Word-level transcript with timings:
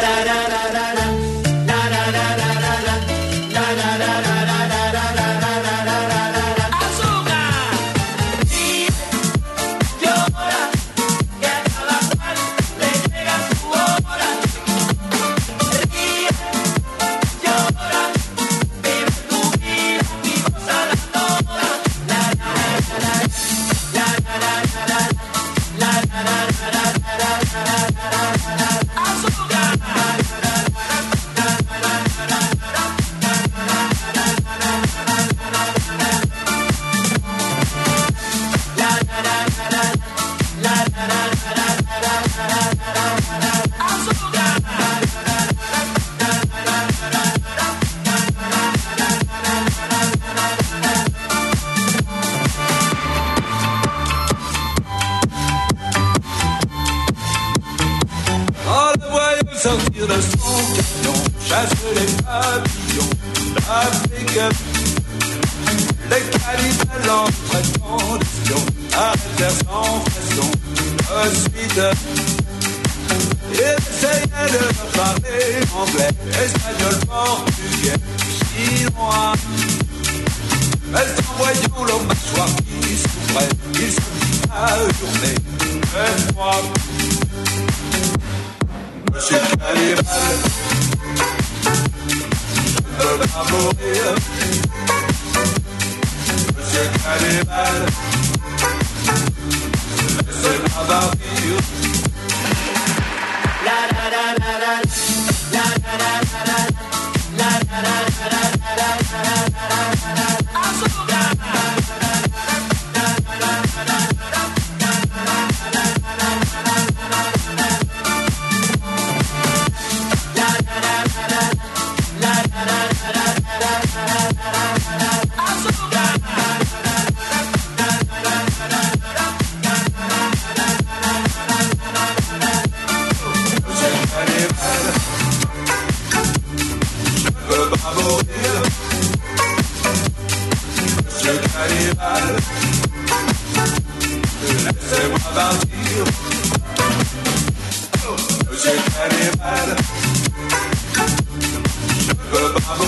da 0.00 0.24
da 0.24 0.48
da 0.48 0.72
da 0.72 0.94
da 0.94 1.03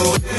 know 0.06 0.35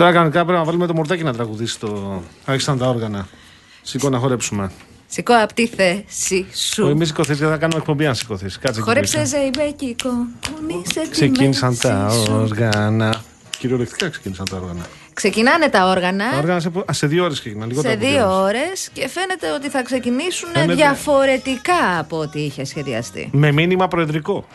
Τώρα 0.00 0.12
κανονικά 0.12 0.44
πρέπει 0.44 0.58
να 0.58 0.64
βάλουμε 0.64 0.86
το 0.86 0.94
μορτάκι 0.94 1.22
να 1.22 1.32
τραγουδήσει 1.32 1.80
το. 1.80 2.22
Άρχισαν 2.44 2.78
τα 2.78 2.88
όργανα. 2.88 3.28
Σηκώ 3.82 4.08
να 4.08 4.18
χορέψουμε. 4.18 4.70
Σηκώ 5.06 5.34
από 5.42 5.54
τη 5.54 5.66
θέση 5.66 6.46
σου. 6.54 6.86
Εμεί 6.86 7.04
σηκωθείς 7.04 7.38
θα 7.38 7.56
κάνουμε 7.56 7.78
εκπομπή 7.78 8.06
αν 8.06 8.14
σηκωθείς. 8.14 8.58
Κάτσε 8.58 8.80
Χόρεψε 8.80 9.24
ζεϊμπέκικο. 9.24 10.10
Ξεκίνησαν 11.10 11.78
τα 11.78 12.12
όργανα. 12.30 13.22
Κυριολεκτικά 13.58 14.08
ξεκίνησαν 14.08 14.46
τα 14.50 14.56
όργανα. 14.56 14.86
Ξεκινάνε 15.12 15.68
τα 15.68 15.88
όργανα. 15.88 16.30
Τα 16.30 16.38
όργανα 16.38 16.60
σε, 16.60 16.70
σε 16.90 17.06
δύο 17.06 17.24
ώρες 17.24 17.40
ξεκινάνε. 17.40 17.74
Σε 17.74 17.94
δύο 17.94 18.42
ώρες 18.42 18.90
και 18.92 19.08
φαίνεται 19.08 19.52
ότι 19.52 19.68
θα 19.68 19.82
ξεκινήσουν 19.82 20.48
φαίνεται... 20.52 20.74
διαφορετικά 20.74 21.98
από 21.98 22.18
ό,τι 22.18 22.40
είχε 22.40 22.64
σχεδιαστεί. 22.64 23.28
Με 23.32 23.52
μήνυμα 23.52 23.88
προεδρικό. 23.88 24.46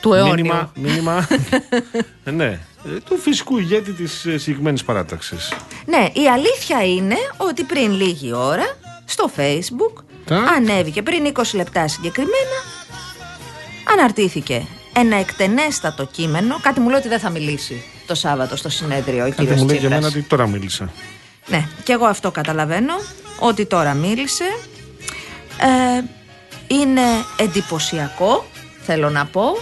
Του 0.00 0.12
αιώνιου. 0.12 0.34
Μήνυμα. 0.34 0.72
μήνυμα 0.74 1.28
ναι. 2.24 2.58
Ε, 2.84 3.00
του 3.08 3.16
φυσικού 3.18 3.58
ηγέτη 3.58 3.92
της 3.92 4.24
ε, 4.26 4.38
συγκεκριμένης 4.38 4.84
παράταξης. 4.84 5.52
Ναι, 5.86 6.08
η 6.12 6.28
αλήθεια 6.28 6.84
είναι 6.84 7.16
ότι 7.36 7.62
πριν 7.62 7.92
λίγη 7.92 8.32
ώρα 8.32 8.76
στο 9.04 9.30
facebook 9.36 10.02
ανέβηκε 10.56 11.02
πριν 11.02 11.32
20 11.34 11.42
λεπτά 11.54 11.88
συγκεκριμένα 11.88 12.58
αναρτήθηκε 13.92 14.66
ένα 14.92 15.16
εκτενέστατο 15.16 16.06
κείμενο 16.06 16.58
κάτι 16.62 16.80
μου 16.80 16.88
λέει 16.88 16.98
ότι 16.98 17.08
δεν 17.08 17.18
θα 17.18 17.30
μιλήσει 17.30 17.82
το 18.06 18.14
Σάββατο 18.14 18.56
στο 18.56 18.68
συνέδριο 18.68 19.26
ο 19.26 19.30
Κάτι 19.30 19.54
μου 19.54 19.66
λέει 19.66 19.76
για 19.76 19.88
μένα 19.88 20.06
ότι 20.06 20.22
τώρα 20.22 20.46
μίλησε 20.46 20.90
Ναι, 21.46 21.68
και 21.84 21.92
εγώ 21.92 22.04
αυτό 22.04 22.30
καταλαβαίνω 22.30 22.94
ότι 23.38 23.66
τώρα 23.66 23.94
μίλησε 23.94 24.44
ε, 25.56 26.02
είναι 26.66 27.02
εντυπωσιακό 27.36 28.46
θέλω 28.82 29.10
να 29.10 29.26
πω 29.26 29.56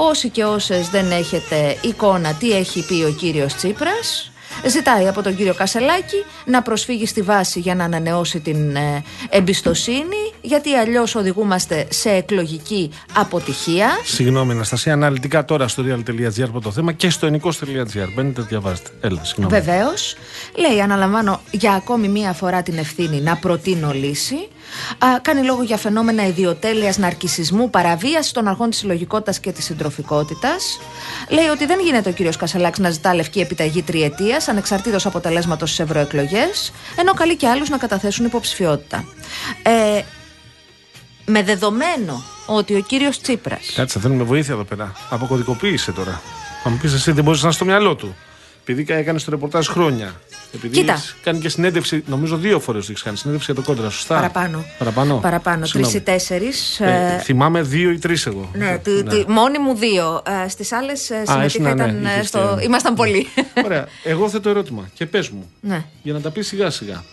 Όσοι 0.00 0.28
και 0.28 0.44
όσες 0.44 0.88
δεν 0.88 1.10
έχετε 1.10 1.76
εικόνα 1.80 2.32
τι 2.32 2.52
έχει 2.52 2.86
πει 2.86 3.04
ο 3.04 3.10
κύριος 3.18 3.54
Τσίπρας 3.54 4.30
Ζητάει 4.66 5.08
από 5.08 5.22
τον 5.22 5.36
κύριο 5.36 5.54
Κασελάκη 5.54 6.24
να 6.44 6.62
προσφύγει 6.62 7.06
στη 7.06 7.22
βάση 7.22 7.60
για 7.60 7.74
να 7.74 7.84
ανανεώσει 7.84 8.40
την 8.40 8.76
ε, 8.76 9.02
εμπιστοσύνη, 9.30 10.32
γιατί 10.40 10.74
αλλιώς 10.74 11.14
οδηγούμαστε 11.14 11.86
σε 11.90 12.10
εκλογική 12.10 12.90
αποτυχία. 13.14 13.88
Συγγνώμη, 14.04 14.52
Αναστασία, 14.52 14.92
αναλυτικά 14.92 15.44
τώρα 15.44 15.68
στο 15.68 15.84
real.gr 15.86 16.42
από 16.42 16.60
το 16.60 16.70
θέμα 16.70 16.92
και 16.92 17.10
στο 17.10 17.26
ενικό.gr. 17.26 18.08
Μπαίνετε, 18.14 18.42
διαβάζετε. 18.42 18.90
Έλα, 19.00 19.24
συγγνώμη. 19.24 19.60
Βεβαίως. 19.60 20.16
Λέει, 20.56 20.80
αναλαμβάνω 20.80 21.40
για 21.50 21.72
ακόμη 21.72 22.08
μία 22.08 22.32
φορά 22.32 22.62
την 22.62 22.78
ευθύνη 22.78 23.20
να 23.20 23.36
προτείνω 23.36 23.92
λύση. 23.92 24.48
Α, 24.98 25.06
κάνει 25.22 25.42
λόγο 25.42 25.62
για 25.62 25.76
φαινόμενα 25.76 26.26
ιδιοτέλειας, 26.26 26.98
ναρκισισμού, 26.98 27.70
παραβίαση 27.70 28.32
των 28.32 28.48
αρχών 28.48 28.70
της 28.70 28.78
συλλογικότητας 28.78 29.40
και 29.40 29.52
της 29.52 29.64
συντροφικότητας. 29.64 30.78
Λέει 31.28 31.46
ότι 31.46 31.66
δεν 31.66 31.80
γίνεται 31.80 32.08
ο 32.08 32.12
κύριος 32.12 32.36
Κασελάκης 32.36 32.78
να 32.78 32.90
ζητά 32.90 33.14
λευκή 33.14 33.40
επιταγή 33.40 33.82
τριετίας, 33.82 34.48
ανεξαρτήτως 34.48 35.06
αποτελέσματος 35.06 35.72
στις 35.72 35.84
ευρωεκλογές, 35.84 36.72
ενώ 36.96 37.14
καλεί 37.14 37.36
και 37.36 37.48
άλλους 37.48 37.68
να 37.68 37.78
καταθέσουν 37.78 38.24
υποψηφιότητα. 38.24 39.04
Ε, 39.62 40.02
με 41.26 41.42
δεδομένο 41.42 42.22
ότι 42.46 42.74
ο 42.74 42.80
κύριος 42.80 43.20
Τσίπρα. 43.20 43.58
Κάτσε, 43.74 44.00
θέλουμε 44.00 44.22
βοήθεια 44.22 44.54
εδώ 44.54 44.64
πέρα. 44.64 44.92
Αποκωδικοποίησε 45.10 45.92
τώρα. 45.92 46.20
Θα 46.62 46.70
μου 46.70 46.76
πεις 46.76 46.92
εσύ 46.92 47.12
δεν 47.12 47.24
μπορείς 47.24 47.42
να 47.42 47.50
στο 47.50 47.64
μυαλό 47.64 47.94
του. 47.94 48.16
Επειδή 48.60 48.84
έκανες 48.88 49.24
το 49.24 49.30
ρεπορτάζ 49.30 49.66
χρόνια. 49.68 50.20
Επειδή 50.54 50.74
Κοίτα. 50.80 50.92
έχεις 50.92 51.16
κάνει 51.22 51.38
και 51.38 51.48
συνέντευξη, 51.48 52.02
νομίζω 52.06 52.36
δύο 52.36 52.60
φορές 52.60 52.88
έχεις 52.88 53.02
κάνει 53.02 53.16
συνέντευξη 53.16 53.52
για 53.52 53.62
το 53.62 53.68
κόντρα, 53.72 53.90
σωστά. 53.90 54.14
Παραπάνω. 54.14 54.64
Παραπάνω. 54.78 55.16
Παραπάνω. 55.16 55.58
Τρεις 55.58 55.70
Συγγνώμη. 55.70 55.96
ή 55.96 56.00
τέσσερις. 56.00 56.80
Ε, 56.80 57.20
θυμάμαι 57.24 57.62
δύο 57.62 57.90
ή 57.90 57.98
τρεις 57.98 58.26
εγώ. 58.26 58.50
Ναι, 58.54 58.78
τη, 58.78 59.02
τη- 59.02 59.24
μόνη 59.28 59.58
μου 59.58 59.74
δύο. 59.74 60.22
Ε, 60.44 60.48
Στις 60.48 60.72
άλλες 60.72 61.00
συμμετείχα 61.00 61.44
ήσουν, 61.44 61.62
ναι, 61.62 61.70
ήταν. 61.70 62.06
ε, 62.06 62.10
είχες 62.12 62.26
στο... 62.28 62.54
και- 62.58 62.64
Ήμασταν 62.64 62.94
πολλοί. 62.94 63.26
Ωραία. 63.64 63.86
Εγώ 64.04 64.28
θέτω 64.28 64.48
ερώτημα 64.48 64.88
και 64.94 65.06
πες 65.06 65.28
μου. 65.28 65.50
ναι. 65.60 65.84
Για 66.02 66.12
να 66.12 66.20
τα 66.20 66.30
πεις 66.30 66.46
σιγά 66.46 66.70
σιγά. 66.70 67.04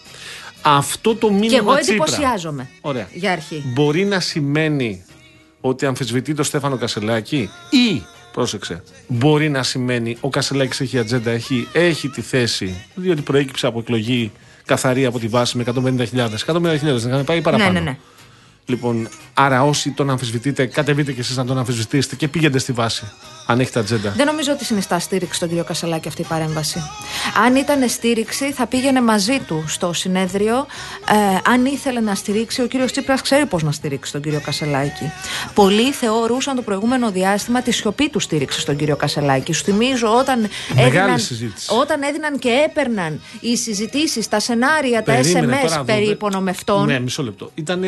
Αυτό 0.62 1.16
το 1.16 1.30
μήνυμα 1.32 1.50
Και 1.50 1.56
εγώ 1.56 1.76
Τσίπρα, 1.80 2.04
εντυπωσιάζομαι. 2.06 2.70
Ωραία. 2.82 3.08
Για 3.14 3.32
αρχή. 3.32 3.64
Μπορεί 3.74 4.06
να 4.06 4.20
σημαίνει 4.20 5.04
ότι 5.62 5.86
αμφισβητεί 5.86 6.34
το 6.34 6.44
Στέφανο 6.44 6.78
Κασελάκη 6.78 7.50
ή, 7.70 8.04
πρόσεξε, 8.36 8.84
μπορεί 9.08 9.50
να 9.50 9.64
σημαίνει 9.64 10.18
ο 10.20 10.30
Κασελάκης 10.30 10.82
έχει 10.82 10.98
ατζέντα, 10.98 11.32
έχει, 11.32 11.68
έχει 11.72 12.10
τη 12.10 12.22
θέση, 12.22 12.86
διότι 12.96 13.22
προέκυψε 13.22 13.68
από 13.68 13.80
εκλογή 13.80 14.32
καθαρή 14.66 15.06
από 15.06 15.20
τη 15.20 15.28
βάση 15.28 15.58
με 15.58 15.64
150.000. 15.68 16.30
150.000 16.46 16.62
δεν 16.62 16.96
είχαμε 16.96 17.24
πάει 17.24 17.38
ή 17.38 17.42
παραπάνω. 17.42 17.72
Ναι, 17.72 17.80
ναι, 17.80 17.86
ναι. 17.86 17.98
Λοιπόν, 18.68 19.10
άρα 19.34 19.64
όσοι 19.64 19.92
τον 19.92 20.10
αμφισβητείτε, 20.10 20.66
κατεβείτε 20.66 21.12
κι 21.12 21.20
εσείς 21.20 21.38
να 21.38 21.46
τον 21.46 21.58
αμφισβητήσετε 21.58 22.16
και 22.16 22.28
πήγαινε 22.28 22.58
στη 22.58 22.72
βάση, 22.72 23.12
αν 23.46 23.60
έχετε 23.60 23.80
ατζέντα. 23.80 24.10
Δεν 24.18 24.26
νομίζω 24.26 24.52
ότι 24.52 24.66
συνιστά 24.66 25.00
στήριξη 25.00 25.36
στον 25.36 25.48
κύριο 25.48 25.64
Κασελάκη 25.64 26.08
αυτή 26.08 26.22
η 26.22 26.26
παρέμβαση. 26.26 26.80
Αν 27.46 27.56
ήταν 27.56 27.90
στήριξη, 27.90 28.52
θα 28.52 28.68
πήγαινε 28.68 29.02
μαζί 29.02 29.40
του 29.40 29.64
στο 29.68 29.94
συνέδριο. 29.94 30.56
Ε, 31.10 31.52
αν 31.52 31.66
ήθελε 31.66 32.00
να 32.00 32.16
στηρίξει, 32.16 32.62
ο 32.62 32.68
κύριος 32.68 32.92
Τσίπρας 32.92 33.22
ξέρει 33.22 33.46
πώς 33.46 33.64
να 33.64 33.72
στηρίξει 33.72 34.12
τον 34.12 34.22
κύριο 34.22 34.42
Κασελάκη. 34.42 35.12
Πολλοί 35.54 35.92
θεωρούσαν 35.92 36.56
το 36.56 36.62
προηγούμενο 36.62 37.12
διάστημα 37.12 37.62
τη 37.62 37.72
σιωπή 37.72 38.10
του 38.10 38.20
στήριξη 38.20 38.60
στον 38.60 38.76
κύριο 38.76 38.96
Κασελάκη. 38.96 39.54
Σου 39.54 39.64
θυμίζω 39.64 40.18
όταν 40.18 40.40
Μεγάλη 40.76 40.88
έδιναν, 40.98 41.20
συζήτηση. 41.20 41.68
όταν 41.80 42.02
έδιναν 42.04 42.40
και 42.40 42.50
έπαιρναν 42.70 43.22
οι 43.40 43.58
συζητήσεις, 43.58 44.28
τα 44.28 44.40
σενάρια, 44.40 45.04
τα 45.04 45.14
Περίμενε 45.14 45.60
SMS 45.64 45.68
τώρα, 45.70 45.84
περί 45.84 46.00
δω, 46.00 46.06
δε- 46.06 46.12
υπονομευτών. 46.12 46.86
Ναι, 46.86 47.00
μισό 47.00 47.24
λεπτό. 47.24 47.52
Ήταν 47.56 47.84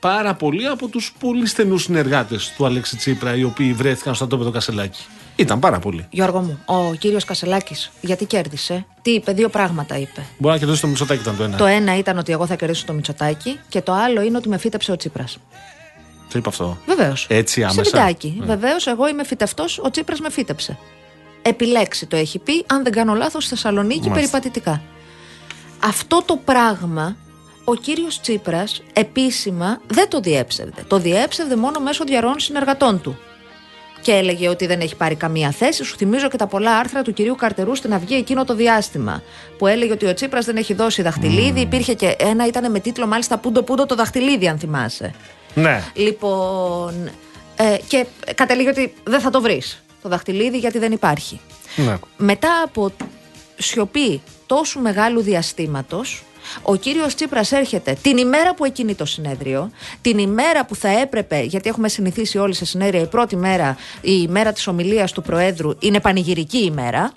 πάρα 0.00 0.34
πολλοί 0.34 0.66
από 0.66 0.88
τους 0.88 1.12
πολύ 1.18 1.46
στενούς 1.46 1.82
συνεργάτες 1.82 2.52
του 2.56 2.64
Αλέξη 2.64 2.96
Τσίπρα, 2.96 3.36
οι 3.36 3.44
οποίοι 3.44 3.72
βρέθηκαν 3.72 4.14
στο 4.14 4.26
τόπο 4.26 4.44
το 4.44 4.50
Κασελάκη. 4.50 5.00
Ήταν 5.36 5.58
πάρα 5.58 5.78
πολλοί. 5.78 6.06
Γιώργο 6.10 6.40
μου, 6.40 6.58
ο 6.64 6.94
κύριος 6.94 7.24
Κασελάκης, 7.24 7.90
γιατί 8.00 8.24
κέρδισε; 8.24 8.86
Τι 9.02 9.10
είπε, 9.10 9.32
δύο 9.32 9.48
πράγματα 9.48 9.98
είπε. 9.98 10.24
Μπορεί 10.38 10.54
να 10.54 10.60
κερδίσει 10.60 10.80
το 10.80 10.86
Μητσοτάκι 10.86 11.20
ήταν 11.20 11.36
το 11.36 11.42
ένα. 11.42 11.56
Το 11.56 11.66
ένα 11.66 11.98
ήταν 11.98 12.18
ότι 12.18 12.32
εγώ 12.32 12.46
θα 12.46 12.54
κερδίσω 12.54 12.84
το 12.86 12.92
Μητσοτάκι 12.92 13.58
και 13.68 13.80
το 13.80 13.92
άλλο 13.92 14.22
είναι 14.22 14.36
ότι 14.36 14.48
με 14.48 14.58
φύτεψε 14.58 14.92
ο 14.92 14.96
Τσίπρας. 14.96 15.38
Το 16.32 16.38
είπα 16.38 16.48
αυτό. 16.48 16.78
Βεβαίως. 16.86 17.26
Έτσι 17.28 17.62
άμεσα. 17.62 17.84
Σε 17.84 17.90
βιντεάκι. 17.90 18.36
Ναι. 18.38 18.46
Βεβαίως, 18.46 18.86
εγώ 18.86 19.08
είμαι 19.08 19.24
φυτευτός, 19.24 19.78
ο 19.78 19.90
Τσίπρας 19.90 20.20
με 20.20 20.30
φύτεψε. 20.30 20.78
Επιλέξει 21.42 22.06
το 22.06 22.16
έχει 22.16 22.38
πει, 22.38 22.64
αν 22.66 22.82
δεν 22.82 22.92
κάνω 22.92 23.14
λάθος, 23.14 23.44
στη 23.44 23.54
Θεσσαλονίκη 23.54 24.08
Μάλιστα. 24.08 24.38
περιπατητικά. 24.38 24.82
Αυτό 25.84 26.22
το 26.26 26.36
πράγμα 26.44 27.16
ο 27.64 27.74
κύριος 27.74 28.20
Τσίπρας 28.20 28.82
επίσημα 28.92 29.80
δεν 29.86 30.08
το 30.08 30.20
διέψευδε. 30.20 30.84
Το 30.88 30.98
διέψευδε 30.98 31.56
μόνο 31.56 31.80
μέσω 31.80 32.04
διαρροών 32.04 32.38
συνεργατών 32.38 33.00
του. 33.00 33.18
Και 34.02 34.12
έλεγε 34.12 34.48
ότι 34.48 34.66
δεν 34.66 34.80
έχει 34.80 34.96
πάρει 34.96 35.14
καμία 35.14 35.50
θέση. 35.50 35.84
Σου 35.84 35.96
θυμίζω 35.96 36.28
και 36.28 36.36
τα 36.36 36.46
πολλά 36.46 36.76
άρθρα 36.76 37.02
του 37.02 37.12
κυρίου 37.12 37.34
Καρτερού 37.34 37.74
στην 37.74 37.94
Αυγή 37.94 38.14
εκείνο 38.14 38.44
το 38.44 38.54
διάστημα. 38.54 39.22
Που 39.58 39.66
έλεγε 39.66 39.92
ότι 39.92 40.06
ο 40.06 40.14
Τσίπρας 40.14 40.44
δεν 40.44 40.56
έχει 40.56 40.74
δώσει 40.74 41.02
δαχτυλίδι. 41.02 41.60
Υπήρχε 41.60 41.94
και 41.94 42.16
ένα, 42.18 42.46
ήταν 42.46 42.70
με 42.70 42.80
τίτλο 42.80 43.06
μάλιστα 43.06 43.38
Πούντο 43.38 43.62
Πούντο 43.62 43.86
το 43.86 43.94
δαχτυλίδι, 43.94 44.48
αν 44.48 44.58
θυμάσαι. 44.58 45.14
Ναι. 45.54 45.82
Λοιπόν. 45.94 47.10
Ε, 47.56 47.76
και 47.88 48.06
καταλήγει 48.34 48.68
ότι 48.68 48.94
δεν 49.04 49.20
θα 49.20 49.30
το 49.30 49.40
βρεις 49.40 49.82
το 50.02 50.08
δαχτυλίδι 50.08 50.58
γιατί 50.58 50.78
δεν 50.78 50.92
υπάρχει. 50.92 51.40
ναι. 51.76 51.98
Μετά 52.16 52.62
από 52.64 52.92
σιωπή 53.58 54.22
τόσου 54.46 54.80
μεγάλου 54.80 55.20
διαστήματος 55.22 56.22
ο 56.62 56.76
κύριος 56.76 57.14
Τσίπρας 57.14 57.52
έρχεται 57.52 57.96
την 58.02 58.16
ημέρα 58.16 58.54
που 58.54 58.64
εκείνη 58.64 58.94
το 58.94 59.04
συνέδριο, 59.04 59.70
την 60.00 60.18
ημέρα 60.18 60.64
που 60.64 60.74
θα 60.74 60.88
έπρεπε, 60.88 61.40
γιατί 61.40 61.68
έχουμε 61.68 61.88
συνηθίσει 61.88 62.38
όλοι 62.38 62.54
σε 62.54 62.64
συνέδρια, 62.64 63.00
η 63.00 63.06
πρώτη 63.06 63.36
μέρα, 63.36 63.76
η 64.00 64.24
ημέρα 64.28 64.52
της 64.52 64.66
ομιλίας 64.66 65.12
του 65.12 65.22
Προέδρου, 65.22 65.70
είναι 65.78 66.00
πανηγυρική 66.00 66.58
ημέρα. 66.58 67.12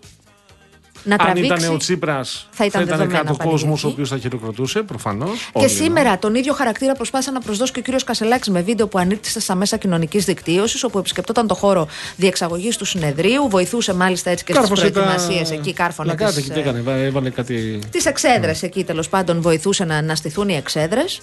Να 1.06 1.14
Αν 1.16 1.20
τραβήξει. 1.20 1.54
ήταν 1.54 1.74
ο 1.74 1.78
Τσίπρας, 1.78 2.48
θα 2.52 2.66
ήταν 2.66 2.86
δεδομένα 2.86 3.18
κάτω 3.18 3.34
κόσμος 3.34 3.54
ο 3.62 3.66
πανηγυρική. 3.66 3.88
οποίος 3.88 4.10
θα 4.10 4.18
χειροκροτούσε, 4.18 4.82
προφανώς. 4.82 5.50
Και 5.60 5.68
σήμερα 5.68 6.18
τον 6.20 6.36
ίδιο 6.36 6.54
χαρακτήρα 6.54 6.94
προσπάθησε 6.94 7.32
να 7.32 7.40
προσδώσει 7.40 7.72
και 7.72 7.80
ο 7.80 7.82
κύριος 7.82 8.04
Κασελάκης 8.04 8.50
με 8.50 8.62
βίντεο 8.62 8.88
που 8.88 8.98
ανήρτησε 8.98 9.40
στα 9.40 9.56
μέσα 9.56 9.78
κοινωνικής 9.78 10.26
δικτύωσης, 10.26 10.84
όπου 10.84 10.98
επισκεπτόταν 10.98 11.48
το 11.48 11.54
χώρο 11.56 11.88
διεξαγωγής 12.16 12.78
του 12.78 12.86
συνεδρίου, 12.86 13.50
βοηθούσε 13.50 13.94
μάλιστα 13.94 14.30
έτσι 14.30 14.44
και 14.44 14.54
στι 14.54 14.68
προετοιμασίες 14.74 15.52
εκεί, 15.52 15.74
κάρφωνε 15.74 16.10
Να 16.10 16.16
κάτε 16.16 16.32
τις, 16.32 16.40
εκεί, 16.40 16.50
τι 16.50 16.60
έκανε, 16.60 16.80
έβα- 16.80 16.96
έβαλε 16.96 17.30
κάτι. 17.30 17.80
τις 17.92 18.06
εξέδρες 18.06 18.64
εκεί 18.64 18.84
τέλος 18.84 19.10
πάντων 19.10 19.42
βοηθούσε 19.42 19.84
να, 19.86 20.02
να 20.02 20.16
στηθούν 20.16 20.50
οι 20.50 20.56
εξέδρες. 20.56 21.22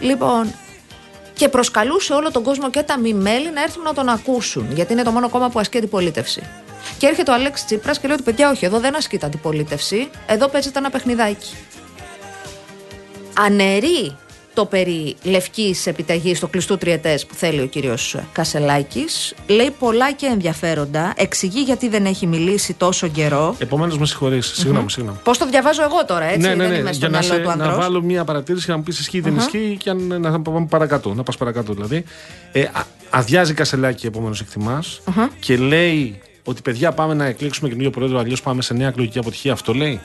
Λοιπόν, 0.00 0.46
και 1.34 1.48
προσκαλούσε 1.48 2.12
όλο 2.12 2.30
τον 2.30 2.42
κόσμο 2.42 2.70
και 2.70 2.82
τα 2.82 2.98
μη 2.98 3.14
μέλη 3.14 3.50
να 3.52 3.62
έρθουν 3.62 3.82
να 3.82 3.94
τον 3.94 4.08
ακούσουν, 4.08 4.66
γιατί 4.74 4.92
είναι 4.92 5.02
το 5.02 5.10
μόνο 5.10 5.28
κόμμα 5.28 5.48
που 5.50 5.58
ασκεί 5.58 5.78
αντιπολίτευση. 5.78 6.42
Και 6.98 7.06
έρχεται 7.06 7.30
ο 7.30 7.34
Αλέξης 7.34 7.66
Τσίπρας 7.66 7.98
και 7.98 8.06
λέει 8.06 8.16
ότι 8.16 8.24
παιδιά, 8.24 8.50
όχι, 8.50 8.64
εδώ 8.64 8.80
δεν 8.80 8.96
ασκείται 8.96 9.26
αντιπολίτευση, 9.26 10.08
εδώ 10.26 10.48
παίζεται 10.48 10.78
ένα 10.78 10.90
παιχνιδάκι. 10.90 11.54
Αναιρεί 13.38 14.16
το 14.58 14.64
περί 14.64 15.16
λευκής 15.22 15.86
επιταγής 15.86 16.36
στο 16.36 16.46
κλειστού 16.46 16.78
τριετές 16.78 17.26
που 17.26 17.34
θέλει 17.34 17.60
ο 17.60 17.66
κύριος 17.66 18.16
Κασελάκης 18.32 19.34
λέει 19.46 19.70
πολλά 19.78 20.12
και 20.12 20.26
ενδιαφέροντα 20.26 21.12
εξηγεί 21.16 21.60
γιατί 21.60 21.88
δεν 21.88 22.04
έχει 22.04 22.26
μιλήσει 22.26 22.74
τόσο 22.74 23.08
καιρό 23.08 23.54
Επομένως, 23.58 23.98
με 23.98 24.06
συγχωρείς. 24.06 24.46
Συγγνώμη, 24.46 24.90
συγγνώμη. 24.90 25.18
Πώς 25.24 25.38
το 25.38 25.48
διαβάζω 25.48 25.82
εγώ 25.82 26.04
τώρα 26.04 26.24
έτσι 26.24 26.38
ναι, 26.38 26.54
ναι, 26.54 26.56
δεν 26.56 26.70
ναι. 26.70 26.76
είμαι 26.76 26.92
στο 26.92 27.06
Για 27.06 27.08
να, 27.08 27.18
μυαλό 27.18 27.34
σε, 27.34 27.40
του 27.40 27.46
να 27.46 27.52
ανδρός 27.52 27.76
βάλω 27.76 28.02
μια 28.02 28.24
παρατήρηση 28.24 28.64
και 28.64 28.70
να 28.70 28.76
μου 28.76 28.82
πεις 28.82 28.98
ισχύει 28.98 29.16
ή 29.16 29.20
δεν 29.20 29.36
ισχύει 29.36 29.76
και 29.78 29.90
αν, 29.90 30.20
να 30.20 30.40
πάμε 30.40 30.66
παρακάτω. 30.70 31.14
Να 31.14 31.22
πας 31.22 31.36
παρακάτω 31.36 31.72
δηλαδή. 31.72 32.04
Ε, 32.52 32.62
α, 32.62 32.84
αδειάζει 33.10 33.54
Κασελάκη, 33.54 34.06
επομένως 34.06 34.40
εκτιμάς, 34.40 35.00
και 35.40 35.56
λέει 35.56 36.20
ότι 36.48 36.62
παιδιά 36.62 36.92
πάμε 36.92 37.14
να 37.14 37.24
εκλέξουμε 37.24 37.68
καινούριο 37.68 37.90
πρόεδρο, 37.90 38.18
αλλιώς 38.18 38.42
πάμε 38.42 38.62
σε 38.62 38.74
νέα 38.74 38.88
εκλογική 38.88 39.18
αποτυχία. 39.18 39.52
Αυτό 39.52 39.74
λέει. 39.74 40.00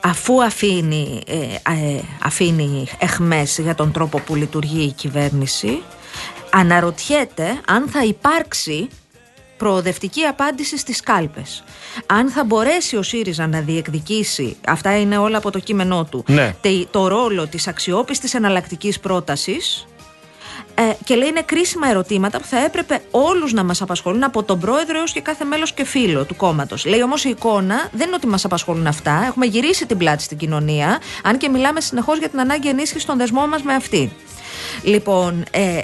αφού 0.00 0.42
αφήνει, 0.44 1.22
ε, 1.26 1.34
ε, 1.72 2.00
αφήνει 2.22 2.86
εχμές 2.98 3.58
για 3.58 3.74
τον 3.74 3.92
τρόπο 3.92 4.18
που 4.20 4.34
λειτουργεί 4.34 4.82
η 4.82 4.92
κυβέρνηση 4.92 5.82
αναρωτιέται 6.50 7.60
αν 7.66 7.88
θα 7.88 8.04
υπάρξει 8.04 8.88
προοδευτική 9.56 10.22
απάντηση 10.24 10.78
στις 10.78 11.00
κάλπες. 11.00 11.64
Αν 12.06 12.28
θα 12.28 12.44
μπορέσει 12.44 12.96
ο 12.96 13.02
ΣΥΡΙΖΑ 13.02 13.46
να 13.46 13.60
διεκδικήσει, 13.60 14.56
αυτά 14.68 14.98
είναι 15.00 15.18
όλα 15.18 15.38
από 15.38 15.50
το 15.50 15.58
κείμενό 15.58 16.04
του, 16.04 16.24
Ναι. 16.28 16.54
τε- 16.60 16.86
το 16.90 17.08
ρόλο 17.08 17.46
της 17.46 17.66
αξιόπιστης 17.68 18.34
εναλλακτικής 18.34 19.00
πρότασης 19.00 19.86
ε, 20.74 20.82
και 21.04 21.14
λέει 21.14 21.28
είναι 21.28 21.42
κρίσιμα 21.42 21.88
ερωτήματα 21.88 22.38
που 22.40 22.46
θα 22.46 22.58
έπρεπε 22.64 23.00
όλους 23.10 23.52
να 23.52 23.64
μας 23.64 23.82
απασχολούν 23.82 24.22
από 24.24 24.42
τον 24.42 24.58
πρόεδρο 24.60 24.98
έως 24.98 25.12
και 25.12 25.20
κάθε 25.20 25.44
μέλος 25.44 25.72
και 25.72 25.84
φίλο 25.84 26.24
του 26.24 26.36
κόμματος. 26.36 26.84
Λέει 26.84 27.02
όμως 27.02 27.24
η 27.24 27.28
εικόνα 27.28 27.88
δεν 27.92 28.06
είναι 28.06 28.16
ότι 28.16 28.26
μας 28.26 28.44
απασχολούν 28.44 28.86
αυτά. 28.86 29.22
Έχουμε 29.26 29.46
γυρίσει 29.46 29.86
την 29.86 29.96
πλάτη 29.98 30.22
στην 30.22 30.36
κοινωνία, 30.36 31.00
αν 31.22 31.38
και 31.38 31.48
μιλάμε 31.48 31.80
συνεχώς 31.80 32.18
για 32.18 32.28
την 32.28 32.40
ανάγκη 32.40 32.68
ενίσχυσης 32.68 33.04
των 33.04 33.16
δεσμών 33.18 33.48
μας 33.48 33.62
με 33.62 33.74
αυτή. 33.74 34.12
Λοιπόν, 34.82 35.44
ε, 35.50 35.82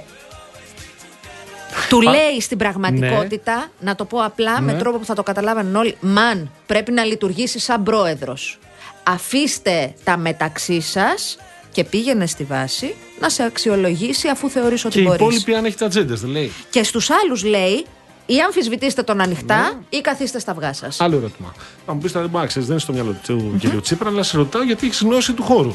του 1.88 1.98
Πα- 2.04 2.10
λέει 2.10 2.40
στην 2.40 2.58
πραγματικότητα, 2.58 3.66
να 3.80 3.94
το 3.94 4.04
πω 4.04 4.18
απλά 4.24 4.60
με 4.60 4.72
Ναι. 4.72 4.78
τρόπο 4.78 4.98
που 4.98 5.04
θα 5.04 5.14
το 5.14 5.22
καταλάβαιναν 5.22 5.76
όλοι, 5.76 5.96
Μαν, 6.00 6.50
πρέπει 6.66 6.92
να 6.92 7.04
λειτουργήσει 7.04 7.58
σαν 7.58 7.82
πρόεδρος. 7.82 8.58
Αφήστε 9.02 9.94
τα 10.04 10.16
μεταξύ 10.16 10.80
σας 10.80 11.36
και 11.72 11.84
πήγαινε 11.84 12.26
στη 12.26 12.44
βάση 12.44 12.94
να 13.24 13.30
σε 13.30 13.42
αξιολογήσει 13.42 14.28
αφού 14.28 14.48
θεωρείς 14.50 14.84
ότι 14.84 14.94
Και 14.94 15.00
οι 15.00 15.02
μπορείς. 15.04 15.20
υπόλοιποι 15.20 15.54
αν 15.54 15.64
έχετε 15.64 15.84
ατζέντε, 15.84 16.14
δεν 16.14 16.30
λέει. 16.30 16.52
Και 16.70 16.82
στους 16.82 17.10
άλλους 17.10 17.44
λέει, 17.44 17.86
ή 18.26 18.40
αμφισβητήστε 18.40 19.02
τον 19.02 19.20
ανοιχτά 19.20 19.56
Ναι. 19.60 19.98
ή 19.98 20.00
καθίστε 20.00 20.38
στα 20.38 20.50
αυγά 20.52 20.72
σας. 20.72 21.00
Άλλο 21.00 21.16
ερώτημα. 21.16 21.54
Θα 21.86 21.92
μου 21.94 22.00
πεις 22.00 22.12
τώρα, 22.12 22.28
«Μα, 22.28 22.46
ξέρεις, 22.46 22.68
δεν 22.68 22.76
είναι 22.76 22.80
στο 22.84 22.92
μυαλό 22.92 23.16
του 23.26 23.58
κ. 23.62 23.80
Τσίπρα, 23.82 24.08
αλλά 24.08 24.22
σε 24.22 24.36
ρωτάω 24.36 24.62
γιατί 24.62 24.86
έχεις 24.86 25.00
γνώση 25.00 25.32
του 25.32 25.42
χώρου 25.42 25.74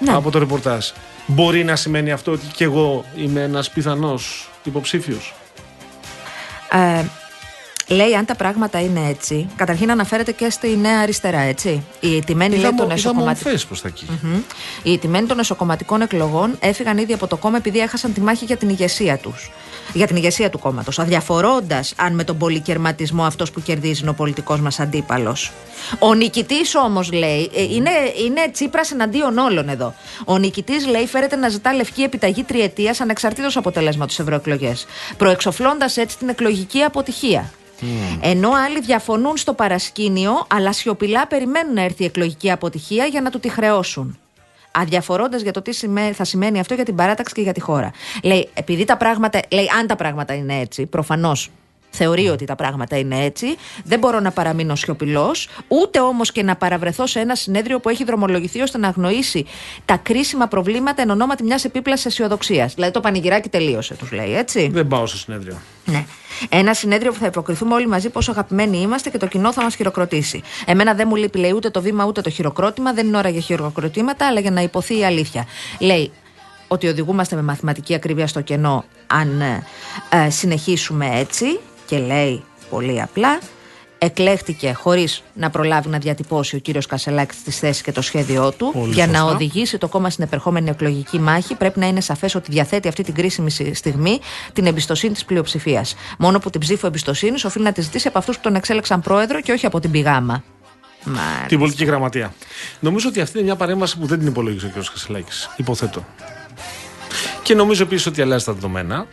Ναι. 0.00 0.12
από 0.14 0.30
το 0.30 0.38
ρεπορτάζ. 0.38 0.86
Μπορεί 1.26 1.64
να 1.64 1.76
σημαίνει 1.76 2.10
αυτό 2.12 2.32
ότι 2.32 2.46
κι 2.54 2.62
εγώ 2.62 3.04
είμαι 3.16 3.42
ένας 3.42 3.70
πιθανός 3.70 4.50
υποψήφιος; 4.64 5.34
Ε, 6.72 7.04
λέει 7.88 8.14
αν 8.14 8.24
τα 8.24 8.34
πράγματα 8.34 8.80
είναι 8.80 9.08
έτσι, 9.08 9.48
καταρχήν 9.56 9.90
αναφέρεται 9.90 10.32
και 10.32 10.50
στη 10.50 10.76
Νέα 10.76 11.00
Αριστερά, 11.00 11.40
έτσι. 11.40 11.82
Η 12.00 12.24
τιμένη 12.24 12.56
λέει 12.56 12.74
των 12.74 12.90
εσωκομματικών. 12.90 13.52
προ 13.68 13.76
τα 13.82 13.88
εκεί. 13.88 14.06
Μμμ. 14.22 14.40
Οι 14.82 14.98
τιμένοι 14.98 15.26
των 15.26 15.38
εσωκομματικών 15.38 16.00
εκλογών 16.00 16.56
έφυγαν 16.60 16.98
ήδη 16.98 17.12
από 17.12 17.26
το 17.26 17.36
κόμμα 17.36 17.56
επειδή 17.56 17.78
έχασαν 17.78 18.12
τη 18.12 18.20
μάχη 18.20 18.44
για 18.44 18.56
την 18.56 18.68
ηγεσία 18.68 19.18
τους. 19.18 19.50
Για 19.92 20.06
την 20.06 20.16
ηγεσία 20.16 20.50
του 20.50 20.58
κόμματος. 20.58 20.98
Αδιαφορώντας 20.98 21.94
αν 21.96 22.14
με 22.14 22.24
τον 22.24 22.38
πολυκερματισμό 22.38 23.24
αυτός 23.24 23.50
που 23.50 23.62
κερδίζει 23.62 24.00
είναι 24.00 24.10
ο 24.10 24.14
πολιτικός 24.14 24.60
μας 24.60 24.80
αντίπαλος. 24.80 25.52
Ο 25.98 26.14
νικητής 26.14 26.74
όμως 26.74 27.12
λέει, 27.12 27.50
ε, 27.54 27.62
είναι, 27.62 27.90
είναι 28.26 28.50
τσίπρας 28.52 28.90
εναντίον 28.90 29.38
όλων 29.38 29.68
εδώ. 29.68 29.94
Ο 30.24 30.38
νικητής 30.38 30.86
λέει 30.86 31.06
φέρεται 31.06 31.36
να 31.36 31.48
ζητά 31.48 31.74
λευκή 31.74 32.02
επιταγή 32.02 32.42
τριετίας 32.42 33.00
ανεξαρτήτως 33.00 33.56
αποτελέσματος 33.56 34.18
ευρωεκλογές. 34.18 34.86
Προεξοφλώντας 35.16 35.96
έτσι 35.96 36.18
την 36.18 36.28
εκλογική 36.28 36.82
αποτυχία. 36.82 37.52
Ενώ 38.20 38.50
άλλοι 38.66 38.80
διαφωνούν 38.80 39.36
στο 39.36 39.54
παρασκήνιο, 39.54 40.46
αλλά 40.48 40.72
σιωπηλά 40.72 41.26
περιμένουν 41.26 41.74
να 41.74 41.82
έρθει 41.82 42.02
η 42.02 42.06
εκλογική 42.06 42.50
αποτυχία 42.50 43.04
για 43.04 43.20
να 43.20 43.30
του 43.30 43.40
τη 43.40 43.48
χρεώσουν. 43.48 44.18
Αδιαφορώντας 44.70 45.42
για 45.42 45.52
το 45.52 45.62
τι 45.62 45.72
θα 46.12 46.24
σημαίνει 46.24 46.60
αυτό 46.60 46.74
για 46.74 46.84
την 46.84 46.94
παράταξη 46.94 47.34
και 47.34 47.40
για 47.40 47.52
τη 47.52 47.60
χώρα. 47.60 47.90
Λέει, 48.22 48.48
επειδή 48.54 48.84
τα 48.84 48.96
πράγματα. 48.96 49.40
Λέει, 49.50 49.66
αν 49.78 49.86
τα 49.86 49.96
πράγματα 49.96 50.34
είναι 50.34 50.58
έτσι, 50.60 50.86
προφανώς 50.86 51.50
θεωρεί 51.90 52.28
ότι 52.28 52.44
τα 52.44 52.54
πράγματα 52.54 52.98
είναι 52.98 53.24
έτσι. 53.24 53.46
Δεν 53.84 53.98
μπορώ 53.98 54.20
να 54.20 54.30
παραμείνω 54.30 54.74
σιωπηλός, 54.74 55.48
ούτε 55.68 56.00
όμως 56.00 56.32
και 56.32 56.42
να 56.42 56.56
παραβρεθώ 56.56 57.06
σε 57.06 57.20
ένα 57.20 57.34
συνέδριο 57.34 57.80
που 57.80 57.88
έχει 57.88 58.04
δρομολογηθεί 58.04 58.60
ώστε 58.60 58.78
να 58.78 58.88
αγνοήσει 58.88 59.46
τα 59.84 59.96
κρίσιμα 59.96 60.46
προβλήματα 60.46 61.02
εν 61.02 61.10
ονόματι 61.10 61.42
μιας 61.42 61.64
επίπλασης 61.64 62.06
αισιοδοξίας. 62.06 62.74
Δηλαδή 62.74 62.92
το 62.92 63.00
πανηγυράκι 63.00 63.48
τελείωσε, 63.48 63.94
τους 63.94 64.12
λέει, 64.12 64.36
έτσι. 64.36 64.68
Δεν 64.68 64.86
πάω 64.86 65.06
στο 65.06 65.16
συνέδριο. 65.16 65.58
Ναι. 65.84 66.04
Ένα 66.48 66.74
συνέδριο 66.74 67.12
που 67.12 67.18
θα 67.18 67.26
υποκριθούμε 67.26 67.74
όλοι 67.74 67.88
μαζί 67.88 68.10
πόσο 68.10 68.30
αγαπημένοι 68.30 68.78
είμαστε 68.78 69.10
και 69.10 69.18
το 69.18 69.26
κοινό 69.26 69.52
θα 69.52 69.62
μας 69.62 69.74
χειροκροτήσει. 69.74 70.42
Εμένα 70.66 70.94
δεν 70.94 71.08
μου 71.08 71.16
λείπει, 71.16 71.38
λέει, 71.38 71.52
ούτε 71.52 71.70
το 71.70 71.80
βήμα 71.80 72.04
ούτε 72.04 72.20
το 72.20 72.30
χειροκρότημα. 72.30 72.92
Δεν 72.92 73.06
είναι 73.06 73.16
ώρα 73.16 73.28
για 73.28 73.40
χειροκροτήματα, 73.40 74.26
αλλά 74.26 74.40
για 74.40 74.50
να 74.50 74.60
υποθεί 74.60 74.98
η 74.98 75.04
αλήθεια. 75.04 75.46
Λέει, 75.78 76.10
ότι 76.68 76.88
οδηγούμαστε 76.88 77.36
με 77.36 77.42
μαθηματική 77.42 77.94
ακρίβεια 77.94 78.26
στο 78.26 78.40
κενό 78.40 78.84
αν 79.06 79.40
ε, 79.40 79.64
ε 80.10 80.30
συνεχίσουμε 80.30 81.18
έτσι 81.18 81.58
και 81.86 81.98
λέει 81.98 82.44
πολύ 82.70 83.02
απλά 83.02 83.38
εκλέχτηκε 83.98 84.72
χωρίς 84.72 85.22
να 85.34 85.50
προλάβει 85.50 85.88
να 85.88 85.98
διατυπώσει 85.98 86.56
ο 86.56 86.58
κύριος 86.58 86.86
Κασελάκης 86.86 87.42
τη 87.42 87.50
θέση 87.50 87.82
και 87.82 87.92
το 87.92 88.02
σχέδιό 88.02 88.52
του. 88.52 88.88
για 88.90 89.06
να 89.06 89.22
οδηγήσει 89.22 89.78
το 89.78 89.88
κόμμα 89.88 90.10
στην 90.10 90.24
επερχόμενη 90.24 90.70
εκλογική 90.70 91.18
μάχη, 91.18 91.54
πρέπει 91.54 91.78
να 91.78 91.86
είναι 91.86 92.00
σαφές 92.00 92.34
ότι 92.34 92.50
διαθέτει 92.50 92.88
αυτή 92.88 93.02
την 93.02 93.14
κρίσιμη 93.14 93.50
στιγμή 93.50 94.20
την 94.52 94.66
εμπιστοσύνη 94.66 95.12
της 95.12 95.24
πλειοψηφίας. 95.24 95.94
Μόνο 96.18 96.38
που 96.38 96.50
την 96.50 96.60
ψήφο 96.60 96.86
εμπιστοσύνης 96.86 97.44
οφείλει 97.44 97.64
να 97.64 97.72
τη 97.72 97.80
ζητήσει 97.80 98.08
από 98.08 98.18
αυτούς 98.18 98.36
που 98.36 98.42
τον 98.42 98.54
εξέλεξαν 98.54 99.00
πρόεδρο 99.00 99.40
και 99.40 99.52
όχι 99.52 99.66
από 99.66 99.80
την 99.80 99.90
πηγάμα. 99.90 100.44
Την 101.48 101.58
πολιτική 101.58 101.84
γραμματεία. 101.84 102.34
Νομίζω 102.80 103.08
ότι 103.08 103.20
αυτή 103.20 103.36
είναι 103.36 103.46
μια 103.46 103.56
παρέμβαση 103.56 103.98
που 103.98 104.06
δεν 104.06 104.18
την 104.18 104.28
υπολόγισε 104.28 104.66
ο 104.66 104.80
κ. 104.80 104.84
Κασελάκης. 104.92 105.50
Υποθέτω. 105.56 106.04
Και 107.42 107.54
νομίζω 107.54 107.82
επίσης 107.82 108.06
ότι 108.06 108.22
αλλάζει 108.22 108.44
τα 108.44 108.52
δεδομένα. 108.52 109.06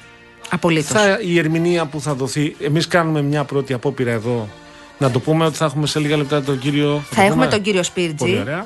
Απολύτως. 0.49 0.89
Θα, 0.89 1.19
η 1.21 1.37
ερμηνεία 1.37 1.85
που 1.85 2.01
θα 2.01 2.13
δοθεί. 2.13 2.55
Εμείς 2.59 2.87
κάνουμε 2.87 3.21
μια 3.21 3.43
πρώτη 3.43 3.73
απόπειρα 3.73 4.11
εδώ. 4.11 4.49
Να 4.97 5.11
το 5.11 5.19
πούμε 5.19 5.45
ότι 5.45 5.57
θα 5.57 5.65
έχουμε 5.65 5.87
σε 5.87 5.99
λίγα 5.99 6.17
λεπτά 6.17 6.43
τον 6.43 6.59
κύριο. 6.59 7.03
Θα, 7.09 7.21
έχουμε 7.21 7.47
τον 7.47 7.61
κύριο 7.61 7.83
Σπίρτζη. 7.83 8.15
Πολύ 8.15 8.39
ωραία. 8.39 8.65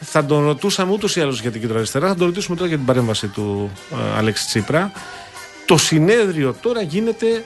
Θα 0.00 0.24
τον 0.24 0.44
ρωτούσαμε 0.44 0.92
ούτως 0.92 1.16
ή 1.16 1.20
άλλως 1.20 1.40
για 1.40 1.50
την 1.50 1.60
κεντροαριστερά. 1.60 2.08
Θα 2.08 2.14
τον 2.14 2.26
ρωτήσουμε 2.26 2.56
τώρα 2.56 2.68
για 2.68 2.76
την 2.76 2.86
παρέμβαση 2.86 3.26
του 3.26 3.70
ε, 3.92 4.18
Αλέξη 4.18 4.46
Τσίπρα. 4.46 4.92
Το 5.66 5.76
συνέδριο 5.76 6.54
τώρα 6.60 6.82
γίνεται 6.82 7.44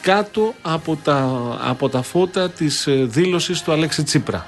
κάτω 0.00 0.54
από 0.62 0.96
τα, 0.96 1.40
από 1.60 1.88
τα 1.88 2.02
φώτα 2.02 2.50
της 2.50 2.86
ε, 2.86 2.92
δήλωσης 2.92 3.62
του 3.62 3.72
Αλέξη 3.72 4.02
Τσίπρα. 4.02 4.46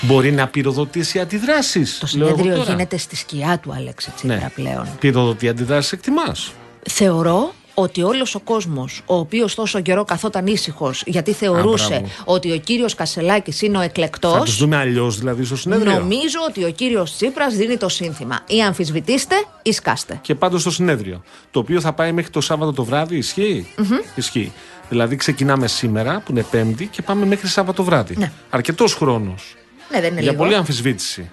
Μπορεί 0.00 0.32
να 0.32 0.48
πυροδοτήσει 0.48 1.20
αντιδράσεις. 1.20 1.98
Το 1.98 2.06
συνέδριο 2.06 2.62
γίνεται 2.62 2.96
στη 2.96 3.16
σκιά 3.16 3.58
του 3.58 3.72
Αλέξη 3.72 4.10
Τσίπρα 4.10 4.36
ναι. 4.36 4.50
πλέον. 4.54 4.88
Πυροδοτεί 5.00 5.48
αντιδράσεις, 5.48 5.92
εκτιμάς; 5.92 6.52
Θεωρώ 6.90 7.54
ότι 7.78 8.02
όλος 8.02 8.34
ο 8.34 8.40
κόσμος 8.40 9.02
ο 9.06 9.14
οποίος 9.14 9.54
τόσο 9.54 9.80
καιρό 9.80 10.04
καθόταν 10.04 10.46
ήσυχος 10.46 11.02
γιατί 11.06 11.32
θεωρούσε 11.32 12.04
ότι 12.24 12.52
ο 12.52 12.56
κύριος 12.58 12.94
Κασελάκης 12.94 13.62
είναι 13.62 13.78
ο 13.78 13.80
εκλεκτός 13.80 14.32
Θα 14.32 14.40
τους 14.40 14.56
δούμε 14.56 14.76
αλλιώς 14.76 15.18
δηλαδή 15.18 15.44
στο 15.44 15.56
συνέδριο. 15.56 15.92
Νομίζω 15.92 16.38
ότι 16.48 16.64
ο 16.64 16.70
κύριος 16.70 17.16
Τσίπρας 17.16 17.54
δίνει 17.54 17.76
το 17.76 17.88
σύνθημα. 17.88 18.38
Ή 18.46 18.62
αμφισβητήστε 18.62 19.34
ή 19.62 19.72
σκάστε. 19.72 20.18
Και 20.22 20.34
πάντως 20.34 20.60
στο 20.60 20.70
συνέδριο 20.70 21.22
το 21.50 21.58
οποίο 21.58 21.80
θα 21.80 21.92
πάει 21.92 22.12
μέχρι 22.12 22.30
το 22.30 22.40
Σάββατο 22.40 22.72
το 22.72 22.84
βράδυ 22.84 23.16
ισχύει, 23.16 23.66
ισχύει. 24.14 24.52
Δηλαδή 24.88 25.16
ξεκινάμε 25.16 25.66
σήμερα 25.66 26.22
που 26.24 26.32
είναι 26.32 26.46
Πέμπτη 26.50 26.86
και 26.86 27.02
πάμε 27.02 27.26
μέχρι 27.26 27.48
Σάββατο 27.48 27.84
βράδυ. 27.84 28.16
Ναι. 28.16 28.32
Αρκετός 28.50 28.94
χρόνος. 28.94 29.54
Ναι, 29.90 30.00
δεν 30.00 30.12
είναι 30.12 30.20
Για 30.20 30.34
πολλή 30.34 30.54
αμφισβήτηση. 30.54 31.30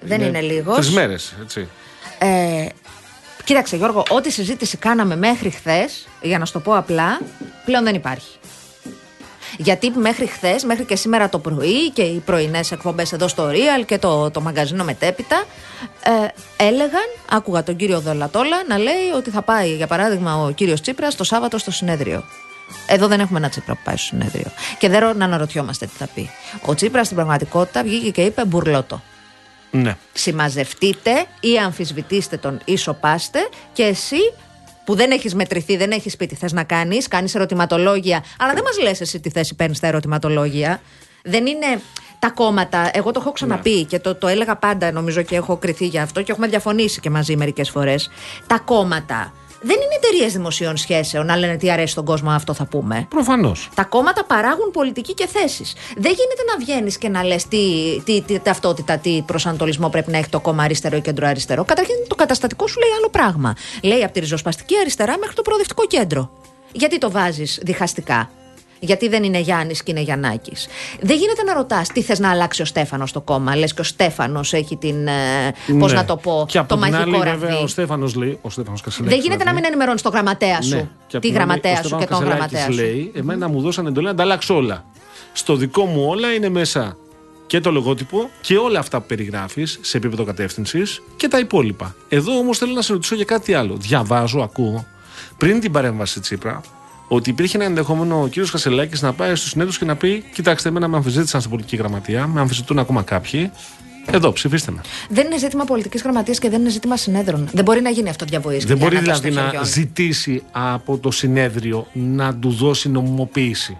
Δεν 0.00 0.20
είναι, 0.20 0.28
είναι 0.28 0.40
λίγος. 0.40 0.76
Τρεις 0.76 0.90
μέρες, 0.90 1.34
έτσι. 1.42 1.68
Ε, 2.18 2.66
Κοίταξε 3.48 3.76
Γιώργο, 3.76 4.02
ό,τι 4.08 4.30
συζήτηση 4.30 4.76
κάναμε 4.76 5.16
μέχρι 5.16 5.50
χθες, 5.50 6.08
για 6.22 6.38
να 6.38 6.44
σου 6.44 6.52
το 6.52 6.60
πω 6.60 6.76
απλά, 6.76 7.20
πλέον 7.64 7.84
δεν 7.84 7.94
υπάρχει. 7.94 8.36
Γιατί 9.56 9.90
μέχρι 9.90 10.26
χθες, 10.26 10.64
μέχρι 10.64 10.84
και 10.84 10.96
σήμερα 10.96 11.28
το 11.28 11.38
πρωί 11.38 11.90
και 11.90 12.02
οι 12.02 12.18
πρωινές 12.18 12.72
εκπομπές 12.72 13.12
εδώ 13.12 13.28
στο 13.28 13.48
Real 13.50 13.84
και 13.86 13.98
το, 13.98 14.30
το 14.30 14.40
μαγκαζίνο 14.40 14.84
μετέπειτα, 14.84 15.44
ε, 16.02 16.10
έλεγαν, 16.64 17.08
άκουγα 17.30 17.62
τον 17.62 17.76
κύριο 17.76 18.00
Δολατόλα 18.00 18.56
να 18.68 18.78
λέει 18.78 19.10
ότι 19.16 19.30
θα 19.30 19.42
πάει, 19.42 19.74
για 19.74 19.86
παράδειγμα, 19.86 20.42
ο 20.42 20.50
κύριος 20.50 20.80
Τσίπρας 20.80 21.14
το 21.14 21.24
Σάββατο 21.24 21.58
στο 21.58 21.70
συνέδριο. 21.70 22.24
Εδώ 22.86 23.06
δεν 23.06 23.20
έχουμε 23.20 23.38
ένα 23.38 23.48
Τσίπρα 23.48 23.74
που 23.74 23.80
πάει 23.84 23.96
στο 23.96 24.06
συνέδριο. 24.06 24.50
Και 24.78 24.88
δεν 24.88 25.16
να 25.16 25.24
αναρωτιόμαστε 25.24 25.86
τι 25.86 25.96
θα 25.98 26.08
πει. 26.14 26.30
Ο 26.66 26.74
Τσίπρας 26.74 27.04
στην 27.04 27.16
πραγματικότητα 27.16 27.82
βγήκε 27.82 28.10
και 28.10 28.22
είπε 28.22 28.44
μπουρλότο. 28.44 29.02
Ναι. 29.70 29.96
Συμμαζευτείτε 30.12 31.26
ή 31.40 31.58
αμφισβητήστε 31.58 32.36
τον 32.36 32.60
ή 32.64 32.76
σοπάστε 32.76 33.48
και 33.72 33.82
εσύ 33.82 34.32
που 34.84 34.94
δεν 34.94 35.10
έχεις 35.10 35.34
μετρηθεί, 35.34 35.76
δεν 35.76 35.90
έχεις 35.90 36.16
πει 36.16 36.26
τι 36.26 36.34
θες 36.34 36.52
να 36.52 36.64
κάνεις, 36.64 37.08
κάνεις 37.08 37.34
ερωτηματολόγια, 37.34 38.24
αλλά 38.38 38.52
δεν 38.52 38.62
μας 38.62 38.78
λες 38.82 39.00
εσύ 39.00 39.20
τι 39.20 39.30
θέση 39.30 39.54
παίρνεις 39.54 39.76
στα 39.76 39.86
ερωτηματολόγια. 39.86 40.80
Δεν 41.22 41.46
είναι 41.46 41.80
τα 42.18 42.30
κόμματα. 42.30 42.90
Εγώ 42.92 43.10
το 43.10 43.20
έχω 43.20 43.32
ξαναπεί 43.32 43.74
ναι. 43.74 43.82
και 43.82 43.98
το, 43.98 44.14
το 44.14 44.26
έλεγα 44.26 44.56
πάντα, 44.56 44.92
νομίζω 44.92 45.22
και 45.22 45.36
έχω 45.36 45.56
κριθεί 45.56 45.86
για 45.86 46.02
αυτό 46.02 46.22
και 46.22 46.32
έχουμε 46.32 46.46
διαφωνήσει 46.46 47.00
και 47.00 47.10
μαζί 47.10 47.36
μερικές 47.36 47.70
φορές. 47.70 48.10
Τα 48.46 48.58
κόμματα 48.58 49.32
δεν 49.60 49.76
είναι 49.76 49.94
εταιρείες 50.02 50.32
δημοσίων 50.32 50.76
σχέσεων 50.76 51.26
να 51.26 51.36
λένε 51.36 51.56
τι 51.56 51.70
αρέσει 51.70 51.92
στον 51.92 52.04
κόσμο, 52.04 52.30
αυτό 52.30 52.54
θα 52.54 52.64
πούμε. 52.64 53.06
Προφανώς. 53.08 53.68
Τα 53.74 53.84
κόμματα 53.84 54.24
παράγουν 54.24 54.70
πολιτική 54.70 55.14
και 55.14 55.26
θέσεις. 55.26 55.74
Δεν 55.96 56.12
γίνεται 56.12 56.42
να 56.52 56.58
βγαίνεις 56.58 56.98
και 56.98 57.08
να 57.08 57.24
λες 57.24 57.46
τι, 57.46 57.58
τι, 58.04 58.22
τι, 58.22 58.38
ταυτότητα, 58.38 58.98
τι 58.98 59.22
προσανατολισμό 59.26 59.88
πρέπει 59.88 60.10
να 60.10 60.18
έχει 60.18 60.28
το 60.28 60.40
κόμμα 60.40 60.62
αριστερό 60.62 60.96
ή 60.96 61.00
κέντρο 61.00 61.26
αριστερό. 61.26 61.64
Καταρχήν 61.64 61.94
το 62.08 62.14
καταστατικό 62.14 62.66
σου 62.66 62.78
λέει 62.78 62.90
άλλο 62.98 63.08
πράγμα. 63.08 63.54
Λέει 63.82 64.02
από 64.04 64.12
τη 64.12 64.20
ριζοσπαστική 64.20 64.74
αριστερά 64.80 65.18
μέχρι 65.18 65.34
το 65.34 65.42
προοδευτικό 65.42 65.86
κέντρο. 65.86 66.30
Γιατί 66.72 66.98
το 66.98 67.10
βάζεις 67.10 67.58
διχαστικά; 67.62 68.30
Γιατί 68.80 69.08
δεν 69.08 69.22
είναι 69.22 69.38
Γιάννης 69.38 69.82
και 69.82 69.90
είναι 69.90 70.00
Γιαννάκης. 70.00 70.68
Δεν 71.00 71.16
γίνεται 71.16 71.42
να 71.42 71.54
ρωτάς 71.54 71.88
τι 71.88 72.02
θες 72.02 72.18
να 72.18 72.30
αλλάξει 72.30 72.62
ο 72.62 72.64
Στέφανος 72.64 73.10
στο 73.10 73.20
κόμμα. 73.20 73.56
Λες 73.56 73.74
και 73.74 73.80
ο 73.80 73.84
Στέφανος 73.84 74.52
έχει 74.52 74.76
την. 74.76 75.06
Ε, 75.06 75.54
Πώς 75.78 75.92
ναι. 75.92 75.98
να 75.98 76.04
το 76.04 76.16
πω, 76.16 76.44
και 76.48 76.62
το 76.66 76.76
μαγικό 76.76 77.00
άλλη, 77.00 77.18
βέβαια, 77.18 77.58
ο 77.58 77.66
Στέφανος 77.66 78.14
λέει. 78.14 78.38
Ο 78.42 78.50
Στέφανος 78.50 78.82
δεν 78.98 79.20
γίνεται 79.20 79.44
να 79.44 79.52
μην 79.52 79.64
ενημερώνεις 79.64 80.02
το 80.02 80.08
γραμματέα 80.08 80.62
σου. 80.62 80.90
Ναι. 81.12 81.18
Τη 81.18 81.28
γραμματέα 81.28 81.82
σου 81.82 81.96
και 81.98 82.06
τον 82.06 82.24
γραμματέα 82.24 82.64
σου. 82.64 82.70
λέει, 82.70 83.12
εμένα 83.14 83.48
μου 83.48 83.60
δώσαν 83.60 83.86
εντολή 83.86 84.06
να 84.06 84.14
τα 84.14 84.22
αλλάξω 84.22 84.54
όλα. 84.54 84.84
Στο 85.32 85.56
δικό 85.56 85.84
μου 85.84 86.04
όλα 86.08 86.32
είναι 86.32 86.48
μέσα 86.48 86.96
και 87.46 87.60
το 87.60 87.70
λογότυπο 87.70 88.30
και 88.40 88.56
όλα 88.56 88.78
αυτά 88.78 89.00
που 89.00 89.06
περιγράφεις 89.06 89.78
σε 89.82 89.96
επίπεδο 89.96 90.24
κατεύθυνσης 90.24 91.02
και 91.16 91.28
τα 91.28 91.38
υπόλοιπα. 91.38 91.94
Εδώ 92.08 92.38
όμως 92.38 92.58
θέλω 92.58 92.72
να 92.72 92.82
σε 92.82 92.92
ρωτήσω 92.92 93.14
για 93.14 93.24
κάτι 93.24 93.54
άλλο. 93.54 93.76
Διαβάζω, 93.76 94.40
ακούω 94.40 94.86
πριν 95.36 95.60
την 95.60 95.72
παρέμβαση 95.72 96.20
Τσίπρα 96.20 96.60
ότι 97.08 97.30
υπήρχε 97.30 97.56
ένα 97.56 97.66
ενδεχόμενο 97.66 98.22
ο 98.22 98.26
κύριος 98.26 98.50
Κασελάκη 98.50 99.04
να 99.04 99.12
πάει 99.12 99.34
στους 99.34 99.50
συνέδρου 99.50 99.72
και 99.78 99.84
να 99.84 99.96
πει: 99.96 100.24
Κοιτάξτε, 100.32 100.68
εμένα 100.68 100.88
με 100.88 100.96
αμφισβήτησαν 100.96 101.40
στην 101.40 101.52
πολιτική 101.52 101.76
γραμματεία, 101.76 102.26
με 102.26 102.40
αμφισβητούν 102.40 102.78
ακόμα 102.78 103.02
κάποιοι. 103.02 103.50
Εδώ, 104.10 104.32
ψηφίστε 104.32 104.70
με. 104.70 104.80
Δεν 105.08 105.26
είναι 105.26 105.38
ζήτημα 105.38 105.64
πολιτικής 105.64 106.02
γραμματείας 106.02 106.38
και 106.38 106.50
δεν 106.50 106.60
είναι 106.60 106.70
ζήτημα 106.70 106.96
συνέδρων. 106.96 107.48
Δεν 107.52 107.64
μπορεί 107.64 107.80
να 107.80 107.90
γίνει 107.90 108.08
αυτό 108.08 108.24
διαβοής. 108.24 108.64
Δεν 108.64 108.78
μπορεί 108.78 108.98
δηλαδή 108.98 109.30
να 109.30 109.62
ζητήσει 109.62 110.42
από 110.50 110.98
το 110.98 111.10
συνέδριο 111.10 111.86
να 111.92 112.34
του 112.34 112.50
δώσει 112.50 112.88
νομιμοποίηση. 112.88 113.76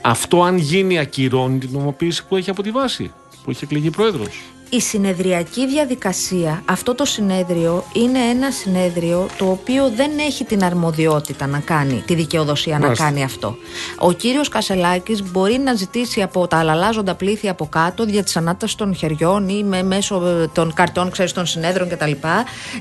Αυτό, 0.00 0.42
αν 0.42 0.56
γίνει, 0.56 0.98
ακυρώνει 0.98 1.58
την 1.58 1.68
νομιμοποίηση 1.72 2.26
που 2.26 2.36
έχει 2.36 2.50
από 2.50 2.62
τη 2.62 2.70
βάση, 2.70 3.12
που 3.44 3.50
έχει 3.50 3.64
εκλεγεί 3.64 3.90
πρόεδρος 3.90 4.53
η 4.74 4.80
συνεδριακή 4.80 5.66
διαδικασία, 5.66 6.62
αυτό 6.64 6.94
το 6.94 7.04
συνέδριο 7.04 7.84
είναι 7.92 8.18
ένα 8.18 8.50
συνέδριο 8.50 9.26
το 9.38 9.50
οποίο 9.50 9.90
δεν 9.90 10.10
έχει 10.18 10.44
την 10.44 10.64
αρμοδιότητα 10.64 11.46
να 11.46 11.58
κάνει, 11.58 12.02
τη 12.06 12.14
δικαιοδοσία 12.14 12.78
να 12.78 12.94
κάνει 12.94 13.24
αυτό. 13.24 13.56
Ο 13.98 14.12
κύριος 14.12 14.48
Κασελάκης 14.48 15.30
μπορεί 15.30 15.58
να 15.58 15.74
ζητήσει 15.74 16.22
από 16.22 16.46
τα 16.46 16.56
αλλαλάζοντα 16.56 17.14
πλήθη 17.14 17.48
από 17.48 17.66
κάτω 17.66 18.02
για 18.02 18.22
τις 18.22 18.36
ανάταση 18.36 18.76
των 18.76 18.94
χεριών 18.94 19.48
ή 19.48 19.64
με 19.64 19.82
μέσω 19.82 20.48
των 20.52 20.74
καρτών 20.74 21.10
ξέρεις, 21.10 21.32
των 21.32 21.46
συνέδρων 21.46 21.88
κτλ. 21.88 22.12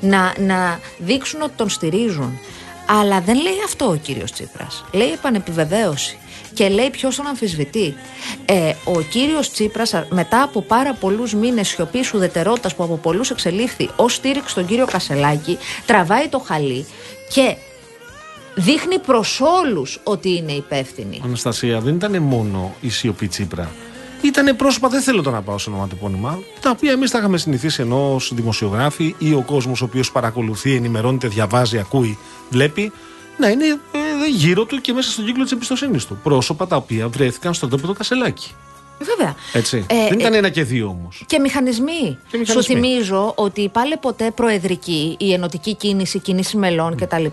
Να, 0.01 0.33
να 0.39 0.79
δείξουν 0.97 1.41
ότι 1.41 1.53
τον 1.55 1.69
στηρίζουν. 1.69 2.39
Αλλά 2.85 3.21
δεν 3.21 3.35
λέει 3.41 3.61
αυτό 3.65 3.85
ο 3.85 3.95
κύριος 3.95 4.31
Τσίπρας. 4.31 4.85
Λέει 4.91 5.11
επανεπιβεβαίωση 5.11 6.17
και 6.53 6.69
λέει 6.69 6.89
ποιος 6.89 7.15
τον 7.15 7.27
αμφισβητεί. 7.27 7.95
Ε, 8.45 8.73
ο 8.83 9.01
κύριος 9.01 9.51
Τσίπρας, 9.51 9.93
μετά 10.09 10.41
από 10.41 10.61
πάρα 10.61 10.93
πολλούς 10.93 11.33
μήνες 11.33 11.67
σιωπής 11.67 12.13
ουδετερότητας 12.13 12.75
που 12.75 12.83
από 12.83 12.97
πολλούς 12.97 13.29
εξελίχθη 13.29 13.89
ως 13.95 14.13
στήριξη 14.13 14.49
στον 14.49 14.65
κύριο 14.65 14.85
Κασελάκη, 14.85 15.57
τραβάει 15.85 16.27
το 16.27 16.39
χαλί 16.39 16.85
και 17.33 17.55
δείχνει 18.55 18.99
προς 18.99 19.41
όλους 19.41 19.99
ότι 20.03 20.35
είναι 20.35 20.51
υπεύθυνη. 20.51 21.21
Αναστασία, 21.23 21.79
δεν 21.79 21.95
ήταν 21.95 22.21
μόνο 22.21 22.75
η 22.81 22.89
σιωπή 22.89 23.27
Τσίπρα. 23.27 23.71
Ήταν 24.21 24.55
πρόσωπα, 24.55 24.89
δεν 24.89 25.01
θέλω 25.01 25.21
το 25.21 25.31
να 25.31 25.41
πάω 25.41 25.57
σε 25.57 25.69
ονοματεπώνυμα, 25.69 26.39
τα 26.61 26.69
οποία 26.69 26.91
εμείς 26.91 27.11
τα 27.11 27.17
είχαμε 27.17 27.37
συνηθίσει 27.37 27.81
ενώ 27.81 28.13
ως 28.13 28.31
δημοσιογράφοι 28.33 29.15
ή 29.17 29.33
ο 29.33 29.41
κόσμος 29.41 29.81
ο 29.81 29.85
οποίος 29.85 30.11
παρακολουθεί, 30.11 30.75
ενημερώνεται, 30.75 31.27
διαβάζει, 31.27 31.77
ακούει, 31.77 32.17
βλέπει 32.49 32.91
να 33.37 33.49
είναι 33.49 33.65
ε, 33.65 34.27
γύρω 34.35 34.65
του 34.65 34.81
και 34.81 34.93
μέσα 34.93 35.11
στον 35.11 35.25
κύκλο 35.25 35.43
της 35.43 35.51
εμπιστοσύνης 35.51 36.05
του. 36.05 36.19
Πρόσωπα 36.23 36.67
τα 36.67 36.75
οποία 36.75 37.07
βρέθηκαν 37.07 37.53
στον 37.53 37.69
τόπο 37.69 37.87
του 37.87 37.93
Κασελάκη. 37.93 38.51
Βέβαια. 38.99 39.35
Έτσι. 39.53 39.85
Ε, 39.89 40.07
Δεν 40.07 40.19
ήταν 40.19 40.33
ε, 40.33 40.37
ένα 40.37 40.49
και 40.49 40.63
δύο 40.63 40.87
όμως. 40.87 41.23
Και 41.25 41.39
μηχανισμοί. 41.39 42.17
Και 42.29 42.37
μηχανισμοί. 42.37 42.45
Σου 42.45 42.63
θυμίζω 42.63 43.33
ότι 43.35 43.69
πάλι 43.69 43.97
ποτέ 43.97 44.31
προεδρική, 44.31 45.15
η 45.19 45.33
ενωτική 45.33 45.75
κίνηση, 45.75 46.17
η 46.17 46.19
κίνηση 46.19 46.57
μελών 46.57 46.95
κτλ. 46.95 47.25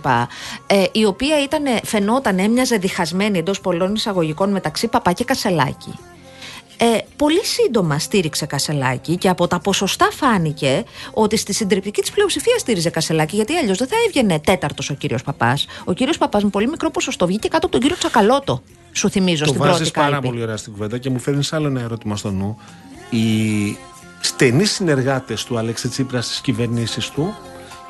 Ε, 0.66 0.84
η 0.92 1.04
οποία 1.04 1.42
ήταν, 1.42 1.62
φαινόταν, 1.84 2.38
έμοιαζε 2.38 2.76
διχασμένη 2.76 3.38
εντός 3.38 3.60
πολλών 3.60 3.94
εισαγωγικών 3.94 4.50
μεταξύ 4.50 4.88
Παπά 4.88 5.12
και 5.12 5.24
Κασελάκη. 5.24 5.94
Ε, 6.82 6.98
πολύ 7.16 7.44
σύντομα 7.44 7.98
στήριξε 7.98 8.46
Κασελάκη 8.46 9.16
και 9.16 9.28
από 9.28 9.46
τα 9.46 9.58
ποσοστά 9.60 10.08
φάνηκε 10.10 10.84
ότι 11.12 11.36
στη 11.36 11.52
συντριπτική 11.52 12.00
της 12.00 12.10
πλειοψηφία 12.10 12.58
στήριζε 12.58 12.90
Κασελάκη, 12.90 13.36
γιατί 13.36 13.54
αλλιώς 13.54 13.78
δεν 13.78 13.88
θα 13.88 13.94
έβγαινε 14.06 14.38
τέταρτος 14.38 14.90
ο 14.90 14.94
κύριος 14.94 15.22
Παπάς. 15.22 15.66
Ο 15.84 15.92
κύριος 15.92 16.18
Παπάς 16.18 16.42
με 16.44 16.50
πολύ 16.50 16.68
μικρό 16.68 16.90
ποσοστό 16.90 17.26
βγήκε 17.26 17.48
κάτω 17.48 17.66
από 17.66 17.70
τον 17.70 17.80
κύριο 17.80 17.96
Τσακαλώτο. 17.96 18.62
Σου 18.92 19.10
θυμίζω 19.10 19.44
Το 19.44 19.48
στην 19.48 19.60
πρώτη 19.60 19.78
βάζει 19.78 19.90
πάρα 19.90 20.10
κάλπη. 20.10 20.26
πολύ 20.26 20.42
ωραία 20.42 20.56
στην 20.56 20.72
κουβέντα 20.72 20.98
και 20.98 21.10
μου 21.10 21.18
φέρνεις 21.18 21.52
άλλο 21.52 21.66
ένα 21.66 21.80
ερώτημα 21.80 22.16
στο 22.16 22.30
νου. 22.30 22.56
Οι 23.10 23.76
στενοί 24.20 24.64
συνεργάτες 24.64 25.44
του 25.44 25.58
Αλέξη 25.58 25.88
Τσίπρας 25.88 26.26
στις 26.26 26.40
κυβερνήσεις 26.40 27.10
του 27.10 27.34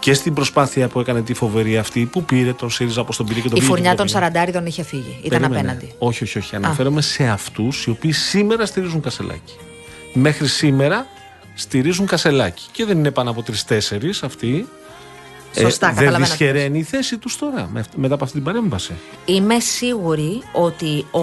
και 0.00 0.14
στην 0.14 0.34
προσπάθεια 0.34 0.88
που 0.88 1.00
έκανε 1.00 1.22
τη 1.22 1.34
φοβερή 1.34 1.78
αυτή 1.78 2.06
που 2.12 2.24
πήρε 2.24 2.52
τον 2.52 2.70
ΣΥΡΙΖΑ 2.70 3.00
όπως 3.00 3.16
τον 3.16 3.26
πήρε 3.26 3.40
και 3.40 3.48
τον 3.48 3.56
Η 3.56 3.60
πήγε 3.60 3.70
φουρνιά 3.72 3.90
και 3.90 3.96
των 3.96 4.06
τον 4.06 4.14
πήγε. 4.14 4.18
Σαραντάριδων 4.18 4.66
είχε 4.66 4.82
φύγει. 4.82 5.18
Ήταν 5.22 5.40
Περίμενε. 5.40 5.58
απέναντι. 5.70 5.94
Όχι, 5.98 6.24
όχι, 6.24 6.38
όχι. 6.38 6.56
Αναφέρομαι 6.56 7.00
σε 7.02 7.24
αυτούς 7.28 7.84
οι 7.86 7.90
οποίοι 7.90 8.12
σήμερα 8.12 8.66
στηρίζουν 8.66 9.00
Κασελάκη. 9.00 9.54
Μέχρι 10.12 10.46
σήμερα 10.48 11.06
στηρίζουν 11.54 12.06
Κασελάκη. 12.06 12.64
Και 12.72 12.84
δεν 12.84 12.98
είναι 12.98 13.10
πάνω 13.10 13.30
από 13.30 13.42
τρει-τέσσερι 13.42 14.10
αυτοί. 14.22 14.68
Σωστά, 15.58 15.86
δεν 15.86 15.94
καταλαβαίνω 15.96 16.24
δυσχεραίνει 16.26 16.78
η 16.78 16.82
θέση 16.82 17.18
τους 17.18 17.38
τώρα 17.38 17.68
με- 17.72 17.84
μετά 17.96 18.14
από 18.14 18.24
αυτή 18.24 18.36
την 18.36 18.44
παρέμβαση. 18.44 18.92
Είμαι 19.24 19.60
σίγουρη 19.60 20.42
ότι 20.52 21.06
ο, 21.10 21.20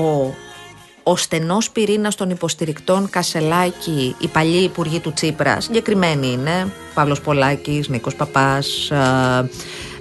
ο 1.10 1.16
στενός 1.16 1.70
πυρήνας 1.70 2.16
των 2.16 2.30
υποστηρικτών 2.30 3.10
Κασελάκη, 3.10 4.16
οι 4.20 4.28
παλιοί 4.28 4.62
υπουργοί 4.64 5.00
του 5.00 5.14
Τσίπρας, 5.14 5.64
συγκεκριμένοι 5.64 6.28
είναι 6.28 6.72
Παύλος 6.94 7.22
Πολάκης, 7.22 7.88
Νίκος 7.90 8.16
Παπάς, 8.16 8.92
ε, 8.92 9.50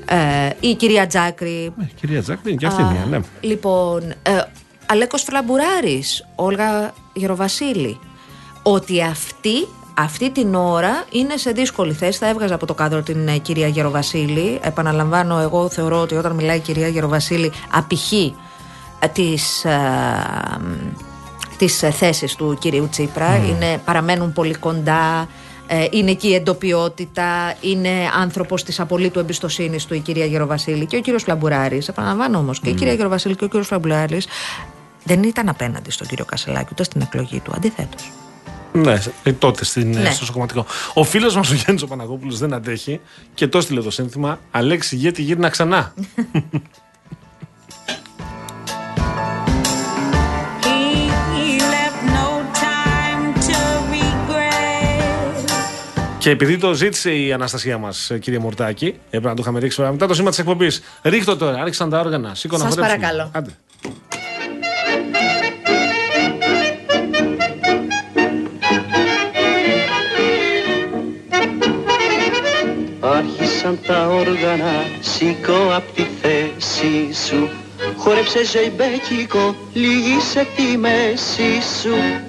ε, 0.08 0.50
η 0.60 0.75
κυρία 0.75 1.06
Τζάκρη. 1.06 1.72
Ε, 1.80 1.84
κυρία 2.00 2.22
Τζάκτη, 2.22 2.48
είναι 2.48 2.58
και 2.58 2.66
αυτή 2.66 2.82
Α, 2.82 2.90
μία, 2.90 3.06
ναι. 3.10 3.18
Λοιπόν, 3.40 4.02
ε, 4.22 4.42
Αλέκος 4.86 5.22
Φλαμπουράρης, 5.22 6.26
Όλγα 6.34 6.94
Γεροβασίλη, 7.12 7.98
ότι 8.62 9.02
αυτή, 9.02 9.68
αυτή 9.94 10.30
την 10.30 10.54
ώρα 10.54 11.04
είναι 11.10 11.36
σε 11.36 11.50
δύσκολη 11.50 11.92
θέση. 11.92 12.18
Θα 12.18 12.28
έβγαζα 12.28 12.54
από 12.54 12.66
το 12.66 12.75
κάδρο 12.75 13.02
την 13.02 13.28
ε, 13.28 13.36
κυρία 13.38 13.68
Γεροβασίλη. 13.68 14.58
Επαναλαμβάνω, 14.62 15.38
εγώ 15.38 15.68
θεωρώ 15.68 16.00
ότι 16.00 16.14
όταν 16.14 16.32
μιλάει 16.32 16.56
η 16.56 16.60
κυρία 16.60 16.88
Γεροβασίλη 16.88 17.52
απηχεί 17.70 18.34
ε, 19.06 19.08
τις, 19.12 19.64
ε, 19.64 19.78
μ, 20.60 20.96
τις 21.58 21.82
ε, 21.82 21.90
θέσεις 21.90 22.34
του 22.34 22.56
κυρίου 22.60 22.88
Τσίπρα. 22.90 23.36
Είναι, 23.36 23.80
παραμένουν 23.84 24.32
πολύ 24.32 24.54
κοντά. 24.54 25.28
Ε, 25.68 25.86
είναι 25.90 26.10
εκεί 26.10 26.28
η 26.28 26.34
εντοπιότητα, 26.34 27.54
είναι 27.60 27.90
άνθρωπος 28.20 28.62
της 28.64 28.80
απολύτου 28.80 29.18
εμπιστοσύνης 29.18 29.84
του 29.84 29.94
η 29.94 29.98
κυρία 30.00 30.25
Γεροβασίλη 30.25 30.86
και 30.86 30.96
ο 30.96 31.00
κύριος 31.00 31.22
Φλαμπουράρης. 31.22 31.88
Επαναλαμβάνω 31.88 32.38
όμως 32.38 32.60
και 32.60 32.70
η 32.70 32.75
κυρία 32.75 32.92
Γεροβασίλη 32.92 33.36
και 33.36 33.44
ο 33.44 33.46
κύριος 33.46 33.66
Φλαμπουράρης 33.66 34.26
δεν 35.04 35.22
ήταν 35.22 35.48
απέναντι 35.48 35.90
στον 35.90 36.06
κύριο 36.06 36.25
Κασελάκη 36.25 36.68
ούτε 36.72 36.84
στην 36.84 37.00
εκλογή 37.00 37.40
του. 37.40 37.52
Αντιθέτως. 37.56 38.10
Ναι, 38.72 38.98
ε, 39.22 39.32
τότε 39.32 39.64
στην, 39.64 39.88
Ναι. 39.90 40.10
στο 40.10 40.25
σοκομματικό. 40.25 40.66
Ο 40.94 41.04
φίλος 41.04 41.36
μας 41.36 41.50
ο 41.50 41.54
Γιάννης 41.54 41.82
ο 41.82 41.86
Παναγόπουλο 41.86 42.34
δεν 42.34 42.54
αντέχει 42.54 43.00
και 43.34 43.48
το 43.48 43.60
στείλε 43.60 43.80
το 43.80 43.90
σύνθημα 43.90 44.38
Αλέξη 44.50 44.96
Γέτη 44.96 45.22
γύρνα 45.22 45.48
ξανά. 45.48 45.92
Και 56.26 56.33
επειδή 56.33 56.59
το 56.59 56.73
ζήτησε 56.75 57.14
η 57.14 57.33
Αναστασία 57.33 57.78
μας, 57.78 58.11
κύριε 58.21 58.38
Μορτάκη, 58.38 58.95
έπρεπε 59.06 59.28
να 59.28 59.35
το 59.35 59.40
είχαμε 59.42 59.59
ρίξει 59.59 59.80
μετά 59.80 60.06
το 60.06 60.14
σήμα 60.14 60.30
της 60.30 60.38
εκπομπής. 60.38 60.83
Ρίχτω 61.02 61.37
τώρα, 61.37 61.61
άρχισαν 61.61 61.90
τα 61.90 62.00
όργανα. 62.00 62.35
Σήκω 62.35 62.56
να 62.56 62.64
Σας 62.64 62.75
χορέψουμε. 62.75 62.99
παρακαλώ. 62.99 63.30
Άντε. 63.33 63.50
Άρχισαν 73.00 73.78
τα 73.86 74.06
όργανα, 74.06 74.73
σήκω 75.00 75.75
απ' 75.75 75.95
τη 75.95 76.06
θέση 76.21 77.26
σου 77.26 77.49
Χόρεψε 77.97 78.45
ζεϊμπέκικο, 78.45 79.54
λύγησε 79.73 80.47
τη 80.56 80.76
μέση 80.76 81.62
σου 81.80 82.25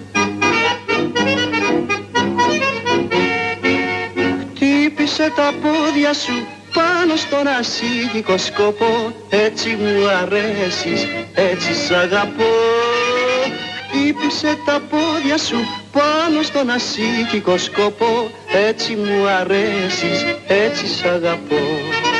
Χτύπησε 5.18 5.42
τα 5.42 5.54
πόδια 5.62 6.14
σου 6.14 6.48
πάνω 6.74 7.16
στον 7.16 7.48
ασίγικο 7.48 8.38
σκοπό. 8.38 9.14
Έτσι 9.30 9.70
μου 9.70 10.08
αρέσεις, 10.08 11.08
έτσι 11.34 11.74
σ' 11.74 11.92
αγαπώ. 11.92 12.54
Χτύπησε 13.90 14.58
τα 14.66 14.82
πόδια 14.90 15.38
σου 15.38 15.58
πάνω 15.92 16.42
στον 16.42 16.70
ασίγικο 16.70 17.58
σκοπό. 17.58 18.32
Έτσι 18.70 18.96
μου 18.96 19.28
αρέσεις, 19.28 20.26
έτσι 20.48 20.88
σ' 20.88 21.04
αγαπώ 21.04 22.17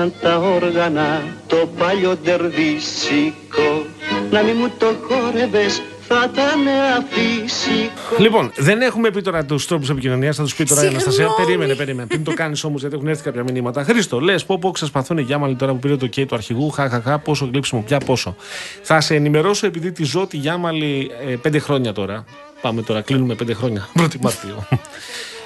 Άρχισαν 0.00 0.20
τα 0.30 0.36
όργανα 0.36 1.22
το 1.46 1.70
παλιό 1.78 2.16
ντερβίσικο 2.24 3.84
Να 4.30 4.42
μη 4.42 4.52
μου 4.52 4.72
το 4.78 4.86
χόρευες 5.02 5.82
θα 6.00 6.30
ήταν 6.32 6.66
αφύσικο 6.98 8.22
Λοιπόν, 8.22 8.52
δεν 8.56 8.80
έχουμε 8.80 9.10
πει 9.10 9.20
τώρα 9.22 9.44
τους 9.44 9.66
τρόπους 9.66 9.90
επικοινωνίας, 9.90 10.36
θα 10.36 10.42
τους 10.42 10.54
πει 10.54 10.64
τώρα 10.64 10.80
η 10.80 10.84
Συγγνώμη. 10.84 11.04
Αναστασία. 11.04 11.44
Περίμενε, 11.44 11.74
περίμενε. 11.74 12.06
Πριν 12.06 12.24
το 12.24 12.34
κάνεις 12.34 12.64
όμως, 12.64 12.80
γιατί 12.80 12.94
έχουν 12.96 13.08
έρθει 13.08 13.22
κάποια 13.22 13.42
μηνύματα. 13.42 13.84
Χρήστο, 13.84 14.20
λες, 14.20 14.44
πω 14.44 14.58
πω 14.58 14.70
ξεσπαθούν 14.70 15.18
οι 15.18 15.22
Γιάμαλοι 15.22 15.54
τώρα 15.54 15.72
που 15.72 15.78
πήρε 15.78 15.96
το 15.96 16.06
OK 16.06 16.26
του 16.26 16.34
αρχηγού. 16.34 16.70
Χαχαχά, 16.70 17.18
πόσο 17.18 17.48
γλύψιμο, 17.52 17.82
πια 17.86 17.98
πόσο. 17.98 18.36
Θα 18.82 19.00
σε 19.00 19.14
ενημερώσω 19.14 19.66
επειδή 19.66 19.92
τη 19.92 20.04
ζω 20.04 20.26
τη 20.26 20.36
Γιάμαλη 20.36 21.10
ε, 21.28 21.34
πέντε 21.34 21.58
χρόνια 21.58 21.92
τώρα. 21.92 22.24
Πάμε 22.60 22.82
τώρα, 22.82 23.00
κλείνουμε 23.00 23.34
πέντε 23.34 23.54
χρόνια. 23.54 23.88
1η 24.00 24.16
Μαρτίου. 24.20 24.66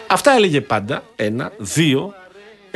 Αυτά 0.06 0.32
έλεγε 0.32 0.60
πάντα. 0.60 1.02
Ένα. 1.16 1.52
Δύο. 1.58 2.14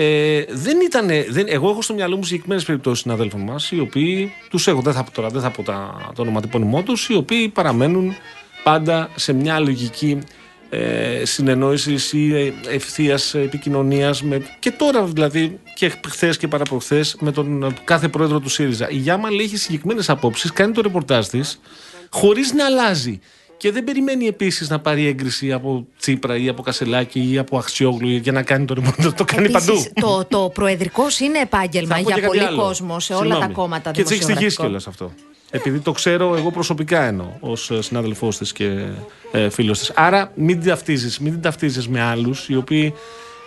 Ε, 0.00 0.44
δεν 0.48 0.80
ήταν. 0.80 1.06
Δεν, 1.28 1.46
εγώ 1.48 1.70
έχω 1.70 1.82
στο 1.82 1.94
μυαλό 1.94 2.16
μου 2.16 2.24
συγκεκριμένες 2.24 2.64
περιπτώσεις 2.64 3.02
συναδέλφων 3.02 3.40
μας, 3.40 3.70
οι 3.70 3.80
οποίοι 3.80 4.32
τους 4.50 4.66
έχω, 4.66 4.80
δεν 4.80 4.92
θα 4.92 5.04
πω 5.04 5.10
τώρα, 5.10 5.28
δεν 5.28 5.40
θα 5.40 5.50
πω 5.50 5.62
τα, 5.62 6.10
το 6.14 6.22
ονοματεπώνυμό 6.22 6.82
τους, 6.82 7.08
οι 7.08 7.14
οποίοι 7.14 7.48
παραμένουν 7.48 8.14
πάντα 8.62 9.10
σε 9.14 9.32
μια 9.32 9.58
λογική 9.58 10.18
ε, 10.70 11.22
συνεννόησης 11.24 12.12
ή 12.12 12.54
ευθείας 12.68 13.34
επικοινωνίας. 13.34 14.22
Και 14.58 14.70
τώρα 14.70 15.04
δηλαδή, 15.04 15.58
και 15.74 15.92
χθες 16.08 16.36
και 16.36 16.48
παραπροχθές, 16.48 17.16
με 17.20 17.32
τον 17.32 17.62
ε, 17.62 17.68
κάθε 17.84 18.08
πρόεδρο 18.08 18.40
του 18.40 18.48
ΣΥΡΙΖΑ. 18.48 18.90
Η 18.90 18.96
Γιάμαλ 18.96 19.38
έχει 19.38 19.56
συγκεκριμένες 19.56 20.10
απόψεις, 20.10 20.52
κάνει 20.52 20.72
το 20.72 20.80
ρεπορτάζ 20.80 21.26
της, 21.26 21.60
χωρίς 22.10 22.52
να 22.52 22.64
αλλάζει. 22.64 23.20
Και 23.58 23.72
δεν 23.72 23.84
περιμένει 23.84 24.26
επίσης 24.26 24.68
να 24.68 24.78
πάρει 24.80 25.06
έγκριση 25.06 25.52
από 25.52 25.86
Τσίπρα 25.98 26.36
ή 26.36 26.48
από 26.48 26.62
Κασελάκη 26.62 27.30
ή 27.32 27.38
από 27.38 27.58
Αξιόγλου 27.58 28.08
για 28.08 28.32
να 28.32 28.42
κάνει 28.42 28.64
το 28.64 28.74
ρεπορτάζ. 28.74 29.06
Το 29.12 29.24
κάνει 29.24 29.50
παντού. 29.50 29.70
Επίσης, 29.72 29.92
το, 29.94 30.24
το 30.28 30.50
προεδρικό 30.54 31.02
είναι 31.24 31.38
επάγγελμα 31.38 31.94
Θα 31.96 32.02
πω 32.02 32.06
και 32.08 32.12
για 32.12 32.22
κάτι 32.22 32.26
πολύ 32.36 32.48
άλλο. 32.48 32.62
κόσμο 32.62 33.00
σε 33.00 33.12
όλα 33.12 33.22
Συγγνώμη. 33.22 33.46
τα 33.46 33.52
κόμματα 33.52 33.90
Και 33.90 34.02
τη 34.02 34.14
έχει 34.14 34.24
τυχήσει 34.24 34.26
δημοσιογραφικών. 34.38 34.64
κιόλας 34.66 34.86
αυτό. 34.86 35.12
Επειδή 35.50 35.78
το 35.78 35.92
ξέρω 35.92 36.36
εγώ 36.36 36.50
προσωπικά 36.50 37.02
εννοώ 37.02 37.26
ως 37.40 37.70
συνάδελφός 37.78 38.36
της 38.38 38.52
και 38.52 38.86
ε, 39.32 39.48
φίλος 39.48 39.78
της. 39.78 39.92
Άρα 39.94 40.32
μην 40.34 40.60
την 40.60 40.68
ταυτίζεις 40.68 41.18
μην 41.18 41.32
την 41.32 41.40
ταυτίζεις 41.42 41.88
με 41.88 42.00
άλλους 42.02 42.48
οι 42.48 42.56
οποίοι 42.56 42.94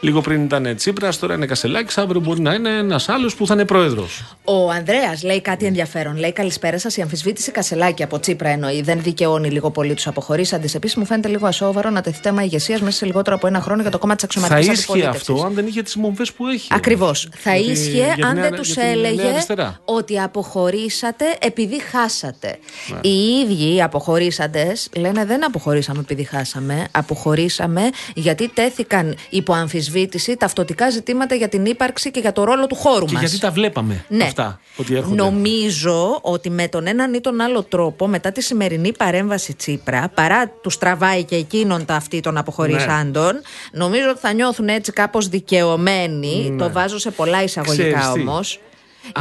λίγο 0.02 0.22
πριν 0.22 0.44
ήταν 0.44 0.76
Τσίπρας, 0.76 1.20
τώρα 1.20 1.34
είναι 1.34 1.46
Κασελάκης, 1.46 1.98
αύριο 1.98 2.22
μπορεί 2.22 2.42
να 2.42 2.54
είναι 2.54 2.70
ένας 2.70 3.10
άλλος 3.10 3.36
που 3.36 3.48
θα 3.48 3.54
είναι 3.54 3.66
πρόεδρος. 3.66 4.24
Ο 4.44 4.70
Ανδρέας 4.70 5.24
λέει 5.24 5.42
κάτι 5.42 5.66
ενδιαφέρον. 5.66 6.18
Λέει 6.18 6.34
καλησπέρα 6.34 6.80
σας. 6.80 6.98
Η 6.98 7.02
αμφισβήτηση 7.02 7.52
Κασελάκη 7.52 8.04
από 8.04 8.20
Τσίπρα 8.20 8.50
εννοεί. 8.50 8.82
Δεν 8.82 9.02
δικαιώνει 9.02 9.50
λίγο 9.50 9.72
πολύ 9.72 9.94
τους 9.94 10.08
αποχωρήσαντες. 10.08 10.76
Επίσης, 10.76 10.96
μου 10.96 11.06
φαίνεται 11.06 11.28
λίγο 11.28 11.48
ασόβαρο 11.48 11.90
να 11.90 12.02
τεθεί 12.02 12.20
θέμα 12.22 12.44
ηγεσίας 12.44 12.82
μέσα 12.82 12.98
σε 12.98 13.06
λιγότερο 13.06 13.36
από 13.36 13.48
ένα 13.48 13.62
χρόνο 13.62 13.82
για 13.82 13.92
το 13.92 13.98
κόμμα 13.98 14.16
της 14.16 14.24
Θα 14.30 14.40
αξιωματική 14.44 14.72
ίσχυε 14.72 15.06
αυτό 15.06 15.44
αν 15.46 15.54
δεν 15.54 15.68
είχε 15.68 15.82
τις 15.82 15.96
μομφέ 15.96 16.24
που 16.38 16.48
έχει. 16.48 16.68
Ακριβώς. 16.72 17.30
Θα 17.38 17.56
Γιατί- 17.56 17.72
ίσχυε 17.72 18.04
για 18.04 18.14
την 18.16 18.26
αν 18.26 18.34
νέα- 18.36 18.44
δεν 18.50 18.56
τους 18.60 18.74
για 18.74 18.84
την 18.84 19.00
νέα 19.00 19.10
έλεγε 19.10 19.28
αριστερά. 19.28 19.80
ότι 19.86 20.20
αποχωρήσατε 20.20 21.26
επειδή 21.42 21.82
χάσατε. 21.82 22.58
Ναι. 22.88 23.10
Οι 23.10 23.40
ίδιοι 23.46 23.76
οι 23.76 23.82
αποχωρήσαντες 23.82 24.90
λένε 24.98 25.26
δεν 25.26 25.46
αποχωρήσαμε 25.46 26.00
επειδή 26.00 26.24
χάσαμε. 26.24 26.88
Αποχωρήσαμε 26.92 27.82
γιατί 28.16 28.48
τέθηκαν 28.54 29.16
υπό 29.30 29.54
αμφισβήτηση 29.54 29.90
ταυτοτικά 30.38 30.90
ζητήματα 30.90 31.36
για 31.36 31.48
την 31.50 31.66
ύπαρξη 31.66 32.12
και 32.12 32.20
για 32.20 32.32
το 32.32 32.44
ρόλο 32.44 32.68
του 32.68 32.76
χώρου 32.76 33.06
Και 33.06 33.14
μας. 33.14 33.22
γιατί 33.22 33.40
τα 33.40 33.52
βλέπαμε 33.52 34.06
Ναι. 34.08 34.24
αυτά 34.24 34.60
ότι 34.78 34.96
έρχονται. 34.96 35.16
Νομίζω 35.16 36.20
ότι 36.22 36.50
με 36.50 36.68
τον 36.68 36.88
έναν 36.88 37.14
ή 37.14 37.22
τον 37.22 37.42
άλλο 37.42 37.64
τρόπο, 37.64 38.08
μετά 38.08 38.32
τη 38.32 38.42
σημερινή 38.42 38.92
παρέμβαση 38.98 39.54
Τσίπρα, 39.56 40.10
παρά 40.16 40.50
τους 40.50 40.78
τραβάει 40.78 41.24
και 41.24 41.36
εκείνον 41.36 41.86
τα 41.86 41.96
αυτή 41.96 42.20
των 42.20 42.38
αποχωρήσαντων, 42.38 43.42
νομίζω 43.72 44.10
ότι 44.10 44.20
θα 44.20 44.34
νιώθουν 44.34 44.68
έτσι 44.68 44.92
κάπως 44.92 45.28
δικαιωμένοι. 45.28 46.56
Το 46.58 46.72
βάζω 46.72 46.98
σε 46.98 47.12
πολλά 47.12 47.44
εισαγωγικά 47.44 47.84
Ναι. 47.88 47.92
Ξέρεις 47.94 48.12
τι. 48.14 48.20
όμως. 48.22 48.60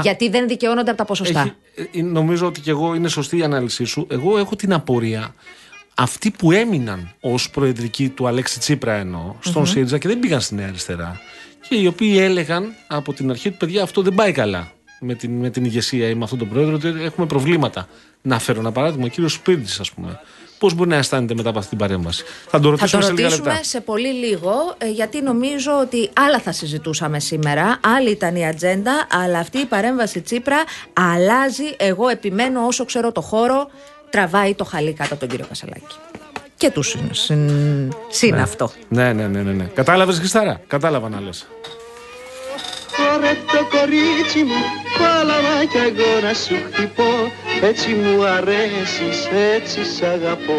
Γιατί 0.02 0.28
δεν 0.28 0.48
δικαιώνονται 0.48 0.88
από 0.90 0.98
τα 0.98 1.04
ποσοστά. 1.04 1.40
Έχει- 1.74 1.98
ε, 1.98 2.02
νομίζω 2.02 2.46
ότι 2.46 2.61
και 2.61 2.70
εγώ 2.70 2.94
είναι 2.94 3.09
σωστή 3.09 3.37
η 3.38 3.42
ανάλυση 3.42 3.85
σου. 3.85 4.06
Εγώ 4.11 4.38
έχω 4.38 4.56
την 4.56 4.72
απορία. 4.72 5.35
Αυτοί 6.02 6.30
που 6.30 6.52
έμειναν 6.52 7.14
ως 7.20 7.50
προεδρικοί 7.50 8.08
του 8.08 8.26
Αλέξη 8.26 8.58
Τσίπρα 8.58 8.92
εννοώ, 8.92 9.34
στον 9.40 9.66
ΣΥΡΙΖΑ 9.66 9.98
και 9.98 10.08
δεν 10.08 10.20
πήγαν 10.20 10.40
στη 10.40 10.54
Νέα 10.54 10.68
Αριστερά. 10.68 11.20
Και 11.68 11.74
οι 11.74 11.86
οποίοι 11.86 12.16
έλεγαν 12.20 12.74
από 12.86 13.12
την 13.12 13.30
αρχή 13.30 13.50
του 13.50 13.56
παιδιά 13.56 13.82
αυτό 13.82 14.02
δεν 14.02 14.14
πάει 14.14 14.32
καλά 14.32 14.72
με 15.00 15.14
την, 15.14 15.30
με 15.30 15.50
την 15.50 15.64
ηγεσία 15.64 16.08
ή 16.08 16.14
με 16.14 16.24
αυτόν 16.24 16.38
τον 16.38 16.48
πρόεδρο, 16.48 16.74
ότι 16.74 16.88
έχουμε 16.88 17.26
προβλήματα. 17.26 17.88
Να 18.22 18.38
φέρω 18.38 18.60
ένα 18.60 18.72
παράδειγμα, 18.72 19.04
ο 19.04 19.08
κύριος 19.08 19.32
Σπίρτζη, 19.32 19.76
ας 19.80 19.92
πούμε. 19.92 20.20
Πώς 20.58 20.74
μπορεί 20.74 20.88
να 20.88 20.96
αισθάνεται 20.96 21.34
μετά 21.34 21.48
από 21.48 21.58
αυτή 21.58 21.70
την 21.70 21.78
παρέμβαση; 21.78 22.24
Θα 22.48 22.60
το 22.60 22.64
Θα 22.64 22.70
ρωτήσουμε 22.70 23.02
το 23.02 23.06
σε 23.06 23.12
λίγα 23.12 23.24
ρωτήσουμε 23.24 23.50
λεπτά. 23.50 23.64
σε 23.64 23.80
πολύ 23.80 24.12
λίγο, 24.12 24.74
ε, 24.78 24.90
γιατί 24.90 25.22
νομίζω 25.22 25.78
ότι 25.80 26.10
άλλα 26.12 26.38
θα 26.38 26.52
συζητούσαμε 26.52 27.20
σήμερα. 27.20 27.80
Άλλη 27.96 28.10
ήταν 28.10 28.36
η 28.36 28.46
ατζέντα, 28.46 29.06
αλλά 29.10 29.38
αυτή 29.38 29.58
η 29.58 29.64
παρέμβαση 29.64 30.20
Τσίπρα 30.20 30.64
αλλάζει. 30.92 31.74
Εγώ 31.76 32.08
επιμένω 32.08 32.66
όσο 32.66 32.84
ξέρω 32.84 33.12
το 33.12 33.20
χώρο, 33.20 33.70
τραβάει 34.10 34.54
το 34.54 34.64
χαλί 34.64 34.92
κάτω 34.92 35.10
από 35.10 35.20
τον 35.20 35.28
κύριο 35.28 35.46
Κασαλάκη. 35.48 35.96
Και 36.56 36.70
του 36.70 36.82
συν, 36.82 37.08
συν, 37.10 37.50
συν 38.08 38.34
αυτό. 38.34 38.70
Ναι, 38.88 39.12
ναι, 39.12 39.26
ναι, 39.26 39.42
ναι. 39.42 39.52
ναι. 39.52 39.64
Κατάλαβες, 39.64 40.18
Χριστάρα; 40.18 40.60
Κατάλαβα 40.66 41.08
να 41.08 41.20
λες. 41.20 41.46
Ωραία 43.16 43.34
το 43.34 43.76
κορίτσι 43.76 44.42
μου, 44.44 44.62
πάλαβα 44.98 45.64
κι 45.64 45.76
εγώ 45.76 46.20
να 46.26 46.34
σου 46.34 46.54
χτυπώ 46.72 47.32
Έτσι 47.62 47.88
μου 47.94 48.24
αρέσεις, 48.24 49.28
έτσι 49.54 49.84
σ' 49.84 50.02
αγαπώ 50.02 50.58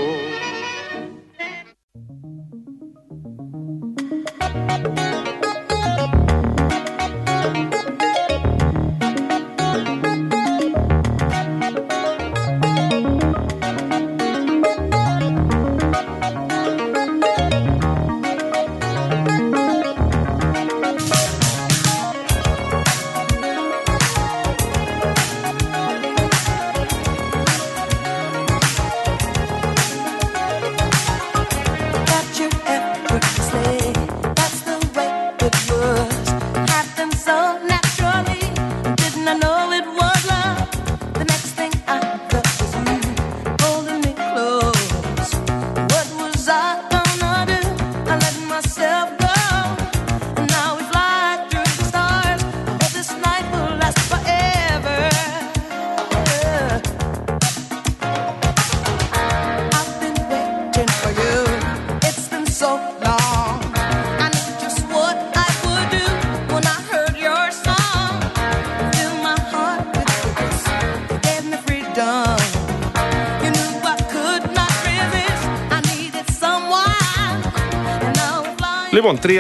Λοιπόν, 79.12 79.32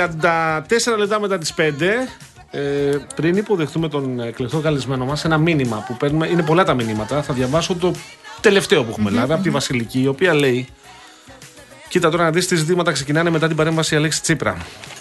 34 0.93 0.97
λεπτά 0.97 1.19
μετά 1.19 1.37
τις 1.37 1.53
5. 1.57 2.07
Ε, 2.51 2.59
πριν 3.15 3.37
υποδεχτούμε 3.37 3.87
τον 3.89 4.19
εκλεκτό 4.19 4.59
καλεσμένο 4.59 5.05
μας, 5.05 5.25
ένα 5.25 5.37
μήνυμα 5.37 5.83
που 5.87 5.97
παίρνουμε. 5.97 6.27
Είναι 6.27 6.43
πολλά 6.43 6.63
τα 6.63 6.73
μηνύματα. 6.73 7.21
Θα 7.21 7.33
διαβάσω 7.33 7.75
το 7.75 7.93
τελευταίο 8.41 8.83
που 8.83 8.89
έχουμε 8.89 9.09
λάβει 9.11 9.33
από 9.33 9.43
τη 9.43 9.49
Βασιλική, 9.49 10.01
η 10.01 10.07
οποία 10.07 10.33
λέει. 10.33 10.67
Κοίτα 11.89 12.09
τώρα 12.09 12.23
να 12.23 12.31
δεις 12.31 12.47
τι 12.47 12.55
ζητήματα 12.55 12.91
ξεκινάνε 12.91 13.29
μετά 13.29 13.47
την 13.47 13.55
παρέμβαση 13.55 13.95
Αλέξη 13.95 14.21
Τσίπρα. 14.21 14.57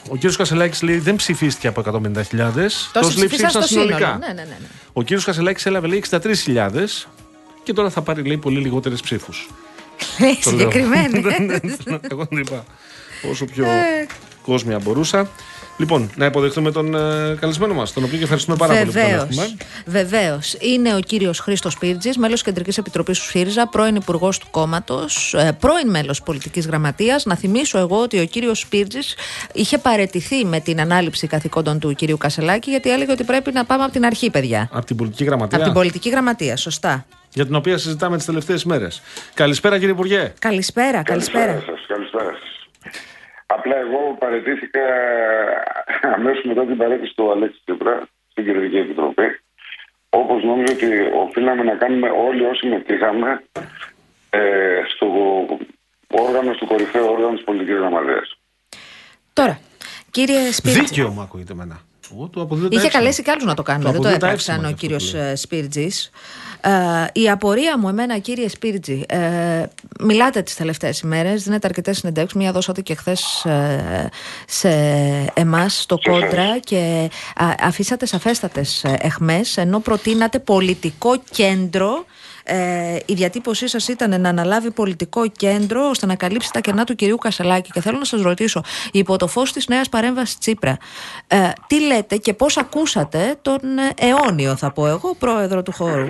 Ο 0.09 0.14
κύριος 0.14 0.37
Κασελάκης 0.37 0.83
λέει 0.83 0.98
δεν 0.98 1.16
ψηφίστηκε 1.16 1.68
από 1.68 1.83
150.000. 1.85 2.20
Τόσοι 2.92 3.18
λέει 3.18 3.26
ψήφισαν 3.26 3.50
στο 3.50 3.62
συνολικά. 3.62 3.96
σύνολο. 3.96 4.18
Ναι, 4.18 4.26
ναι, 4.26 4.33
ναι, 4.33 4.42
ναι. 4.42 4.66
Ο 4.92 5.02
κύριος 5.02 5.24
Κασελάκης 5.24 5.66
έλαβε 5.66 5.87
λέει 5.87 6.04
63.000 6.11 6.70
και 7.62 7.72
τώρα 7.72 7.90
θα 7.90 8.02
πάρει 8.02 8.22
λέει 8.22 8.37
πολύ 8.37 8.61
λιγότερες 8.61 9.00
ψήφους. 9.00 9.48
Λέει 10.20 10.38
συγκεκριμένη. 10.40 11.22
Εγώ 12.11 12.26
δεν 12.30 12.38
είπα 12.38 12.64
όσο 13.30 13.44
πιο 13.44 13.66
κόσμια 14.50 14.78
μπορούσα. 14.78 15.28
Λοιπόν, 15.76 16.10
να 16.16 16.24
υποδεχτούμε 16.24 16.72
τον 16.72 16.94
ε, 16.94 17.36
καλεσμένο 17.40 17.74
μας, 17.74 17.92
τον 17.92 18.04
οποίο 18.04 18.16
και 18.16 18.22
ευχαριστούμε 18.22 18.56
πάρα 18.56 18.72
πολύ 18.72 18.84
που 18.86 18.92
τον 18.92 19.02
Βεβαίως. 19.02 19.22
έχουμε. 19.22 19.56
Βεβαίως. 19.86 20.56
Είναι 20.60 20.94
ο 20.94 21.00
κύριος 21.00 21.38
Χρήστος 21.38 21.78
Πίρτζη, 21.78 22.10
μέλος 22.18 22.42
Κεντρικής 22.42 22.78
Επιτροπής 22.78 23.18
του 23.18 23.24
ΣΥΡΙΖΑ, 23.24 23.68
πρώην 23.68 23.94
Υπουργός 23.94 24.38
του 24.38 24.46
Κόμματος, 24.50 25.34
πρώην 25.60 25.90
μέλος 25.90 26.22
Πολιτικής 26.22 26.66
Γραμματείας. 26.66 27.24
Να 27.24 27.36
θυμίσω 27.36 27.78
εγώ 27.78 28.00
ότι 28.02 28.20
ο 28.20 28.24
κύριος 28.24 28.66
Πίρτζη 28.66 28.98
είχε 29.52 29.78
παρετηθεί 29.78 30.44
με 30.44 30.60
την 30.60 30.80
ανάληψη 30.80 31.26
καθηκόντων 31.26 31.78
του 31.78 31.94
κυρίου 31.94 32.16
Κασελάκη, 32.16 32.70
γιατί 32.70 32.90
έλεγε 32.90 33.12
ότι 33.12 33.24
πρέπει 33.24 33.52
να 33.52 33.64
πάμε 33.64 33.82
από 33.82 33.92
την 33.92 34.04
αρχή, 34.04 34.30
παιδιά. 34.30 34.68
Από 34.72 34.86
την 34.86 34.96
πολιτική 34.96 35.24
γραμματεία; 35.24 35.56
Από 35.56 35.66
την 35.66 35.74
Πολιτική 35.74 36.08
Γραμματεία, 36.10 36.56
σωστά. 36.56 37.06
Για 37.34 37.46
την 37.46 37.54
οποία 37.54 37.78
συζητάμε 37.78 38.16
τις 38.16 38.26
τελευταίες 38.26 38.64
μέρες. 38.64 39.02
Καλησπέρα, 39.34 39.78
κύριε 39.78 39.92
Υπουργέ. 39.92 40.32
Καλησπέρα, 40.38 41.02
καλησπέρα. 41.02 41.52
σας, 41.66 41.86
καλησπέρα 41.88 42.30
σας. 42.30 42.48
Απλά 43.56 43.76
εγώ 43.76 44.16
παραιτήθηκα 44.18 44.80
αμέσως 46.16 46.44
μετά 46.44 46.66
την 46.66 46.76
παρέτηση 46.76 47.14
του 47.14 47.30
Αλέξη 47.30 47.60
Τσίπρα 47.64 48.08
στην 48.30 48.44
Κυριαρχική 48.44 48.76
Επιτροπή. 48.76 49.40
Όπως 50.08 50.42
νόμιζα 50.44 50.72
ότι 50.72 50.88
οφείλαμε 51.14 51.62
να 51.62 51.74
κάνουμε 51.74 52.08
όλοι 52.08 52.44
όσοι 52.44 52.58
συμμετείχαμε 52.58 53.42
ε, 54.30 54.80
στο 54.94 55.06
όργανο, 56.10 56.52
στο 56.52 56.66
κορυφαίο 56.66 57.10
όργανο 57.10 57.34
της 57.34 57.44
πολιτικής 57.44 57.76
γραμματείας. 57.76 58.38
Τώρα, 59.32 59.58
κύριε 60.10 60.52
Σπίρτζη. 60.52 60.80
Δίκαιο 60.80 61.08
μου 61.08 61.20
ακούγεται 61.20 61.52
εμένα. 61.52 61.80
Εγώ 62.14 62.28
το 62.28 62.40
αποδίδω 62.40 62.68
τα 62.68 62.74
Είχε 62.76 62.84
εύσημα. 62.86 63.02
καλέσει 63.02 63.22
και 63.22 63.30
άλλους 63.30 63.44
να 63.44 63.54
το 63.54 63.62
κάνουν. 63.62 63.82
Το 63.84 63.90
δεν 63.90 64.00
το 64.00 64.08
αποδίδω 64.08 64.20
τα 64.20 64.26
έπραξαν 64.26 64.54
εύσημα 64.54 64.68
ο 64.68 64.74
και 64.74 64.86
αυτό 64.86 64.86
κύριος 64.86 65.10
που 65.10 65.16
λέει. 65.16 65.36
Σπίρτζης. 65.36 66.10
Ε, 66.60 67.20
η 67.20 67.30
απορία 67.30 67.78
μου, 67.78 67.88
εμένα, 67.88 68.18
κύριε 68.18 68.48
Σπίρτζη, 68.48 69.04
ε, 69.08 69.18
μιλάτε 70.00 70.42
τις 70.42 70.54
τελευταίες 70.54 71.00
ημέρες, 71.00 71.42
δίνετε 71.42 71.66
αρκετές 71.66 71.98
συνεντεύξεις. 71.98 72.38
Μία 72.38 72.52
δώσατε 72.52 72.80
και 72.80 72.94
χθες 72.94 73.46
σε 74.46 74.70
εμάς 75.34 75.80
στο 75.80 75.98
κόντρα 76.02 76.58
και 76.58 77.10
α, 77.34 77.46
αφήσατε 77.60 78.06
σαφέστατες 78.06 78.84
εχμές, 78.84 79.56
ενώ 79.56 79.80
προτείνατε 79.80 80.38
πολιτικό 80.38 81.22
κέντρο. 81.30 82.04
Ε, 82.52 82.98
η 83.06 83.14
διατύπωσή 83.14 83.68
σας 83.68 83.88
ήταν 83.88 84.20
να 84.20 84.28
αναλάβει 84.28 84.70
πολιτικό 84.70 85.28
κέντρο 85.28 85.88
ώστε 85.88 86.06
να 86.06 86.16
καλύψει 86.16 86.50
τα 86.52 86.60
κενά 86.60 86.84
του 86.84 86.94
κυρίου 86.94 87.16
Κασελάκη. 87.16 87.70
Και 87.70 87.80
θέλω 87.80 87.98
να 87.98 88.04
σας 88.04 88.22
ρωτήσω, 88.22 88.62
υπό 88.92 89.16
το 89.16 89.26
φως 89.26 89.52
της 89.52 89.68
νέας 89.68 89.88
παρέμβασης 89.88 90.38
Τσίπρα, 90.38 90.76
ε, 91.28 91.36
τι 91.66 91.86
λέτε 91.86 92.16
και 92.16 92.34
πώς 92.34 92.56
ακούσατε 92.56 93.36
τον 93.42 93.60
ε, 93.78 94.06
αιώνιο, 94.06 94.56
θα 94.56 94.72
πω 94.72 94.86
εγώ, 94.86 95.14
πρόεδρο 95.18 95.62
του 95.62 95.72
χώρου; 95.72 96.06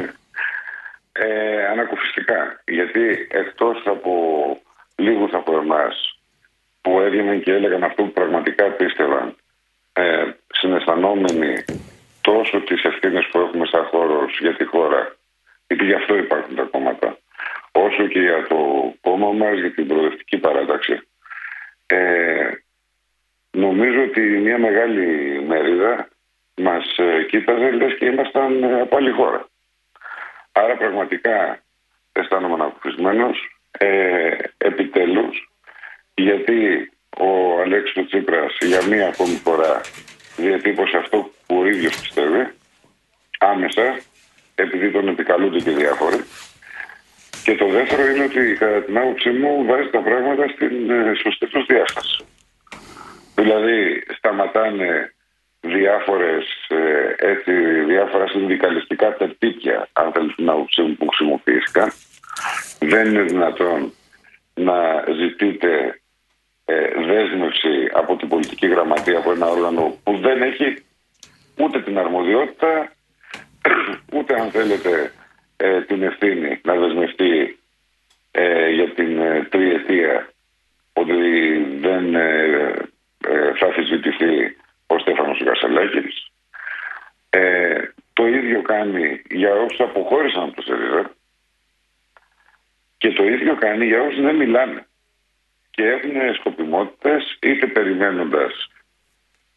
Ε, 1.12 1.66
ανακουφιστικά. 1.72 2.62
Γιατί 2.64 3.28
εκτός 3.30 3.82
από 3.86 4.12
λίγους 4.96 5.32
από 5.32 5.56
εμάς 5.56 6.18
που 6.80 7.00
έβγαιναν 7.00 7.42
και 7.42 7.52
έλεγαν 7.52 7.84
αυτό 7.84 8.02
που 8.02 8.12
πραγματικά 8.12 8.64
πίστευαν, 8.64 9.36
ε, 9.92 10.24
συναισθανόμενοι 10.52 11.64
τόσο 12.20 12.60
τις 12.60 12.82
ευθύνες 12.82 13.26
που 13.30 13.38
έχουμε 13.38 13.66
σαν 13.66 13.84
χώρος 13.84 14.38
για 14.40 14.56
τη 14.56 14.64
χώρα, 14.64 15.18
γιατί 15.70 15.84
γι' 15.84 15.94
αυτό 15.94 16.16
υπάρχουν 16.16 16.54
τα 16.54 16.62
κόμματα, 16.62 17.18
όσο 17.72 18.06
και 18.06 18.20
για 18.20 18.46
το 18.48 18.92
κόμμα 19.00 19.32
μας, 19.32 19.58
για 19.58 19.72
την 19.72 19.86
προοδευτική 19.86 20.38
παράταξη. 20.38 21.00
Ε, 21.86 22.50
νομίζω 23.50 24.02
ότι 24.02 24.20
μια 24.20 24.58
μεγάλη 24.58 25.40
μερίδα 25.46 26.08
μας 26.56 26.96
ε, 26.96 27.22
κοίταζε 27.28 27.70
λες 27.70 27.96
και 27.98 28.06
ήμασταν 28.06 28.62
ε, 28.62 28.80
από 28.80 28.96
άλλη 28.96 29.10
χώρα. 29.10 29.48
Άρα 30.52 30.76
πραγματικά 30.76 31.62
αισθάνομαι 32.12 32.54
ανακουφισμένος 32.54 33.58
ε, 33.78 34.36
επιτέλους 34.58 35.50
γιατί 36.14 36.90
ο 37.18 37.60
Αλέξης 37.60 38.06
Τσίπρας 38.06 38.56
για 38.60 38.86
μία 38.86 39.08
ακόμη 39.08 39.40
φορά 39.44 39.80
διατύπωσε 40.36 40.96
αυτό 40.96 41.30
που 41.46 41.58
ο 41.58 41.66
ίδιος 41.66 42.00
πιστεύει 42.00 42.52
άμεσα 43.38 44.00
επειδή 44.60 44.90
τον 44.90 45.08
επικαλούνται 45.08 45.58
και 45.58 45.70
διάφοροι 45.70 46.24
και 47.44 47.54
το 47.54 47.66
δεύτερο 47.66 48.06
είναι 48.06 48.24
ότι 48.24 48.56
κατά 48.58 48.82
την 48.82 48.98
άποψή 48.98 49.30
μου 49.30 49.64
βάζει 49.64 49.88
τα 49.90 49.98
πράγματα 50.00 50.48
στην 50.48 50.90
ε, 50.90 51.12
σωστή 51.22 51.46
τους 51.46 51.66
διάσταση. 51.66 52.24
Δηλαδή 53.34 54.02
σταματάνε 54.16 55.14
διάφορες, 55.60 56.44
ε, 56.68 57.14
έτσι, 57.30 57.52
διάφορα 57.84 58.26
συνδικαλιστικά 58.26 59.16
τερτύπια 59.16 59.88
αν 59.92 60.12
θέλεις 60.12 60.34
την 60.34 60.48
άποψή 60.48 60.82
μου 60.82 60.96
που 60.96 61.08
χρησιμοποιήθηκαν. 61.08 61.92
Δεν 62.78 63.06
είναι 63.06 63.22
δυνατόν 63.22 63.92
να 64.54 65.04
ζητείτε 65.20 66.00
ε, 66.64 66.88
δέσμευση 67.06 67.90
από 67.92 68.16
την 68.16 68.28
πολιτική 68.28 68.66
γραμματεία 68.66 69.18
από 69.18 69.30
ένα 69.32 69.46
όργανο 69.46 69.98
που 70.04 70.18
δεν 70.18 70.42
έχει 70.42 70.82
ούτε 71.58 71.82
την 71.82 71.98
αρμοδιότητα 71.98 72.92
ούτε 74.16 74.40
αν 74.40 74.50
θέλετε 74.50 75.12
ε, 75.56 75.80
την 75.82 76.02
ευθύνη 76.02 76.60
να 76.62 76.74
δεσμευτεί 76.74 77.58
ε, 78.30 78.70
για 78.70 78.90
την 78.90 79.20
ε, 79.20 79.44
τριετία 79.50 80.32
ότι 80.92 81.14
δεν 81.80 82.14
ε, 82.14 82.74
ε, 83.28 83.52
θα 83.54 83.66
αφισβητηθεί 83.66 84.56
ο 84.86 84.98
Στέφανος 84.98 85.42
Κασελάκης. 85.44 86.30
Ε, 87.30 87.82
το 88.12 88.26
ίδιο 88.26 88.62
κάνει 88.62 89.22
για 89.30 89.54
όσους 89.54 89.80
αποχώρησαν 89.80 90.42
από 90.42 90.54
το 90.54 90.62
ΣΕΡΙΖΑ 90.62 91.10
και 92.98 93.12
το 93.12 93.24
ίδιο 93.24 93.54
κάνει 93.54 93.86
για 93.86 94.02
όσους 94.02 94.20
δεν 94.20 94.36
μιλάνε 94.36 94.86
και 95.70 95.86
έχουν 95.86 96.34
σκοπιμότητες 96.34 97.38
είτε 97.42 97.66
περιμένοντας 97.66 98.70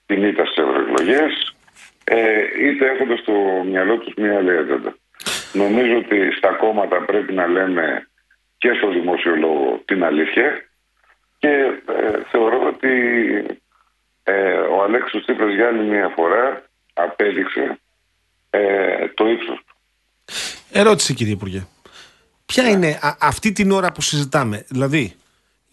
την 0.05 0.23
ήττα 0.23 0.45
στις 0.45 0.57
ευρωεκλογές 0.57 1.55
ε, 2.03 2.41
είτε 2.59 2.89
έχοντας 2.89 3.19
στο 3.19 3.33
μυαλό 3.65 3.97
τους 3.97 4.13
μια 4.17 4.37
άλλη 4.37 4.57
ατζέντα. 4.57 4.95
Νομίζω 5.53 5.97
ότι 5.97 6.31
στα 6.37 6.51
κόμματα 6.51 7.01
πρέπει 7.05 7.33
να 7.33 7.47
λέμε 7.47 8.07
και 8.57 8.73
στο 8.77 8.89
δημόσιο 8.89 9.35
λόγο 9.35 9.81
την 9.85 10.03
αλήθεια 10.03 10.63
και 11.37 11.49
ε, 11.87 12.19
θεωρώ 12.31 12.67
ότι 12.67 12.89
ε, 14.23 14.53
ο 14.53 14.83
Αλέξης 14.83 15.21
Τσίπρας 15.21 15.53
για 15.53 15.67
άλλη 15.67 15.83
μια 15.83 16.11
φορά 16.15 16.63
απέδειξε 16.93 17.79
ε, 18.49 19.07
το 19.07 19.29
ύψος 19.29 19.57
του. 19.65 19.75
Ερώτηση 20.71 21.13
κύριε 21.13 21.33
Υπουργέ. 21.33 21.65
Ποια 22.45 22.69
είναι 22.69 22.99
α- 23.01 23.17
αυτή 23.19 23.51
την 23.51 23.71
ώρα 23.71 23.91
που 23.91 24.01
συζητάμε, 24.01 24.65
δηλαδή 24.69 25.13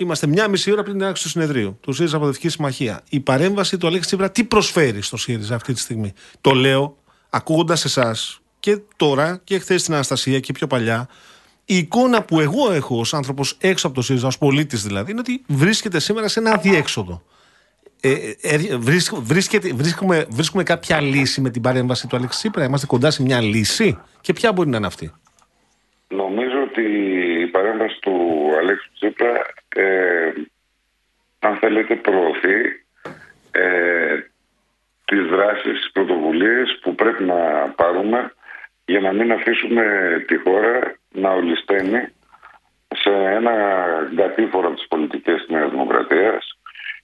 είμαστε 0.02 0.26
μια 0.26 0.48
μισή 0.48 0.72
ώρα 0.72 0.82
πριν 0.82 0.98
την 0.98 1.06
άξιση 1.06 1.24
του 1.24 1.30
συνεδρίου 1.30 1.78
του 1.80 1.92
ΣΥΡΙΖΑ 1.92 2.16
Αποδευτική 2.16 2.48
Συμμαχία. 2.48 3.00
Η 3.10 3.20
παρέμβαση 3.20 3.78
του 3.78 3.86
Αλέξη 3.86 4.06
Τσίπρα 4.08 4.30
τι 4.30 4.44
προσφέρει 4.44 5.02
στο 5.02 5.16
ΣΥΡΙΖΑ 5.16 5.54
αυτή 5.54 5.72
τη 5.72 5.80
στιγμή; 5.80 6.12
Το 6.40 6.50
λέω 6.50 6.96
ακούγοντας 7.30 7.84
εσάς 7.84 8.40
και 8.60 8.78
τώρα 8.96 9.40
και 9.44 9.58
χθες 9.58 9.80
στην 9.80 9.94
Αναστασία 9.94 10.40
και 10.40 10.52
πιο 10.52 10.66
παλιά. 10.66 11.08
Η 11.64 11.76
εικόνα 11.76 12.22
που 12.22 12.40
εγώ 12.40 12.72
έχω 12.72 12.98
ως 12.98 13.14
άνθρωπος 13.14 13.56
έξω 13.60 13.86
από 13.86 13.96
το 13.96 14.02
ΣΥΡΙΖΑ, 14.02 14.26
ως 14.26 14.38
πολίτης 14.38 14.82
δηλαδή, 14.82 15.10
είναι 15.10 15.20
ότι 15.20 15.42
βρίσκεται 15.46 15.98
σήμερα 16.00 16.28
σε 16.28 16.40
ένα 16.40 16.52
αδιέξοδο. 16.52 17.22
Ε, 18.00 18.12
ε, 18.40 18.76
βρίσκ- 18.76 19.14
βρίσκεται, 19.20 19.72
βρίσκουμε, 19.74 20.26
βρίσκουμε 20.28 20.62
κάποια 20.62 21.00
λύση 21.00 21.40
με 21.40 21.50
την 21.50 21.62
παρέμβαση 21.62 22.06
του 22.06 22.16
Αλέξη 22.16 22.38
Τσίπρα; 22.38 22.64
Είμαστε 22.64 22.86
κοντά 22.86 23.10
σε 23.10 23.22
μια 23.22 23.40
λύση; 23.40 23.98
Και 24.20 24.32
ποια 24.32 24.52
μπορεί 24.52 24.68
να 24.68 24.76
είναι 24.76 24.86
αυτή; 24.86 25.12
Νομίζω 26.08 26.62
ότι 26.70 26.82
η 27.84 27.98
παρέμβαση 27.98 28.00
του 28.00 28.56
Αλέξου 28.58 28.90
Τσίπρα, 28.92 29.46
ε, 29.76 30.32
αν 31.38 31.56
θέλετε, 31.56 31.94
προωθεί 31.94 32.84
ε, 33.50 34.18
τις 35.04 35.26
δράσεις, 35.26 35.80
τις 35.80 35.90
πρωτοβουλίες 35.92 36.78
που 36.82 36.94
πρέπει 36.94 37.24
να 37.24 37.68
πάρουμε 37.76 38.32
για 38.84 39.00
να 39.00 39.12
μην 39.12 39.32
αφήσουμε 39.32 39.84
τη 40.26 40.36
χώρα 40.36 40.94
να 41.12 41.30
ολισταίνει 41.30 42.08
σε 42.94 43.10
ένα 43.10 43.54
κατήφορο 44.16 44.70
της 44.70 44.86
πολιτικής 44.88 45.34
της 45.34 45.48
Νέας 45.48 45.70
Δημοκρατίας 45.70 46.58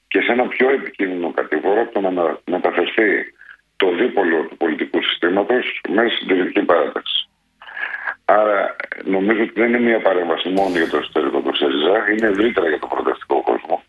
και 0.09 0.21
σε 0.21 0.33
ένα 0.33 0.49
πιο 0.49 0.71
επικίνδυνο 0.71 1.33
κατήφορο 1.33 1.81
από 1.81 1.93
το 1.93 2.01
να 2.01 2.11
με- 2.11 2.39
μεταφερθεί 2.45 3.35
το 3.77 3.95
δίπολο 3.95 4.43
του 4.43 4.57
πολιτικού 4.57 5.03
συστήματος 5.03 5.81
μέσα 5.89 6.09
στην 6.09 6.19
συντηρητική 6.29 6.63
παράταξη. 6.63 7.26
Άρα 8.29 8.77
νομίζω 9.05 9.43
ότι 9.43 9.53
δεν 9.55 9.69
είναι 9.69 9.79
μια 9.81 10.01
παρέμβαση 10.01 10.49
μόνο 10.49 10.77
για 10.77 10.89
το 10.89 10.97
εσωτερικό 10.97 11.41
του 11.41 11.57
ΣΕΡΙΖΑ, 11.57 12.11
είναι 12.13 12.27
ευρύτερα 12.27 12.69
για 12.69 12.79
τον 12.79 12.89
προοδευτικό 12.89 13.43
κόσμο. 13.43 13.83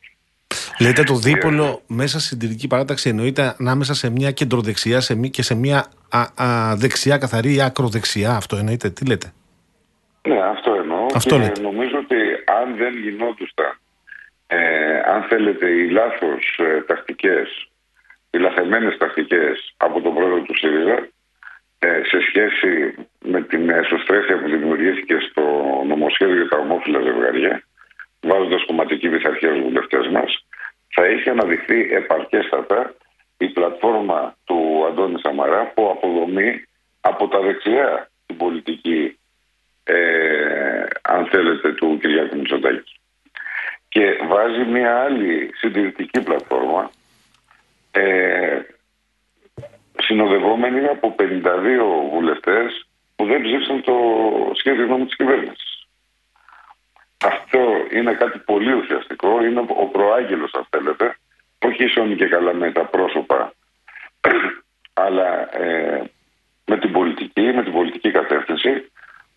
Λέτε 0.79 1.03
το 1.03 1.15
δίπολο 1.15 1.81
μέσα 1.87 2.19
στην 2.19 2.21
συντηρητική 2.21 2.67
παράταξη 2.67 3.09
εννοείται 3.09 3.55
ανάμεσα 3.59 3.93
σε 3.93 4.09
μια 4.09 4.31
κεντροδεξιά 4.31 4.99
σε 4.99 5.15
μη- 5.15 5.29
και 5.29 5.41
σε 5.41 5.55
μια 5.55 5.85
α, 6.09 6.43
α, 6.43 6.75
δεξιά 6.75 7.17
καθαρή 7.17 7.53
ή 7.55 7.61
ακροδεξιά. 7.61 8.35
Αυτό 8.35 8.55
εννοείται. 8.55 8.89
Τι 8.89 9.05
λέτε; 9.05 9.33
Ναι, 10.27 10.39
αυτό 10.41 10.73
εννοώ. 10.73 11.05
Αυτό 11.15 11.35
και 11.35 11.41
λέτε. 11.41 11.61
νομίζω 11.61 11.97
ότι 11.97 12.15
αν 12.61 12.75
δεν 12.77 12.93
γινόντουσαν, 12.97 13.79
ε, 14.47 14.99
αν 14.99 15.23
θέλετε, 15.29 15.65
οι 15.69 15.89
λάθος 15.89 16.59
ε, 16.59 16.81
τακτικές, 16.81 17.67
οι 18.29 18.37
λαθεμένες 18.37 18.97
τακτικές 18.97 19.73
από 19.77 20.01
τον 20.01 20.13
πρόεδρο 20.13 20.41
του 20.41 20.57
ΣΥΡΙΖΑ, 20.57 20.93
ε, 20.93 21.09
σε 22.03 22.19
σχέση 22.27 22.95
με 23.19 23.41
την 23.41 23.69
εσωστρέφεια 23.69 24.39
που 24.39 24.49
δημιουργήθηκε 24.49 25.17
στο 25.29 25.41
νομοσχέδιο 25.87 26.35
για 26.35 26.47
τα 26.47 26.57
ομόφυλα 26.57 27.01
ζευγαριά, 27.01 27.63
βάζοντας 28.21 28.65
κομματική 28.65 29.09
πειθαρχία 29.09 29.49
στους 29.49 29.61
βουλευτές 29.61 30.07
μας, 30.07 30.45
θα 30.87 31.07
είχε 31.07 31.29
αναδειχθεί 31.29 31.93
επαρκέστατα 31.93 32.93
η 33.37 33.47
πλατφόρμα 33.47 34.35
του 34.45 34.85
Αντώνη 34.87 35.19
Σαμαρά 35.19 35.71
που 35.75 35.89
αποδομεί 35.89 36.63
από 37.01 37.27
τα 37.27 37.39
δεξιά 37.39 38.09
την 38.25 38.37
πολιτική 38.37 39.17
ε, 39.87 40.85
αν 41.01 41.25
θέλετε, 41.25 41.73
του 41.73 41.97
Κυριάκου 42.01 42.37
Μητσοτάκη. 42.37 42.99
Και 43.89 44.19
βάζει 44.27 44.63
μια 44.63 44.99
άλλη 45.03 45.49
συντηρητική 45.53 46.21
πλατφόρμα 46.21 46.91
ε, 47.91 48.59
συνοδευόμενη 49.99 50.87
από 50.87 51.15
52 51.19 52.09
βουλευτές 52.11 52.87
που 53.15 53.25
δεν 53.25 53.41
ψήφισαν 53.41 53.81
το 53.81 53.95
σχέδιο 54.53 54.85
νόμου 54.85 55.05
της 55.05 55.15
κυβέρνησης. 55.15 55.87
Αυτό 57.25 57.59
είναι 57.91 58.13
κάτι 58.13 58.39
πολύ 58.39 58.73
ουσιαστικό, 58.73 59.45
είναι 59.45 59.59
ο 59.59 59.85
προάγγελος 59.85 60.53
αν 60.53 60.67
θέλετε, 60.69 61.17
όχι 61.65 61.83
ίσον 61.83 62.15
και 62.15 62.27
καλά 62.27 62.53
με 62.53 62.71
τα 62.71 62.85
πρόσωπα, 62.85 63.53
αλλά 65.05 65.57
ε, 65.57 66.11
με 66.65 66.77
την 66.77 66.91
πολιτική, 66.91 67.41
με 67.41 67.63
την 67.63 67.71
πολιτική 67.71 68.11
κατεύθυνση 68.11 68.91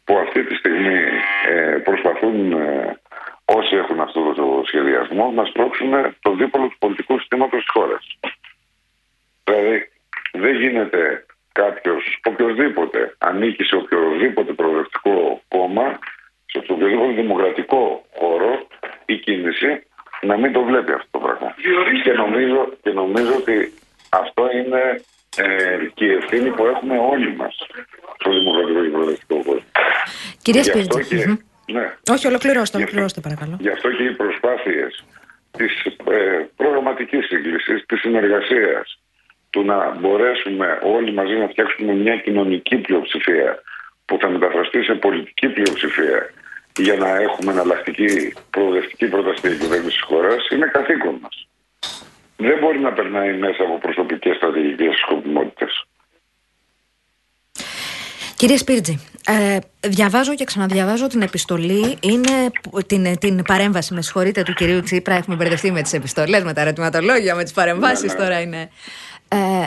που 0.04 0.18
αυτή 0.18 0.44
τη 0.44 0.54
στιγμή 0.54 1.04
ε, 1.48 1.78
προσπαθούν 1.84 2.52
ε, 2.52 2.98
όσοι 3.44 3.76
έχουν 3.76 4.00
αυτό 4.00 4.32
το 4.32 4.62
σχεδιασμό 4.66 5.30
να 5.30 5.44
σπρώξουν 5.44 6.16
το 6.22 6.34
δίπολο 6.34 6.68
του 6.68 6.78
πολιτικού 6.78 7.18
συστήματος 7.18 7.60
της 7.60 7.70
χώρας. 7.70 8.18
Δηλαδή 9.44 9.89
δεν 10.40 10.54
γίνεται 10.60 11.26
κάποιος, 11.52 12.18
οποιοδήποτε 12.24 13.14
ανήκει 13.18 13.62
σε 13.64 13.76
οποιοδήποτε 13.76 14.52
προοδευτικό 14.52 15.42
κόμμα, 15.48 15.98
σε 16.46 16.58
οποιοδήποτε 16.72 17.12
δημοκρατικό 17.12 18.04
χώρο 18.18 18.66
ή 19.06 19.14
κίνηση, 19.16 19.82
να 20.22 20.36
μην 20.36 20.52
το 20.52 20.62
βλέπει 20.62 20.92
αυτό 20.92 21.08
το 21.10 21.18
πράγμα. 21.18 21.54
Και 22.04 22.12
νομίζω, 22.12 22.72
και 22.82 22.90
νομίζω 22.90 23.34
ότι 23.34 23.72
αυτό 24.10 24.42
είναι 24.54 25.00
ε, 25.36 25.78
και 25.94 26.04
η 26.04 26.12
ευθύνη 26.12 26.50
που 26.50 26.64
έχουμε 26.66 26.98
όλοι 26.98 27.36
μας 27.36 27.56
στο 28.18 28.30
δημοκρατικό 28.30 28.82
και 28.82 28.88
προοδευτικό 28.90 29.42
χώρο. 29.46 29.60
Κυρία 30.42 30.60
Γι' 30.60 30.70
αυτό 30.70 30.82
Σπίρτζη. 30.92 31.16
και- 31.16 31.26
μμμ. 31.28 31.36
ναι. 31.76 31.94
Όχι, 32.10 32.26
ολοκληρώστε, 32.26 32.76
Γι' 32.78 32.84
αυτό- 32.84 32.96
ολοκληρώστε 32.96 33.20
παρακαλώ. 33.20 33.56
Γι' 33.60 33.68
αυτό 33.76 33.90
και 33.90 34.02
οι 34.02 34.10
προσπάθειες 34.22 35.04
της 35.58 35.84
ε, 36.10 36.48
προγραμματικής 36.56 37.26
σύγκλησης, 37.26 37.84
της 37.86 38.00
συνεργασίας, 38.00 38.98
του 39.50 39.64
να 39.64 39.90
μπορέσουμε 40.00 40.78
όλοι 40.82 41.12
μαζί 41.12 41.34
να 41.34 41.48
φτιάξουμε 41.48 41.92
μια 41.92 42.16
κοινωνική 42.16 42.76
πλειοψηφία 42.76 43.62
που 44.04 44.18
θα 44.20 44.28
μεταφραστεί 44.28 44.82
σε 44.82 44.94
πολιτική 44.94 45.48
πλειοψηφία 45.48 46.30
για 46.78 46.94
να 46.96 47.08
έχουμε 47.16 47.52
εναλλακτική 47.52 48.34
προοδευτική 48.50 49.06
πρόταση 49.06 49.40
για 49.48 49.56
κυβέρνηση 49.56 49.96
της 49.96 50.02
χώρας 50.02 50.48
είναι 50.52 50.66
καθήκον 50.72 51.18
μας. 51.22 51.48
Δεν 52.36 52.58
μπορεί 52.58 52.78
να 52.78 52.92
περνάει 52.92 53.32
μέσα 53.32 53.62
από 53.62 53.78
προσωπικές 53.78 54.36
στρατηγικές 54.36 54.94
σκοπιμότητες. 54.96 55.84
Κύριε 58.36 58.56
Σπίρτζη, 58.56 59.06
ε, 59.26 59.58
διαβάζω 59.88 60.34
και 60.34 60.44
ξαναδιαβάζω 60.44 61.06
την 61.06 61.22
επιστολή. 61.22 61.96
Είναι 62.00 62.50
που- 62.62 62.82
την, 62.86 63.18
την 63.18 63.42
παρέμβαση, 63.42 63.94
με 63.94 64.02
συγχωρείτε, 64.02 64.42
του 64.42 64.52
κυρίου 64.52 64.80
Τσίπρα. 64.82 65.14
Έχουμε 65.14 65.36
μπερδευτεί 65.36 65.70
με 65.70 65.82
τις 65.82 65.92
επιστολές, 65.92 66.42
με 66.44 66.52
τα 66.52 66.60
ερωτηματολόγια, 66.60 67.34
με 67.34 67.42
τις 67.42 67.52
παρεμβάσεις 67.52 68.12
Ναι, 68.12 68.12
ναι. 68.12 68.18
τώρα 68.24 68.40
είναι. 68.40 68.70
Ε, 69.32 69.66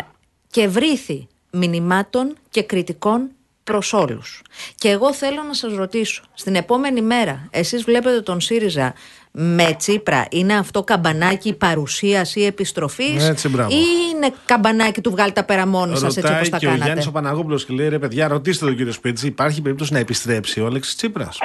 και 0.49 0.67
βρήθη 0.67 1.27
μηνυμάτων 1.51 2.35
και 2.49 2.63
κριτικών 2.63 3.29
προς 3.63 3.93
όλους. 3.93 4.41
Και 4.75 4.89
εγώ 4.89 5.13
θέλω 5.13 5.43
να 5.43 5.53
σας 5.53 5.73
ρωτήσω, 5.75 6.23
στην 6.33 6.55
επόμενη 6.55 7.01
μέρα, 7.01 7.47
εσείς 7.51 7.83
βλέπετε 7.83 8.21
τον 8.21 8.39
ΣΥΡΙΖΑ 8.41 8.93
με 9.31 9.75
Τσίπρα, 9.77 10.25
είναι 10.31 10.57
αυτό 10.57 10.83
καμπανάκι 10.83 11.57
παρουσίας 11.57 12.35
ή 12.35 12.45
επιστροφής; 12.45 13.29
Έτσι, 13.29 13.49
μπράβο. 13.49 13.69
ή 13.71 13.83
είναι 14.13 14.33
καμπανάκι 14.45 15.01
του 15.01 15.11
βγάλει 15.11 15.31
τα 15.31 15.43
πέρα 15.45 15.67
μόνοι 15.67 15.97
σας 15.97 16.03
έτσι 16.03 16.19
Ρωτάει 16.19 16.35
όπως 16.35 16.49
τα 16.49 16.57
και 16.57 16.65
ο 16.65 16.69
κάνατε; 16.69 16.85
Γιάννης 16.85 17.07
ο 17.07 17.11
Παναγόπουλο 17.11 17.55
και 17.55 17.73
λέει: 17.73 17.89
Ρε 17.89 17.99
παιδιά, 17.99 18.27
ρωτήστε 18.27 18.65
τον 18.65 18.75
κύριο 18.75 18.91
Σπίτση, 18.91 19.27
υπάρχει 19.27 19.61
περίπτωση 19.61 19.93
να 19.93 19.99
επιστρέψει 19.99 20.61
ο 20.61 20.65
Αλέξης 20.65 20.95
Τσίπρας; 20.95 21.39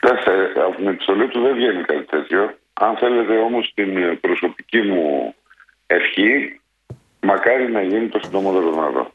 Κοιτάξτε, 0.00 0.32
από 0.66 0.76
την 0.76 0.86
επιστολή 0.86 1.28
του 1.28 1.40
δεν 1.40 1.54
βγαίνει 1.54 1.82
κάτι 1.82 2.04
τέτοιο. 2.04 2.58
Αν 2.72 2.96
θέλετε 2.96 3.36
όμως 3.36 3.72
την 3.74 3.96
ε, 3.96 4.18
προσωπική 4.20 4.82
μου 4.82 5.34
ευχή, 5.86 6.60
μακάρι 7.20 7.70
να 7.72 7.82
γίνει 7.82 8.08
το 8.08 8.20
συντομότερο 8.24 8.70
δυνατό. 8.70 9.10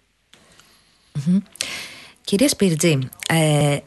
Κύριε 2.23 2.47
Σπιρτζή, 2.47 2.99
ε, 3.29 3.77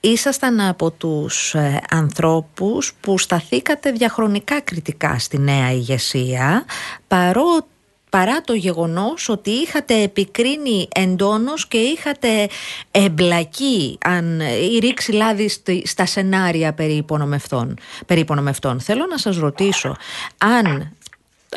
ήσασταν 0.00 0.60
από 0.60 0.90
τους 0.90 1.54
ε, 1.54 1.80
ανθρώπους 1.90 2.94
που 3.00 3.18
σταθήκατε 3.18 3.90
διαχρονικά 3.90 4.60
κριτικά 4.60 5.18
στη 5.18 5.38
νέα 5.38 5.72
ηγεσία 5.72 6.64
παρό, 7.08 7.66
παρά 8.10 8.40
το 8.40 8.52
γεγονός 8.52 9.28
ότι 9.28 9.50
είχατε 9.50 10.02
επικρίνει 10.02 10.88
εντόνως 10.94 11.68
και 11.68 11.78
είχατε 11.78 12.48
εμπλακεί 12.90 13.98
αν, 14.04 14.40
ή 14.40 14.78
ρίξει 14.78 15.12
λάδι 15.12 15.48
στη- 15.48 15.82
στα 15.86 16.06
σενάρια 16.06 16.72
περί 16.72 16.92
υπονομευτών, 16.94 17.78
περί 18.06 18.20
υπονομευτών. 18.20 18.80
Θέλω 18.80 19.06
να 19.06 19.18
σας 19.18 19.36
ρωτήσω 19.36 19.96
αν 20.38 20.96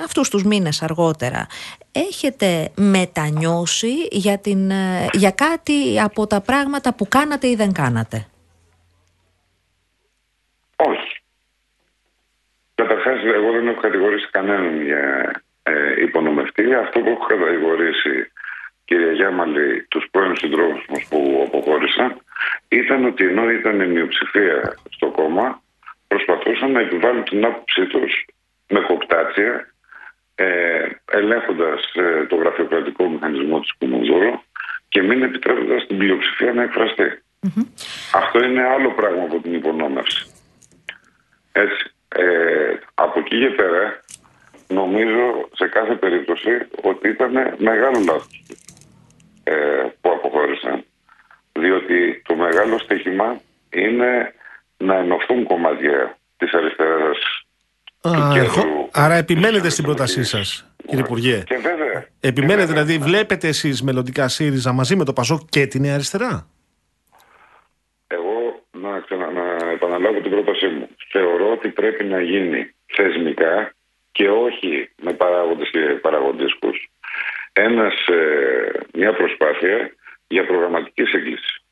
αυτούς 0.04 0.30
τους 0.30 0.44
μήνες 0.44 0.82
αργότερα 0.82 1.48
έχετε 1.92 2.72
μετανιώσει 2.76 4.08
για, 4.12 4.38
την, 4.40 4.70
ε, 4.72 5.08
για 5.14 5.32
κάτι 5.32 6.00
από 6.02 6.28
τα 6.28 6.42
πράγματα 6.42 6.94
που 6.94 7.08
κάνατε 7.08 7.48
ή 7.48 7.56
δεν 7.56 7.72
κάνατε; 7.74 8.28
Όχι. 10.76 11.20
Καταρχάς, 12.76 13.24
εγώ 13.24 13.52
δεν 13.52 13.68
έχω 13.68 13.80
κατηγορήσει 13.82 14.28
κανέναν 14.32 14.82
για 14.84 15.32
ε, 15.64 16.02
υπονομευτή. 16.02 16.74
Αυτό 16.74 17.00
που 17.00 17.10
έχω 17.10 17.26
κατηγορήσει, 17.26 18.32
κυρία 18.86 19.12
Γιάμαλη, 19.12 19.86
τους 19.90 20.08
πρώην 20.12 20.36
συντρόφους 20.38 20.86
μας 20.90 21.06
που 21.10 21.44
αποχώρησαν, 21.48 22.18
ήταν 22.68 23.06
ότι 23.06 23.26
ενώ 23.28 23.50
ήταν 23.50 23.82
η 23.82 23.88
μειοψηφία 23.88 24.78
στο 24.90 25.08
κόμμα, 25.12 25.62
προσπαθούσαν 26.08 26.72
να 26.72 26.80
επιβάλλουν 26.80 27.24
την 27.24 27.46
άποψή 27.46 27.86
τους 27.86 28.26
με 28.68 28.80
κοπτάτσια, 28.80 29.74
ε, 30.36 30.86
ελέγχοντας 31.12 31.92
ε, 31.94 32.26
το 32.26 32.36
γραφειοκρατικό 32.36 33.10
μηχανισμό 33.10 33.60
της 33.60 33.74
Κουμουνδούρου 33.78 34.42
και 34.90 35.02
μην 35.02 35.24
επιτρέποντας 35.24 35.88
την 35.88 35.98
πλειοψηφία 35.98 36.54
να 36.54 36.64
εκφραστεί. 36.64 37.22
Αυτό 38.14 38.44
είναι 38.44 38.64
άλλο 38.64 38.92
πράγμα 38.92 39.24
από 39.24 39.40
την 39.42 39.54
υπονόμευση. 39.54 40.26
Έτσι. 41.52 41.90
Ε, 42.18 42.74
από 42.94 43.20
εκεί 43.20 43.40
και 43.40 43.50
πέρα, 43.50 44.00
νομίζω 44.68 45.50
σε 45.54 45.68
κάθε 45.68 45.94
περίπτωση 45.96 46.50
ότι 46.82 47.10
ήταν 47.10 47.32
μεγάλο 47.58 48.00
λάθος 48.08 48.44
ε, 49.44 49.54
που 50.02 50.10
αποχώρησαν. 50.12 50.84
Διότι 51.52 52.22
το 52.26 52.36
μεγάλο 52.36 52.78
στοίχημα 52.80 53.42
είναι 53.70 54.34
να 54.78 54.96
ενωθούν 54.96 55.44
κομμάτια 55.44 56.18
της 56.38 56.54
αριστεράς 56.54 57.18
του 58.02 58.10
Α, 58.10 58.32
κέντρου 58.34 58.46
έχω- 58.46 58.90
Άρα 59.06 59.16
επιμένετε 59.16 59.62
της 59.62 59.74
στην 59.74 59.86
πρότασή 59.86 60.24
σας, 60.24 60.50
Ανατολικής. 60.60 60.86
κύριε 60.88 61.04
Υπουργέ. 61.04 61.44
Και 61.46 61.56
βέβαια. 61.56 62.08
Επιμένετε, 62.20 62.62
και 62.62 62.68
βέβαια. 62.68 62.84
δηλαδή, 62.84 63.04
βλέπετε 63.10 63.48
εσείς 63.48 63.82
μελλοντικά 63.82 64.28
ΣΥΡΙΖΑ 64.28 64.72
μαζί 64.72 64.96
με 64.96 65.06
το 65.06 65.14
Πασόκ 65.14 65.40
και 65.50 65.66
τη 65.68 65.80
Νέα 65.80 65.94
Αριστερά; 65.94 66.48
Εγώ 68.08 68.36
να, 68.72 69.00
ξανα, 69.00 69.32
να 69.32 69.72
επαναλάβω 69.72 70.20
την 70.22 70.32
πρότασή 70.32 70.68
μου. 70.68 70.88
Θεωρώ 71.12 71.52
ότι 71.52 71.68
πρέπει 71.70 72.04
να 72.04 72.22
γίνει 72.22 72.74
θεσμικά 72.86 73.74
και 74.12 74.30
όχι 74.30 74.90
με 75.02 75.14
παράγοντες 75.14 75.70
και 75.70 75.80
παραγοντίσκους 75.80 76.90
ένας, 77.54 78.08
ε, 78.08 78.80
μια 78.94 79.14
προσπάθεια 79.14 79.92
για 80.28 80.46
προγραμματική 80.46 81.04
σύγκληση. 81.04 81.64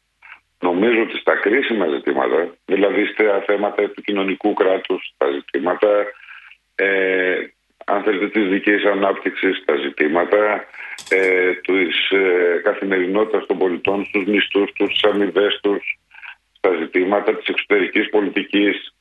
Νομίζω 0.60 1.02
ότι 1.02 1.18
στα 1.18 1.36
κρίσιμα 1.36 1.86
ζητήματα, 1.88 2.54
δηλαδή 2.66 3.06
στα 3.06 3.44
θέματα 3.48 3.90
του 3.90 4.02
κοινωνικού 4.02 4.54
κράτους, 4.54 5.12
στα 5.16 5.32
ζητήματα 5.32 6.06
ε, 6.76 7.36
αν 7.86 8.04
θέλετε 8.64 8.80
της 8.80 8.80
δικής 8.80 8.86
ανάπτυξης, 8.86 9.58
στα 9.58 9.76
ζητήματα 9.76 10.66
ε, 11.10 11.54
της 11.54 12.10
ε, 12.10 12.62
καθημερινότητας 12.64 13.46
των 13.46 13.58
πολιτών, 13.58 14.06
στους 14.06 14.26
μισθούς 14.26 14.72
τους, 14.72 14.98
στις 14.98 15.12
αμοιβές 15.12 15.60
τους, 15.62 16.00
στα 16.58 16.76
ζητήματα 16.80 17.36
της 17.36 17.48
εξωτερικής 17.48 18.10
πολιτικής 18.10 18.94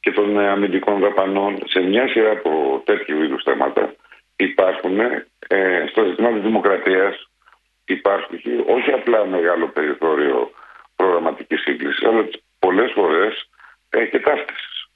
και 0.00 0.10
των 0.10 0.38
ε, 0.38 0.48
αμυντικών 0.48 1.00
δαπανών, 1.00 1.58
σε 1.64 1.80
μια 1.80 2.08
σειρά 2.08 2.30
από 2.30 2.82
τέτοιου 2.84 3.22
είδους 3.22 3.42
θέματα 3.42 3.94
υπάρχουν 4.36 5.00
ε, 5.00 5.84
στο 5.90 6.04
ζήτημα 6.04 6.32
της 6.32 6.42
δημοκρατίας 6.42 7.30
υπάρχει 7.84 8.64
όχι 8.66 8.92
απλά 8.92 9.26
μεγάλο 9.26 9.68
περιθώριο 9.68 10.50
προγραμματικής 10.96 11.60
σύγκλησης, 11.60 12.04
αλλά 12.04 12.28
πολλές 12.58 12.92
φορές 12.94 13.50
ε, 13.90 14.04
και 14.04 14.18
ταύτισης. 14.18 14.88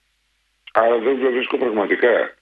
Άρα 0.72 0.98
δεν 0.98 1.18
βρίσκω 1.32 1.58
πραγματικά 1.58 2.34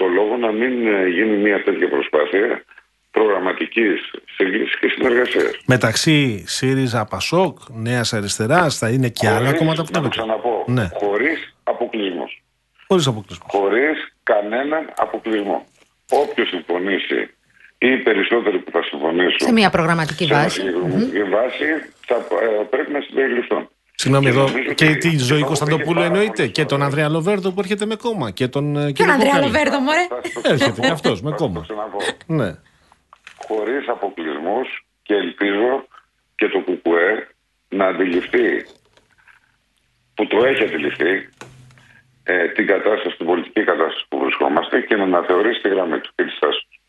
το 0.00 0.06
λόγο 0.06 0.36
να 0.36 0.50
μην 0.52 0.86
ε, 0.86 1.08
γίνει 1.08 1.36
μια 1.36 1.62
τέτοια 1.62 1.88
προσπάθεια 1.88 2.64
προγραμματικής 3.10 4.10
σύγκλησης 4.36 4.78
και 4.80 4.88
συνεργασίας. 4.94 5.52
Μεταξύ 5.66 6.44
ΣΥΡΙΖΑ, 6.46 7.04
Πασόκ, 7.04 7.58
Νέας 7.68 8.12
Αριστεράς, 8.12 8.78
θα 8.78 8.88
είναι 8.90 9.08
και 9.08 9.28
άλλα 9.28 9.38
Χωρίς, 9.46 9.58
κόμματα 9.58 9.82
που 9.82 9.88
να 9.92 9.98
θα 9.98 10.02
το 10.02 10.08
ξαναπώ, 10.08 10.64
Ναι, 10.66 10.88
χωρίς 10.92 11.54
αποκλεισμούς. 11.64 12.42
χωρίς 12.86 13.06
αποκλεισμός. 13.06 13.48
χωρίς 13.50 13.96
κανέναν 14.22 14.92
αποκλεισμό. 14.96 15.66
Όποιος 16.10 16.48
συμφωνήσει 16.48 17.20
ή 17.78 17.88
οι 17.92 17.96
περισσότεροι 17.96 18.58
που 18.58 18.70
θα 18.70 18.82
συμφωνήσουν 18.82 19.38
Σε 19.38 19.52
μια 19.52 19.70
προγραμματική 19.70 20.24
σε 20.26 20.34
μια 20.34 20.42
βάση. 20.42 20.60
συγκεκριμένη 20.60 21.22
βάση 21.30 21.64
θα 22.06 22.14
ε, 22.14 22.64
πρέπει 22.70 22.92
να 22.92 23.00
συμπεριληφθούν. 23.00 23.68
Συγγνώμη 24.00 24.24
Και 24.24 24.30
εδώ. 24.30 24.40
νομίζω 24.48 24.72
Και 24.74 24.84
ότι 24.88 24.96
τη 24.98 25.08
ζωή 25.08 25.38
υπάρχουν 25.38 25.46
Κωνσταντοπούλου 25.46 25.86
και 25.88 25.94
πάρα 25.94 26.06
εννοείται. 26.06 26.32
πολλές 26.42 26.52
Και 26.56 26.64
τον 26.64 26.78
φορές. 26.78 26.84
Ανδρέα 26.86 27.08
Λοβέρδο 27.08 27.48
που 27.52 27.60
έρχεται 27.60 27.86
με 27.86 27.96
κόμμα. 27.96 28.30
Και 28.30 28.48
τον 28.48 28.76
ε, 28.76 28.82
Τον 28.82 28.92
κύριο 28.92 29.12
Ανδρέα 29.12 29.30
Κοκάλη. 29.32 29.46
Λοβέρδο, 29.46 29.78
μωρέ. 29.80 30.04
Θα 30.08 30.20
σας 30.22 30.32
το 30.32 30.40
Έρχεται 30.52 30.70
ξαναπώ. 30.70 30.80
και 30.80 30.92
αυτός 30.92 31.22
με 31.22 31.30
Θα 31.30 31.36
σας 31.38 31.46
κόμμα. 31.46 31.60
το 31.60 31.66
ξαναπώ. 31.72 31.98
Ναι. 32.26 32.50
Χωρίς 33.46 33.88
αποκλεισμούς 33.88 34.68
και 35.02 35.14
ελπίζω 35.14 35.70
και 36.34 36.46
το 36.48 36.58
ΚΚΕ 36.66 37.28
να 37.68 37.86
αντιληφθεί 37.86 38.48
που 40.14 40.26
το 40.26 40.36
έχει 40.44 40.62
αντιληφθεί 40.64 41.28
ε, 42.22 42.48
την 42.48 42.66
κατάσταση, 42.66 43.16
την 43.16 43.26
πολιτική 43.26 43.64
κατάσταση 43.64 44.04
που 44.08 44.18
βρισκόμαστε 44.18 44.80
και 44.80 44.96
να 44.96 45.02
αναθεωρήσει 45.02 45.60
τη 45.60 45.68
γραμμή 45.68 45.98
του 46.00 46.10
και 46.14 46.24
τη 46.24 46.30
στάση 46.30 46.60
του. 46.70 46.79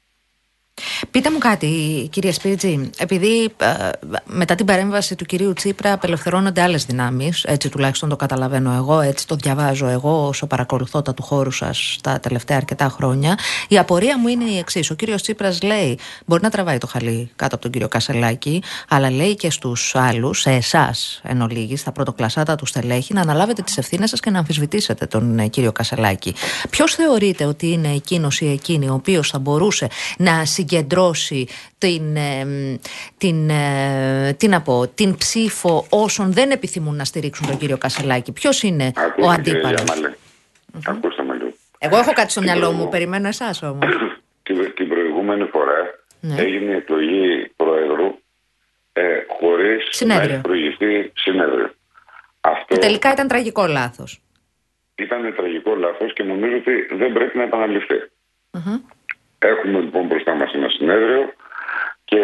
Πείτε 1.12 1.32
μου 1.32 1.38
κάτι, 1.38 1.68
κυρία 2.12 2.34
Σπίριτζη. 2.34 2.90
Επειδή 2.98 3.44
ε, 3.58 3.90
μετά 4.26 4.56
την 4.56 4.66
παρέμβαση 4.66 5.16
του 5.16 5.26
κυρίου 5.26 5.54
Τσίπρα 5.54 5.94
απελευθερώνονται 5.94 6.62
άλλες 6.62 6.86
δυνάμεις, 6.86 7.44
έτσι 7.44 7.70
τουλάχιστον 7.70 8.10
το 8.10 8.16
καταλαβαίνω 8.16 8.74
εγώ, 8.74 9.00
έτσι 9.00 9.28
το 9.28 9.36
διαβάζω 9.36 9.88
εγώ 9.88 10.28
όσο 10.28 10.48
παρακολουθώ 10.48 11.02
τα 11.02 11.14
του 11.14 11.24
χώρου 11.24 11.52
σας 11.52 11.98
τα 12.02 12.20
τελευταία 12.20 12.58
αρκετά 12.58 12.90
χρόνια. 12.90 13.38
Η 13.68 13.78
απορία 13.78 14.18
μου 14.20 14.28
είναι 14.28 14.44
η 14.44 14.58
εξής. 14.58 14.90
Ο 14.90 14.94
κύριος 14.94 15.22
Τσίπρας 15.22 15.62
λέει: 15.62 16.00
Μπορεί 16.26 16.42
να 16.42 16.50
τραβάει 16.50 16.78
το 16.78 16.88
χαλί 16.88 17.32
κάτω 17.36 17.54
από 17.56 17.64
τον 17.64 17.72
κύριο 17.72 17.88
Κασελάκη, 17.88 18.64
αλλά 18.90 19.12
λέει 19.12 19.36
και 19.36 19.50
στους 19.52 19.96
άλλους, 19.96 20.40
σε 20.40 20.52
εσάς 20.52 21.22
εν 21.24 21.42
ολίγης, 21.42 21.80
στα 21.80 21.92
πρωτοκλασάτα 21.92 22.56
του 22.56 22.66
στελέχη, 22.66 23.14
να 23.14 23.22
αναλάβετε 23.22 23.62
τις 23.62 23.78
ευθύνες 23.78 24.10
σας 24.10 24.20
και 24.20 24.30
να 24.30 24.40
αμφισβητήσετε 24.40 25.06
τον 25.06 25.40
ε, 25.40 25.48
κύριο 25.48 25.72
Κασελάκη. 25.72 26.34
Ποιος 26.70 26.96
θεωρείτε 26.96 27.46
ότι 27.46 27.72
είναι 27.72 27.94
εκείνος 27.94 28.42
ή 28.42 28.52
εκείνη 28.52 28.90
ο 28.90 28.94
οποίος 28.94 29.30
θα 29.30 29.40
μπορούσε 29.40 29.88
να 30.18 30.46
συγκεντρώσει 30.46 31.00
την, 31.78 32.16
ε, 32.16 32.46
μ, 32.46 32.76
την, 33.18 33.50
ε, 33.50 34.34
τι 34.38 34.48
να 34.48 34.62
πω, 34.62 34.88
την 34.88 35.16
ψήφο 35.18 35.86
όσων 35.90 36.34
δεν 36.34 36.52
επιθυμούν 36.52 36.96
να 36.96 37.06
στηρίξουν 37.06 37.48
τον 37.48 37.58
κύριο 37.58 37.78
Κασελάκη. 37.78 38.32
Ποιος 38.32 38.64
είναι 38.64 38.92
ο 38.96 39.02
Ακούστε, 39.02 39.42
κύριε 39.42 39.60
αντίπαλος; 39.60 39.82
Γιάμαλη. 39.84 40.16
Ακούστε 40.86 41.24
με 41.24 41.34
λίγο. 41.34 41.54
Εγώ 41.78 41.98
έχω 41.98 42.14
κάτι 42.14 42.32
στο 42.32 42.40
Την 42.42 42.50
μυαλό 42.50 42.66
μου, 42.66 42.72
προηγού- 42.74 42.92
περιμένω 42.92 43.28
εσάς 43.28 43.64
όμως. 43.64 43.86
την, 44.44 44.74
την 44.76 44.88
προηγούμενη 44.88 45.44
φορά 45.46 45.76
Ναι. 46.20 46.36
έγινε 46.42 46.72
η 46.72 46.76
εκλογή 46.76 47.52
Προέδρου 47.56 48.20
ε, 48.94 49.04
χωρίς 49.40 49.84
να 49.86 49.92
Συνέδριο. 49.92 50.34
έχει 50.34 50.42
προηγηθεί 50.42 51.12
συνέδριο. 51.16 51.74
Αυτό 52.42 52.78
Τελικά 52.78 53.12
ήταν 53.12 53.28
τραγικό 53.28 53.66
λάθος. 53.68 54.22
ήταν 54.96 55.34
τραγικό 55.36 55.76
λάθος 55.76 56.14
και 56.14 56.24
νομίζω 56.24 56.56
ότι 56.56 56.96
δεν 56.96 57.14
πρέπει 57.14 57.38
να 57.38 57.44
επαναληφθεί. 57.44 57.96
Έχουμε 59.42 59.80
λοιπόν 59.80 60.06
μπροστά 60.06 60.34
μας 60.34 60.54
ένα 60.54 60.70
συνέδριο 60.70 61.34
και, 62.06 62.24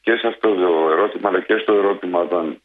και 0.00 0.16
σε 0.16 0.26
αυτό 0.26 0.54
το 0.54 0.90
ερώτημα 0.90 1.28
αλλά 1.28 1.40
και 1.40 1.56
στο 1.56 1.72
ερώτημα 1.72 2.20
όταν 2.20 2.62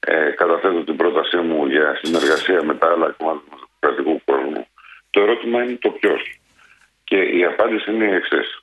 ε, 0.00 0.30
καταθέτω 0.30 0.84
την 0.84 0.96
πρότασή 0.96 1.36
μου 1.36 1.66
για 1.66 1.98
συνεργασία 2.02 2.62
με 2.62 2.74
τα 2.74 2.86
άλλα 2.92 3.14
κομμάτια 3.18 3.42
του 3.50 3.68
δημοκρατικού 3.80 4.24
κόσμου 4.24 4.66
το 5.10 5.20
ερώτημα 5.20 5.62
είναι 5.62 5.78
το 5.80 5.90
ποιος. 5.90 6.40
Και 7.04 7.16
η 7.16 7.44
απάντηση 7.44 7.90
είναι 7.90 8.04
η 8.04 8.14
εξής. 8.14 8.62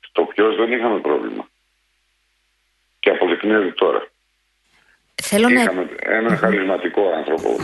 Στο 0.00 0.24
ποιος 0.24 0.56
δεν 0.56 0.72
είχαμε 0.72 1.00
πρόβλημα. 1.00 1.48
αποδεικνύεται 3.00 3.70
τώρα. 3.70 4.06
Θέλω 5.22 5.48
να. 5.48 5.62
Είχαμε 5.62 5.88
έναν 5.98 6.36
χαρισματικό 6.36 7.12
άνθρωπο, 7.16 7.56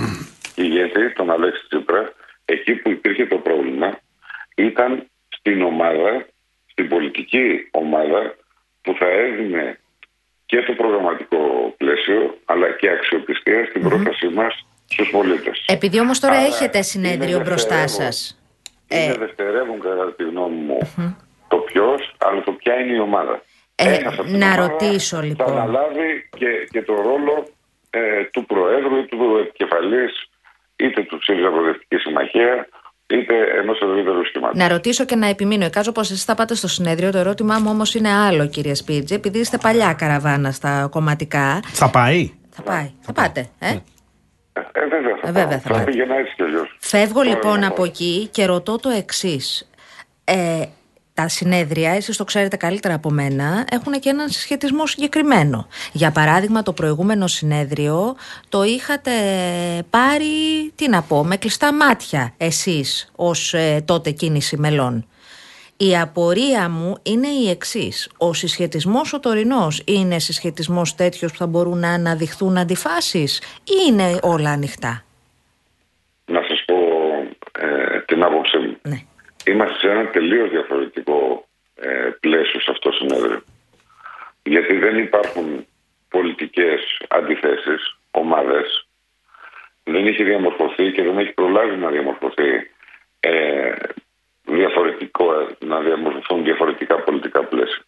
ηγέτη, 0.55 1.13
τον 1.13 1.31
Αλέξη 1.31 1.67
Τσίπρα. 1.69 2.13
Εκεί 2.45 2.75
που 2.75 2.91
υπήρχε 2.91 3.27
το 3.27 3.37
πρόβλημα 3.37 4.01
ήταν 4.55 5.07
στην 5.41 5.62
ομάδα, 5.62 6.26
στην 6.66 6.88
πολιτική 6.88 7.68
ομάδα 7.70 8.34
που 8.82 8.95
θα 8.99 9.07
έδινε 9.07 9.78
και 10.47 10.62
το 10.62 10.72
προγραμματικό 10.72 11.74
πλαίσιο 11.76 12.38
αλλά 12.45 12.70
και 12.70 12.91
αξιοπιστία 12.91 13.66
στην 13.68 13.82
πρότασή 13.82 14.28
μας 14.28 14.66
στους 14.88 15.11
πολίτες. 15.11 15.64
Επειδή 15.68 16.01
όμως 16.01 16.20
τώρα 16.20 16.34
Άρα, 16.36 16.47
έχετε 16.47 16.82
συνέδριο 16.82 17.34
είναι 17.36 17.45
μπροστά 17.45 17.76
δευτερεύον. 17.76 18.12
σας. 18.12 18.43
Είναι 18.88 19.12
Ε. 19.12 19.14
δευτερεύον 19.14 19.80
κατά 19.80 20.12
τη 20.14 20.22
γνώμη 20.24 20.57
μου 20.57 20.78
το 21.49 21.57
ποιος, 21.57 22.14
αλλά 22.18 22.43
το 22.43 22.53
ποια 22.53 22.74
είναι 22.74 22.93
η 22.93 22.99
ομάδα. 23.01 23.43
Ε, 23.74 23.95
Ένας 23.95 24.12
από 24.18 24.22
την 24.22 24.38
να 24.38 24.47
ομάδα 24.47 24.66
ρωτήσω, 24.68 25.20
λοιπόν. 25.20 25.47
Θα 25.47 25.53
αναλάβει 25.53 26.28
και, 26.36 26.68
και 26.70 26.82
το 26.82 26.95
ρόλο 26.95 27.47
ε, 27.91 28.24
του 28.24 28.45
Προέδρου 28.47 28.97
ή 28.99 29.05
του 29.07 29.36
επικεφαλής 29.41 30.30
είτε 30.76 31.03
του 31.03 31.18
ΣΥΡΙΖΑ 31.22 31.49
Προοδευτική 31.51 31.97
Συμμαχίας 31.97 32.66
είτε 33.11 33.35
ενό 33.61 33.73
ευρύτερου 33.83 34.25
σχήματο. 34.27 34.57
Να 34.57 34.69
ρωτήσω 34.69 35.05
και 35.05 35.17
να 35.17 35.27
επιμείνω. 35.27 35.65
Εκάζω 35.65 35.93
πως 35.93 36.11
εσείς 36.11 36.25
θα 36.25 36.35
πάτε 36.35 36.55
στο 36.55 36.69
συνέδριο. 36.69 37.11
Το 37.11 37.19
ερώτημά 37.19 37.59
μου 37.59 37.71
όμως 37.71 37.95
είναι 37.95 38.09
άλλο, 38.13 38.47
κύριε 38.49 38.75
Σπίτζη. 38.75 39.15
Επειδή 39.15 39.39
είστε 39.39 39.59
παλιά 39.59 39.93
καραβάνα 39.93 40.51
στα 40.51 40.89
κομματικά. 40.91 41.61
Θα 41.67 41.91
πάει; 41.91 42.31
Θα 42.51 42.63
πάει. 42.63 42.91
Θα 43.01 43.13
πάτε. 43.13 43.49
Ε; 43.59 43.69
Ε, 44.73 44.87
βέβαια 44.89 45.17
θα, 45.23 45.29
Ε, 45.29 45.33
βέβαια 45.33 45.47
πάω. 45.49 45.59
θα 45.59 45.61
θα 45.61 45.69
πάτε. 45.71 45.85
πήγαινα 45.91 46.15
έτσι 46.17 46.33
κι 46.37 46.43
αλλιώς. 46.43 46.77
Φεύγω 46.81 47.23
λοιπόν 47.23 47.65
από 47.65 47.85
εκεί 47.85 48.29
και 48.33 48.45
ρωτώ 48.47 48.77
το 48.79 48.89
εξής. 48.89 49.71
Ε, 50.25 50.63
τα 51.15 51.29
συνέδρια, 51.29 51.91
εσείς 51.91 52.17
το 52.17 52.25
ξέρετε 52.25 52.57
καλύτερα 52.57 52.95
από 52.95 53.11
μένα, 53.11 53.65
έχουν 53.71 53.93
και 53.93 54.09
έναν 54.09 54.29
συσχετισμό 54.29 54.87
συγκεκριμένο. 54.87 55.67
Για 55.93 56.11
παράδειγμα, 56.11 56.63
το 56.63 56.73
προηγούμενο 56.73 57.27
συνέδριο 57.27 58.17
το 58.49 58.63
είχατε 58.63 59.11
πάρει, 59.91 60.25
τι 60.75 60.89
να 60.89 61.03
πω, 61.03 61.25
με 61.25 61.37
κλειστά 61.37 61.75
μάτια 61.75 62.35
εσείς 62.37 63.13
ως 63.17 63.55
ε, 63.55 63.83
τότε 63.85 64.11
κίνηση 64.11 64.57
μελών. 64.57 65.05
Η 65.77 65.97
απορία 65.97 66.69
μου 66.69 66.97
είναι 67.03 67.29
η 67.29 67.51
εξής. 67.51 68.11
Ο 68.19 68.33
συσχετισμός 68.33 69.13
ο 69.13 69.21
τωρινός 69.21 69.83
είναι 69.87 70.19
συσχετισμός 70.19 70.95
τέτοιος 70.95 71.33
που 71.33 71.39
θα 71.39 71.47
μπορούν 71.47 71.79
να 71.79 71.89
αναδειχθούν 71.89 72.59
αντιφάσεις 72.59 73.39
ή 73.65 73.73
είναι 73.89 74.19
όλα 74.23 74.51
ανοιχτά; 74.51 75.05
Να 76.25 76.41
σας 76.49 76.65
πω 76.67 76.75
ε, 77.61 78.01
την 78.07 78.23
άποψή 78.23 78.59
μου. 78.59 78.77
Ναι. 78.83 79.03
Είμαστε 79.47 79.78
σε 79.78 79.91
ένα 79.91 80.09
τελείως 80.09 80.51
διαφορετικό 80.51 81.49
ε, 81.74 82.11
πλαίσιο 82.20 82.61
σε 82.61 82.70
αυτό 82.70 82.91
το 82.91 82.97
συνέδριο. 82.97 83.43
Γιατί 84.43 84.76
δεν 84.76 84.99
υπάρχουν 84.99 85.66
πολιτικές 86.09 86.80
αντιθέσεις, 87.09 87.99
ομάδες. 88.11 88.86
Δεν 89.84 90.07
έχει 90.07 90.24
διαμορφωθεί 90.24 90.93
και 90.93 91.03
δεν 91.03 91.18
έχει 91.18 91.32
προλάβει 91.32 91.76
να 91.76 91.91
διαμορφωθεί 91.91 92.70
ε, 93.20 93.72
διαφορετικό, 94.45 95.47
να 95.59 95.80
διαμορφωθούν 95.80 96.45
διαφορετικά 96.45 96.97
πολιτικά 97.01 97.45
πλαίσια. 97.45 97.84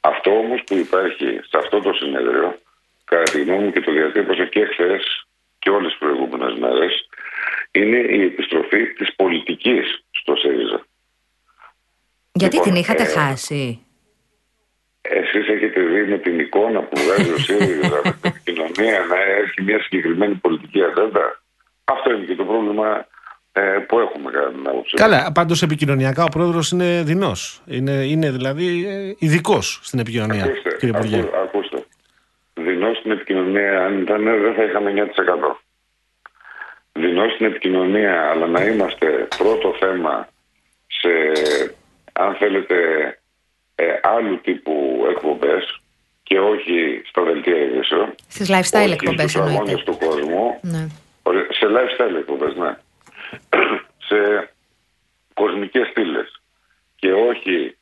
Αυτό 0.00 0.30
όμως 0.38 0.62
που 0.66 0.74
υπάρχει 0.74 1.40
σε 1.48 1.56
αυτό 1.56 1.80
το 1.80 1.92
συνέδριο, 1.92 2.58
κατά 3.04 3.22
τη 3.22 3.42
γνώμη 3.42 3.64
μου 3.64 3.72
και 3.72 3.80
το 3.80 3.92
διατύπωσα 3.92 4.44
και 4.44 4.64
χθες 4.64 5.26
και 5.58 5.70
όλες 5.70 5.90
τις 5.90 5.98
προηγούμενες 5.98 6.58
μέρες, 6.58 7.08
είναι 7.70 7.96
η 7.96 8.22
επιστροφή 8.22 8.86
της 8.86 9.14
πολιτικής 9.16 10.04
στο 10.20 10.34
ΣΥΡΙΖΑ. 10.36 10.84
Γιατί 12.32 12.56
Λοιπόν, 12.56 12.72
την 12.72 12.80
είχατε 12.80 13.02
ε, 13.02 13.06
χάσει; 13.06 13.80
Εσείς 15.00 15.48
έχετε 15.48 15.80
δει 15.80 16.06
με 16.10 16.18
την 16.18 16.38
εικόνα 16.38 16.80
που 16.82 16.96
βγάζει 17.00 17.30
ο 17.32 17.36
ΣΥΡΙΖΑ 17.38 18.00
με 18.04 18.10
την 18.20 18.30
επικοινωνία 18.34 18.98
να 19.08 19.16
έχει 19.42 19.62
μια 19.62 19.82
συγκεκριμένη 19.82 20.34
πολιτική 20.34 20.82
ατζέντα. 20.84 21.42
Αυτό 21.84 22.12
είναι 22.12 22.24
και 22.24 22.34
το 22.34 22.44
πρόβλημα 22.44 23.06
ε, 23.52 23.60
που 23.88 23.98
έχουμε 23.98 24.30
κατά 24.30 24.48
την 24.50 24.66
άποψή 24.68 24.94
μου. 24.94 25.02
Καλά, 25.02 25.32
πάντως 25.32 25.62
επικοινωνιακά 25.62 26.24
ο 26.24 26.28
πρόεδρος 26.28 26.70
είναι 26.70 27.02
δεινός. 27.04 27.62
Είναι, 27.66 27.90
είναι 27.92 28.30
δηλαδή 28.30 28.86
ειδικός 29.18 29.80
στην 29.82 29.98
επικοινωνία, 29.98 30.44
Ακούστε, 30.44 30.70
κύριε 30.78 30.88
Υπουργέ. 30.98 31.18
ακού- 31.18 31.34
ακούστε. 31.34 31.84
Δεινός 32.54 32.96
στην 32.98 33.10
επικοινωνία, 33.10 33.84
αν 33.84 34.00
ήταν, 34.02 34.24
δεν 34.24 34.54
θα 34.54 34.62
είχαμε 34.62 34.90
9%. 34.90 35.60
Δεινό 36.92 37.28
στην 37.28 37.46
επικοινωνία, 37.46 38.30
αλλά 38.30 38.46
να 38.46 38.64
είμαστε 38.64 39.28
πρώτο 39.38 39.74
θέμα 39.78 40.28
σε, 40.86 41.08
αν 42.12 42.34
θέλετε, 42.34 42.76
ε, 43.74 43.84
άλλου 44.02 44.40
τύπου 44.40 45.06
εκπομπές 45.10 45.80
και 46.22 46.38
όχι 46.40 47.02
στα 47.08 47.22
δελτία 47.22 47.56
ειδήσεων. 47.56 48.14
Στις 48.28 48.50
lifestyle 48.50 48.84
όχι 48.84 48.92
εκπομπές 48.92 49.30
στους 49.30 49.42
αγώνες 49.42 49.58
εννοείται. 49.58 49.90
του 49.90 49.98
κόσμου. 50.06 50.58
Ναι. 50.62 50.86
Ωραία, 51.22 51.46
Σε 51.50 51.66
lifestyle 51.66 52.16
εκπομπές, 52.18 52.54
ναι. 52.56 52.76
σε 54.08 54.50
κοσμικές 55.34 55.86
στήλες 55.86 56.40
και 56.96 57.12
όχι 57.12 57.76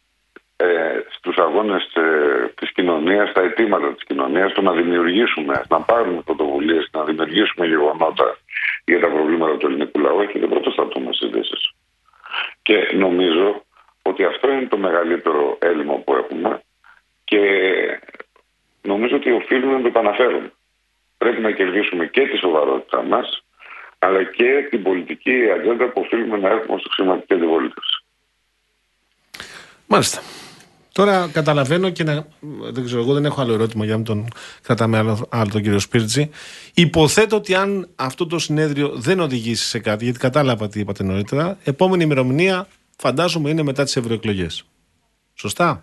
ε, 0.57 0.67
στους 1.09 1.37
αγώνες 1.37 1.83
ε, 1.95 2.53
της 2.55 2.73
κοινωνίας, 2.73 3.31
στα 3.31 3.41
αιτήματα 3.41 3.95
της 3.95 4.05
κοινωνίας, 4.05 4.53
το 4.53 4.63
να 4.63 4.73
δημιουργήσουμε, 4.73 5.63
να 5.69 5.81
πάρουμε 5.81 6.21
πρωτοβουλίες, 6.21 6.89
να 6.93 7.05
δημιουργήσουμε 7.05 7.67
γεγονότα 7.67 8.39
για 8.91 9.01
τα 9.01 9.09
προβλήματα 9.09 9.57
του 9.57 9.67
ελληνικού 9.67 9.99
λαού 9.99 10.27
και 10.27 10.39
δεν 10.39 10.49
πρωτοστατούμε 10.49 11.13
συζητήσεις. 11.13 11.73
Και 12.63 12.91
νομίζω 12.95 13.65
ότι 14.03 14.25
αυτό 14.25 14.51
είναι 14.51 14.67
το 14.67 14.77
μεγαλύτερο 14.77 15.59
έλλειμμα 15.61 15.95
που 15.95 16.15
έχουμε 16.15 16.63
και 17.25 17.41
νομίζω 18.83 19.17
ότι 19.17 19.31
οφείλουμε 19.31 19.73
να 19.73 19.81
το 19.81 19.87
επαναφέρουμε. 19.87 20.53
Πρέπει 21.19 21.41
να 21.41 21.51
κερδίσουμε 21.51 22.07
και 22.07 22.27
τη 22.27 22.37
σοβαρότητά 22.37 23.03
μας, 23.03 23.45
αλλά 23.99 24.25
και 24.25 24.67
την 24.71 24.83
πολιτική 24.83 25.51
ατζέντα 25.51 25.89
που 25.89 26.01
οφείλουμε 26.01 26.37
να 26.37 26.49
έχουμε 26.49 26.79
στο 26.79 26.89
χρηματική 26.89 27.35
αντιπολίτευσης. 27.35 28.05
Μάλιστα. 29.87 30.21
Τώρα 30.99 31.31
καταλαβαίνω 31.33 31.91
και 31.91 32.05
να. 32.05 32.27
Δεν 32.73 32.85
ξέρω, 32.85 33.01
εγώ 33.01 33.13
δεν 33.15 33.25
έχω 33.25 33.41
άλλο 33.41 33.53
ερώτημα 33.53 33.85
για 33.85 33.93
να 33.93 33.99
μην 33.99 34.07
τον 34.07 34.27
κρατάμε 34.63 34.99
άλλο, 34.99 35.29
άλλο 35.31 35.51
τον 35.53 35.63
κύριο 35.63 35.79
Σπίρτζη. 35.79 36.31
Υποθέτω 36.75 37.37
ότι 37.37 37.55
αν 37.55 37.89
αυτό 37.97 38.27
το 38.27 38.39
συνέδριο 38.39 38.89
δεν 38.89 39.21
οδηγήσει 39.21 39.69
σε 39.69 39.79
κάτι, 39.79 40.05
γιατί 40.05 40.19
κατάλαβα 40.19 40.69
τι 40.69 40.81
είπατε 40.81 41.05
νωρίτερα, 41.05 41.59
επόμενη 41.65 42.03
ημερομηνία 42.05 42.67
φαντάζομαι 42.97 43.51
είναι 43.51 43.63
μετά 43.63 43.85
τις 43.85 43.97
ευρωεκλογές. 43.97 44.65
Σωστά; 45.35 45.83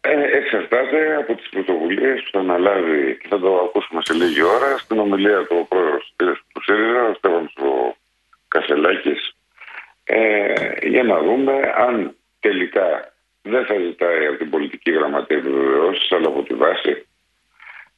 Ε, 0.00 0.38
εξαρτάται 0.38 1.16
από 1.16 1.34
τις 1.34 1.48
πρωτοβουλίες 1.48 2.22
που 2.22 2.30
θα 2.32 2.38
αναλάβει 2.38 3.18
και 3.20 3.26
θα 3.30 3.38
το 3.38 3.54
ακούσουμε 3.56 4.00
σε 4.04 4.12
λίγη 4.12 4.42
ώρα 4.42 4.78
στην 4.78 4.98
ομιλία 4.98 5.46
του 5.46 5.66
πρόεδρος 5.68 6.14
του 6.52 6.62
ΣΥΡΙΖΑ, 6.62 7.02
ο 7.10 7.14
Στέφανος 7.14 7.54
ο 7.56 7.96
Κασελάκης, 8.48 9.36
ε, 10.04 10.88
για 10.88 11.02
να 11.02 11.18
δούμε 11.22 11.52
αν 11.76 12.16
τελικά 12.40 13.13
δεν 13.52 13.64
θα 13.66 13.74
ζητάει 13.86 14.26
από 14.26 14.38
την 14.38 14.50
πολιτική 14.50 14.90
γραμματεία 14.90 15.36
επιβεβαιώσεις, 15.36 16.12
αλλά 16.12 16.26
από 16.26 16.42
τη 16.42 16.54
βάση 16.54 17.06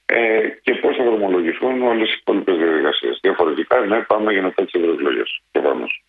ε, 0.07 0.49
και 0.63 0.75
πώς 0.75 0.97
θα 0.97 1.05
δρομολογηθούν 1.05 1.83
όλες 1.83 2.09
οι 2.13 2.17
υπόλοιπες 2.21 2.57
διαδικασίες. 2.57 3.19
Διαφορετικά, 3.23 3.81
ναι, 3.81 4.01
πάμε 4.01 4.33
για 4.33 4.43
μετά 4.43 4.65
τις 4.65 4.73
ευρωεκλογές. 4.75 5.41
Προφανώς. 5.53 6.05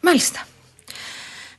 Μάλιστα. 0.00 0.46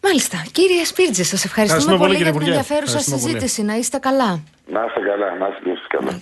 Μάλιστα. 0.01 0.37
Κύριε 0.51 0.83
Σπίρτζη, 0.83 1.23
σας 1.23 1.45
ευχαριστούμε 1.45 1.81
Ευχαριστούμε 1.81 1.97
πολύ, 1.97 2.09
πολύ, 2.11 2.23
για 2.23 2.31
κύριε 2.31 2.31
την 2.31 2.41
Υπουργέ. 2.41 2.49
ενδιαφέρουσα 2.57 2.97
Ευχαριστούμε 2.97 3.21
πολύ. 3.21 3.31
συζήτηση. 3.31 3.63
Να 3.63 3.75
είστε 3.75 3.97
καλά. 3.97 4.31
Να 4.75 4.85
είστε 4.85 4.99
καλά, 5.09 5.35
να 5.41 5.47
είστε 5.47 5.87
καλά. 5.87 6.21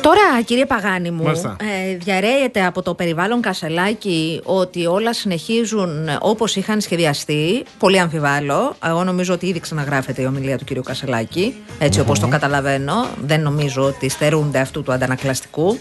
Τώρα, 0.00 0.42
κύριε 0.44 0.66
Παγάνη 0.66 1.10
μου, 1.10 1.22
Μάλιστα. 1.22 1.56
ε, 1.60 1.96
διαρρέεται 1.96 2.64
από 2.64 2.82
το 2.82 2.94
περιβάλλον 2.94 3.40
Κασελάκη 3.40 4.40
ότι 4.44 4.86
όλα 4.86 5.12
συνεχίζουν 5.12 6.08
όπως 6.20 6.56
είχαν 6.56 6.80
σχεδιαστεί. 6.80 7.64
Πολύ 7.78 7.98
αμφιβάλλω. 7.98 8.76
Εγώ 8.86 9.04
νομίζω 9.04 9.34
ότι 9.34 9.46
ήδη 9.46 9.60
ξαναγράφεται 9.60 10.22
η 10.22 10.24
ομιλία 10.24 10.58
του 10.58 10.64
κύριου 10.64 10.82
Κασελάκη, 10.82 11.54
έτσι 11.78 12.00
όπως 12.00 12.18
το 12.18 12.28
καταλαβαίνω. 12.28 13.06
Δεν 13.24 13.40
νομίζω 13.40 13.82
ότι 13.82 14.08
στερούνται 14.08 14.58
αυτού 14.58 14.82
του 14.82 14.92
αντανακλαστικου 14.92 15.78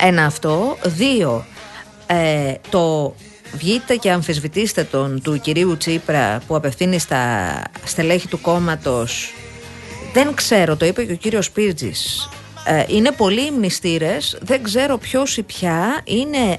Ένα 0.00 0.24
αυτό. 0.24 0.76
Δύο, 0.84 1.44
ε, 2.06 2.54
το 2.70 3.14
βγείτε 3.52 3.96
και 3.96 4.10
αμφισβητήστε 4.10 4.84
τον 4.84 5.22
του 5.22 5.40
κυρίου 5.40 5.76
Τσίπρα 5.76 6.42
που 6.46 6.56
απευθύνει 6.56 6.98
στα 6.98 7.62
στελέχη 7.84 8.28
του 8.28 8.40
κόμματος 8.40 9.32
δεν 10.12 10.34
ξέρω, 10.34 10.76
το 10.76 10.86
είπε 10.86 11.04
και 11.04 11.12
ο 11.12 11.16
κύριος 11.16 11.50
Πίρτζης. 11.50 12.28
Ε, 12.64 12.84
είναι 12.86 13.10
πολλοί 13.10 13.46
οι 13.46 13.50
μνηστήρες, 13.50 14.38
δεν 14.40 14.62
ξέρω 14.62 14.98
ποιος 14.98 15.36
ή 15.36 15.42
ποια 15.42 16.00
είναι 16.04 16.54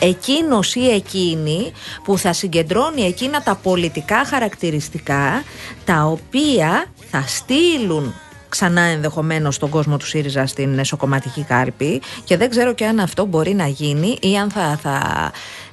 εκείνος 0.00 0.74
ή 0.74 0.90
εκείνη 0.90 1.72
που 2.04 2.18
θα 2.18 2.32
συγκεντρώνει 2.32 3.02
εκείνα 3.02 3.42
τα 3.42 3.54
πολιτικά 3.54 4.24
χαρακτηριστικά 4.24 5.44
τα 5.84 6.04
οποία 6.04 6.84
θα 7.10 7.24
στείλουν 7.26 8.14
ξανά 8.48 8.80
ενδεχομένως 8.80 9.58
τον 9.58 9.68
κόσμο 9.68 9.96
του 9.96 10.06
ΣΥΡΙΖΑ 10.06 10.46
στην 10.46 10.78
εσωκομματική 10.78 11.42
κάλπη. 11.42 12.02
Και 12.24 12.36
δεν 12.36 12.50
ξέρω 12.50 12.72
και 12.72 12.86
αν 12.86 13.00
αυτό 13.00 13.24
μπορεί 13.24 13.54
να 13.54 13.66
γίνει 13.66 14.18
ή 14.20 14.36
αν 14.36 14.50
θα, 14.50 14.78
θα, 14.82 15.30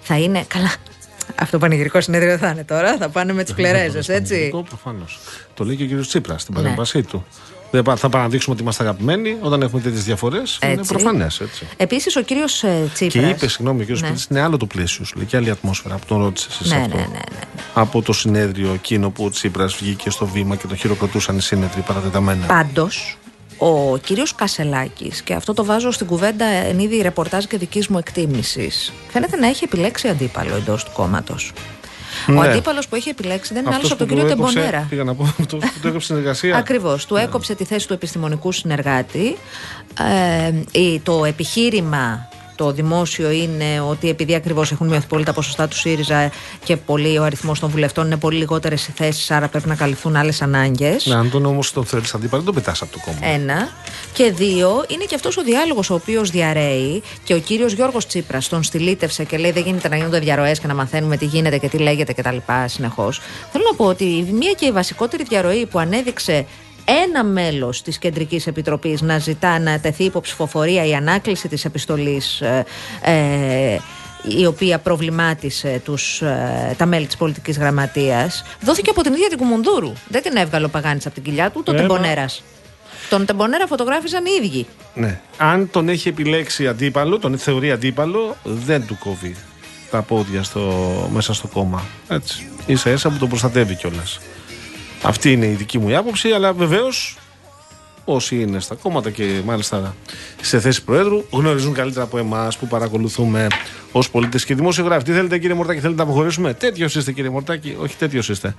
θα 0.08 0.18
είναι. 0.20 0.44
Καλά. 0.48 0.74
Αυτό 1.36 1.52
το 1.52 1.58
πανηγυρικό 1.58 2.02
συνέδριο 2.02 2.30
δεν 2.30 2.40
θα 2.40 2.50
είναι 2.50 2.64
τώρα. 2.64 2.98
Θα 2.98 3.10
πάνε 3.10 3.34
με 3.34 3.44
τις 3.44 3.54
πλερέζες, 3.54 4.10
έτσι. 4.10 4.50
Προφανώς. 4.70 5.20
Το 5.54 5.64
λέει 5.64 5.76
και 5.76 5.96
ο 5.96 6.00
κ. 6.02 6.06
Τσίπρας 6.06 6.42
στην 6.42 6.54
Ναι. 6.56 6.62
παρέμβασή 6.62 7.04
του. 7.04 7.26
Δεν 7.72 7.84
πα- 7.84 7.96
θα 7.96 8.10
παραδείξουμε 8.10 8.54
ότι 8.54 8.64
είμαστε 8.64 8.84
αγαπημένοι 8.84 9.38
όταν 9.42 9.62
έχουμε 9.62 9.82
τέτοιες 9.82 10.04
διαφορές. 10.04 10.60
Είναι 10.64 10.72
Έτσι. 10.72 10.90
προφανές 10.94 11.40
έτσι. 11.40 11.68
Επίσης, 11.78 12.16
ο 12.16 12.22
κύριος 12.22 12.60
Και 12.60 12.84
Τσίπρα. 12.94 13.30
είπε, 13.30 13.48
συγγνώμη, 13.48 13.82
ο 13.82 13.86
κ. 13.86 13.90
Ναι. 13.90 14.10
ναι. 14.10 14.16
είναι 14.30 14.42
άλλο 14.42 14.58
το 14.58 14.66
πλαίσιο 14.66 15.06
σου. 15.06 15.18
Λέει 15.18 15.26
και 15.26 15.38
άλλη 15.38 15.50
ατμόσφαιρα 15.50 15.96
που 15.96 16.06
τον 16.08 16.22
ρώτησε 16.24 16.48
εσύ 16.62 16.70
Ναι, 16.70 16.76
ναι, 16.78 16.82
αυτό. 16.84 16.98
ναι, 16.98 17.04
ναι. 17.04 17.20
Από 17.74 18.02
το 18.02 18.14
συνέδριο 18.14 18.74
εκείνο 18.74 19.10
που 19.10 19.26
ο 19.26 19.30
Τσίπρας 19.30 19.76
βγήκε 19.76 20.10
στο 20.10 20.26
βήμα 20.26 20.56
και 20.56 20.68
τον 20.68 20.78
χειροκροτούσαν 20.78 21.38
οι 21.38 21.42
σύνεδροι 21.42 21.82
παρατεταμένα. 21.82 22.46
Πάντως, 22.46 23.18
ο 23.58 23.98
κύριος 23.98 24.36
Κασελάκης 24.36 25.22
και 25.22 25.34
αυτό 25.34 25.54
το 25.54 25.66
βάζω 25.66 25.92
στην 25.92 26.08
κουβέντα 26.08 26.46
εν 26.46 26.80
είδη 26.80 27.02
ρεπορτάζ 27.02 27.44
και 27.46 27.58
δικής 27.58 27.88
μου 27.88 27.98
εκτίμησης 27.98 28.94
φαίνεται 29.10 29.38
να 29.38 29.48
έχει 29.48 29.64
επιλέξει 29.64 30.08
αντίπαλο 30.08 30.56
εντός 30.56 30.84
του 30.84 30.92
κόμματος. 30.94 31.54
Ο 32.30 32.32
Ναι. 32.32 32.48
αντίπαλος 32.48 32.88
που 32.88 32.96
έχει 32.96 33.10
επιλέξει 33.10 33.54
δεν 33.54 33.66
είναι 33.66 33.76
άλλος 33.76 33.92
Αυτός 33.92 33.92
από 33.92 34.00
τον 34.00 34.08
που 34.08 34.14
κύριο 34.14 34.36
του 34.36 34.42
έκοψε- 34.42 34.56
Τεμπονέρα. 34.64 34.86
Πήγα 34.90 35.04
να 35.04 35.16
πω 35.16 35.24
αυτό 35.24 35.58
που 35.58 35.68
του 35.82 35.88
έκοψε 35.88 36.08
συνεργασία. 36.08 36.58
Ακριβώς, 36.58 37.06
του 37.06 37.16
έκοψε 37.16 37.56
τη 37.56 37.64
θέση 37.64 37.88
του 37.88 37.94
επιστημονικού 37.94 38.52
συνεργάτη. 38.52 39.38
Ε, 40.00 40.80
η- 40.80 41.00
το 41.00 41.26
επιχείρημα 41.26 42.28
το 42.58 42.72
δημόσιο 42.72 43.32
είναι 43.32 43.82
ότι 43.90 44.10
επειδή 44.10 44.36
ακριβώς 44.36 44.72
έχουν 44.72 44.88
μειωθεί 44.88 45.08
πολύ 45.08 45.24
τα 45.24 45.34
ποσοστά 45.34 45.68
του 45.68 45.78
ΣΥΡΙΖΑ 45.78 46.32
και 46.64 46.78
πολύ 46.78 47.18
ο 47.18 47.24
αριθμός 47.24 47.60
των 47.60 47.70
βουλευτών 47.70 48.06
είναι 48.06 48.18
πολύ 48.18 48.38
λιγότερες 48.38 48.88
οι 48.88 48.92
θέσεις, 48.96 49.32
άρα 49.32 49.48
πρέπει 49.48 49.68
να 49.68 49.76
καλυφθούν 49.76 50.16
άλλες 50.16 50.42
ανάγκες. 50.42 51.06
Ναι, 51.06 51.16
αν 51.16 51.30
τον 51.30 51.46
όμως 51.46 51.72
τον 51.72 51.86
θέλεις 51.86 52.14
αντίπαλο, 52.14 52.44
δεν 52.44 52.54
τον 52.54 52.64
πετάς 52.64 52.82
από 52.82 52.92
το 52.92 53.00
κόμμα. 53.06 53.18
Ένα. 53.22 53.70
Και 54.14 54.32
δύο, 54.32 54.86
είναι 54.88 55.04
και 55.04 55.16
αυτός 55.16 55.38
ο 55.38 55.42
διάλογος 55.44 55.90
ο 55.90 55.94
οποίος 55.94 56.30
διαρρέει 56.30 57.04
και 57.24 57.34
ο 57.34 57.40
κύριος 57.40 57.74
Γιώργος 57.74 58.08
Τσίπρας 58.08 58.48
τον 58.48 58.64
στυλίτευσε 58.64 59.24
και 59.24 59.38
λέει: 59.38 59.52
Δεν 59.52 59.64
γίνεται 59.64 59.90
να 59.90 59.96
γίνονται 59.96 60.20
διαρροές 60.20 60.60
και 60.60 60.68
να 60.68 60.74
μαθαίνουμε 60.74 61.18
τι 61.18 61.26
γίνεται 61.26 61.58
και 61.58 61.68
τι 61.68 61.78
λέγεται 61.78 62.14
κτλ. 62.14 62.38
συνεχώς. 62.66 63.22
Θέλω 63.52 63.64
να 63.72 63.78
πω 63.78 63.86
ότι 63.86 64.04
η 64.04 64.32
μία 64.32 64.52
και 64.52 64.66
η 64.66 64.72
βασικότερη 64.72 65.24
διαρροή 65.24 65.66
που 65.66 65.80
ανέδειξε 65.80 66.46
ένα 67.06 67.24
μέλος 67.24 67.82
της 67.82 67.98
Κεντρικής 67.98 68.48
Επιτροπής 68.48 69.02
να 69.02 69.18
ζητά 69.18 69.60
να 69.60 69.80
τεθεί 69.80 70.04
υποψηφοφορία 70.04 70.86
η 70.86 70.94
ανάκληση 70.94 71.48
της 71.48 71.66
επιστολής. 71.66 72.42
Ε, 72.42 72.66
ε, 73.02 73.80
η 74.40 74.46
οποία 74.46 74.80
προβλημάτισε 74.80 75.82
τους, 75.84 76.22
ε, 76.22 76.76
τα 76.78 76.86
μέλη 76.86 77.06
της 77.06 77.18
πολιτικής 77.18 77.58
γραμματείας 77.58 78.44
δόθηκε 78.62 78.90
από 78.90 79.02
την 79.02 79.14
ίδια 79.14 79.28
την 79.28 79.38
Κουμουνδούρου 79.38 79.94
δεν 80.08 80.22
την 80.22 80.36
έβγαλε 80.36 80.66
ο 80.66 80.70
Παγάνης 80.70 81.06
από 81.06 81.16
την 81.16 81.24
κοιλιά 81.24 81.50
του, 81.50 81.64
τον 81.64 81.76
Ένα. 81.76 81.88
Τεμπονέρας 81.88 82.44
τον 83.10 83.26
Τεμπονέρα 83.26 83.68
φωτογράφησαν 83.68 84.24
οι 84.26 84.46
ίδιοι. 84.46 84.68
Ναι. 84.94 85.20
Αν 85.38 85.70
τον 85.72 85.90
έχει 85.90 86.08
επιλέξει 86.08 86.68
αντίπαλο, 86.68 87.20
τον 87.20 87.38
θεωρεί 87.38 87.72
αντίπαλο, 87.72 88.36
δεν 88.44 88.86
του 88.86 88.98
κόβει 89.00 89.36
τα 89.92 90.02
πόδια 90.02 90.44
στο, 90.44 91.10
μέσα 91.14 91.34
στο 91.34 91.48
κόμμα. 91.48 91.86
Έτσι. 92.08 92.50
σα 92.74 92.92
ίσα 92.92 93.10
που 93.10 93.18
τον 93.18 93.30
προστατεύει 93.30 93.76
κιόλας. 93.76 94.20
Αυτή 95.02 95.32
είναι 95.32 95.46
η 95.46 95.54
δική 95.54 95.78
μου 95.78 95.90
η 95.90 95.96
άποψη, 95.96 96.30
αλλά 96.30 96.54
βεβαίως 96.54 97.18
όσοι 98.06 98.42
είναι 98.42 98.60
στα 98.60 98.76
κόμματα 98.76 99.10
και 99.10 99.42
μάλιστα 99.46 99.96
σε 100.42 100.60
θέση 100.60 100.84
Προέδρου 100.84 101.24
γνωρίζουν 101.32 101.74
καλύτερα 101.74 102.04
από 102.04 102.18
εμάς 102.18 102.58
που 102.58 102.68
παρακολουθούμε 102.68 103.48
ως 103.92 104.10
πολίτες 104.10 104.46
και 104.46 104.56
δημοσιογράφοι. 104.56 105.04
Τι 105.04 105.12
θέλετε, 105.12 105.38
κύριε 105.38 105.56
Μορτάκη, 105.56 105.80
θέλετε 105.80 106.04
να 106.04 106.10
αποχωρήσουμε; 106.10 106.54
Τέτοιος 106.54 106.96
είστε, 106.96 107.12
κύριε 107.12 107.30
Μορτάκη. 107.30 107.76
Όχι, 107.80 107.96
τέτοιος 107.96 108.30
είστε. 108.30 108.56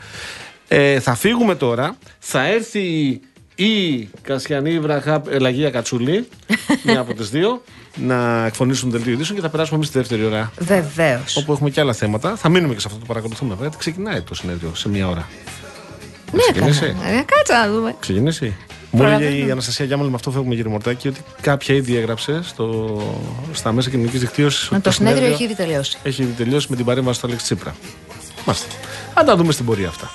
Ε, 0.68 1.01
θα 1.01 1.14
φύγουμε 1.14 1.55
τώρα. 1.55 1.97
Θα 2.18 2.47
έρθει 2.47 3.20
η 3.55 4.09
Κασιανή 4.22 4.78
Βραχά 4.78 5.22
Ελαγία 5.30 5.70
Κατσούλη, 5.70 6.28
μία 6.84 7.01
από 7.01 7.14
τις 7.14 7.30
δύο, 7.30 7.62
να 7.95 8.47
εκφωνήσουν 8.47 8.91
δελτίο 8.91 9.12
ειδήσεων 9.12 9.36
και 9.36 9.43
θα 9.43 9.51
περάσουμε 9.51 9.76
εμείς 9.76 9.89
στη 9.89 9.99
δεύτερη 9.99 10.24
ώρα. 10.24 10.53
Βεβαίως. 10.59 11.36
Όπου 11.36 11.53
έχουμε 11.53 11.70
και 11.70 11.80
άλλα 11.80 11.93
θέματα. 11.93 12.36
Θα 12.36 12.49
μείνουμε 12.49 12.74
και 12.74 12.80
σε 12.80 12.86
αυτό 12.86 12.99
το 13.01 13.07
παρακολουθούμε. 13.07 13.51
Βέβαια, 13.51 13.68
γιατί 13.68 13.78
ξεκινάει 13.78 14.20
το 14.20 14.34
συνέδριο 14.34 14.74
σε 14.74 14.89
μία 14.89 15.09
ώρα. 15.09 15.28
Ναι, 16.33 16.43
ξεκινήσει; 16.43 16.81
καλά. 16.81 17.09
Ε, 17.18 17.24
Κάτσε 17.26 17.53
να 17.53 17.68
δούμε. 17.72 17.95
Ξεκινήσει; 18.01 18.55
Μου 18.91 19.03
έλεγε 19.03 19.16
Προλαβαίνω. 19.18 19.47
η 19.47 19.51
Αναστασία 19.51 19.85
Γιάμαλη, 19.85 20.09
με 20.09 20.14
αυτό 20.14 20.31
φεύγουμε 20.31 20.55
κύριε 20.55 20.70
Μορτάκη, 20.70 21.09
ότι 21.09 21.20
κάποια 21.41 21.74
ήδη 21.74 21.97
έγραψε 21.97 22.41
στο, 22.43 22.99
στα 23.53 23.72
μέσα 23.72 23.91
κοινωνικής 23.91 24.20
δικτύωσης. 24.20 24.68
Με 24.68 24.81
το 24.81 24.91
συνέδριο 24.91 25.26
έχει 25.26 25.45
ήδη 25.45 25.55
τελειώσει. 25.55 25.99
έχει 26.03 26.22
ήδη 26.22 26.33
τελειώσει 26.33 26.66
με 26.70 26.76
την 26.76 26.85
παρέμβαση 26.85 27.20
του 27.20 27.26
Αλέξη 27.26 27.45
Τσίπρα. 27.45 27.76
Μάλιστα. 28.45 28.66
Θα 29.14 29.24
τα 29.24 29.37
δούμε 29.37 29.53
στην 29.53 29.64
πορεία 29.64 29.89
αυτά. 29.89 30.11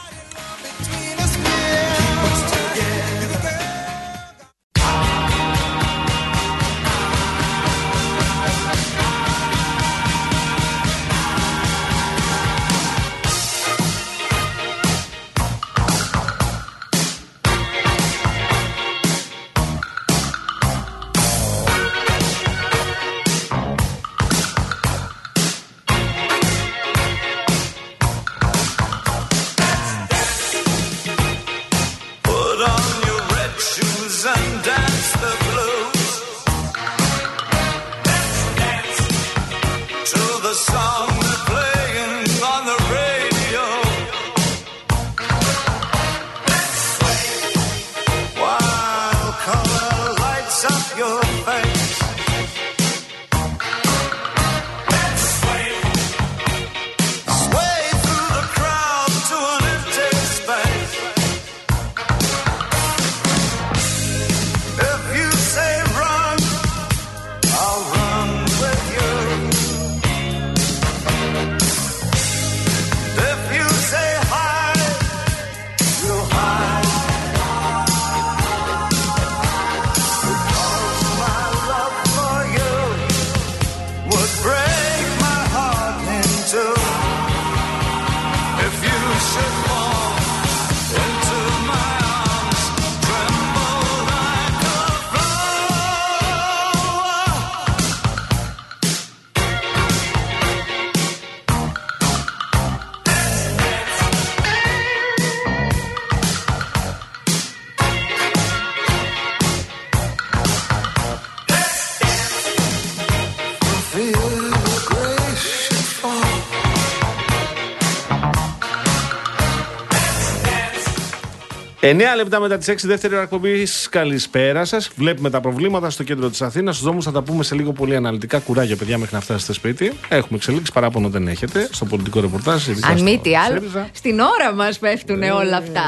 9 121.86 122.00
λεπτά 122.16 122.40
μετά 122.40 122.58
τις 122.58 122.68
6 122.68 122.76
δεύτερη 122.88 123.14
ώρα 123.14 123.24
εκπομπής. 123.24 123.88
Καλησπέρα 123.90 124.66
σας. 124.66 124.90
Βλέπουμε 124.96 125.30
τα 125.30 125.42
προβλήματα 125.42 125.90
στο 125.90 126.04
κέντρο 126.04 126.30
της 126.30 126.42
Αθήνας. 126.42 126.76
Στους 126.76 126.86
δρόμους 126.88 127.06
θα 127.06 127.12
τα 127.12 127.22
πούμε 127.22 127.44
σε 127.44 127.56
λίγο 127.56 127.72
πολύ 127.72 127.96
αναλυτικά. 127.96 128.40
Κουράγιο, 128.40 128.76
παιδιά, 128.76 128.98
μέχρι 128.98 129.16
να 129.16 129.22
φτάσετε 129.22 129.54
σπίτι. 129.54 129.92
Έχουμε 130.10 130.38
εξελίξει 130.38 130.72
παράπονο 130.72 131.10
δεν 131.10 131.28
έχετε 131.28 131.70
στο 131.72 131.86
πολιτικό 131.86 132.20
ρεπορτάζ. 132.20 132.68
ειδικά 132.68 132.88
Αν 132.88 132.98
στο 132.98 133.10
μη 133.10 133.20
τι 133.24 133.36
άλλο, 133.36 133.54
ΣΥΡΙΖΑ. 133.60 133.90
στην 133.92 134.20
ώρα 134.20 134.54
μας 134.54 134.80
πέφτουν 134.80 135.22
όλα 135.24 135.58
αυτά. 135.58 135.82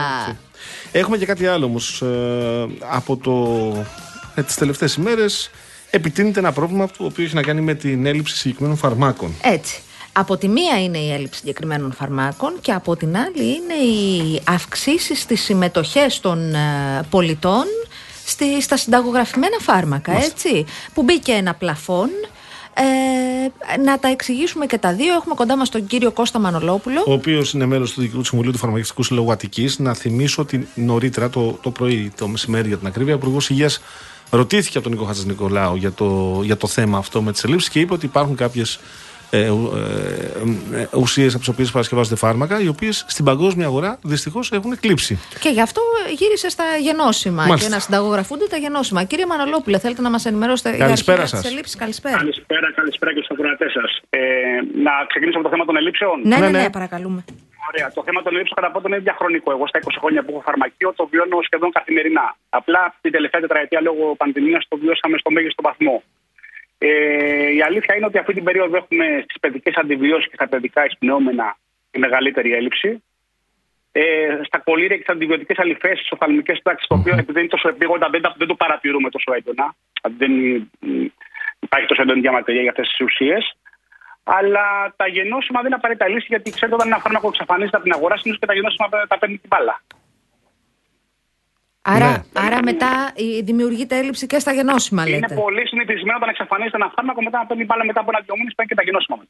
Έχουμε 0.91 1.18
και 1.18 1.26
κάτι 1.26 1.48
άλλο 1.48 1.66
όμως. 1.66 2.04
από 2.89 3.18
το. 3.18 3.86
Ε, 4.36 4.41
τις 4.43 4.56
τελευταίες 4.56 4.96
ημέρες 4.96 5.50
επιτείνεται 5.89 6.39
ένα 6.39 6.52
πρόβλημα 6.52 6.88
το 6.98 7.04
οποίος 7.06 7.28
έχει 7.28 7.36
να 7.36 7.41
κάνει 7.41 7.62
με 7.62 7.74
την 7.74 8.06
έλλειψη 8.06 8.36
συγκεκριμένων 8.38 8.78
φαρμάκων. 8.78 9.34
Έτσι. 9.41 9.80
Από 10.18 10.38
τη 10.38 10.47
μία 10.47 10.84
είναι 10.84 10.97
η 10.97 11.11
έλλειψη 11.11 11.39
συγκεκριμένων 11.39 11.93
φαρμάκων 11.93 12.53
και 12.61 12.72
από 12.72 12.95
την 12.95 13.18
άλλη 13.18 13.43
είναι 13.43 13.74
οι 13.74 14.41
αυξήσεις 14.43 15.22
στις 15.22 15.41
συμμετοχές 15.41 16.20
των 16.20 16.53
ε, 16.53 16.59
πολιτών 17.09 17.63
στη, 18.26 18.61
στα 18.61 18.78
συνταγογραφημένα 18.78 19.57
φάρμακα, 19.59 20.11
έτσι. 20.11 20.66
Που 20.93 21.03
μπήκε 21.03 21.32
ένα 21.32 21.53
πλαφόν. 21.53 22.09
Ε, 22.74 23.78
να 23.78 23.99
τα 23.99 24.07
εξηγήσουμε 24.07 24.66
και 24.66 24.78
τα 24.78 24.93
δύο. 24.93 25.13
Έχουμε 25.13 25.36
κοντά 25.36 25.57
μας 25.57 25.70
τον 25.70 25.88
κύριο 25.88 26.11
Κώστα 26.11 26.39
Μανολόπουλο. 26.39 27.03
ο 27.07 27.13
οποίος 27.13 27.53
είναι 27.53 27.66
μέλος 27.66 27.91
του 27.93 27.99
Διοικητικού 27.99 28.26
Συμβουλίου 28.26 28.51
του 28.51 28.57
Φαρμακευτικού 28.57 29.03
Συλλόγου 29.03 29.32
Αττική. 29.32 29.70
Να 29.78 29.93
θυμίσω 29.93 30.41
ότι 30.41 30.68
νωρίτερα 30.76 31.30
το, 31.30 31.57
το 31.61 31.72
πρωί, 31.72 32.11
το 32.18 32.28
μεσημέρι 32.28 32.68
για 32.68 32.78
την 32.78 32.88
ακρίβεια, 32.88 33.13
ο 33.13 33.18
Υπουργός 33.18 33.49
Υγείας 33.49 33.82
ρωτήθηκε 34.30 34.78
από 34.78 34.88
τον 34.88 34.95
Νίκο 34.95 35.07
Χατζης 35.07 35.26
Νικολάου 35.26 35.76
για 35.76 35.91
το, 35.91 36.39
για 36.43 36.57
το 36.57 36.68
θέμα 36.68 36.97
αυτό 36.97 37.22
με 37.22 37.32
τις 37.32 37.43
ελλείψεις 37.43 37.70
και 37.70 37.80
είπε 37.80 37.93
ότι 37.93 38.05
υπάρχουν 38.05 38.36
κάποιες 38.36 38.80
ε, 39.39 40.79
ε, 40.81 40.88
ουσίες 40.97 41.31
από 41.33 41.39
τις 41.39 41.47
οποίες 41.53 41.71
παρασκευάζονται 41.71 42.15
φάρμακα, 42.15 42.59
οι 42.61 42.67
οποίες 42.67 43.05
στην 43.07 43.25
παγκόσμια 43.25 43.65
αγορά 43.65 43.99
δυστυχώς 44.03 44.51
έχουν 44.51 44.71
εκλείψει. 44.71 45.19
Και 45.39 45.49
γι' 45.49 45.61
αυτό 45.61 45.81
γύρισε 46.17 46.49
στα 46.49 46.63
γενώσιμα 46.81 47.43
Μάλιστα. 47.45 47.67
και 47.67 47.73
να 47.73 47.79
συνταγογραφούνται 47.79 48.47
τα 48.47 48.57
γενώσιμα. 48.57 49.03
Κύριε 49.03 49.25
Μανολόπουλε, 49.25 49.79
θέλετε 49.79 50.01
να 50.01 50.09
μας 50.09 50.25
ενημερώσετε 50.25 50.77
Καλησπέρα 50.77 51.17
για 51.17 51.27
σας. 51.27 51.41
τι 51.41 51.47
ελλείψει. 51.47 51.77
Καλησπέρα. 51.77 52.17
Καλησπέρα, 52.17 52.71
καλησπέρα 52.75 53.13
και 53.13 53.21
στους 53.23 53.38
ακροατές 53.38 53.71
σας. 53.71 53.91
Ε, 54.09 54.19
να 54.88 54.91
ξεκινήσω 55.07 55.38
από 55.38 55.47
το 55.47 55.53
θέμα 55.53 55.65
των 55.65 55.75
ελλείψεων; 55.77 56.15
Ναι, 56.23 56.36
ναι, 56.36 56.45
Ναι, 56.45 56.51
ναι, 56.57 56.61
ναι. 56.61 56.69
παρακαλούμε. 56.69 57.23
Ωραία. 57.71 57.88
Το 57.97 58.01
θέμα 58.07 58.19
των 58.25 58.31
ελλείψεων 58.33 58.57
κατά 58.59 58.71
πότε 58.73 58.86
είναι 58.89 58.99
διαχρονικό. 59.07 59.49
Εγώ 59.55 59.65
στα 59.71 59.79
20 59.79 59.97
χρόνια 60.01 60.21
που 60.23 60.31
έχω 60.33 60.41
φαρμακείο 60.49 60.89
το 60.99 61.03
βιώνω 61.11 61.38
σχεδόν 61.47 61.69
καθημερινά. 61.77 62.25
Απλά 62.59 62.81
την 63.03 63.11
τελευταία 63.15 63.41
τετραετία 63.45 63.79
λόγω 63.88 64.03
πανδημίας 64.21 64.61
το 64.71 64.75
βιώσαμε 64.83 65.15
στο 65.21 65.29
μέγιστο 65.36 65.61
βαθμό. 65.67 65.95
Ε, 66.88 67.53
η 67.53 67.61
αλήθεια 67.61 67.95
είναι 67.95 68.05
ότι 68.05 68.17
αυτή 68.17 68.33
την 68.33 68.43
περίοδο 68.43 68.75
έχουμε 68.77 69.05
στις 69.23 69.39
παιδικές 69.39 69.75
αντιβιώσεις 69.75 70.27
και 70.29 70.36
στα 70.36 70.47
παιδικά 70.47 70.86
εισπνεώμενα 70.86 71.57
τη 71.91 71.99
μεγαλύτερη 71.99 72.53
έλλειψη. 72.53 73.03
Ε, 73.91 74.39
στα 74.43 74.59
κολλήρια 74.59 74.97
και 74.97 75.03
τι 75.03 75.11
αντιβιωτικές 75.13 75.57
αλυφές, 75.59 75.97
στις 75.99 76.11
οφθαλμικές 76.11 76.59
πράξεις, 76.63 76.88
το 76.88 76.95
οποίο 76.95 77.15
επειδή 77.17 77.39
είναι 77.39 77.47
τόσο 77.47 77.67
επίγοντα 77.67 78.09
δεν, 78.09 78.21
τα- 78.21 78.36
δεν 78.38 78.47
το 78.47 78.55
παρατηρούμε 78.55 79.09
τόσο 79.09 79.33
έντονα. 79.33 79.75
Δεν 80.17 80.31
μ, 80.79 81.05
υπάρχει 81.59 81.88
τόσο 81.88 82.01
έντονη 82.01 82.19
διαμαρτυρία 82.19 82.61
για 82.61 82.69
αυτές 82.69 82.88
τις 82.89 82.99
ουσίες. 82.99 83.57
Αλλά 84.23 84.93
τα 84.95 85.07
γενώσιμα 85.07 85.57
δεν 85.59 85.65
είναι 85.67 85.75
απαραίτητα 85.75 86.07
λύση 86.07 86.25
γιατί 86.29 86.51
ξέρετε 86.51 86.75
όταν 86.75 86.88
ένα 86.88 86.97
φάρμακο 86.99 87.27
εξαφανίζεται 87.27 87.75
από 87.77 87.86
την 87.86 87.93
αγορά, 87.95 88.17
συνήθως 88.17 88.39
και 88.39 88.45
τα 88.45 88.53
γενώσιμα 88.53 88.89
τα- 88.89 89.05
τα 89.07 89.17
παίρνει 89.19 89.38
την 89.38 89.49
μπάλα. 89.51 89.81
Άρα, 91.88 92.09
Ναι. 92.11 92.23
άρα 92.33 92.59
μετά 92.63 93.11
η- 93.15 93.41
δημιουργείται 93.41 93.97
έλλειψη 93.97 94.27
και 94.27 94.39
στα 94.39 94.51
γενώσιμα, 94.53 95.07
Είναι 95.07 95.19
λέτε. 95.19 95.36
πολύ 95.36 95.67
συνηθισμένο 95.67 96.17
όταν 96.17 96.29
εξαφανίζεται 96.29 96.77
ένα 96.77 96.91
φάρμακο, 96.95 97.21
μετά 97.23 97.38
να 97.38 97.45
παίρνει 97.45 97.65
μπάλα 97.65 97.86
μετά 97.86 97.99
από 97.99 98.09
ένα-δυο 98.13 98.33
μήνε 98.38 98.49
παίρνει 98.55 98.69
και 98.69 98.75
τα 98.77 98.83
γενώσιμα 98.83 99.15
μαζί. 99.17 99.29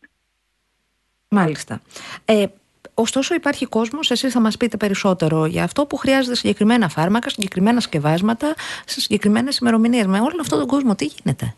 Μάλιστα. 1.30 1.82
Ε, 2.26 2.46
ωστόσο, 2.94 3.34
υπάρχει 3.36 3.66
κόσμος, 3.66 4.12
εσείς 4.12 4.34
θα 4.34 4.40
μας 4.40 4.58
πείτε 4.58 4.78
περισσότερο 4.78 5.46
για 5.46 5.64
αυτό, 5.64 5.86
που 5.86 5.96
χρειάζεται 5.98 6.36
συγκεκριμένα 6.36 6.90
φάρμακα, 6.90 7.30
συγκεκριμένα 7.30 7.80
σκευάσματα, 7.80 8.54
σε 8.86 9.02
συγκεκριμένες 9.02 9.58
ημερομηνίες. 9.58 10.06
Με 10.06 10.20
όλον 10.20 10.40
αυτόν 10.40 10.60
τον 10.60 10.68
κόσμο, 10.68 10.96
τι 10.96 11.06
γίνεται; 11.06 11.56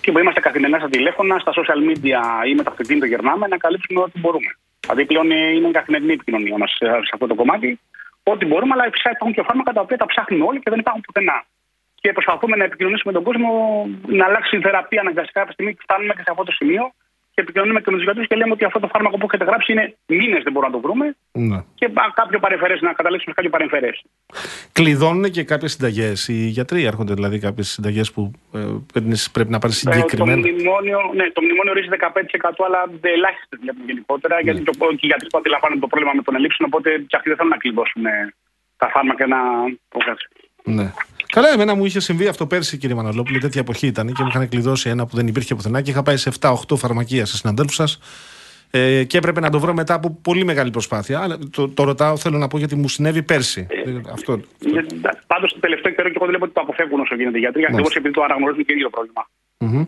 Και 0.00 0.12
που 0.12 0.18
είμαστε 0.18 0.40
καθημερινά 0.40 0.78
στα 0.78 0.88
τηλέφωνα, 0.88 1.38
στα 1.38 1.52
social 1.52 1.90
media 1.90 2.46
ή 2.48 2.54
με 2.54 2.62
τα 2.62 2.70
αυτοκίνητα 2.70 3.06
γυρνάμε 3.06 3.46
να 3.46 3.56
καλύψουμε 3.56 4.00
ό,τι 4.00 4.18
μπορούμε. 4.18 4.56
Δηλαδή 4.80 5.04
πλέον 5.04 5.30
ε, 5.30 5.50
είναι 5.50 5.68
η 5.68 5.70
καθημερινή 5.70 6.12
επικοινωνία 6.12 6.58
μας 6.58 6.70
σε 6.70 6.86
σε 6.86 7.10
αυτό 7.12 7.26
το 7.26 7.34
κομμάτι. 7.34 7.80
Ό,τι 8.32 8.44
μπορούμε, 8.46 8.72
αλλά 8.74 8.84
φυσικά 8.90 9.10
υπάρχουν 9.10 9.32
και 9.36 9.42
φάρμακα 9.48 9.72
τα 9.72 9.80
οποία 9.80 9.96
τα 9.96 10.06
ψάχνουν 10.06 10.42
όλοι 10.42 10.58
και 10.62 10.70
δεν 10.70 10.78
υπάρχουν 10.78 11.02
πουθενά. 11.06 11.44
Και 11.94 12.12
προσπαθούμε 12.12 12.56
να 12.56 12.64
επικοινωνήσουμε 12.64 13.12
με 13.12 13.18
τον 13.18 13.26
κόσμο 13.28 13.50
να 14.06 14.24
αλλάξει 14.24 14.56
η 14.56 14.60
θεραπεία 14.60 15.00
αναγκαστικά 15.00 15.38
κάποια 15.40 15.52
στιγμή 15.52 15.72
και 15.74 15.80
φτάνουμε 15.82 16.12
και 16.14 16.22
σε 16.24 16.30
αυτό 16.30 16.42
το 16.44 16.52
σημείο. 16.52 16.92
Και 17.34 17.40
επικοινωνούμε 17.40 17.80
και 17.80 17.90
με 17.90 17.96
τους 17.96 18.04
γιατρούς 18.04 18.26
και 18.26 18.36
λέμε 18.36 18.52
ότι 18.52 18.64
αυτό 18.64 18.78
το 18.80 18.88
φάρμακο 18.92 19.16
που 19.18 19.26
έχετε 19.28 19.44
γράψει 19.44 19.72
είναι 19.72 19.96
μήνες 20.06 20.42
δεν 20.42 20.52
μπορούμε 20.52 20.72
να 20.72 20.80
το 20.80 20.86
βρούμε. 20.88 21.16
Ναι. 21.32 21.58
Και 21.74 21.84
α, 21.84 22.04
κάποιο 22.14 22.38
παρεμφερές, 22.38 22.80
να 22.80 22.92
καταλήξουμε 22.92 23.34
σε 23.34 23.40
κάποιο 23.40 23.50
παρεμφερές. 23.50 24.02
Κλειδώνουν 24.72 25.30
και 25.30 25.44
κάποιες 25.44 25.72
συνταγές. 25.72 26.28
Οι 26.28 26.46
γιατροί 26.56 26.84
έρχονται 26.84 27.14
δηλαδή 27.14 27.38
κάποιες 27.38 27.68
συνταγές 27.68 28.12
που 28.12 28.30
ε, 28.54 28.58
παίρνεις- 28.92 29.30
πρέπει 29.30 29.50
να 29.50 29.58
πάρει 29.58 29.72
Ε, 29.72 29.84
Το 29.84 29.92
συγκεκριμένα. 29.92 30.36
μνημόνιο, 30.38 30.98
ναι, 31.14 31.24
το 31.36 31.40
μνημόνιο 31.42 31.70
ορίζει 31.74 31.88
15% 31.90 32.64
αλλά 32.66 32.80
ελάχιστες 33.00 33.58
βλέπουμε 33.62 33.84
γενικότερα. 33.86 34.40
Γιατί 34.40 34.60
το, 34.62 34.72
και 34.72 35.04
οι 35.06 35.10
γιατροί 35.12 35.28
που 35.32 35.38
αντιλαμβάνονται 35.38 35.80
το 35.80 35.86
πρόβλημα 35.86 36.12
με 36.18 36.22
τον 36.22 36.34
ελλείψεων, 36.34 36.68
οπότε 36.72 36.88
και 37.08 37.16
αυτοί 37.16 37.28
δεν 37.28 37.36
θέλουν 37.38 37.52
να 37.56 37.60
κλειδώσουν 37.62 38.04
ε, 38.06 38.34
τα 38.76 38.86
φάρμακα 38.94 39.26
να. 39.26 39.38
προκάτσει. 39.88 40.26
Ναι. 40.76 40.86
Καλά, 41.34 41.48
εμένα 41.52 41.74
μου 41.74 41.84
είχε 41.84 42.00
συμβεί 42.00 42.26
αυτό 42.26 42.46
πέρσι, 42.46 42.78
κύριε 42.78 42.96
Μανολόπουλο. 42.96 43.38
Τέτοια 43.38 43.60
εποχή 43.60 43.86
ήταν 43.86 44.06
και 44.12 44.22
μου 44.22 44.28
είχαν 44.28 44.48
κλειδώσει 44.48 44.88
ένα 44.88 45.06
που 45.06 45.16
δεν 45.16 45.26
υπήρχε 45.26 45.54
πουθενά 45.54 45.80
και 45.80 45.90
είχα 45.90 46.02
πάει 46.02 46.16
σε 46.16 46.30
7-8 46.40 46.54
φαρμακεία 46.76 47.26
σε 47.26 47.36
συναντέλφου 47.36 47.72
σας. 47.72 47.98
Ε, 48.70 49.04
και 49.04 49.18
έπρεπε 49.18 49.40
να 49.40 49.50
το 49.50 49.58
βρω 49.60 49.74
μετά 49.74 49.94
από 49.94 50.18
πολύ 50.22 50.44
μεγάλη 50.44 50.70
προσπάθεια. 50.70 51.20
Αλλά 51.20 51.38
το, 51.50 51.68
το 51.68 51.84
ρωτάω, 51.84 52.16
θέλω 52.16 52.38
να 52.38 52.48
πω 52.48 52.58
γιατί 52.58 52.76
μου 52.76 52.88
συνέβη 52.88 53.22
πέρσι. 53.22 53.66
Ε, 53.70 53.90
Ε, 53.90 54.00
αυτό. 54.12 54.40
Πάντως 55.26 55.52
το 55.52 55.60
τελευταίο 55.60 55.92
καιρό 55.92 56.08
και 56.08 56.14
εγώ 56.16 56.26
δεν 56.26 56.28
βλέπω 56.28 56.44
ότι 56.44 56.54
το 56.54 56.60
αποφεύγουν 56.60 57.00
όσο 57.00 57.14
γίνεται 57.14 57.36
οι 57.36 57.40
γιατροί, 57.40 57.64
ακριβώ 57.64 57.88
επειδή 57.96 58.14
το 58.14 58.22
αναγνωρίζουν 58.22 58.64
και 58.64 58.72
οι 58.72 58.74
ίδιο 58.74 58.90
το 58.90 58.96
πρόβλημα. 58.96 59.28
Μμμ. 59.58 59.84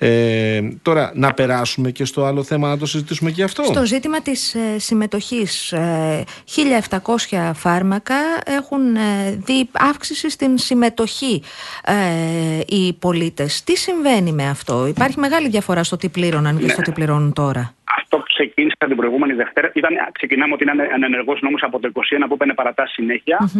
Ε, 0.00 0.60
τώρα, 0.82 1.12
να 1.14 1.34
περάσουμε 1.34 1.90
και 1.90 2.04
στο 2.04 2.24
άλλο 2.24 2.42
θέμα, 2.42 2.68
να 2.68 2.78
το 2.78 2.86
συζητήσουμε 2.86 3.30
και 3.30 3.42
αυτό. 3.42 3.62
Στο 3.62 3.86
ζήτημα 3.86 4.20
της 4.20 4.54
ε, 4.54 4.78
συμμετοχής, 4.78 5.72
ε, 5.72 6.24
1.700 7.30 7.50
φάρμακα 7.54 8.14
έχουν 8.46 8.96
ε, 8.96 9.30
δει 9.44 9.68
αύξηση 9.72 10.30
στην 10.30 10.58
συμμετοχή 10.58 11.42
ε, 11.84 12.60
οι 12.66 12.92
πολίτες. 12.92 13.64
Τι 13.64 13.76
συμβαίνει 13.76 14.32
με 14.32 14.48
αυτό, 14.48 14.86
υπάρχει 14.86 15.18
μεγάλη 15.18 15.48
διαφορά 15.48 15.82
στο 15.82 15.96
τι 15.96 16.08
πλήρωναν 16.08 16.58
και 16.58 16.68
στο 16.68 16.82
τι 16.82 16.92
πληρώνουν 16.92 17.32
τώρα. 17.32 17.74
Αυτό 17.98 18.16
που 18.16 18.24
ξεκίνησε 18.26 18.76
την 18.86 18.96
προηγούμενη 18.96 19.32
Δευτέρα 19.32 19.70
ήταν, 19.74 19.90
ξεκινάμε 20.12 20.54
ότι 20.54 20.62
είναι 20.62 20.88
ανενεργό 20.94 21.36
νόμος 21.40 21.62
από 21.62 21.78
το 21.78 21.90
21 21.94 22.00
που 22.28 22.34
έπαιρνε 22.34 22.54
παρατάσει 22.54 22.92
συνέχεια. 22.92 23.50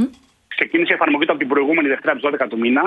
Ξεκίνησε 0.49 0.93
η 0.93 0.95
εφαρμογή 0.95 1.25
του 1.25 1.31
από 1.31 1.41
την 1.41 1.49
προηγούμενη 1.49 1.89
Δευτέρα 1.89 2.13
από 2.13 2.31
τις 2.31 2.41
12 2.41 2.47
του 2.49 2.59
μήνα. 2.59 2.83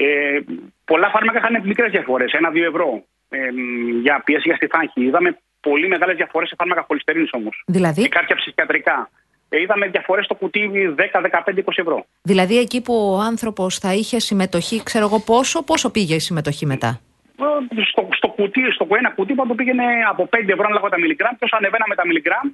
Ε, 0.00 0.40
πολλά 0.84 1.08
φάρμακα 1.10 1.38
είχαν 1.38 1.66
μικρές 1.66 1.90
διαφορές, 1.90 2.32
1-2 2.32 2.62
ευρώ 2.72 3.04
ε, 3.28 3.38
μ, 3.50 4.00
για 4.00 4.22
πίεση 4.24 4.42
για 4.48 4.56
στιφάνχη. 4.56 5.04
Είδαμε 5.04 5.38
πολύ 5.60 5.88
μεγάλες 5.88 6.16
διαφορές 6.16 6.48
σε 6.48 6.54
φάρμακα 6.58 6.84
χολυστερίνης 6.86 7.30
όμως. 7.32 7.62
Δηλαδή; 7.66 8.02
Και 8.02 8.08
κάποια 8.08 8.36
ψυχιατρικά. 8.36 9.10
Ε, 9.48 9.60
είδαμε 9.60 9.86
διαφορές 9.86 10.24
στο 10.24 10.34
κουτί 10.34 10.70
10, 10.96 11.20
15, 11.20 11.58
20 11.58 11.62
ευρώ. 11.74 12.06
Δηλαδή 12.22 12.58
εκεί 12.58 12.82
που 12.82 12.94
ο 13.14 13.18
άνθρωπος 13.18 13.78
θα 13.78 13.94
είχε 13.94 14.18
συμμετοχή, 14.20 14.82
ξέρω 14.82 15.04
εγώ 15.04 15.20
πόσο, 15.20 15.62
πόσο 15.64 15.90
πήγε 15.90 16.14
η 16.14 16.18
συμμετοχή 16.18 16.66
μετά; 16.66 17.00
Ε, 17.38 17.84
Στο, 17.84 18.08
στο, 18.10 18.28
κουτί, 18.28 18.62
στο 18.72 18.86
ένα 18.98 19.10
κουτί 19.10 19.34
που 19.34 19.46
το 19.46 19.54
πήγαινε 19.54 19.84
από 20.10 20.28
5 20.32 20.48
ευρώ 20.48 20.64
ανάλογα 20.64 20.88
τα 20.88 20.98
μιλιγκράμμ 20.98 21.32
και 21.38 21.44
όσο 21.44 21.56
ανεβαίναμε 21.56 21.94
τα 21.94 22.06
μιλιγκράμμ 22.06 22.48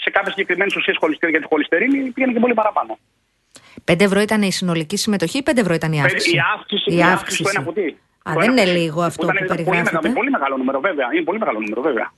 σε 0.00 0.10
κάποιες 0.10 0.32
συγκεκριμένες 0.34 0.76
ουσίες 0.76 0.96
χολυστερίνη 1.00 1.38
για 1.38 1.46
τη 1.46 1.52
χολυστερίνη 1.52 2.10
πήγαινε 2.10 2.32
και 2.32 2.40
πολύ 2.40 2.54
παραπάνω. 2.54 2.98
5 3.92 4.00
ευρώ 4.00 4.20
ήταν 4.20 4.42
η 4.42 4.52
συνολική 4.52 4.96
συμμετοχή 4.96 5.38
ή 5.38 5.42
5 5.50 5.56
ευρώ 5.56 5.74
ήταν 5.74 5.92
η 5.92 6.00
αύξηση. 6.00 6.36
Η 6.36 6.40
αύξηση, 6.54 6.94
η 6.96 7.02
αύξηση 7.02 7.42
στο 7.42 7.50
ένα 7.54 7.64
κουτί. 7.64 7.98
Α, 8.28 8.30
Στο 8.30 8.40
δεν 8.40 8.50
ένα 8.50 8.60
είναι 8.62 8.70
κουτί. 8.70 8.82
λίγο 8.84 9.02
αυτό 9.02 9.22
Ήταν- 9.24 9.36
που 9.36 9.44
ήταν 9.44 9.56
πολύ 9.56 9.64
περιγράφεται. 9.68 9.96
μεγάλο, 9.96 10.14
πολύ 10.20 10.30
μεγάλο 10.30 10.56
νούμερο, 10.56 10.80
βέβαια. 10.80 11.06
Είναι 11.14 11.24
πολύ 11.24 11.38
μεγάλο 11.38 11.58
νούμερο, 11.60 11.80
βέβαια. 11.82 12.12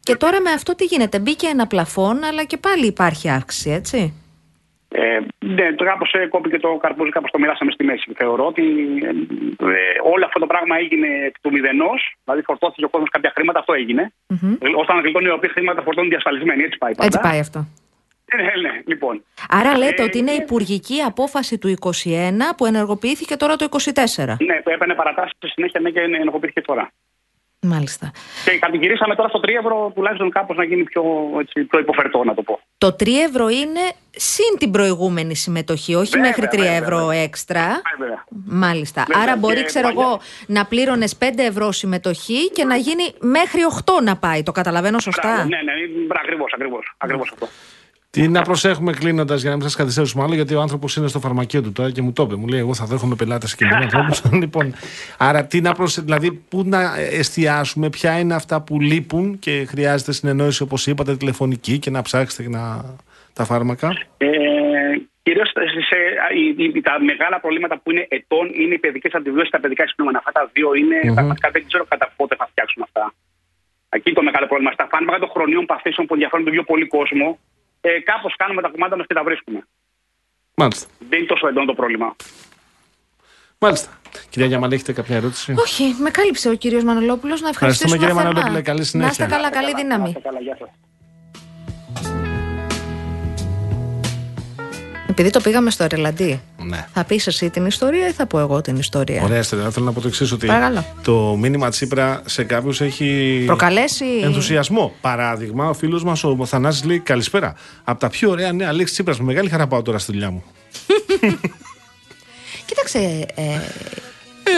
Και 0.00 0.16
τώρα 0.16 0.40
με 0.40 0.50
αυτό 0.50 0.74
τι 0.74 0.84
γίνεται, 0.84 1.18
μπήκε 1.18 1.46
ένα 1.46 1.66
πλαφόν, 1.66 2.24
αλλά 2.24 2.44
και 2.44 2.56
πάλι 2.56 2.86
υπάρχει 2.86 3.28
αύξηση, 3.30 3.70
έτσι; 3.70 4.00
Ε, 4.90 5.18
ναι, 5.38 5.72
το 5.78 5.84
κάπω 5.84 6.04
κόπηκε 6.28 6.58
το 6.58 6.76
καρπούζι, 6.82 7.10
κάπως 7.10 7.30
το 7.30 7.38
μοιράσαμε 7.38 7.70
στη 7.70 7.84
μέση. 7.84 8.12
Θεωρώ 8.16 8.46
ότι 8.46 8.62
ε, 9.02 9.08
ε, 9.72 9.80
όλο 10.12 10.24
αυτό 10.24 10.38
το 10.38 10.46
πράγμα 10.46 10.76
έγινε 10.76 11.06
εκ 11.26 11.34
του 11.40 11.50
μηδενός. 11.52 12.00
Δηλαδή, 12.24 12.42
φορτώθηκε 12.42 12.84
ο 12.84 12.88
κόσμος 12.88 13.10
κάποια 13.10 13.32
χρήματα, 13.34 13.58
αυτό 13.58 13.72
έγινε. 13.72 14.12
Ε, 14.64 14.68
Όταν 14.82 15.00
γλιτώνει 15.00 15.26
οι 15.26 15.30
οποίοι 15.30 15.50
χρήματα 15.50 15.82
φορτώνουν 15.82 16.10
διασφαλισμένοι, 16.10 16.62
έτσι 16.62 16.78
πάει 16.78 16.94
πάντα. 16.94 17.04
Έτσι 17.06 17.20
πάει 17.28 17.38
αυτό. 17.46 17.60
Ε, 18.30 18.36
ναι, 18.36 18.68
ναι, 18.68 18.82
λοιπόν. 18.86 19.24
Άρα 19.48 19.78
λέτε 19.78 20.02
Ε, 20.02 20.04
ότι 20.04 20.18
είναι 20.18 20.30
ε, 20.30 20.34
υπουργική 20.34 21.00
απόφαση 21.00 21.58
του 21.58 21.74
21 21.80 21.94
που 22.56 22.66
ενεργοποιήθηκε 22.66 23.36
τώρα 23.36 23.56
το 23.56 23.68
24. 23.70 23.74
Ναι, 24.38 24.60
που 24.62 24.70
έπαιρνε 24.70 24.94
παρατάσεις 24.94 25.32
στη 25.36 25.48
συνέχεια 25.48 25.80
ναι, 25.80 25.90
και 25.90 26.00
ενεργοποιήθηκε 26.00 26.60
τώρα. 26.60 26.90
Μάλιστα. 27.62 28.10
Και 28.44 28.58
κατηγυρίσαμε 28.58 29.14
τώρα 29.14 29.28
στο 29.28 29.40
3 29.42 29.48
ευρώ 29.48 29.92
τουλάχιστον 29.94 30.30
κάπως 30.30 30.56
να 30.56 30.64
γίνει 30.64 30.82
πιο, 30.84 31.02
έτσι, 31.40 31.64
πιο 31.64 31.78
υποφερτό, 31.78 32.24
να 32.24 32.34
το 32.34 32.42
πω. 32.42 32.60
Το 32.78 32.86
3 33.00 33.06
ευρώ 33.28 33.48
είναι 33.48 33.80
συν 34.10 34.58
την 34.58 34.70
προηγούμενη 34.70 35.34
συμμετοχή, 35.36 35.94
όχι 35.94 36.10
Βέβαια, 36.10 36.26
μέχρι 36.26 36.46
3 36.46 36.56
βέβαια, 36.58 36.72
ευρώ 36.76 36.96
βέβαια. 36.98 37.22
έξτρα. 37.22 37.80
Βέβαια. 37.98 38.24
Μάλιστα. 38.44 39.04
Βέβαια, 39.06 39.22
Άρα 39.22 39.36
μπορεί, 39.36 39.56
και 39.56 39.62
ξέρω 39.62 39.88
παλιά- 39.88 40.02
εγώ, 40.04 40.20
να 40.46 40.66
πλήρωνες 40.66 41.16
5 41.16 41.42
ευρώ 41.42 41.72
συμμετοχή 41.72 42.50
και 42.50 42.64
να 42.64 42.76
γίνει 42.76 43.04
μέχρι 43.20 43.60
8 43.64 44.00
να 44.02 44.16
πάει. 44.16 44.42
Το 44.42 44.52
καταλαβαίνω 44.52 44.98
σωστά; 44.98 45.28
Μπράβο, 45.32 45.42
ναι, 45.48 45.56
ναι, 45.62 45.72
ακριβώς, 46.22 46.52
ακριβώς. 46.54 46.94
Ακριβώς 46.98 47.30
αυτό. 47.32 47.48
Τι 48.10 48.28
να 48.28 48.42
προσέχουμε 48.42 48.92
κλείνοντας 48.92 49.40
για 49.40 49.50
να 49.50 49.56
μην 49.56 49.64
σας 49.64 49.76
καθυστερήσουμε 49.76 50.22
άλλο, 50.22 50.34
γιατί 50.34 50.54
ο 50.54 50.60
άνθρωπος 50.60 50.96
είναι 50.96 51.08
στο 51.08 51.20
φαρμακείο 51.20 51.62
του 51.62 51.72
τώρα 51.72 51.90
και 51.90 52.02
μου 52.02 52.12
το 52.12 52.22
είπε. 52.22 52.36
Μου 52.36 52.46
λέει: 52.46 52.60
Εγώ 52.60 52.74
θα 52.74 52.86
δέχομαι 52.86 53.14
πελάτες 53.14 53.54
και 53.54 53.64
με 53.64 53.76
ανθρώπους. 53.76 54.22
λοιπόν, 54.42 54.74
άρα 55.18 55.46
τι 55.46 55.60
να 55.60 55.72
προσε... 55.72 56.00
δηλαδή, 56.02 56.32
πού 56.32 56.62
να 56.66 56.96
εστιάσουμε, 56.98 57.90
ποια 57.90 58.18
είναι 58.18 58.34
αυτά 58.34 58.62
που 58.62 58.80
λείπουν 58.80 59.38
και 59.38 59.64
χρειάζεται 59.68 60.12
συνεννόηση, 60.12 60.62
όπως 60.62 60.86
είπατε, 60.86 61.16
τηλεφωνική 61.16 61.78
και 61.78 61.90
να 61.90 62.02
ψάξετε 62.02 62.42
και 62.42 62.48
να... 62.48 62.84
τα 63.32 63.44
φάρμακα; 63.44 63.88
Ε, 64.16 64.28
Κυρίως 65.28 65.52
τα 66.82 67.00
μεγάλα 67.10 67.40
προβλήματα 67.40 67.78
που 67.78 67.90
είναι 67.90 68.06
ετών 68.08 68.50
είναι 68.60 68.74
οι 68.74 68.78
παιδικές 68.78 69.12
αντιβιώσεις, 69.14 69.50
τα 69.50 69.60
παιδικά 69.60 69.84
εισπνούμενα. 69.84 70.18
Αυτά 70.18 70.32
τα 70.32 70.50
δύο 70.52 70.74
είναι. 70.74 70.98
Μμμ. 71.04 71.14
Πραγματικά 71.14 71.50
δεν 71.50 71.62
ξέρω 71.66 71.84
κατά 71.88 72.12
πότε 72.16 72.36
θα 72.36 72.46
φτιάξουν 72.50 72.82
αυτά. 72.82 73.14
Εκεί 73.88 74.12
το 74.12 74.22
μεγάλο 74.22 74.46
πρόβλημα. 74.46 74.72
Στα 74.72 74.86
φάρμακα 74.90 75.18
των 75.18 75.28
χρονίων 75.28 75.66
παθήσεων 75.66 76.06
που 76.06 76.14
ενδιαφέρουν 76.14 76.44
τον 76.44 76.54
πιο 76.54 76.62
πολύ 76.62 76.86
κόσμο, 76.86 77.38
ε, 77.80 78.00
κάπως 78.00 78.36
κάνουμε 78.36 78.62
τα 78.62 78.68
κουμάντα 78.68 78.96
μας 78.96 79.06
και 79.06 79.14
τα 79.14 79.22
βρίσκουμε. 79.22 79.66
Μάλιστα. 80.54 80.86
Δεν 81.08 81.18
είναι 81.18 81.28
τόσο 81.28 81.48
έντονο 81.48 81.66
το 81.66 81.74
πρόβλημα. 81.74 82.16
Μάλιστα. 83.58 84.00
Κυρία 84.30 84.46
Γιαμαλή, 84.46 84.74
έχετε 84.74 84.92
κάποια 84.92 85.16
ερώτηση; 85.16 85.54
Όχι, 85.58 85.94
με 85.98 86.10
κάλυψε 86.10 86.48
ο 86.48 86.54
κύριος 86.54 86.84
Μανολόπουλος. 86.84 87.40
Να 87.40 87.48
ευχαριστήσουμε 87.48 87.94
Ευχαριστούμε, 87.94 87.96
κύριε 87.96 88.14
θερμά. 88.14 88.22
Μανολόπουλε. 88.22 88.62
Καλή 88.62 88.78
Να 88.78 88.84
συνέχεια. 88.84 89.24
είστε 89.24 89.26
καλά, 89.36 89.50
καλή 89.50 89.74
δύναμη. 89.74 90.12
Καλά, 90.22 90.40
γεια 90.40 90.56
σας. 90.60 90.68
Επειδή 95.10 95.30
το 95.30 95.40
πήγαμε 95.40 95.70
στο 95.70 95.84
Ερελαντί, 95.84 96.40
Ναι. 96.58 96.86
θα 96.92 97.04
πεις 97.04 97.26
εσύ 97.26 97.50
την 97.50 97.66
ιστορία 97.66 98.08
ή 98.08 98.12
θα 98.12 98.26
πω 98.26 98.38
εγώ 98.38 98.60
την 98.60 98.76
ιστορία; 98.76 99.22
Ωραία, 99.22 99.38
ιστορία. 99.38 99.70
Θέλω 99.70 99.84
να 99.86 99.92
πω 99.92 100.00
το 100.00 100.08
εξής: 100.08 100.32
Ότι 100.32 100.46
Παρακαλώ. 100.46 100.84
το 101.02 101.36
μήνυμα 101.38 101.70
Τσίπρα 101.70 102.22
σε 102.26 102.44
κάποιους 102.44 102.80
έχει 102.80 103.42
Προκαλέσει. 103.46 104.04
ενθουσιασμό. 104.22 104.92
Παράδειγμα, 105.00 105.68
ο 105.68 105.72
φίλος 105.74 106.04
μας 106.04 106.24
ο 106.24 106.44
Θανάσης 106.44 106.84
λέει: 106.84 106.98
Καλησπέρα. 106.98 107.54
Από 107.84 108.00
τα 108.00 108.08
πιο 108.08 108.30
ωραία 108.30 108.52
νέα 108.52 108.72
λέξη 108.72 108.92
Τσίπρας. 108.92 109.18
Με 109.18 109.24
μεγάλη 109.24 109.48
χαρά 109.48 109.66
πάω 109.66 109.82
τώρα 109.82 109.98
στη 109.98 110.12
δουλειά 110.12 110.30
μου. 110.30 110.42
Κοίταξε, 112.66 112.98
ε, 113.34 113.42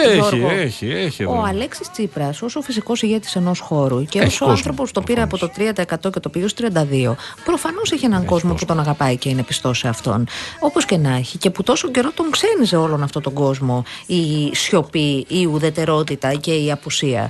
Έχει, 0.05 0.15
Γιώργο, 0.15 0.49
έχει, 0.49 0.89
έχει. 0.89 1.23
ο 1.23 1.31
βέβαια. 1.31 1.47
Αλέξης 1.47 1.91
Τσίπρας 1.91 2.41
όσο 2.41 2.61
φυσικός 2.61 3.01
ηγέτης 3.01 3.35
ενός 3.35 3.59
χώρου 3.59 4.05
και 4.05 4.19
Έχει 4.19 4.27
όσο 4.27 4.37
κόσμο, 4.37 4.53
άνθρωπος 4.53 4.91
το 4.91 5.01
πήρε 5.01 5.21
από 5.21 5.37
το 5.37 5.51
30% 5.57 6.11
και 6.11 6.19
το 6.19 6.29
πήγε 6.29 6.47
στο 6.47 6.67
32% 6.73 7.15
προφανώς 7.45 7.91
έχει 7.91 8.05
έναν 8.05 8.25
κόσμο, 8.25 8.53
που 8.53 8.65
τον 8.65 8.79
αγαπάει 8.79 9.17
και 9.17 9.29
είναι 9.29 9.43
πιστός 9.43 9.77
σε 9.77 9.87
αυτόν 9.87 10.27
όπως 10.59 10.85
και 10.85 10.97
να 10.97 11.15
έχει 11.15 11.37
και 11.37 11.49
που 11.49 11.63
τόσο 11.63 11.91
καιρό 11.91 12.11
τον 12.11 12.25
ξένιζε 12.29 12.75
όλον 12.75 13.03
αυτόν 13.03 13.21
τον 13.21 13.33
κόσμο 13.33 13.83
η 14.05 14.55
σιωπή, 14.55 15.25
η 15.27 15.45
ουδετερότητα 15.45 16.33
και 16.33 16.53
η 16.53 16.71
απουσία 16.71 17.27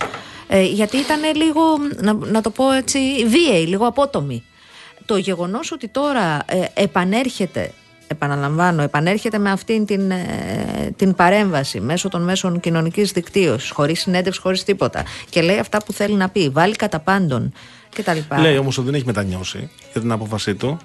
ε, 0.47 0.63
γιατί 0.63 0.97
ήταν 0.97 1.19
λίγο, 1.35 1.61
να, 2.01 2.13
να 2.13 2.41
το 2.41 2.49
πω 2.49 2.71
έτσι, 2.71 2.99
βίαιη, 3.27 3.65
λίγο 3.67 3.87
απότομη 3.87 4.43
το 5.05 5.17
γεγονός 5.17 5.71
ότι 5.71 5.87
τώρα 5.87 6.43
ε, 6.45 6.65
επανέρχεται 6.73 7.71
επαναλαμβάνω, 8.11 8.81
επανέρχεται 8.81 9.37
με 9.37 9.51
αυτήν 9.51 9.85
την, 9.85 10.11
ε, 10.11 10.25
την 10.95 11.15
παρέμβαση 11.15 11.79
μέσω 11.79 12.09
των 12.09 12.23
μέσων 12.23 12.59
κοινωνικής 12.59 13.11
δικτύωσης, 13.11 13.69
χωρίς 13.69 13.99
συνέντευξη, 13.99 14.41
χωρίς 14.41 14.63
τίποτα 14.63 15.03
και 15.29 15.41
λέει 15.41 15.57
αυτά 15.57 15.83
που 15.83 15.93
θέλει 15.93 16.15
να 16.15 16.29
πει, 16.29 16.49
βάλει 16.49 16.75
κατά 16.75 16.99
πάντων 16.99 17.53
κτλ. 17.95 18.17
Λέει 18.41 18.57
όμως 18.57 18.77
ότι 18.77 18.85
δεν 18.85 18.95
έχει 18.95 19.05
μετανιώσει 19.05 19.69
για 19.91 20.01
την 20.01 20.11
απόφασή 20.11 20.55
του. 20.55 20.77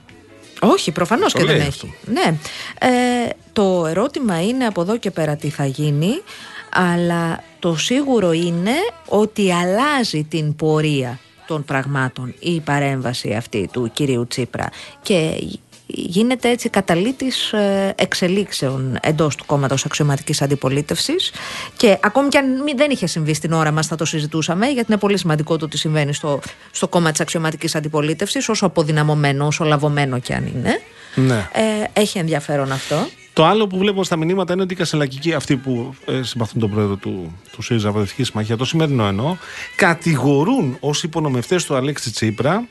Όχι, 0.61 0.93
προφανώς 0.93 1.33
Το 1.33 1.39
και 1.39 1.45
δεν 1.45 1.57
λέει 1.57 1.67
έχει. 1.67 1.95
Ναι. 2.05 2.39
Ε, 2.81 3.29
το 3.53 3.87
ερώτημα 3.87 4.43
είναι 4.43 4.65
από 4.67 4.81
εδώ 4.81 4.97
και 4.97 5.11
πέρα 5.11 5.37
τι 5.37 5.49
θα 5.49 5.67
γίνει, 5.67 6.23
αλλά 6.71 7.43
το 7.59 7.77
σίγουρο 7.77 8.33
είναι 8.33 8.75
ότι 9.09 9.53
αλλάζει 9.53 10.25
την 10.25 10.57
πορεία 10.57 11.19
των 11.47 11.65
πραγμάτων 11.65 12.35
η 12.39 12.61
παρέμβαση 12.61 13.35
αυτή 13.35 13.69
του 13.73 13.91
κυρίου 13.93 14.27
Τσίπρα 14.27 14.69
και 15.03 15.39
γίνεται 15.87 16.51
έτσι 16.51 16.69
καταλήτης 16.69 17.53
ε, 17.53 17.95
εξελίξεων 17.97 18.99
εντός 19.03 19.35
του 19.37 19.45
κόμματος 19.47 19.85
αξιωματικής 19.85 20.43
αντιπολίτευσης 20.43 21.33
και 21.77 21.99
ακόμη 22.03 22.29
και 22.29 22.39
αν 22.39 22.63
μη- 22.63 22.77
δεν 22.77 22.91
είχε 22.91 23.07
συμβεί 23.07 23.35
στην 23.35 23.53
ώρα 23.53 23.71
μας 23.73 23.87
θα 23.87 23.97
το 23.97 24.05
συζητούσαμε 24.05 24.67
γιατί 24.67 24.87
είναι 24.93 25.01
πολύ 25.01 25.19
σημαντικό 25.19 25.57
το 25.57 25.65
ότι 25.65 25.79
συμβαίνει 25.79 26.13
στο, 26.15 26.41
στο 26.71 26.89
κόμμα 26.89 27.11
της 27.11 27.21
αξιωματικής 27.21 27.75
αντιπολίτευσης 27.75 28.49
όσο 28.49 28.67
αποδυναμωμένο, 28.67 29.47
όσο 29.47 29.65
λαβωμένο 29.65 30.19
και 30.19 30.35
αν 30.35 30.47
είναι 30.47 30.81
Ναι. 31.15 31.49
ε, 31.53 32.01
έχει 32.01 32.19
ενδιαφέρον 32.19 32.73
αυτό 32.73 33.09
Το 33.33 33.45
άλλο 33.45 33.67
που 33.67 33.79
βλέπω 33.79 34.05
στα 34.05 34.17
μηνύματα 34.17 34.53
είναι 34.53 34.63
ότι 34.63 34.73
οι 34.73 34.77
κασελακικοί, 34.77 35.33
αυτοί 35.35 35.57
που 35.57 35.95
ε, 36.07 36.23
συμπαθούν 36.23 36.61
τον 36.61 36.71
πρόεδρο 36.71 36.97
του, 36.97 37.39
του 37.53 37.63
ΣΥΡΙΖΑ 37.63 37.89
Προοδευτική 37.89 38.25
Συμμαχία, 38.25 38.57
το 38.57 38.65
σημερινό 38.65 39.07
εννοώ, 39.07 39.37
κατηγορούν 39.77 40.77
ως 40.81 41.03
υπονομευτές 41.03 41.65
του 41.65 41.75
Αλέξη 41.77 42.11
Τσίπρα 42.13 42.69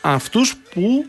αυτούς 0.00 0.54
που. 0.74 1.04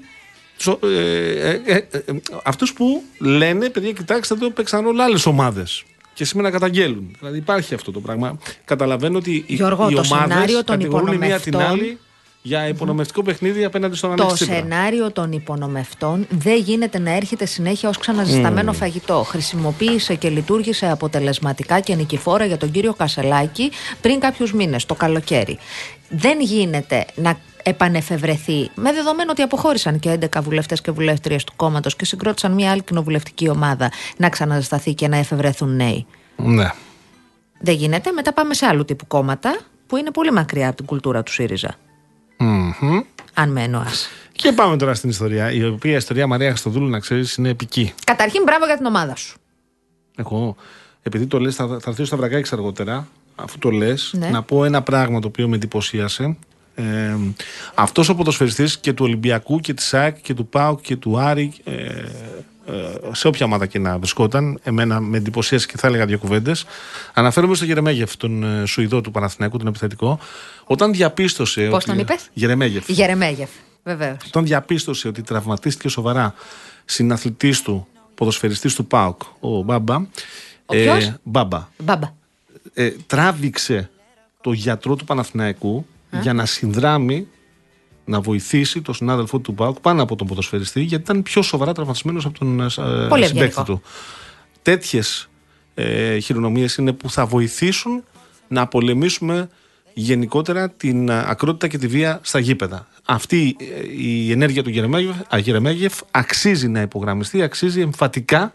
Σο- 0.63 0.79
ε, 0.83 1.49
ε, 1.49 1.61
ε, 1.65 1.75
ε, 1.75 2.01
αυτούς 2.43 2.73
που 2.73 3.03
λένε, 3.19 3.69
παιδιά, 3.69 3.91
κοιτάξτε 3.91 4.33
εδώ, 4.33 4.49
παίξαν 4.49 4.85
όλα 4.85 5.03
άλλες 5.03 5.25
ομάδες. 5.25 5.83
Και 6.13 6.25
σήμερα 6.25 6.49
καταγγέλουν. 6.51 7.15
Δηλαδή 7.19 7.37
υπάρχει 7.37 7.73
αυτό 7.73 7.91
το 7.91 7.99
πράγμα. 7.99 8.37
Καταλαβαίνω 8.65 9.17
ότι 9.17 9.43
οι, 9.47 9.53
Γιώργο, 9.55 9.89
οι 9.89 9.93
το 9.93 10.01
ομάδες 10.05 10.31
σενάριο 10.33 10.63
των 10.63 10.77
κατηγορούν 10.77 11.13
η 11.13 11.17
μία 11.17 11.39
την 11.39 11.53
υπονομευτών- 11.53 11.79
άλλη 11.79 11.97
για 12.45 12.67
υπονομευτικό 12.67 13.23
παιχνίδι 13.23 13.63
απέναντι 13.63 13.95
στον 13.95 14.15
Το 14.15 14.23
Αλέξη 14.23 14.43
Τσίπρα. 14.43 14.59
σενάριο 14.61 15.11
των 15.11 15.31
υπονομευτών 15.31 16.25
δεν 16.29 16.57
γίνεται 16.57 16.99
να 16.99 17.11
έρχεται 17.15 17.45
συνέχεια 17.45 17.89
ως 17.89 17.97
ξαναζεσταμένο 17.97 18.73
φαγητό. 18.73 19.23
Χρησιμοποίησε 19.23 20.15
και 20.15 20.29
λειτουργήσε 20.29 20.89
αποτελεσματικά 20.89 21.79
και 21.79 21.95
νικηφόρα 21.95 22.45
για 22.45 22.57
τον 22.57 22.71
κύριο 22.71 22.93
Κασελάκη 22.93 23.71
πριν 24.01 24.19
κάποιους 24.19 24.53
μήνες, 24.53 24.85
το 24.85 24.93
καλοκαίρι. 24.95 25.57
Δεν 26.09 26.41
γίνεται 26.41 27.05
να 27.15 27.39
επανεφευρεθεί, 27.63 28.69
με 28.75 28.91
δεδομένο 28.93 29.31
ότι 29.31 29.41
αποχώρησαν 29.41 29.99
και 29.99 30.17
11 30.21 30.41
βουλευτές 30.41 30.81
και 30.81 30.91
βουλεύτριες 30.91 31.43
του 31.43 31.53
κόμματος 31.55 31.95
και 31.95 32.05
συγκρότησαν 32.05 32.51
μια 32.53 32.71
άλλη 32.71 32.83
κοινοβουλευτική 32.83 33.49
ομάδα, 33.49 33.91
να 34.17 34.29
ξαναζεσταθεί 34.29 34.93
και 34.93 35.07
να 35.07 35.17
εφευρεθούν 35.17 35.75
νέοι. 35.75 36.05
Ναι. 36.35 36.69
Δεν 37.59 37.75
γίνεται. 37.75 38.11
Μετά 38.11 38.33
πάμε 38.33 38.53
σε 38.53 38.65
άλλου 38.65 38.85
τύπου 38.85 39.07
κόμματα 39.07 39.57
που 39.87 39.97
είναι 39.97 40.11
πολύ 40.11 40.31
μακριά 40.31 40.67
από 40.67 40.77
την 40.77 40.85
κουλτούρα 40.85 41.23
του 41.23 41.31
ΣΥΡΙΖΑ. 41.31 41.75
Μμμ. 42.37 42.99
Αν 43.33 43.51
με 43.51 43.63
εννοάς. 43.63 44.07
Και 44.31 44.51
πάμε 44.51 44.77
τώρα 44.77 44.93
στην 44.93 45.09
ιστορία, 45.09 45.51
η 45.51 45.63
οποία 45.65 45.95
ιστορία 45.95 46.27
Μαρία 46.27 46.49
Χριστοδούλου, 46.49 46.89
να 46.89 46.99
ξέρεις, 46.99 47.35
είναι 47.35 47.49
επική. 47.49 47.93
Καταρχήν, 48.05 48.43
μπράβο 48.43 48.65
για 48.65 48.77
την 48.77 48.85
ομάδα 48.85 49.15
σου. 49.15 49.37
Εγώ, 50.15 50.55
επειδή 51.01 51.25
το 51.27 51.39
λες, 51.39 51.55
θα, 51.55 51.67
θα 51.67 51.89
έρθει 51.89 52.05
στα 52.05 52.17
βρακάκια 52.17 52.49
αργότερα, 52.53 53.07
αφού 53.35 53.57
το 53.57 53.69
λες, 53.69 54.13
Ναι. 54.17 54.29
να 54.29 54.41
πω 54.43 54.65
ένα 54.65 54.81
πράγμα 54.81 55.19
το 55.19 55.27
οποίο 55.27 55.47
με 55.47 55.55
εντυπωσίασε. 55.55 56.37
Ε, 56.75 57.15
αυτός 57.75 58.09
ο 58.09 58.15
ποδοσφαιριστής 58.15 58.77
και 58.77 58.93
του 58.93 59.05
Ολυμπιακού 59.05 59.59
και 59.59 59.73
της 59.73 59.93
ΑΕΚ 59.93 60.21
και 60.21 60.33
του 60.33 60.47
ΠΑΟΚ 60.47 60.81
και 60.81 60.95
του 60.95 61.19
Άρη 61.19 61.53
ε, 61.63 61.73
ε, 61.73 62.01
σε 63.11 63.27
όποια 63.27 63.45
ομάδα 63.45 63.65
και 63.65 63.79
να 63.79 63.97
βρισκόταν 63.97 64.59
εμένα 64.63 64.99
με 64.99 65.17
εντυπωσίασε 65.17 65.65
και 65.67 65.77
θα 65.77 65.87
έλεγα 65.87 66.05
δύο 66.05 66.17
κουβέντες 66.17 66.65
αναφέρομαι 67.13 67.55
στο 67.55 67.65
Γερεμέγεφ 67.65 68.17
τον 68.17 68.43
ε, 68.43 68.65
Σουηδό 68.65 69.01
του 69.01 69.11
Παναθηναϊκού 69.11 69.57
τον 69.57 69.67
επιθετικό 69.67 70.19
όταν 70.63 70.93
διαπίστωσε 70.93 71.61
Πώς 71.67 71.75
ότι- 71.75 71.85
τον 71.85 71.99
είπες; 71.99 72.29
Γερεμέγεφ 72.33 72.89
Γερεμέγεφ, 72.89 73.49
βεβαίως. 73.83 74.17
όταν 74.27 74.45
διαπίστωσε 74.45 75.07
ότι 75.07 75.21
τραυματίστηκε 75.21 75.89
σοβαρά 75.89 76.33
συναθλητής 76.85 77.61
του, 77.61 77.87
ποδοσφαιριστής 78.15 78.75
του 78.75 78.85
ΠΑΟΚ, 78.85 79.21
ο 79.39 79.61
Μπάμπα. 79.61 79.95
Ο 80.65 80.73
ποιος; 80.75 81.13
Μπάμπα. 81.23 81.67
Μπάμπα. 81.77 82.13
Ε, 82.73 82.89
τράβηξε 83.07 83.89
το 84.41 84.51
γιατρό 84.51 84.95
του 84.95 85.05
Παναθηναϊκού 85.05 85.85
για 86.21 86.33
να 86.33 86.45
συνδράμει 86.45 87.27
να 88.05 88.21
βοηθήσει 88.21 88.81
τον 88.81 88.93
συνάδελφό 88.93 89.39
του 89.39 89.53
ΠΑΟΚ 89.53 89.79
πάνω 89.79 90.03
από 90.03 90.15
τον 90.15 90.27
ποδοσφαιριστή 90.27 90.81
γιατί 90.81 91.03
ήταν 91.03 91.23
πιο 91.23 91.41
σοβαρά 91.41 91.73
τραυματισμένος 91.73 92.25
από 92.25 92.39
τον 92.39 92.59
ε, 92.59 92.65
Πολύ 92.65 93.25
συμπαίκτη 93.25 93.27
ευγενικό. 93.29 93.63
του. 93.63 93.81
Τέτοιες 94.61 95.29
ε, 95.73 96.17
χειρονομίες 96.19 96.75
είναι 96.75 96.91
που 96.93 97.09
θα 97.09 97.25
βοηθήσουν 97.25 98.03
να 98.47 98.67
πολεμήσουμε 98.67 99.49
γενικότερα 99.93 100.69
την 100.69 101.09
ε, 101.09 101.23
ακρότητα 101.27 101.67
και 101.67 101.77
τη 101.77 101.87
βία 101.87 102.19
στα 102.23 102.39
γήπεδα. 102.39 102.87
Αυτή 103.05 103.55
ε, 103.59 103.65
η 104.03 104.31
ενέργεια 104.31 104.63
του 104.63 104.69
Γερεμέγεφ, 104.69 105.15
α, 105.35 105.37
Γερεμέγεφ 105.37 105.93
αξίζει 106.11 106.67
να 106.67 106.81
υπογραμμιστεί, 106.81 107.41
αξίζει 107.41 107.81
εμφατικά 107.81 108.53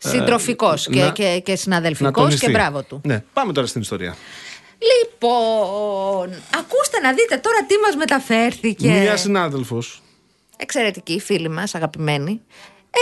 Συντροφικός 0.00 0.88
και, 0.90 1.00
Ε, 1.00 1.04
να- 1.04 1.10
και, 1.10 1.40
και 1.44 1.50
να 1.50 1.56
συναδελφικός 1.56 2.12
τονιστεί. 2.12 2.46
και 2.46 2.52
μπράβο 2.52 2.82
του. 2.82 3.00
Ναι, 3.04 3.24
πάμε 3.32 3.52
τώρα 3.52 3.66
στην 3.66 3.80
ιστορία. 3.80 4.14
Λοιπόν, 4.78 6.42
ακούστε 6.54 6.98
να 7.02 7.12
δείτε 7.12 7.36
τώρα 7.36 7.64
τι 7.66 7.74
μας 7.84 7.96
μεταφέρθηκε. 7.96 8.88
Μία 8.88 9.16
συνάδελφος 9.16 10.02
Εξαιρετική 10.60 11.20
φίλη 11.20 11.48
μας, 11.48 11.74
αγαπημένη, 11.74 12.40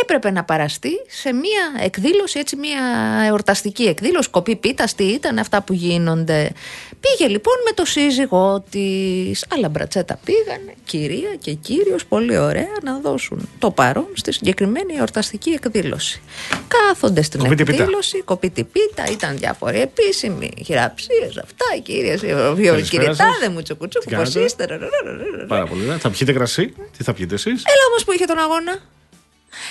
έπρεπε 0.02 0.30
να 0.30 0.44
παραστεί 0.44 0.90
σε 1.08 1.32
μία 1.32 1.84
εκδήλωση, 1.84 2.38
έτσι 2.38 2.56
μία 2.56 2.80
εορταστική 3.26 3.82
εκδήλωση, 3.82 4.30
κοπή 4.30 4.56
πίτας, 4.56 4.94
τι 4.94 5.04
ήταν 5.04 5.38
αυτά 5.38 5.62
που 5.62 5.72
γίνονται. 5.72 6.52
Πήγε 7.00 7.30
λοιπόν 7.30 7.54
με 7.64 7.72
το 7.72 7.84
σύζυγό 7.84 8.64
της, 8.70 9.46
άλλα 9.54 9.68
μπρατσέτα 9.68 10.18
πήγανε, 10.24 10.74
κυρία 10.84 11.34
και 11.38 11.52
κύριος, 11.52 12.06
πολύ 12.06 12.38
ωραία, 12.38 12.76
να 12.82 12.98
δώσουν 12.98 13.48
το 13.58 13.70
παρόν 13.70 14.06
στη 14.14 14.32
συγκεκριμένη 14.32 14.94
εορταστική 14.94 15.50
εκδήλωση. 15.50 16.20
Κάθονται 16.68 17.22
στην 17.22 17.40
Κοπίτη 17.40 17.64
πίτα. 17.64 17.82
εκδήλωση, 17.82 18.22
κοπίτη 18.22 18.64
πίτα, 18.64 19.04
ήταν 19.10 19.38
διάφοροι 19.38 19.80
επίσημοι, 19.80 20.52
χειραψίες, 20.64 21.36
αυτά, 21.36 21.64
οι 21.76 21.80
κυρίες, 21.80 22.22
οι 22.22 22.26
Καλησπέρα 22.66 23.14
σας. 23.14 23.16
τάδε 23.16 23.48
μου, 23.52 23.62
τσουκουτσούκου, 23.62 24.04
Τι 24.08 24.14
πώς 24.14 24.22
κάνετε; 24.24 24.40
είστε, 24.44 24.64
ρε, 24.64 24.76
ρε, 24.76 24.86
ρε, 25.04 25.12
ρε, 25.12 25.36
ρε. 25.36 25.46
Πάρα 25.46 25.66
πολύ 25.66 25.82
ωραία. 25.84 25.98
Θα 25.98 26.10
πιείτε 26.10 26.32
κρασί. 26.32 26.74
Τι 26.96 27.04
θα 27.04 27.12
πιείτε 27.12 27.34
εσείς; 27.34 27.62
Έλα 27.66 27.84
όμως 27.90 28.04
που 28.04 28.12
είχε 28.12 28.24
τον 28.24 28.38
αγώνα. 28.38 28.78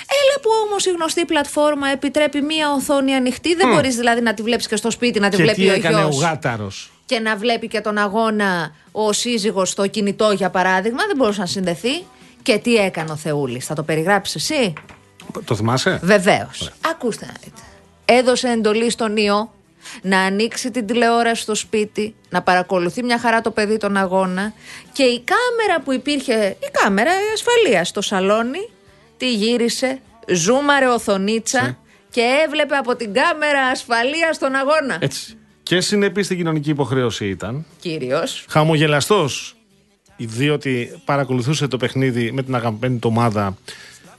Έλα 0.06 0.40
που 0.42 0.50
όμως 0.66 0.86
η 0.86 0.90
γνωστή 0.90 1.24
πλατφόρμα 1.24 1.88
επιτρέπει 1.88 2.42
μία 2.42 2.72
οθόνη 2.72 3.14
ανοιχτή. 3.14 3.54
Δεν 3.54 3.68
μπορείς 3.68 3.96
δηλαδή 3.96 4.20
να 4.20 4.34
τη 4.34 4.42
βλέπεις 4.42 4.66
και 4.68 4.76
στο 4.76 4.90
σπίτι, 4.90 5.20
να 5.20 5.28
τη 5.28 5.36
Και 5.36 5.42
βλέπει 5.42 5.62
τι 5.62 5.68
ο 5.68 5.72
έκανε 5.72 6.04
ο 6.04 6.08
γιο. 6.08 6.18
γάταρος 6.18 6.92
Και 7.06 7.18
να 7.20 7.36
βλέπει 7.36 7.68
και 7.68 7.80
τον 7.80 7.98
αγώνα 7.98 8.74
ο 8.92 9.12
σύζυγος 9.12 9.70
στο 9.70 9.86
κινητό, 9.86 10.30
για 10.30 10.50
παράδειγμα. 10.50 11.06
Δεν 11.06 11.16
μπορούσε 11.16 11.40
να 11.40 11.46
συνδεθεί. 11.46 12.04
Και 12.42 12.58
τι 12.58 12.74
έκανε 12.74 13.10
ο 13.10 13.16
Θεούλης. 13.16 13.66
Θα 13.66 13.74
το 13.74 13.82
περιγράψεις 13.82 14.50
εσύ; 14.50 14.72
Το 15.44 15.54
θυμάσαι; 15.56 16.00
Βεβαίως. 16.02 16.70
Ακούστε 16.90 17.26
να 17.26 17.32
δείτε. 17.44 17.60
Έδωσε 18.04 18.48
εντολή 18.48 18.90
στον 18.90 19.16
ιό 19.16 19.50
να 20.02 20.18
ανοίξει 20.20 20.70
την 20.70 20.86
τηλεόραση 20.86 21.42
στο 21.42 21.54
σπίτι, 21.54 22.14
να 22.28 22.42
παρακολουθεί 22.42 23.02
μια 23.02 23.18
χαρά 23.18 23.40
το 23.40 23.50
παιδί 23.50 23.76
τον 23.76 23.96
αγώνα 23.96 24.52
και 24.92 25.02
η 25.02 25.24
κάμερα 25.24 25.80
που 25.84 25.92
υπήρχε, 25.92 26.56
η 26.58 26.70
κάμερα 26.72 27.10
η 27.10 27.32
ασφαλείας 27.34 27.88
στο 27.88 28.00
σαλόνι, 28.00 28.68
τη 29.16 29.34
γύρισε 29.34 30.00
ζούμαρε 30.28 30.86
οθονίτσα 30.88 31.62
Ναι. 31.62 31.76
και 32.10 32.22
έβλεπε 32.46 32.74
από 32.76 32.96
την 32.96 33.12
κάμερα 33.14 33.60
ασφαλεία 33.66 34.32
στον 34.32 34.54
αγώνα. 34.54 34.96
Έτσι. 35.00 35.34
Και 35.62 35.80
συνεπής 35.80 36.24
στην 36.24 36.36
κοινωνική 36.36 36.70
υποχρέωση 36.70 37.28
ήταν. 37.28 37.64
Κύριος. 37.80 38.44
Χαμογελαστός, 38.48 39.56
διότι 40.16 41.00
παρακολουθούσε 41.04 41.68
το 41.68 41.76
παιχνίδι 41.76 42.32
με 42.32 42.42
την 42.42 42.54
αγαπημένη 42.54 42.98
του 42.98 43.08
ομάδα, 43.12 43.56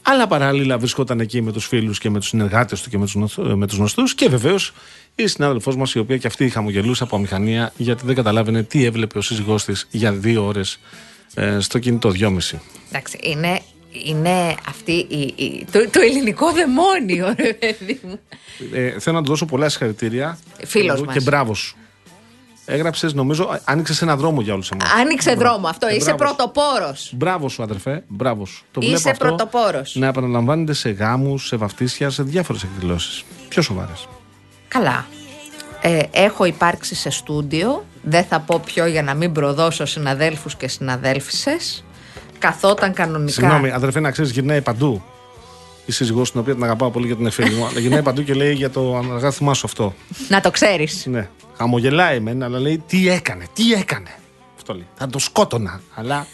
αλλά 0.02 0.28
παράλληλα 0.28 0.78
βρισκόταν 0.78 1.20
εκεί 1.20 1.42
με 1.42 1.52
τους 1.52 1.68
φίλους 1.68 2.00
και 2.00 2.10
με 2.10 2.20
τους 2.20 2.28
συνεργάτες 2.28 2.82
του 2.82 2.90
και 2.90 2.98
με 2.98 3.06
τους 3.06 3.38
με 3.38 3.68
τους 3.68 3.78
γνωστούς. 3.78 4.16
Και 4.16 4.30
βεβαίως 4.30 4.74
η 5.16 5.28
συνάδελφός 5.28 5.76
μας, 5.76 5.94
η 5.94 6.00
οποία 6.00 6.18
και 6.18 6.28
αυτή 6.28 6.50
χαμογελούσε 6.50 7.04
από 7.04 7.16
αμηχανία, 7.16 7.72
γιατί 7.78 8.06
δεν 8.06 8.16
καταλάβαινε 8.16 8.64
τι 8.64 8.86
έβλεπε 8.86 9.18
ο 9.18 9.22
σύζυγός 9.22 9.66
της 9.66 9.88
για 9.92 10.12
δύο 10.12 10.46
ώρες 10.46 10.80
στο 11.60 11.80
κινητό, 11.80 12.10
δυόμιση. 12.10 12.62
Εντάξει, 12.90 13.20
είναι, 13.22 13.62
είναι 14.06 14.56
αυτή 14.68 14.92
η, 14.92 15.34
η- 15.36 15.66
το, 15.72 15.90
το 15.90 16.00
ελληνικό 16.02 16.52
δαιμόνιο, 16.52 17.34
ρε 17.38 17.54
παιδί 17.54 18.00
μου. 18.04 18.20
Ε, 18.74 19.00
θέλω 19.00 19.16
να 19.16 19.22
του 19.24 19.30
δώσω 19.30 19.46
πολλά 19.46 19.70
συγχαρητήρια. 19.70 20.38
Φίλος 20.66 21.00
Και 21.00 21.06
μας. 21.06 21.24
μπράβο 21.24 21.54
σου. 21.54 21.76
Έγραψες, 22.70 23.14
νομίζω, 23.14 23.60
άνοιξες 23.64 24.02
ένα 24.02 24.16
δρόμο 24.16 24.42
για 24.42 24.54
όλους 24.54 24.70
εμάς. 24.70 24.92
Άνοιξε 25.00 25.34
δρόμο 25.34 25.68
αυτό. 25.68 25.88
Ε, 25.88 25.96
Είσαι 25.96 26.14
μπράβος 26.14 26.30
σου. 26.30 26.36
πρωτοπόρος. 26.36 27.12
Μπράβο 27.16 27.50
σου, 27.50 27.64
αδερφέ. 27.64 28.04
Μπράβο 28.08 28.46
σου. 28.46 28.64
Το 28.72 28.80
Είσαι 28.84 28.92
βλέπω 28.96 29.10
αυτό 29.10 29.26
πρωτοπόρος. 29.26 29.96
Να 29.96 30.08
επαναλαμβάνεται 30.08 30.74
σε 30.74 30.90
γάμους, 30.90 31.48
σε 31.48 31.56
βαφτίσια, 31.56 32.10
σε 32.10 32.24
διάφορες 32.24 32.64
εκδηλώσεις. 32.64 33.24
Πιο 33.50 33.62
σοβαρές. 33.62 34.08
Καλά. 34.68 35.06
Ε, 35.82 36.00
έχω 36.12 36.46
υπάρξει 36.46 36.96
σε 36.96 37.10
στούντιο. 37.10 37.86
Δεν 38.04 38.24
θα 38.24 38.40
πω 38.40 38.62
ποιο 38.66 38.86
για 38.86 39.04
να 39.04 39.14
μην 39.14 39.32
προδώσω 39.32 39.86
συναδέλφους 39.86 40.56
και 40.56 40.68
συναδέλφισες. 40.68 41.84
Καθόταν 42.40 42.94
κανονικά. 42.94 43.32
Συγγνώμη, 43.32 43.72
αδερφέ, 43.72 44.00
να 44.00 44.12
ξέρεις, 44.12 44.32
γυρνάει 44.32 44.62
παντού. 44.62 45.04
Η 45.86 45.92
σύζυγός 45.92 46.32
την 46.32 46.40
οποία 46.40 46.54
την 46.54 46.64
αγαπάω 46.64 46.90
πολύ 46.92 47.06
γιατί 47.06 47.22
είναι 47.22 47.30
φίλη 47.30 47.50
μου, 47.56 47.66
αλλά 47.66 47.80
γυρνάει 47.80 48.02
παντού 48.02 48.24
και 48.24 48.34
λέει 48.34 48.54
για 48.54 48.70
το 48.70 48.98
αναγάθμά 48.98 49.54
σου 49.54 49.66
αυτό. 49.66 49.94
Να 50.30 50.42
το 50.42 50.52
ξέρεις. 50.52 51.06
Ναι. 51.06 51.30
Χαμογελάει 51.58 52.20
μεν, 52.20 52.44
αλλά 52.44 52.60
λέει 52.60 52.84
τι 52.88 53.10
έκανε, 53.10 53.46
τι 53.54 53.72
έκανε; 53.74 54.10
Αυτό 54.58 54.74
λέει. 54.74 54.88
Θα 54.96 55.08
το 55.08 55.20
σκότωνα. 55.20 55.82
Αλλά 55.96 56.28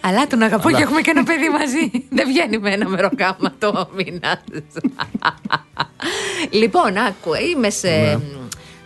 Αλλά 0.00 0.26
τον 0.26 0.42
αγαπώ 0.42 0.68
Αλλά- 0.68 0.76
και 0.76 0.82
έχουμε 0.82 1.00
και 1.00 1.10
ένα 1.10 1.22
παιδί 1.22 1.48
μαζί. 1.48 1.90
Δεν 2.16 2.26
βγαίνει 2.26 2.58
με 2.58 2.70
ένα 2.72 2.88
μεροκάμα 2.88 3.54
το 3.58 3.88
μήνα. 3.96 4.40
λοιπόν, 6.50 6.96
άκου, 6.96 7.30
είμαι 7.54 7.70
σε, 7.70 7.88
Ναι. 7.88 8.18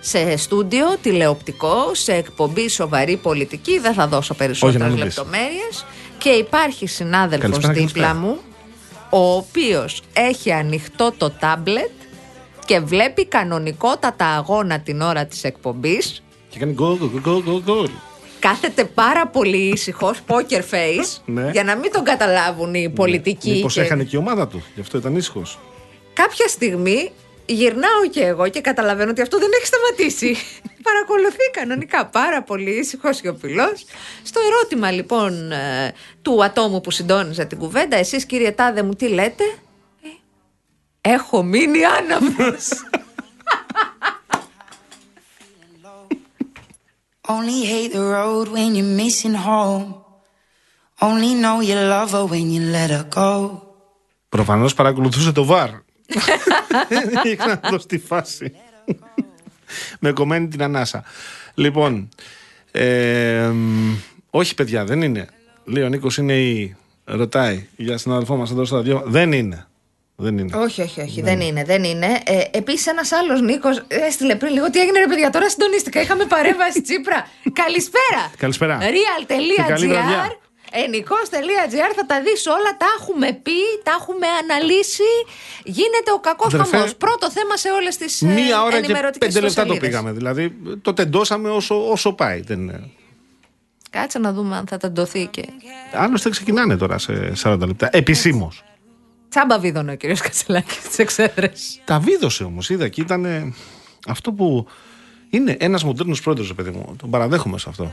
σε 0.00 0.36
στούντιο 0.36 0.96
τηλεοπτικό, 1.02 1.74
σε 1.94 2.12
εκπομπή 2.12 2.68
σοβαρή 2.68 3.16
πολιτική. 3.16 3.78
Δεν 3.78 3.94
θα 3.94 4.06
δώσω 4.06 4.34
Όχι, 4.38 4.38
περισσότερες 4.44 5.18
να 6.24 6.36
μην 6.36 6.44
πεις. 6.46 6.46
λεπτομέρειες. 6.46 6.46
Και 6.46 6.46
υπάρχει 6.46 6.86
συνάδελφος 6.86 7.50
Καλησπέρα, 7.50 7.72
δίπλα 7.72 8.06
καλησπέρα. 8.06 8.14
μου, 8.14 8.38
ο 9.10 9.34
οποίος 9.36 10.02
έχει 10.12 10.52
ανοιχτό 10.52 11.12
το 11.16 11.30
τάμπλετ 11.30 11.90
και 12.66 12.80
βλέπει 12.80 13.26
κανονικότατα 13.26 14.26
αγώνα 14.26 14.80
την 14.80 15.00
ώρα 15.00 15.26
της 15.26 15.44
εκπομπής 15.44 16.22
και 16.48 16.58
κάνει 16.58 16.72
γκολ, 16.72 16.96
γκολ, 16.96 17.20
γκολ, 17.20 17.42
γκολ, 17.42 17.62
γκολ. 17.62 17.88
Κάθεται 18.38 18.84
πάρα 18.84 19.26
πολύ 19.26 19.56
ήσυχος, 19.56 20.18
poker 20.26 20.60
face, 20.70 21.20
Ναι. 21.24 21.50
για 21.52 21.64
να 21.64 21.76
μην 21.76 21.92
τον 21.92 22.04
καταλάβουν 22.04 22.74
οι 22.74 22.88
πολιτικοί. 22.90 23.50
Μήπως 23.50 23.74
και- 23.74 23.80
έχανε 23.80 24.04
και 24.04 24.16
η 24.16 24.18
ομάδα 24.18 24.48
του, 24.48 24.62
γι' 24.74 24.80
αυτό 24.80 24.98
ήταν 24.98 25.16
ήσυχος. 25.16 25.58
Κάποια 26.12 26.48
στιγμή 26.48 27.10
γυρνάω 27.46 28.08
και 28.10 28.20
εγώ 28.24 28.48
και 28.48 28.60
καταλαβαίνω 28.60 29.10
ότι 29.10 29.20
αυτό 29.22 29.38
δεν 29.38 29.48
έχει 29.56 29.66
σταματήσει. 29.66 30.36
Παρακολουθεί 30.82 31.50
κανονικά 31.52 32.06
πάρα 32.06 32.42
πολύ 32.42 32.70
ήσυχος 32.70 33.16
σιωπηλό. 33.16 33.72
Στο 34.22 34.40
ερώτημα 34.40 34.90
λοιπόν 34.90 35.52
ε, 35.52 35.92
του 36.22 36.44
ατόμου 36.44 36.80
που 36.80 36.90
συντόνιζε 36.90 37.44
την 37.44 37.58
κουβέντα, 37.58 37.96
εσείς 37.96 38.24
κύριε 38.26 38.52
Τάδε 38.52 38.82
μου 38.82 38.94
τι 38.94 39.08
λέτε; 39.08 39.44
Ε, 41.00 41.10
Έχω 41.10 41.42
μείνει 41.42 41.84
άναυδος. 41.84 42.68
Only 47.28 47.64
hate 47.72 47.92
the 47.92 48.04
road 48.16 48.48
when 48.56 48.74
you're 48.76 48.94
missing 49.00 49.34
home. 49.34 49.94
Only 51.00 51.32
know 51.42 51.60
you 51.68 51.76
love 51.94 52.10
her 52.16 52.24
when 52.32 52.50
you 52.54 52.60
let 52.76 52.90
her 52.90 53.06
go. 53.14 53.60
Προφανώς 54.28 54.74
παρακολουθούσε 54.74 55.32
το 55.32 55.44
βαρ. 55.44 55.70
Είχα 57.22 57.46
να 57.46 57.60
δω 57.70 57.78
στη 57.78 57.98
φάση. 57.98 58.54
Με 60.00 60.12
κομμένη 60.12 60.48
την 60.48 60.62
ανάσα. 60.62 61.04
Λοιπόν. 61.54 62.08
ε, 62.70 63.48
μ, 63.52 63.94
όχι, 64.30 64.54
παιδιά, 64.54 64.84
δεν 64.84 65.02
είναι. 65.02 65.26
Λέει 65.64 65.82
ο 65.82 65.88
Νίκος 65.88 66.16
είναι 66.16 66.40
η. 66.40 66.76
Ρωτάει 67.04 67.66
για 67.76 67.98
συναδελφό 67.98 68.36
μας 68.36 68.50
εδώ 68.50 68.64
στο 68.64 68.76
ραδιό. 68.76 69.02
Δεν 69.06 69.32
είναι. 69.32 69.66
Δεν 70.16 70.38
είναι. 70.38 70.56
όχι, 70.56 70.82
όχι, 70.82 71.00
όχι, 71.00 71.22
δεν 71.22 71.40
είναι, 71.40 71.64
δεν 71.64 71.84
είναι. 71.84 72.06
Ε, 72.24 72.40
Επίσης, 72.50 72.86
ένας 72.86 73.12
άλλος 73.12 73.40
Νίκος 73.40 73.82
έστειλε 73.88 74.34
πριν 74.34 74.52
λίγο 74.52 74.70
τι 74.70 74.80
έγινε, 74.80 74.98
ρε 74.98 75.06
παιδιά. 75.06 75.30
Τώρα 75.30 75.50
συντονίστηκα. 75.50 76.00
Είχαμε 76.00 76.24
παρέμβαση 76.24 76.82
Τσίπρα. 76.82 77.26
Καλησπέρα. 77.62 78.30
Καλησπέρα. 78.36 78.78
Και 79.26 79.62
καλή 79.68 79.86
βραδιά. 79.86 80.26
Real.gr 80.26 80.41
Ενικός.gr 80.72 81.92
θα 81.96 82.06
τα 82.06 82.22
δεις 82.22 82.46
όλα, 82.46 82.76
τα 82.78 82.86
έχουμε 82.98 83.32
πει, 83.32 83.58
τα 83.82 83.92
έχουμε 84.00 84.26
αναλύσει. 84.42 85.12
Γίνεται 85.64 86.12
ο 86.12 86.18
κακός 86.20 86.54
Αδερφέ, 86.54 86.76
χαμός. 86.76 86.96
Πρώτο 86.96 87.30
θέμα 87.30 87.56
σε 87.56 87.68
όλες 87.70 87.96
τις 87.96 88.22
ε, 88.22 88.26
Μία 88.26 88.62
ώρα 88.62 88.70
και 88.70 88.76
ενημερωτικές 88.76 89.28
πέντε 89.28 89.40
λεπτά 89.46 89.64
το 89.66 89.72
ιστοσελίδες. 89.72 89.88
πήγαμε. 89.88 90.12
Δηλαδή 90.12 90.56
το 90.82 90.92
τεντώσαμε 90.92 91.50
όσο, 91.50 91.90
όσο 91.90 92.12
πάει. 92.12 92.40
Δεν... 92.40 92.60
είναι. 92.60 92.90
Κάτσε 93.90 94.18
να 94.18 94.32
δούμε 94.32 94.56
αν 94.56 94.66
θα 94.66 94.76
τεντωθεί 94.76 95.26
και... 95.26 95.44
Άλλωστε 95.92 96.30
ξεκινάνε 96.30 96.76
τώρα 96.76 96.98
σε 96.98 97.32
40 97.42 97.58
λεπτά. 97.66 97.88
Επισήμως. 97.92 98.64
Τσάμπα 99.28 99.58
βίδωνε 99.58 99.92
ο 99.92 99.96
κύριος 99.96 100.20
Κατσελάκης 100.20 100.80
τις 100.80 100.98
εξέδρες. 100.98 101.80
Τα 101.84 101.98
βίδωσε 101.98 102.44
όμως, 102.44 102.70
είδα 102.70 102.88
και 102.88 103.00
ήταν 103.00 103.24
ε, 103.24 103.54
αυτό 104.08 104.32
που. 104.32 104.66
Είναι 105.30 105.56
ένας 105.60 105.84
μοντέρνος 105.84 106.20
πρόεδρος, 106.20 106.54
παιδί 106.54 106.70
μου. 106.70 106.96
Τον 106.98 107.10
παραδέχομαι 107.10 107.58
σε 107.58 107.68
αυτό. 107.68 107.92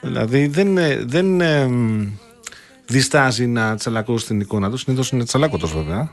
Δηλαδή 0.00 0.46
δεν, 0.46 0.78
ε, 0.78 0.96
δεν 1.04 1.40
ε, 1.40 1.66
μ, 1.66 2.08
διστάζει 2.86 3.46
να 3.46 3.74
τσαλακώσει 3.74 4.26
την 4.26 4.40
εικόνα 4.40 4.70
του. 4.70 4.76
Συνήθως 4.76 5.10
είναι 5.10 5.24
τσαλάκωτος 5.24 5.72
βέβαια. 5.72 6.10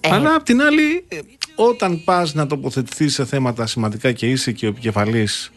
Ε. 0.00 0.08
Αλλά 0.14 0.34
απ' 0.34 0.42
την 0.42 0.62
άλλη, 0.62 1.04
ε, 1.08 1.18
όταν 1.54 2.04
πας 2.04 2.34
να 2.34 2.46
τοποθετηθείς 2.46 3.14
σε 3.14 3.24
θέματα 3.24 3.66
σημαντικά 3.66 4.12
και 4.12 4.26
είσαι 4.26 4.52
και 4.52 4.66
ο 4.66 4.68
επικεφαλής 4.68 5.52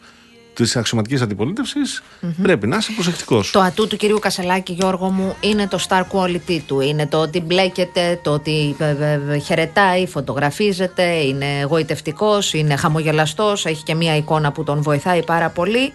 της 0.54 0.76
αξιωματικής 0.76 1.20
αντιπολίτευσης, 1.20 2.02
πρέπει 2.42 2.66
να 2.66 2.76
είσαι 2.76 2.92
προσεκτικός. 2.92 3.50
Το 3.50 3.60
ατού 3.60 3.86
του 3.86 3.96
κυρίου 3.96 4.18
Κασελάκη, 4.18 4.72
Γιώργο 4.72 5.10
μου, 5.10 5.36
είναι 5.40 5.68
το 5.68 5.78
star 5.88 6.02
quality 6.12 6.60
του. 6.66 6.80
Είναι 6.80 7.06
το 7.06 7.20
ότι 7.20 7.40
μπλέκεται, 7.40 8.20
το 8.22 8.30
ότι 8.30 8.76
ε, 8.78 8.96
ε, 9.00 9.20
ε, 9.28 9.38
χαιρετάει, 9.38 10.06
φωτογραφίζεται, 10.06 11.02
είναι 11.02 11.58
εγωιτευτικό, 11.60 12.38
είναι 12.52 12.76
χαμογελαστός, 12.76 13.66
έχει 13.66 13.82
και 13.82 13.94
μία 13.94 14.16
εικόνα 14.16 14.52
που 14.52 14.64
τον 14.64 14.82
βοηθάει 14.82 15.22
πάρα 15.24 15.48
πολύ. 15.48 15.92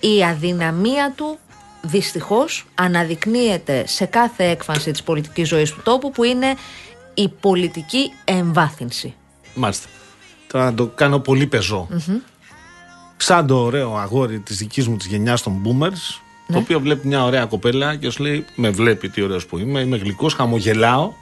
Η 0.00 0.24
αδυναμία 0.24 1.12
του 1.16 1.38
δυστυχώς 1.82 2.66
αναδεικνύεται 2.74 3.86
σε 3.86 4.04
κάθε 4.04 4.44
έκφανση 4.44 4.90
της 4.90 5.02
πολιτικής 5.02 5.48
ζωής 5.48 5.70
του 5.70 5.80
τόπου 5.82 6.10
που 6.10 6.24
είναι 6.24 6.54
η 7.14 7.28
πολιτική 7.28 8.12
εμβάθυνση. 8.24 9.14
Μάλιστα. 9.54 9.88
Τώρα 10.46 10.64
να 10.64 10.74
το 10.74 10.86
κάνω 10.86 11.18
πολύ 11.18 11.46
πεζό. 11.46 11.88
Σαν 13.16 13.46
το 13.46 13.56
ωραίο 13.56 13.96
αγόρι 13.96 14.38
της 14.38 14.56
δικής 14.56 14.88
μου 14.88 14.96
της 14.96 15.06
γενιάς 15.06 15.42
των 15.42 15.62
boomers, 15.64 16.20
το 16.52 16.58
οποίο 16.58 16.80
βλέπει 16.80 17.06
μια 17.06 17.24
ωραία 17.24 17.44
κοπέλα 17.44 17.96
και 17.96 18.10
σου 18.10 18.22
λέει: 18.22 18.44
Με 18.54 18.70
βλέπει 18.70 19.08
τι 19.08 19.22
ωραίος 19.22 19.46
που 19.46 19.58
είμαι, 19.58 19.80
είμαι 19.80 19.96
γλυκός, 19.96 20.34
χαμογελάω. 20.34 21.12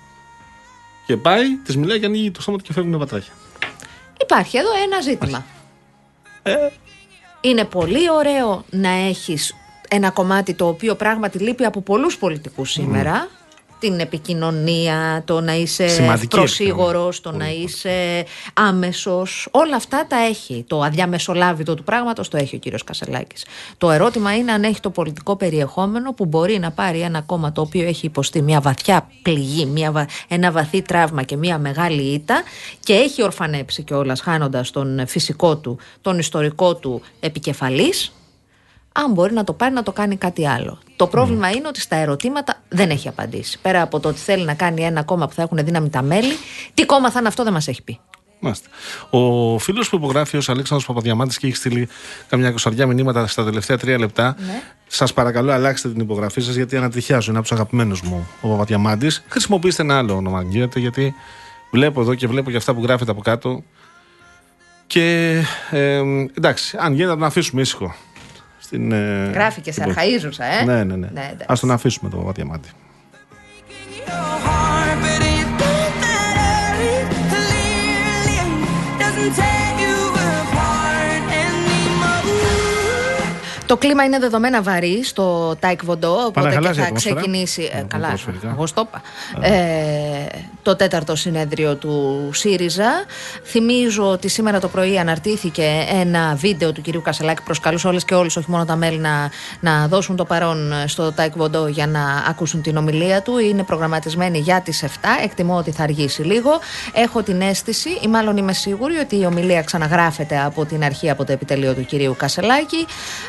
Και 1.07 1.17
πάει, 1.17 1.57
της 1.65 1.77
μιλάει 1.77 2.01
και 2.01 2.07
ανοίγει 2.07 2.31
το 2.31 2.43
στόμα 2.43 2.57
του 2.57 2.65
και 2.65 2.73
φεύγουν 2.73 2.99
πατράχια. 2.99 3.33
Υπάρχει 4.21 4.57
εδώ 4.57 4.69
ένα 4.85 5.01
ζήτημα. 5.01 5.45
Είναι 7.41 7.65
πολύ 7.65 8.11
ωραίο 8.11 8.65
να 8.71 8.89
έχεις 8.89 9.55
ένα 9.89 10.11
κομμάτι 10.11 10.55
το 10.55 10.69
οποίο 10.69 10.95
πράγματι 10.95 11.39
λείπει 11.39 11.65
από 11.65 11.81
πολλούς 11.81 12.19
πολιτικούς 12.19 12.71
σήμερα. 12.71 13.29
Την 13.81 14.01
επικοινωνία, 14.01 15.23
το 15.25 15.41
να 15.41 15.55
είσαι 15.55 15.89
Σημαντική 15.89 16.37
προσίγωρος, 16.37 17.21
το 17.21 17.29
επικοινωνία. 17.29 17.57
να 17.59 17.63
είσαι 17.65 18.25
άμεσος. 18.55 19.49
Όλα 19.51 19.77
αυτά 19.77 20.07
τα 20.09 20.17
έχει. 20.17 20.65
Το 20.67 20.81
αδιαμεσολάβητο 20.83 21.75
του 21.75 21.83
πράγματος 21.83 22.29
το 22.29 22.37
έχει 22.37 22.57
ο 22.57 22.59
κύριος 22.59 22.85
Κασελάκης. 22.85 23.45
Το 23.79 23.91
ερώτημα 23.91 24.37
είναι 24.37 24.53
αν 24.53 24.63
έχει 24.63 24.81
το 24.81 24.91
πολιτικό 24.91 25.37
περιεχόμενο 25.37 26.13
που 26.13 26.25
μπορεί 26.27 26.59
να 26.59 26.71
πάρει 26.71 27.01
ένα 27.01 27.21
κόμμα 27.21 27.53
το 27.53 27.61
οποίο 27.61 27.87
έχει 27.87 28.07
υποστεί 28.07 28.43
μια 28.43 28.61
βαθιά 28.61 29.11
πληγή, 29.23 29.67
μια, 29.67 29.93
βα- 29.93 30.07
ένα 30.29 30.51
βαθύ 30.53 30.83
τραύμα 30.83 31.23
και 31.23 31.37
μια 31.37 31.59
μεγάλη 31.59 32.03
ήττα 32.03 32.43
και 32.81 32.93
έχει 32.93 33.23
ορφανέψει 33.23 33.83
κιόλας 33.83 34.21
χάνοντας 34.21 34.71
τον 34.71 35.07
φυσικό 35.07 35.57
του, 35.57 35.79
τον 36.01 36.19
ιστορικό 36.19 36.75
του 36.77 37.01
επικεφαλής 37.21 38.13
αν 39.05 39.13
μπορεί 39.13 39.33
να 39.33 39.45
το 39.45 39.53
πάρει 39.53 39.75
να 39.75 39.83
το 39.83 39.93
κάνει 39.93 40.17
κάτι 40.17 40.49
άλλο. 40.49 40.79
Το 40.97 41.07
πρόβλημα 41.07 41.51
είναι 41.51 41.69
ότι 41.69 41.81
στα 41.81 41.97
ερωτήματα 41.97 42.63
δεν 42.69 42.91
έχει 42.91 43.09
απαντήσει. 43.09 43.59
Πέρα 43.63 43.83
από 43.83 44.01
το 44.01 44.09
ότι 44.09 44.19
θέλει 44.19 44.45
να 44.45 44.55
κάνει 44.55 44.83
ένα 44.83 45.03
κόμμα 45.03 45.29
που 45.29 45.35
θα 45.35 45.43
έχουν 45.43 45.59
δύναμη 45.65 45.91
τα 45.91 46.03
μέλη, 46.03 46.33
τι 46.75 46.87
κόμμα 46.87 47.11
θα 47.11 47.19
είναι 47.19 47.29
αυτό 47.29 47.45
δεν 47.45 47.53
μας 47.53 47.69
έχει 47.69 47.83
πει. 47.83 48.01
Μάλιστα. 48.41 48.69
Ο 49.11 49.59
φίλος 49.59 49.89
που 49.89 49.97
υπογράφει 49.97 50.37
ως 50.37 50.49
Αλέξανδρος 50.49 50.89
Παπαδιαμάντης 50.89 51.39
και 51.39 51.47
έχει 51.47 51.57
στείλει 51.57 51.89
καμιά 52.29 52.51
κοσαριά 52.51 52.87
μηνύματα 52.87 53.27
στα 53.27 53.45
τελευταία 53.45 53.79
τρία 53.79 53.99
λεπτά. 53.99 54.37
Ναι. 54.39 54.63
Σας 54.87 55.13
παρακαλώ, 55.13 55.53
αλλάξτε 55.53 55.89
την 55.89 56.01
υπογραφή 56.01 56.41
σας 56.41 56.55
γιατί 56.55 56.77
ανατριχιάζω. 56.77 57.31
Είναι 57.31 57.39
από 57.39 57.49
τους 57.49 57.57
αγαπημένους 57.57 58.03
μου 58.03 58.29
ο 58.41 58.49
Παπαδιαμάντης. 58.49 59.25
Χρησιμοποιήστε 59.29 59.83
ένα 59.83 59.99
άλλο 59.99 60.15
όνομα, 60.15 60.39
αν 60.39 60.51
γίνεται, 60.51 60.81
γιατί 60.81 61.15
βλέπω 61.71 62.01
εδώ 62.01 62.15
και 62.15 62.27
βλέπω 62.27 62.51
και 62.51 62.57
αυτά 62.57 62.75
που 62.75 62.83
γράφετε 62.83 63.11
από 63.11 63.21
κάτω. 63.21 63.63
Και 64.87 65.37
ε, 65.71 66.03
εντάξει, 66.37 66.77
αν 66.81 66.93
γίνεται, 66.93 67.11
να 67.11 67.17
τον 67.17 67.27
αφήσουμε 67.27 67.61
ήσυχο. 67.61 67.95
Στην, 68.69 68.93
ε, 68.93 69.31
Γράφει 69.33 69.61
και 69.61 69.73
σε 69.73 69.81
στην 69.81 69.91
αρχαίζουσα, 69.91 70.45
ε. 70.45 70.65
Ναι, 70.65 70.85
ναι, 70.85 70.97
ναι. 70.97 71.09
Ναι, 71.13 71.29
εντάξει. 71.33 71.53
Α 71.53 71.55
τον 71.61 71.71
αφήσουμε 71.71 72.11
τον 72.11 72.19
Παπαδιαμάντη. 72.19 72.69
Το 83.69 83.77
κλίμα 83.77 84.05
είναι 84.05 84.19
δεδομένα 84.19 84.63
βαρύ 84.63 85.05
στο 85.05 85.57
Τάικ 85.61 85.85
Βοντό, 85.85 86.11
οπότε 86.13 86.29
και 86.31 86.41
Παναγαλάζει 86.41 86.79
η 86.79 86.83
θα 86.83 86.87
ατμόσφαιρα. 86.87 87.15
ξεκινήσει. 87.15 87.69
ε, 87.73 87.79
Ε, 87.79 87.85
καλά, 87.89 88.05
ποδοσφαιρικά. 88.05 88.49
εγώ 88.49 88.67
στο 88.67 88.89
είπα. 88.89 89.03
Ε, 89.47 90.27
το 90.63 90.77
τέταρτο 90.77 91.17
συνέδριο 91.17 91.75
του 91.77 92.29
ΣΥΡΙΖΑ. 92.33 93.05
Θυμίζω 93.45 94.11
ότι 94.11 94.29
σήμερα 94.29 94.61
το 94.61 94.69
πρωί 94.69 94.99
αναρτήθηκε 94.99 95.85
ένα 96.01 96.35
βίντεο 96.35 96.73
του 96.73 96.81
κυρίου 96.81 97.03
Κασελάκη. 97.03 97.43
Προσκαλούσε 97.43 97.87
όλες 97.89 98.05
και 98.05 98.15
όλους, 98.15 98.37
όχι 98.37 98.51
μόνο 98.51 98.65
τα 98.65 98.77
μέλη, 98.77 98.99
να, 98.99 99.31
να 99.61 99.87
δώσουν 99.89 100.17
το 100.17 100.25
παρόν 100.25 100.73
στο 100.87 101.13
Τάε 101.13 101.33
Κβον 101.37 101.54
Ντο 101.54 101.67
για 101.67 101.87
να 101.87 102.01
ακούσουν 102.29 102.63
την 102.63 102.77
ομιλία 102.77 103.23
του. 103.23 103.39
Είναι 103.39 103.63
προγραμματισμένη 103.63 104.39
για 104.39 104.61
τις 104.61 104.83
7. 104.87 104.89
Εκτιμώ 105.25 105.57
ότι 105.57 105.71
θα 105.71 105.83
αργήσει 105.83 106.23
λίγο. 106.23 106.51
Έχω 106.93 107.23
την 107.23 107.41
αίσθηση, 107.41 107.89
ή 108.03 108.07
μάλλον 108.09 108.37
είμαι 108.37 108.53
σίγουρη, 108.53 108.97
ότι 108.97 109.17
η 109.21 109.25
ομιλία 109.27 109.63
ξαναγράφεται 109.63 110.41
από 110.45 110.65
την 110.65 110.85
αρχή 110.85 111.11
από 111.11 111.25
το 111.25 111.33
επιτελείο 111.33 111.75
του 111.75 111.85
κυρίου 111.85 112.15
Κασελάκη 112.19 112.87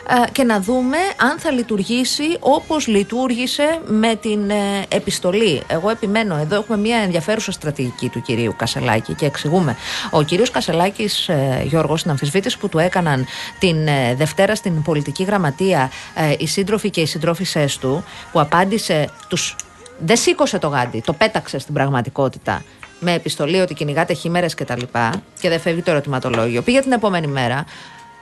ε, 0.10 0.29
και 0.32 0.44
να 0.44 0.60
δούμε 0.60 0.98
αν 1.18 1.40
θα 1.40 1.52
λειτουργήσει 1.52 2.38
όπως 2.40 2.88
λειτουργήσε 2.88 3.80
με 3.86 4.16
την 4.16 4.50
ε, 4.50 4.86
επιστολή. 4.88 5.62
Εγώ 5.68 5.90
επιμένω, 5.90 6.36
εδώ 6.36 6.56
έχουμε 6.56 6.78
μια 6.78 6.98
ενδιαφέρουσα 6.98 7.52
στρατηγική 7.52 8.10
του 8.10 8.22
κυρίου 8.22 8.54
Κασελάκη 8.58 9.14
και 9.14 9.26
εξηγούμε. 9.26 9.76
Ο 10.12 10.24
κύριος 10.24 10.52
Κασελάκης, 10.52 11.28
ε, 11.28 11.64
Γιώργος, 11.66 12.00
στην 12.00 12.12
αμφισβήτηση 12.12 12.58
που 12.58 12.70
του 12.70 12.78
έκαναν 12.80 13.26
την 13.60 13.88
ε, 13.88 14.16
Δευτέρα 14.16 14.56
στην 14.56 14.82
πολιτική 14.82 15.24
γραμματεία 15.24 15.92
ε, 16.14 16.36
οι 16.38 16.48
σύντροφοι 16.48 16.90
και 16.90 17.02
οι 17.02 17.06
συντρόφισσές 17.06 17.78
του, 17.78 18.04
που 18.32 18.40
απάντησε 18.40 19.10
τους... 19.28 19.56
Δεν 20.00 20.18
σήκωσε 20.18 20.60
το 20.60 20.68
γάντι, 20.68 21.02
το 21.06 21.14
πέταξε 21.14 21.60
στην 21.60 21.74
πραγματικότητα 21.74 22.64
με 23.00 23.14
επιστολή 23.14 23.60
ότι 23.60 23.74
κυνηγάτε 23.74 24.14
χήμερες 24.14 24.56
και 24.56 24.66
τα 24.66 24.78
λοιπά 24.78 25.22
και 25.40 25.50
δεν 25.50 25.60
φεύγει 25.60 25.82
το 25.82 25.92
ερωτηματολόγιο. 25.92 26.62
Πήγε 26.62 26.80
την 26.80 26.92
επόμενη 26.92 27.28
μέρα, 27.28 27.66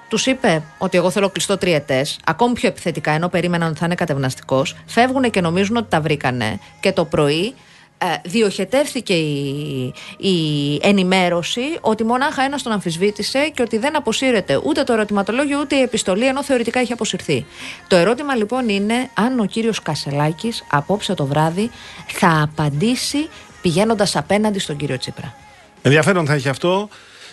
τους 0.07 0.25
είπε 0.25 0.63
ότι 0.77 0.97
εγώ 0.97 1.09
θέλω 1.09 1.29
κλειστό 1.29 1.57
τριετές, 1.57 2.19
ακόμη 2.25 2.53
πιο 2.53 2.69
επιθετικά, 2.69 3.11
ενώ 3.11 3.27
περίμεναν 3.27 3.69
ότι 3.69 3.79
θα 3.79 3.85
είναι 3.85 3.95
κατευναστικός. 3.95 4.75
Φεύγουν 4.85 5.29
και 5.29 5.41
νομίζουν 5.41 5.77
ότι 5.77 5.89
τα 5.89 6.01
βρήκανε. 6.01 6.59
Και 6.79 6.91
το 6.91 7.05
πρωί 7.05 7.53
ε, 7.99 8.05
διοχετεύθηκε 8.29 9.13
η, 9.13 9.93
η 10.17 10.35
ενημέρωση 10.81 11.61
ότι 11.81 12.03
μονάχα 12.03 12.43
ένας 12.43 12.63
τον 12.63 12.71
αμφισβήτησε 12.71 13.51
και 13.53 13.61
ότι 13.61 13.77
δεν 13.77 13.95
αποσύρεται 13.95 14.61
ούτε 14.63 14.83
το 14.83 14.93
ερωτηματολόγιο 14.93 15.59
ούτε 15.59 15.75
η 15.75 15.81
επιστολή, 15.81 16.27
ενώ 16.27 16.43
θεωρητικά 16.43 16.79
έχει 16.79 16.93
αποσυρθεί. 16.93 17.45
Το 17.87 17.95
ερώτημα 17.95 18.35
λοιπόν 18.35 18.69
είναι 18.69 19.09
αν 19.13 19.39
ο 19.39 19.45
κύριος 19.45 19.81
Κασελάκης 19.81 20.63
απόψε 20.71 21.13
το 21.13 21.25
βράδυ 21.25 21.71
θα 22.07 22.41
απαντήσει 22.41 23.29
πηγαίνοντας 23.61 24.15
απέναντι 24.15 24.59
στον 24.59 24.77
κύριο 24.77 24.97
Τσίπρα. 24.97 25.33
Ενδιαφέρον 25.81 26.25
θα 26.25 26.33
έχει 26.33 26.49
αυτό. 26.49 26.89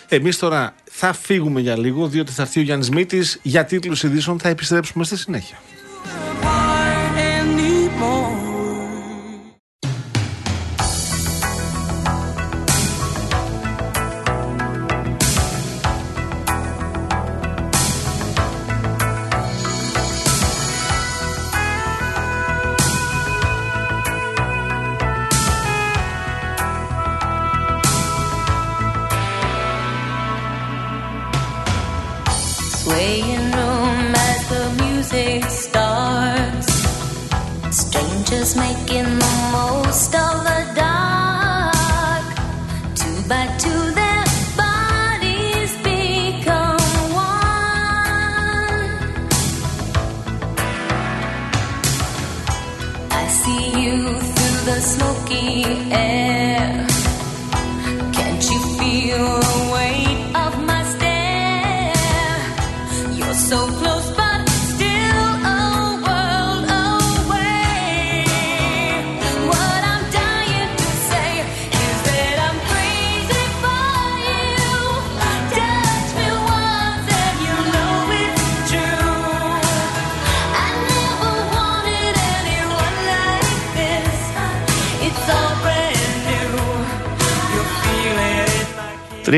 Εμείς 0.07 0.37
τώρα 0.37 0.73
θα 0.91 1.13
φύγουμε 1.13 1.61
για 1.61 1.77
λίγο, 1.77 2.07
διότι 2.07 2.31
θα 2.31 2.41
έρθει 2.41 2.59
ο 2.59 2.63
Γιάννης 2.63 2.89
Μήτης 2.89 3.39
για 3.41 3.65
τίτλους 3.65 4.03
ειδήσεων. 4.03 4.39
Θα 4.39 4.49
επιστρέψουμε 4.49 5.03
στη 5.03 5.17
συνέχεια. 5.17 5.57
Making 38.55 39.14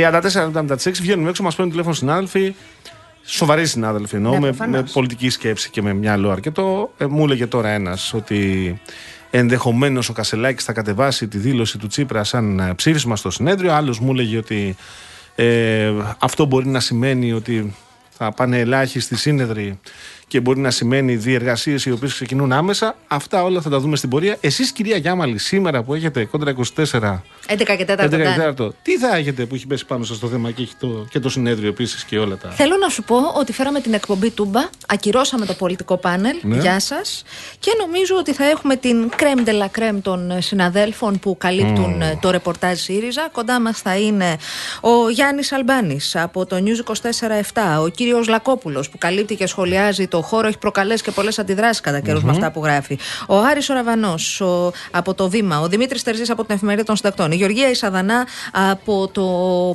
it 0.04 0.14
like 0.14 0.76
34-76 0.78 0.92
βγαίνουμε 1.02 1.30
έξω, 1.30 1.44
μας 1.44 1.52
παίρνουν 1.56 1.72
τηλέφωνο 1.72 1.96
συνάδελφοι. 1.96 2.56
Σοβαροί 3.24 3.66
συνάδελφοι 3.66 4.16
εννοώ, 4.16 4.32
Ναι, 4.32 4.40
με, 4.40 4.48
προφανώς. 4.48 4.82
με 4.82 4.90
πολιτική 4.94 5.30
σκέψη 5.30 5.70
και 5.70 5.82
με 5.82 5.94
μυαλό 5.94 6.32
αρκετό. 6.32 6.94
Ε, 6.98 7.06
μου 7.06 7.24
έλεγε 7.24 7.48
τώρα 7.48 7.70
ένας 7.70 8.14
ότι 8.14 8.82
ενδεχομένως 9.32 10.10
ο 10.10 10.14
Κασελάκης 10.14 10.64
θα 10.64 10.74
κατεβάσει 10.74 11.28
τη 11.28 11.38
δήλωση 11.38 11.78
του 11.78 11.88
Τσίπρα 11.88 12.24
σαν 12.24 12.60
ε, 12.60 12.74
ψήφισμα 12.76 13.16
στο 13.16 13.30
συνέδριο. 13.30 13.74
Άλλος 13.74 14.00
μου 14.00 14.12
έλεγε 14.12 14.38
ότι 14.38 14.76
ε, 15.36 15.92
αυτό 16.20 16.46
μπορεί 16.46 16.68
να 16.68 16.80
σημαίνει 16.80 17.34
ότι 17.34 17.76
θα 18.10 18.32
πάνε 18.32 18.60
ελάχιστοι 18.60 19.16
σύνεδροι 19.16 19.80
και 20.28 20.40
μπορεί 20.40 20.60
να 20.60 20.72
σημαίνει 20.72 21.16
διεργασίες 21.16 21.86
οι 21.86 21.92
οποίες 21.92 22.14
ξεκινούν 22.14 22.52
άμεσα. 22.52 22.96
Αυτά 23.08 23.44
όλα 23.44 23.62
θα 23.62 23.70
τα 23.70 23.80
δούμε 23.80 23.96
στην 23.96 24.10
πορεία. 24.10 24.38
Εσείς, 24.42 24.72
κυρία 24.72 24.98
Γιάμαλη, 24.98 25.38
σήμερα 25.38 25.84
που 25.84 25.94
έχετε 25.94 26.26
κόντρα 26.26 26.54
24 26.76 27.22
11 27.48 27.76
και 27.78 27.86
4. 27.88 28.00
11 28.00 28.10
και 28.10 28.54
4. 28.58 28.70
Τι 28.82 28.98
θα 28.98 29.16
έχετε 29.16 29.46
που 29.46 29.56
έχει 29.56 29.68
πέσει 29.68 29.86
πάνω 29.86 30.04
σας 30.04 30.20
το 30.20 30.28
θέμα 30.28 30.52
και, 30.52 30.62
έχει 30.62 30.74
το, 30.80 31.06
και 31.10 31.20
το 31.20 31.30
συνέδριο 31.30 31.70
επίσης 31.70 32.04
και 32.04 32.18
όλα 32.18 32.38
τα. 32.38 32.50
Θέλω 32.50 32.78
να 32.78 32.90
σου 32.90 33.04
πω 33.04 33.16
ότι 33.36 33.54
φέραμε 33.54 33.80
την 33.80 33.94
εκπομπή 33.94 34.30
Τούμπα, 34.30 34.62
ακυρώσαμε 34.88 35.46
το 35.46 35.54
πολιτικό 35.54 35.98
πάνελ. 35.98 36.38
Ναι. 36.42 36.58
Γεια 36.58 36.80
σας. 36.80 37.24
Και 37.60 37.72
νομίζω 37.80 38.16
ότι 38.16 38.34
θα 38.34 38.46
έχουμε 38.46 38.76
την 38.76 39.10
κρέμ 39.16 39.44
de 39.46 39.52
la 39.52 39.66
crème 39.80 40.00
των 40.02 40.32
ε, 40.32 40.42
συναδέλφων 40.42 41.20
που 41.20 41.38
καλύπτουν 41.38 42.02
ε, 42.02 42.18
το 42.22 42.32
ρεπορτάζ 42.32 42.80
ΣΥΡΙΖΑ. 42.80 43.30
Κοντά 43.32 43.60
μας 43.60 43.80
θα 43.80 43.98
είναι 43.98 44.38
ο 44.82 45.10
Γιάννης 45.10 45.52
Αλμπάνης 45.52 46.16
από 46.16 46.46
το 46.46 46.64
News 46.66 46.92
24-7, 46.92 47.84
ο 47.84 47.88
κύριος 47.88 48.28
Λακόπουλος 48.28 48.90
που 48.90 48.98
καλύπτει 48.98 49.36
και 49.36 49.48
σχολιάζει 49.48 50.08
το 50.08 50.17
χώρο, 50.22 50.48
έχει 50.48 50.58
προκαλέσει 50.58 51.04
και 51.04 51.12
πολλές 51.12 51.40
αντιδράσεις 51.40 51.82
κατά 51.82 52.00
καιρούς 52.00 52.24
με 52.24 52.32
αυτά 52.32 52.52
που 52.52 52.64
γράφει. 52.64 53.00
Ο 53.28 53.38
Άρης 53.38 53.70
Οραβανό 53.70 54.16
από 54.92 55.14
το 55.14 55.30
Βήμα, 55.30 55.60
ο 55.60 55.68
Δημήτρης 55.68 56.04
Τερζής 56.04 56.30
από 56.30 56.46
την 56.46 56.56
Εφημερίδα 56.56 56.84
των 56.86 56.96
Συντακτών, 56.96 57.32
η 57.32 57.36
Γεωργία 57.36 57.70
Ισαδανά 57.70 58.28
από 58.72 59.08
το 59.08 59.26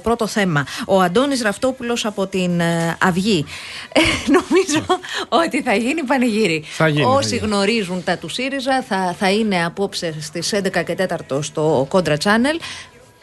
πρώτο 0.03 0.27
θέμα, 0.27 0.67
ο 0.87 1.01
Αντώνης 1.01 1.43
Ραφτόπουλο 1.43 1.97
από 2.03 2.27
την 2.27 2.61
ε, 2.61 2.97
Αυγή. 3.01 3.45
Ε, 3.93 4.01
νομίζω 4.33 4.87
ότι 5.29 5.63
θα 5.63 5.75
γίνει 5.75 6.03
πανηγύρι. 6.03 6.65
Θα 6.71 6.89
γίνει, 6.89 7.03
θα 7.03 7.09
Όσοι 7.11 7.37
γίνει. 7.37 7.47
γνωρίζουν 7.47 8.05
τα 8.05 8.17
του 8.19 8.29
ΣΥΡΙΖΑ 8.29 8.85
θα, 8.89 9.15
θα 9.19 9.31
είναι 9.31 9.65
απόψε 9.65 10.15
στις 10.21 10.55
11 10.55 10.85
και 10.85 10.97
4 11.31 11.39
στο 11.41 11.89
Contra 11.91 12.17
Channel. 12.25 12.61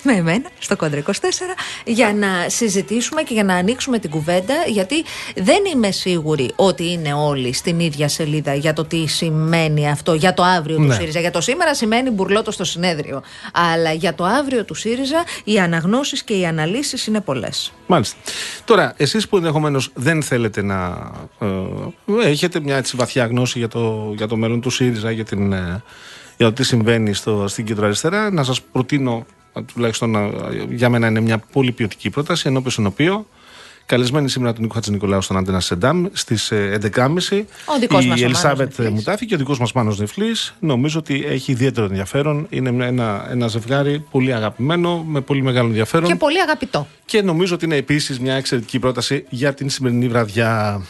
Με 0.04 0.14
εμένα 0.14 0.50
στο 0.60 0.76
Κόντρα 0.76 1.04
24 1.06 1.12
για 1.86 2.14
να 2.14 2.28
συζητήσουμε 2.47 3.22
και 3.22 3.34
για 3.34 3.43
να 3.43 3.56
ανοίξουμε 3.56 4.00
την 4.00 4.10
κουβέντα 4.10 4.54
γιατί 4.68 5.04
δεν 5.36 5.58
είμαι 5.74 5.91
σίγουρη 5.91 6.52
ότι 6.56 6.91
είναι 6.91 7.14
όλοι 7.14 7.54
στην 7.54 7.80
ίδια 7.80 8.08
σελίδα 8.08 8.54
για 8.54 8.74
το 8.74 8.86
τι 8.86 9.06
σημαίνει 9.08 9.89
αυτό 9.89 10.14
για 10.14 10.34
το 10.34 10.43
αύριο 10.43 10.76
του 10.76 10.82
Ναι. 10.82 10.93
ΣΥΡΙΖΑ. 10.95 11.20
Για 11.20 11.32
το 11.32 11.41
σήμερα 11.41 11.76
σημαίνει 11.76 12.10
μπουρλότο 12.10 12.52
στο 12.52 12.64
συνέδριο. 12.64 13.22
Αλλά 13.54 13.91
για 13.93 14.16
το 14.16 14.24
αύριο 14.24 14.66
του 14.66 14.74
ΣΥΡΙΖΑ 14.74 15.24
οι 15.43 15.60
αναγνώσεις 15.60 16.24
και 16.24 16.34
οι 16.34 16.45
αναλύσεις 16.45 17.06
είναι 17.08 17.22
πολλές. 17.22 17.72
Μάλιστα. 17.88 18.18
Τώρα, 18.66 18.93
εσείς 18.97 19.28
που 19.28 19.38
ενδεχομένως 19.38 19.89
δεν 19.93 20.24
θέλετε 20.24 20.62
να 20.62 21.12
ε, 21.39 22.30
έχετε 22.30 22.60
μια 22.60 22.78
έτσι 22.78 22.95
βαθιά 22.95 23.26
γνώση 23.26 23.60
για 23.60 23.68
το, 23.68 24.14
για 24.16 24.28
το 24.28 24.36
μέλλον 24.36 24.62
του 24.62 24.70
ΣΥΡΙΖΑ, 24.70 25.12
για, 25.12 25.26
την, 25.26 25.54
ε, 25.54 25.84
για 26.38 26.45
το 26.47 26.54
τι 26.54 26.64
συμβαίνει 26.64 27.14
στο, 27.14 27.47
στην 27.47 27.66
κεντροαριστερά, 27.66 28.32
να 28.32 28.43
σας 28.43 28.62
προτείνω, 28.62 29.26
ε, 29.38 29.38
τουλάχιστον 29.74 30.16
ε, 30.16 30.30
για 30.70 30.89
μένα 30.89 31.07
είναι 31.07 31.20
μια 31.20 31.38
πολύ 31.38 31.72
ποιοτική 31.72 32.10
πρόταση, 32.10 32.43
ενώπιον 32.47 32.72
στον 32.72 32.86
οποίο 32.86 33.26
καλεσμένη 33.86 34.30
σήμερα 34.30 34.53
τον 34.53 34.62
Νίκο 34.62 34.74
Χατζηνικολάου 34.74 35.22
στον 35.22 35.38
Αντένα 35.38 35.60
Σεντάμ 35.60 36.05
στις 36.12 36.51
11.30. 36.53 36.57
Ο 36.76 36.80
δικός 36.80 37.26
μας 37.26 37.41
ο 37.91 37.99
Η 38.01 38.07
Μάνος 38.07 38.22
Ελισάβετ 38.22 38.68
Νεφλής. 38.68 38.89
Μουτάφη 38.89 39.26
και 39.26 39.36
ο 39.36 39.38
δικός 39.38 39.60
μας 39.60 39.72
Μάνος 39.72 39.99
Νεφλής. 39.99 40.55
Νομίζω 40.60 40.99
ότι 40.99 41.24
έχει 41.28 41.51
ιδιαίτερο 41.51 41.86
ενδιαφέρον. 41.86 42.47
Είναι 42.49 42.72
μια- 42.72 42.86
ένα, 42.86 43.28
ένα 43.32 43.47
ζευγάρι 43.47 43.99
πολύ 44.12 44.34
αγαπημένο, 44.34 45.03
με 45.07 45.22
πολύ 45.22 45.41
μεγάλο 45.41 45.68
ενδιαφέρον. 45.68 46.07
Και 46.10 46.16
πολύ 46.16 46.41
αγαπητό. 46.41 46.88
Και 47.05 47.22
νομίζω 47.22 47.55
ότι 47.55 47.66
είναι 47.66 47.76
επίσης 47.76 48.20
μια 48.20 48.34
εξαιρετική 48.34 48.80
πρόταση 48.80 49.26
για 49.30 49.53
την 49.53 49.70
σημερινή 49.70 50.07
βραδιά. 50.07 50.82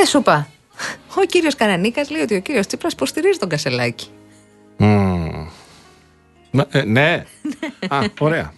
Δεν 0.00 0.08
σου 0.08 0.18
είπα. 0.18 0.48
Ο 1.14 1.24
κύριος 1.26 1.54
Καρανίκας 1.54 2.10
λέει 2.10 2.22
ότι 2.22 2.34
ο 2.34 2.40
κύριος 2.40 2.66
Τσίπρας 2.66 2.92
υποστηρίζει 2.92 3.38
τον 3.38 3.48
Κασελάκη. 3.48 4.06
Μμμ. 4.76 5.46
Μα, 6.50 6.66
ε, 6.70 6.82
ναι. 6.82 7.24
Α, 7.88 8.00
ωραία. 8.18 8.52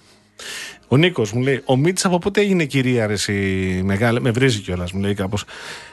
Ο 0.88 0.96
Νίκος 0.96 1.32
μου 1.32 1.42
λέει: 1.42 1.62
Ο 1.64 1.76
Μίτσα 1.76 2.06
από 2.06 2.18
πότε 2.18 2.40
έγινε 2.40 2.64
κυρία, 2.64 3.06
ρε, 3.06 3.12
εσύ, 3.12 3.32
μεγάλη. 3.84 4.20
Με 4.20 4.30
βρίζει 4.30 4.60
κιόλας, 4.60 4.92
μου 4.92 5.00
λέει 5.00 5.14
κάπως. 5.14 5.44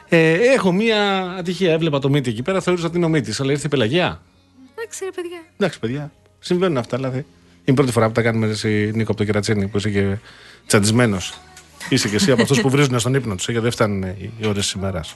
Ε, 0.09 0.33
έχω 0.33 0.71
μία 0.71 1.21
ατυχία. 1.37 1.71
Έβλεπα 1.71 1.99
το 1.99 2.09
Μίτη 2.09 2.29
εκεί 2.29 2.41
πέρα, 2.41 2.61
θεωρούσα 2.61 2.87
ότι 2.87 2.97
είναι 2.97 3.05
ο 3.05 3.09
Μίτη, 3.09 3.33
αλλά 3.39 3.51
ήρθε 3.51 3.65
η 3.65 3.69
πελαγιά. 3.69 4.21
Εντάξει 4.75 5.03
ρε 5.03 5.11
παιδιά. 5.11 5.43
Εντάξει, 5.57 5.79
παιδιά. 5.79 6.11
Συμβαίνουν 6.39 6.77
αυτά, 6.77 6.97
δηλαδή. 6.97 7.17
Είναι 7.17 7.25
η 7.63 7.73
πρώτη 7.73 7.91
φορά 7.91 8.07
που 8.07 8.13
τα 8.13 8.21
κάνουμε, 8.21 8.45
ρε, 8.45 8.51
εσύ, 8.51 8.91
Νίκο, 8.93 9.11
από 9.11 9.15
το 9.15 9.23
κερατσίνι, 9.23 9.67
που 9.67 9.77
είσαι 9.77 9.89
και 9.89 10.17
τσαντισμένος. 10.65 11.39
Είσαι 11.89 12.09
και 12.09 12.15
εσύ 12.15 12.31
από 12.31 12.41
αυτούς 12.41 12.61
που 12.61 12.69
βρίζουν 12.75 12.99
στον 12.99 13.13
ύπνο 13.13 13.35
τους, 13.35 13.45
γιατί 13.45 13.63
δεν 13.63 13.71
φτάνουν 13.71 14.03
οι 14.39 14.45
ώρες 14.45 14.63
της 14.63 14.71
ημέρας. 14.71 15.15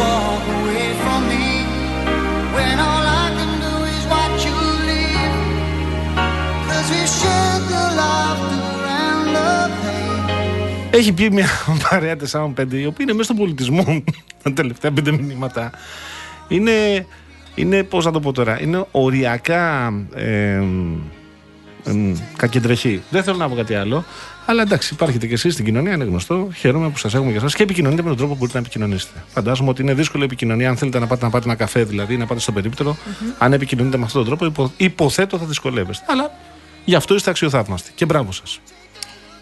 Walk 0.00 0.44
away 0.58 0.88
from 1.02 1.20
me 1.30 1.46
when 2.54 2.76
all 2.88 3.04
I 3.22 3.26
can 3.38 3.52
do 3.64 3.74
is 3.94 4.02
watch 4.12 4.40
you 4.48 4.58
leave? 4.88 5.34
Cause 6.68 6.88
we 6.94 7.02
shared 7.18 7.64
the 7.72 7.84
laughter 8.00 8.68
and 9.04 9.26
the 9.36 9.52
pain. 9.82 10.90
Έχει 10.90 11.12
πει 11.12 11.30
μια 11.30 11.48
παρέα 11.90 12.16
4-5, 12.32 12.50
η 12.70 12.86
οποία 12.86 12.96
είναι 12.98 13.12
μέσα 13.12 13.22
στον 13.22 13.36
πολιτισμό 13.36 14.02
τα 14.42 14.52
τελευταία 14.52 14.92
πέντε 14.92 15.12
μηνύματα. 15.12 15.70
Είναι, 16.48 17.06
είναι 17.54 17.82
πώς 17.82 18.04
να 18.04 18.10
το 18.10 18.20
πω 18.20 18.32
τώρα, 18.32 18.60
είναι 18.60 18.84
οριακά 18.90 19.92
ε, 20.14 20.62
ε, 21.84 21.92
κακεντρεχή. 22.36 23.02
Δεν 23.10 23.22
θέλω 23.22 23.36
να 23.36 23.48
πω 23.48 23.54
κάτι 23.54 23.74
άλλο. 23.74 24.04
Αλλά 24.50 24.62
εντάξει, 24.62 24.94
υπάρχετε 24.94 25.26
κι 25.26 25.32
εσείς 25.32 25.52
στην 25.52 25.64
κοινωνία, 25.64 25.94
είναι 25.94 26.04
γνωστό. 26.04 26.48
Χαίρομαι 26.54 26.88
που 26.88 26.98
σας 26.98 27.14
έχουμε 27.14 27.30
και 27.30 27.36
εσάς 27.36 27.54
και 27.54 27.62
επικοινωνείτε 27.62 28.02
με 28.02 28.08
τον 28.08 28.16
τρόπο 28.16 28.32
που 28.32 28.38
μπορείτε 28.38 28.58
να 28.58 28.64
επικοινωνήσετε. 28.64 29.24
Φαντάζομαι 29.28 29.68
ότι 29.70 29.82
είναι 29.82 29.94
δύσκολη 29.94 30.22
η 30.22 30.26
επικοινωνία. 30.26 30.68
Αν 30.68 30.76
θέλετε 30.76 30.98
να 30.98 31.06
πάτε 31.06 31.24
να 31.24 31.30
πάτε 31.30 31.44
ένα 31.44 31.54
καφέ, 31.54 31.84
δηλαδή, 31.84 32.16
να 32.16 32.26
πάτε 32.26 32.40
στο 32.40 32.52
περιπτερο 32.52 32.96
αν 33.38 33.52
επικοινωνείτε 33.52 33.96
με 33.96 34.04
αυτόν 34.04 34.24
τον 34.24 34.38
τρόπο, 34.38 34.44
υπο, 34.44 34.72
υποθέτω 34.76 35.38
θα 35.38 35.44
δυσκολεύεστε. 35.44 36.04
Αλλά 36.08 36.30
γι' 36.84 36.94
αυτό 36.94 37.14
είστε 37.14 37.30
αξιοθαύμαστοι. 37.30 37.90
Και 37.94 38.04
μπράβο 38.04 38.32
σας. 38.32 38.60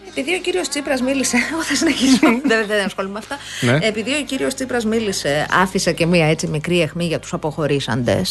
Επειδή 0.09 0.35
ο 0.35 0.39
κύριος 0.39 0.67
Τσίπρας 0.67 1.01
μίλησε. 1.01 1.37
Εγώ 1.51 1.61
θα 1.61 1.75
συνεχίσω. 1.75 2.19
δεν, 2.49 2.67
δεν 2.67 2.85
ασχολούμαι 2.85 3.13
με 3.13 3.19
αυτά. 3.19 3.37
Ναι. 3.61 3.87
Επειδή 3.87 4.11
ο 4.11 4.23
κύριος 4.23 4.53
Τσίπρας 4.53 4.85
μίλησε, 4.85 5.45
άφησε 5.51 5.91
και 5.91 6.05
μία 6.05 6.25
έτσι 6.25 6.47
μικρή 6.47 6.81
αιχμή 6.81 7.05
για 7.05 7.19
τους 7.19 7.33
αποχωρησαντε 7.33 8.21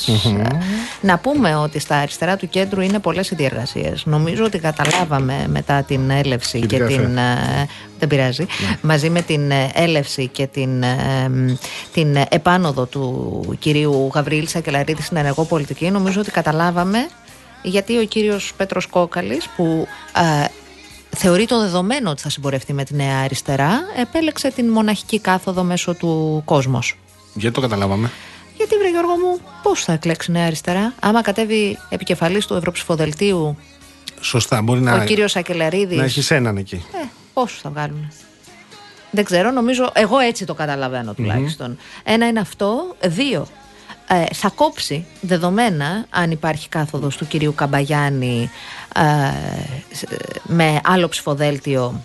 Να 1.00 1.18
πούμε 1.18 1.56
ότι 1.56 1.78
στα 1.78 1.96
αριστερά 1.96 2.36
του 2.36 2.48
κέντρου 2.48 2.80
είναι 2.80 2.98
πολλές 2.98 3.30
οι 3.30 3.34
διεργασίες. 3.34 4.02
Νομίζω 4.06 4.44
ότι 4.44 4.58
καταλάβαμε 4.58 5.44
μετά 5.48 5.82
την 5.82 6.10
έλευση 6.10 6.60
Και 6.60 6.66
και, 6.66 6.76
την 6.76 6.86
καφέ. 6.86 7.02
την. 7.02 7.16
ε, 7.16 7.66
δεν 7.98 8.08
πειράζει. 8.08 8.46
Μαζί 8.80 9.10
με 9.10 9.22
την 9.22 9.50
ε, 9.50 9.70
έλευση 9.74 10.26
και 10.28 10.46
την, 10.46 10.82
ε, 10.82 11.28
μ, 11.28 11.54
την 11.92 12.16
επάνωδο 12.28 12.84
του 12.86 13.56
κυρίου 13.58 14.10
Γαβρίλη 14.14 14.48
Σακελαρίδη 14.48 15.02
στην 15.02 15.16
ενεργό 15.16 15.44
πολιτική, 15.44 15.90
νομίζω 15.90 16.20
ότι 16.20 16.30
καταλάβαμε 16.30 16.98
γιατί 17.62 17.98
ο 17.98 18.04
κύριος 18.04 18.52
Πέτρος 18.56 18.86
Κόκαλης 18.86 19.48
που 19.56 19.86
ε, 20.42 20.44
θεωρεί 21.16 21.46
το 21.46 21.60
δεδομένο 21.60 22.10
ότι 22.10 22.22
θα 22.22 22.30
συμπορευτεί 22.30 22.72
με 22.72 22.84
τη 22.84 22.94
Νέα 22.94 23.18
Αριστερά 23.18 23.80
επέλεξε 23.96 24.50
την 24.50 24.68
μοναχική 24.68 25.18
κάθοδο 25.20 25.62
μέσω 25.62 25.94
του 25.94 26.42
κόσμος. 26.44 26.98
Γιατί 27.34 27.54
το 27.54 27.60
καταλάβαμε; 27.60 28.10
Γιατί 28.56 28.76
βρε 28.76 28.88
Γιώργο 28.90 29.12
μου, 29.16 29.40
πώς 29.62 29.84
θα 29.84 29.92
εκλέξει 29.92 30.30
η 30.30 30.34
Νέα 30.34 30.46
Αριστερά; 30.46 30.92
Άμα 31.00 31.22
κατέβει 31.22 31.78
επικεφαλής 31.88 32.46
του 32.46 32.54
Ευρωψηφοδελτίου 32.54 33.56
Σωστά, 34.20 34.62
μπορεί 34.62 34.80
να, 34.80 34.94
ο 34.94 35.04
κύριος 35.04 35.30
Σακελαρίδης 35.30 35.96
να 35.98 36.04
έχεις 36.04 36.30
έναν 36.30 36.56
εκεί. 36.56 36.74
ε, 36.74 37.06
πόσους 37.32 37.60
θα 37.60 37.70
βγάλουν. 37.70 38.12
Δεν 39.10 39.24
ξέρω, 39.24 39.50
νομίζω, 39.50 39.90
εγώ 39.94 40.18
έτσι 40.18 40.44
το 40.44 40.54
καταλαβαίνω 40.54 41.12
τουλάχιστον. 41.14 41.78
Ένα 42.04 42.26
είναι 42.26 42.40
αυτό. 42.40 42.96
Δύο, 43.06 43.46
ε, 44.08 44.24
θα 44.34 44.48
κόψει 44.48 45.06
δεδομένα 45.20 46.06
αν 46.10 46.30
υπάρχει 46.30 46.68
κάθοδος 46.68 47.16
του 47.16 47.26
κυρίου 47.26 47.54
Καμπαγιάννη 47.54 48.42
ε, 48.42 48.46
σ- 48.50 48.87
με 50.42 50.80
άλλο 50.84 51.08
ψηφοδέλτιο 51.08 52.02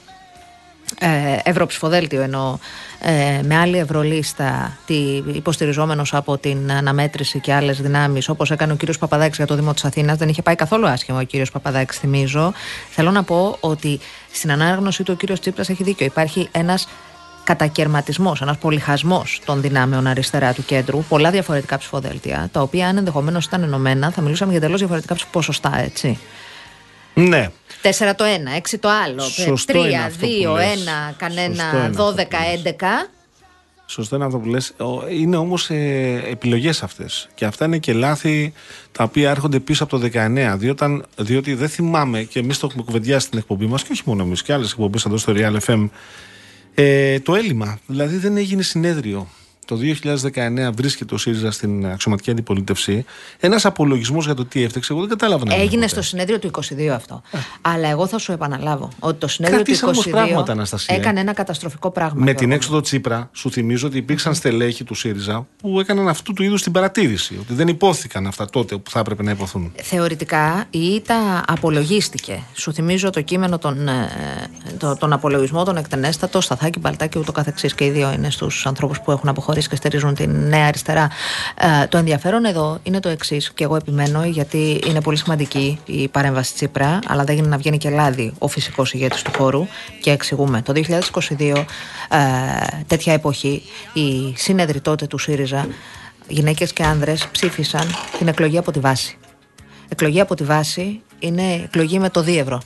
ε, 0.99 1.37
ευρωψηφοδέλτιο 1.43 2.21
εννοώ 2.21 2.57
ε, 2.99 3.41
με 3.43 3.57
άλλη 3.57 3.77
ευρωλίστα 3.77 4.77
τι, 4.85 5.23
υποστηριζόμενος 5.33 6.13
από 6.13 6.37
την 6.37 6.71
αναμέτρηση 6.71 7.39
και 7.39 7.53
άλλες 7.53 7.81
δυνάμεις 7.81 8.29
όπως 8.29 8.51
έκανε 8.51 8.73
ο 8.73 8.75
κύριος 8.75 8.97
Παπαδάκης 8.97 9.37
για 9.37 9.45
το 9.45 9.55
Δήμο 9.55 9.73
της 9.73 9.85
Αθήνας. 9.85 10.17
Δεν 10.17 10.29
είχε 10.29 10.41
πάει 10.41 10.55
καθόλου 10.55 10.87
άσχημα 10.87 11.19
ο 11.19 11.23
κύριος 11.23 11.51
Παπαδάκης 11.51 11.97
θυμίζω. 11.97 12.53
Θέλω 12.89 13.11
να 13.11 13.23
πω 13.23 13.57
ότι 13.59 13.99
στην 14.31 14.51
ανάγνωση 14.51 15.03
του 15.03 15.11
ο 15.15 15.17
κύριος 15.17 15.39
Τσίπρας 15.39 15.69
έχει 15.69 15.83
δίκιο. 15.83 16.05
Υπάρχει 16.05 16.47
ένας 16.51 16.87
κατακαιρματισμός, 17.43 18.41
ένας 18.41 18.57
πολυχασμός 18.57 19.41
των 19.45 19.61
δυνάμεων 19.61 20.07
αριστερά 20.07 20.53
του 20.53 20.65
κέντρου, 20.65 21.03
πολλά 21.03 21.31
διαφορετικά 21.31 21.77
ψηφοδέλτια, 21.77 22.49
τα 22.51 22.61
οποία 22.61 22.87
αν 22.87 22.97
ενδεχομένως 22.97 23.45
ήταν 23.45 23.63
ενωμένα 23.63 24.11
θα 24.11 24.21
μιλούσαμε 24.21 24.51
για 24.51 24.61
τελώς 24.61 24.79
διαφορετικά 24.79 25.15
ποσοστά, 25.31 25.79
έτσι. 25.79 26.19
Ναι. 27.13 27.49
4 27.81 28.15
το 28.15 28.23
ένα, 28.23 28.51
6 28.55 28.77
το 28.79 28.89
άλλο. 28.89 29.21
Σωστό 29.21 29.81
3, 29.81 29.85
είναι 29.85 29.97
αυτό 30.03 30.25
που 30.27 30.31
2, 30.43 30.53
1, 30.53 30.55
λες. 30.55 30.67
Σωστό 30.77 31.15
κανένα 31.17 31.43
είναι 31.43 31.61
αυτό 31.87 32.05
12, 32.11 32.15
που 32.15 32.35
λες. 32.63 32.75
11. 32.79 33.09
Σωστό 33.85 34.15
είναι 34.15 34.25
αυτό 34.25 34.37
που 34.37 34.47
λες. 34.47 34.73
Ο- 34.77 35.07
Είναι 35.09 35.35
όμως 35.35 35.69
ε, 35.69 36.23
επιλογές 36.29 36.83
αυτές. 36.83 37.29
Και 37.35 37.45
αυτά 37.45 37.65
είναι 37.65 37.77
και 37.77 37.93
λάθη 37.93 38.53
τα 38.91 39.03
οποία 39.03 39.29
έρχονται 39.29 39.59
πίσω 39.59 39.83
από 39.83 39.97
το 39.99 40.09
19. 40.13 40.55
Διότι, 40.57 40.69
όταν- 40.69 41.05
διότι 41.17 41.53
δεν 41.53 41.69
θυμάμαι 41.69 42.23
και 42.23 42.39
εμείς 42.39 42.59
το 42.59 42.67
έχουμε 42.69 42.83
κουβεντιάσει 42.83 43.25
στην 43.27 43.37
εκπομπή 43.39 43.65
μας 43.65 43.83
και 43.83 43.89
όχι 43.91 44.01
μόνο 44.05 44.23
εμείς 44.23 44.41
και 44.43 44.53
άλλες 44.53 44.71
εκπομπές 44.71 45.05
εδώ 45.05 45.17
στο 45.17 45.33
Real 45.35 45.57
FM 45.67 45.89
ε, 46.75 47.19
το 47.19 47.35
έλλειμμα. 47.35 47.79
Δηλαδή 47.87 48.17
δεν 48.17 48.37
έγινε 48.37 48.61
συνέδριο. 48.61 49.27
Το 49.65 49.77
2019 49.77 50.69
βρίσκεται 50.75 51.13
ο 51.13 51.17
ΣΥΡΙΖΑ 51.17 51.51
στην 51.51 51.85
αξιωματική 51.85 52.31
αντιπολίτευση. 52.31 53.05
Ένας 53.39 53.65
απολογισμός 53.65 54.25
για 54.25 54.33
το 54.33 54.45
τι 54.45 54.63
έφταξε, 54.63 54.93
εγώ 54.93 55.01
δεν 55.01 55.09
κατάλαβα 55.09 55.45
να 55.45 55.53
Έγινε 55.53 55.67
γίνει 55.69 55.85
στο 55.87 55.95
ποτέ. 55.95 56.07
συνέδριο 56.07 56.39
του 56.39 56.51
22 56.53 56.87
αυτό. 56.87 57.21
Αλλά 57.61 57.87
εγώ 57.89 58.07
θα 58.07 58.17
σου 58.17 58.31
επαναλάβω 58.31 58.89
ότι 58.99 59.19
το 59.19 59.27
συνέδριο 59.27 59.61
Κρατήσαμε 59.63 59.91
του 59.91 59.99
όμως 60.05 60.21
22 60.21 60.25
πράγματα, 60.27 60.51
Αναστασία. 60.51 60.95
έκανε 60.95 61.19
ένα 61.19 61.33
καταστροφικό 61.33 61.91
πράγμα. 61.91 62.13
Με 62.15 62.23
Γιώργο 62.23 62.39
την 62.39 62.49
μου. 62.49 62.53
έξοδο 62.55 62.81
Τσίπρα, 62.81 63.29
σου 63.33 63.51
θυμίζω 63.51 63.87
ότι 63.87 63.97
υπήρξαν 63.97 64.35
στελέχη 64.35 64.83
του 64.83 64.93
ΣΥΡΙΖΑ 64.93 65.47
που 65.57 65.79
έκαναν 65.79 66.07
αυτού 66.07 66.33
του 66.33 66.43
είδους 66.43 66.61
την 66.63 66.71
παρατήρηση. 66.71 67.37
Ότι 67.41 67.53
δεν 67.53 67.67
υπόθηκαν 67.67 68.27
αυτά 68.27 68.45
τότε 68.49 68.77
που 68.77 68.89
θα 68.89 68.99
έπρεπε 68.99 69.23
να 69.23 69.31
υποθούν. 69.31 69.71
Θεωρητικά 69.83 70.65
η 70.69 70.79
ήττα 70.79 71.43
απολογίστηκε. 71.47 72.43
Σου 72.53 72.73
θυμίζω 72.73 73.09
το 73.09 73.21
κείμενο, 73.21 73.57
τον, 73.57 73.87
ε, 73.87 74.09
το, 74.77 74.95
τον 74.95 75.13
απολογισμό, 75.13 75.63
τον 75.63 75.77
εκτενέστατο, 75.77 76.41
Σταθάκη, 76.41 76.79
Μπαλτά 76.79 77.07
και 77.07 77.19
ούτω 77.19 77.31
καθεξής. 77.31 77.73
Και 77.75 77.85
οι 77.85 77.89
δύο 77.89 78.11
είναι 78.13 78.29
στους 78.29 78.65
ανθρώπους 78.65 79.01
που 79.01 79.11
έχουν 79.11 79.29
αποχωρήσει 79.29 79.52
και 79.61 79.75
στηρίζουν 79.75 80.13
την 80.15 80.47
νέα 80.47 80.67
αριστερά. 80.67 81.09
Ε, 81.55 81.87
το 81.87 81.97
ενδιαφέρον 81.97 82.45
εδώ 82.45 82.79
είναι 82.83 82.99
το 82.99 83.09
εξής, 83.09 83.51
και 83.53 83.63
εγώ 83.63 83.75
επιμένω, 83.75 84.25
γιατί 84.25 84.79
είναι 84.87 85.01
πολύ 85.01 85.17
σημαντική 85.17 85.79
η 85.85 86.07
παρέμβαση 86.07 86.53
Τσίπρα, 86.53 86.99
αλλά 87.07 87.23
δεν 87.23 87.35
γίνει 87.35 87.47
να 87.47 87.57
βγαίνει 87.57 87.77
και 87.77 87.89
λάδι 87.89 88.33
ο 88.37 88.47
φυσικός 88.47 88.93
ηγέτης 88.93 89.21
του 89.21 89.31
χώρου. 89.37 89.67
Και 90.01 90.11
εξηγούμε. 90.11 90.61
Το 90.61 90.73
2022, 90.73 91.65
ε, 92.09 92.17
τέτοια 92.87 93.13
εποχή, 93.13 93.63
οι 93.93 94.33
σύνεδροι 94.35 94.81
τότε 94.81 95.07
του 95.07 95.17
ΣΥΡΙΖΑ, 95.17 95.67
γυναίκες 96.27 96.73
και 96.73 96.83
άνδρες, 96.83 97.27
ψήφισαν 97.31 97.87
την 98.17 98.27
εκλογή 98.27 98.57
από 98.57 98.71
τη 98.71 98.79
βάση. 98.79 99.17
Εκλογή 99.89 100.19
από 100.19 100.35
τη 100.35 100.43
βάση 100.43 101.01
είναι 101.19 101.53
εκλογή 101.53 101.99
με 101.99 102.09
το 102.09 102.21
δίευρο. 102.21 102.61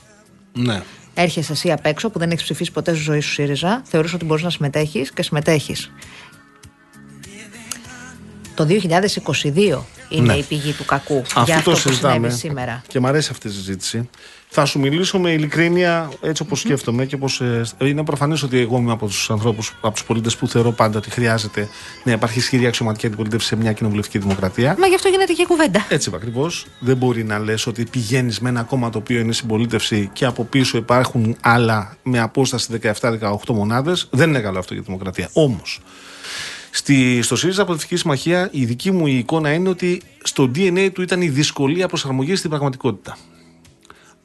Ναι. 0.54 0.82
Έρχεσαι 1.14 1.52
εσύ 1.52 1.72
απ' 1.72 1.86
έξω 1.86 2.10
που 2.10 2.20
δεν 2.20 2.32
έχεις 2.32 2.44
ψηφίσει 2.44 2.72
ποτέ 2.72 2.94
στη 2.94 3.04
ζωή 3.04 3.20
σου 3.20 3.32
ΣΥΡΙΖΑ, 3.32 3.82
θεωρείς 3.86 4.14
ότι 4.14 4.26
μπορείς 4.26 4.44
να 4.44 4.50
συμμετέχεις 4.50 5.12
και 5.12 5.22
συμμετέχεις. 5.22 5.92
Το 8.58 8.66
2022 8.66 9.86
είναι 10.10 10.26
Ναι. 10.26 10.34
η 10.34 10.44
πηγή 10.44 10.72
του 10.72 10.86
κακού 10.86 11.24
για 11.34 11.42
Αυτό 11.42 11.54
αυτό 11.54 11.64
το 11.64 11.72
που 11.72 11.78
συνέβη 11.78 11.90
συζητάμε. 11.90 12.30
σήμερα. 12.30 12.82
Και 12.88 13.00
μου 13.00 13.08
αρέσει 13.08 13.30
αυτή 13.32 13.48
η 13.48 13.52
συζήτηση. 13.52 14.10
Θα 14.50 14.66
σου 14.66 14.80
μιλήσω 14.80 15.20
με 15.20 15.32
ειλικρίνεια 15.32 16.10
έτσι 16.22 16.42
όπως 16.42 16.60
σκέφτομαι 16.60 17.06
και 17.06 17.16
όπως, 17.16 17.42
ε, 17.42 17.62
είναι 17.82 18.04
προφανές 18.04 18.44
ότι 18.44 18.60
εγώ 18.60 18.78
είμαι 18.78 18.92
από 18.92 19.06
τους 19.08 19.30
ανθρώπους, 19.30 19.74
από 19.82 19.94
τους 19.94 20.04
πολίτες 20.04 20.36
που 20.36 20.48
θεωρώ 20.48 20.72
πάντα 20.72 20.98
ότι 20.98 21.10
χρειάζεται 21.10 21.68
να 22.04 22.12
υπάρχει 22.12 22.40
ισχυρή 22.40 22.66
αξιωματική 22.66 23.06
αντιπολίτευση 23.06 23.48
σε 23.48 23.56
μια 23.56 23.72
κοινοβουλευτική 23.74 24.18
δημοκρατία. 24.18 24.76
Μα 24.80 24.88
γι' 24.88 24.96
αυτό 24.96 25.08
γίνεται 25.08 25.34
και 25.34 25.46
κουβέντα. 25.46 25.86
Έτσι 25.90 26.12
ακριβώς. 26.16 26.66
Δεν 26.80 26.98
μπορεί 26.98 27.24
να 27.24 27.40
λες 27.40 27.68
ότι 27.68 27.84
πηγαίνεις 27.86 28.40
με 28.40 28.50
ένα 28.50 28.64
κόμμα 28.64 28.90
το 28.90 28.98
οποίο 28.98 29.20
είναι 29.20 29.34
συμπολίτευση 29.34 30.10
και 30.14 30.26
από 30.26 30.44
πίσω 30.44 30.78
υπάρχουν 30.78 31.38
άλλα 31.42 31.98
με 32.04 32.20
απόσταση 32.20 32.68
17-18 32.72 33.54
μονάδες. 33.54 34.08
Δεν 34.12 34.30
είναι 34.30 34.40
καλό 34.40 34.60
αυτό 34.60 34.74
για 34.74 34.82
τη 34.84 34.88
δημοκρατία. 34.90 35.30
Όμως, 35.34 35.80
στη, 36.78 37.22
στο 37.22 37.36
ΣΥΡΙΖΑ 37.36 37.66
Πολιτική 37.66 37.96
Συμμαχία 37.96 38.50
η 38.52 38.66
δική 38.66 38.92
μου 38.92 39.08
η 39.08 39.18
εικόνα 39.18 39.54
είναι 39.54 39.70
ότι 39.70 40.02
στο 40.24 40.52
DNA 40.56 40.90
του 40.94 41.02
ήταν 41.02 41.22
η 41.22 41.30
δυσκολία 41.30 41.88
προσαρμογής 41.88 42.38
στην 42.38 42.50
πραγματικότητα. 42.50 43.18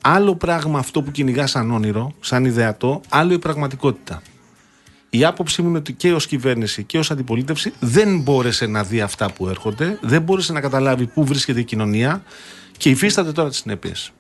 Άλλο 0.01 0.35
πράγμα 0.35 0.79
αυτό 0.79 1.03
που 1.03 1.11
κυνηγά 1.11 1.47
σαν 1.47 1.71
όνειρο, 1.71 2.15
σαν 2.21 2.45
ιδεατό, 2.45 3.01
άλλο 3.09 3.33
η 3.33 3.39
πραγματικότητα. 3.39 4.23
Η 5.11 5.25
άποψή 5.25 5.63
μου 5.63 5.69
είναι 5.69 5.79
ότι 5.79 5.93
και 5.93 6.13
ως 6.13 6.27
κυβέρνηση 6.27 6.85
και 6.85 6.99
ως 6.99 7.11
αντιπολίτευση 7.11 7.73
δεν 7.81 8.21
μπόρεσε 8.21 8.67
να 8.67 8.83
δει 8.83 9.01
αυτά 9.01 9.33
που 9.33 9.49
έρχονται, 9.49 9.99
δεν 10.01 10.23
μπόρεσε 10.23 10.53
να 10.53 10.61
καταλάβει 10.61 11.07
πού 11.07 11.25
βρίσκεται 11.25 11.61
η 11.61 11.65
κοινωνία 11.65 12.23
και 12.77 12.91
υφίσταται 12.91 13.33
τώρα 13.33 13.49
τις 13.49 13.59
συνέπειες. 13.59 14.13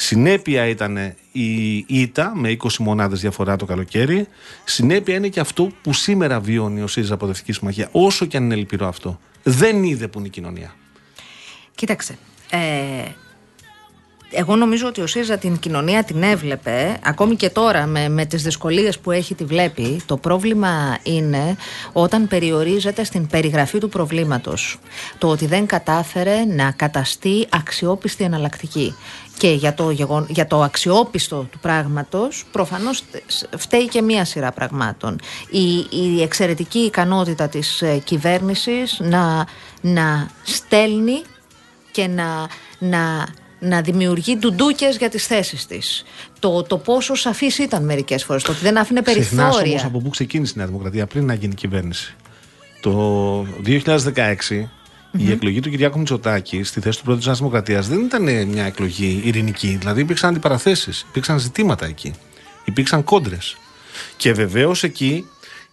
Συνέπεια 0.00 0.66
ήταν 0.66 0.96
η 1.32 1.76
ήττα 1.86 2.32
με 2.34 2.56
20 2.62 2.76
μονάδες 2.78 3.20
διαφορά 3.20 3.56
το 3.56 3.64
καλοκαίρι. 3.64 4.26
Συνέπεια 4.64 5.14
είναι 5.14 5.28
και 5.28 5.40
αυτό 5.40 5.70
που 5.82 5.92
σήμερα 5.92 6.40
βιώνει 6.40 6.82
ο 6.82 6.86
ΣΥΡΙΖΑ 6.86 7.14
Αποδευτική 7.14 7.52
Συμμαχία. 7.52 7.88
Όσο 7.92 8.26
και 8.26 8.36
αν 8.36 8.44
είναι 8.44 8.54
λυπηρό 8.54 8.88
αυτό. 8.88 9.20
Δεν 9.42 9.82
είδε 9.82 10.08
που 10.08 10.18
είναι 10.18 10.26
η 10.26 10.30
κοινωνία. 10.30 10.74
Κοίταξε. 11.74 12.18
Ε, 12.50 12.58
εγώ 14.30 14.56
νομίζω 14.56 14.86
ότι 14.86 15.00
ο 15.00 15.06
ΣΥΡΙΖΑ 15.06 15.38
την 15.38 15.58
κοινωνία 15.58 16.04
την 16.04 16.22
έβλεπε, 16.22 16.98
ακόμη 17.02 17.36
και 17.36 17.50
τώρα 17.50 17.86
με, 17.86 18.08
με 18.08 18.24
τις 18.24 18.42
δυσκολίες 18.42 18.98
που 18.98 19.10
έχει 19.10 19.34
τη 19.34 19.44
βλέπει. 19.44 20.00
Το 20.06 20.16
πρόβλημα 20.16 20.98
είναι 21.02 21.56
όταν 21.92 22.28
περιορίζεται 22.28 23.04
στην 23.04 23.26
περιγραφή 23.26 23.78
του 23.78 23.88
προβλήματος. 23.88 24.78
Το 25.18 25.28
ότι 25.28 25.46
δεν 25.46 25.66
κατάφερε 25.66 26.44
να 26.44 26.70
καταστεί 26.70 27.46
αξιόπιστη 27.50 28.24
εναλλακτική. 28.24 28.94
Και 29.38 29.50
για 29.50 29.74
το, 29.74 29.90
γεγον... 29.90 30.26
για 30.28 30.46
το 30.46 30.62
αξιόπιστο 30.62 31.46
του 31.50 31.58
πράγματος 31.58 32.44
προφανώς 32.52 33.02
φταίει 33.56 33.88
και 33.88 34.02
μία 34.02 34.24
σειρά 34.24 34.52
πραγμάτων. 34.52 35.18
Η, 35.50 35.86
η 35.90 36.22
εξαιρετική 36.22 36.78
ικανότητα 36.78 37.48
της 37.48 37.82
ε, 37.82 37.98
κυβέρνησης 38.04 38.98
να, 39.00 39.46
να 39.80 40.30
στέλνει 40.42 41.22
και 41.90 42.06
να, 42.06 42.48
να, 42.78 43.26
να 43.58 43.80
δημιουργεί 43.80 44.36
ντουντούκες 44.36 44.96
για 44.96 45.08
τις 45.08 45.26
θέσεις 45.26 45.66
της. 45.66 46.04
Το, 46.38 46.62
το 46.62 46.78
πόσο 46.78 47.14
σαφής 47.14 47.58
ήταν 47.58 47.84
μερικές 47.84 48.24
φορές, 48.24 48.42
το 48.42 48.50
ότι 48.50 48.60
δεν 48.60 48.78
άφηνε 48.78 49.00
Ξεχνάς 49.00 49.24
περιθώρια. 49.34 49.70
όμως 49.70 49.84
από 49.84 49.98
πού 49.98 50.08
ξεκίνησε 50.08 50.52
η 50.56 50.58
Νέα 50.58 50.66
Δημοκρατία 50.66 51.06
πριν 51.06 51.26
να 51.26 51.34
γίνει 51.34 51.54
κυβέρνηση. 51.54 52.14
Το 52.80 53.46
2016 53.66 53.84
η 55.12 55.30
εκλογή 55.30 55.60
του 55.60 55.70
Κυριάκου 55.70 55.98
Μητσοτάκη 55.98 56.62
στη 56.62 56.80
θέση 56.80 56.98
του 56.98 57.04
Πρόεδρου 57.04 57.16
της 57.16 57.26
Νέας 57.26 57.38
Δημοκρατίας 57.38 57.88
δεν 57.88 58.00
ήταν 58.00 58.48
μια 58.48 58.64
εκλογή 58.64 59.20
ειρηνική. 59.24 59.76
Δηλαδή 59.80 60.00
υπήρξαν 60.00 60.30
αντιπαραθέσεις, 60.30 61.06
υπήρξαν 61.08 61.38
ζητήματα 61.38 61.86
εκεί. 61.86 62.14
Υπήρξαν 62.64 63.04
κόντρες. 63.04 63.56
Και 64.16 64.32
βεβαίως 64.32 64.82
εκεί 64.82 65.24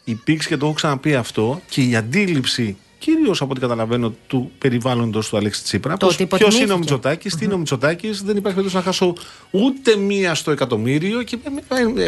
υπήρξε 0.03 0.49
και 0.49 0.57
το 0.57 0.65
έχω 0.65 0.75
ξαναπεί 0.75 1.15
αυτό 1.15 1.61
και 1.69 1.81
η 1.81 1.95
αντίληψη 1.95 2.77
κυρίως 3.05 3.41
από 3.41 3.51
ό,τι 3.51 3.59
καταλαβαίνω 3.59 4.13
του 4.27 4.51
περιβάλλοντος 4.57 5.29
του 5.29 5.37
Αλέξη 5.37 5.63
Τσίπρα. 5.63 5.97
Το 5.97 6.05
ότι 6.05 6.15
Ποιος 6.15 6.25
υποτιμήθηκε. 6.27 6.63
είναι 6.63 6.73
ο 6.73 6.77
Μητσοτάκης, 6.77 7.35
τι 7.35 7.45
είναι 7.45 7.53
ο 7.53 7.57
Μητσοτάκης, 7.57 8.21
δεν 8.23 8.37
υπάρχει 8.37 8.57
περίπτωση 8.57 8.75
να 8.75 8.81
χάσω 8.81 9.13
ούτε 9.51 9.95
μία 9.95 10.35
στο 10.35 10.51
εκατομμύριο 10.51 11.23
και 11.23 11.37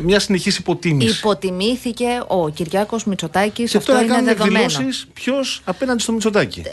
μια 0.04 0.20
συνεχής 0.20 0.58
υποτίμηση. 0.58 1.18
Υποτιμήθηκε 1.18 2.06
ο 2.28 2.50
Κυριάκος 2.50 3.06
Μητσοτάκης, 3.06 3.72
Και 3.72 3.78
αυτό 3.78 3.92
τώρα 3.92 4.04
είναι 4.04 4.14
κάνουν 4.14 4.28
δεδομένο. 4.28 4.60
εκδηλώσει 4.64 5.08
ποιος 5.14 5.62
απέναντι 5.66 6.02
στο 6.02 6.12
Μητσοτάκη. 6.12 6.64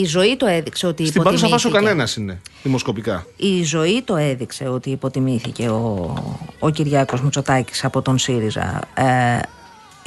Η 0.00 0.04
ζωή 0.04 0.36
το 0.36 0.46
έδειξε 0.46 0.86
ότι 0.86 1.06
Στην 1.06 1.22
παρούσα 1.22 1.48
φάση 1.48 1.66
ο 1.66 1.68
υποτιμήθηκε. 1.68 1.86
κανένας 1.88 2.16
είναι 2.16 2.40
δημοσκοπικά. 2.62 3.26
Η 3.36 3.62
ζωή 3.62 4.02
το 4.02 4.16
έδειξε 4.16 4.68
ότι 4.68 4.90
υποτιμήθηκε 4.90 5.68
ο, 5.68 6.14
ο 6.58 6.70
Κυριάκος 6.70 7.20
Μητσοτάκης 7.22 7.84
από 7.84 8.02
τον 8.02 8.18
ΣΥΡΙΖΑ. 8.18 8.80
Ε, 8.94 9.38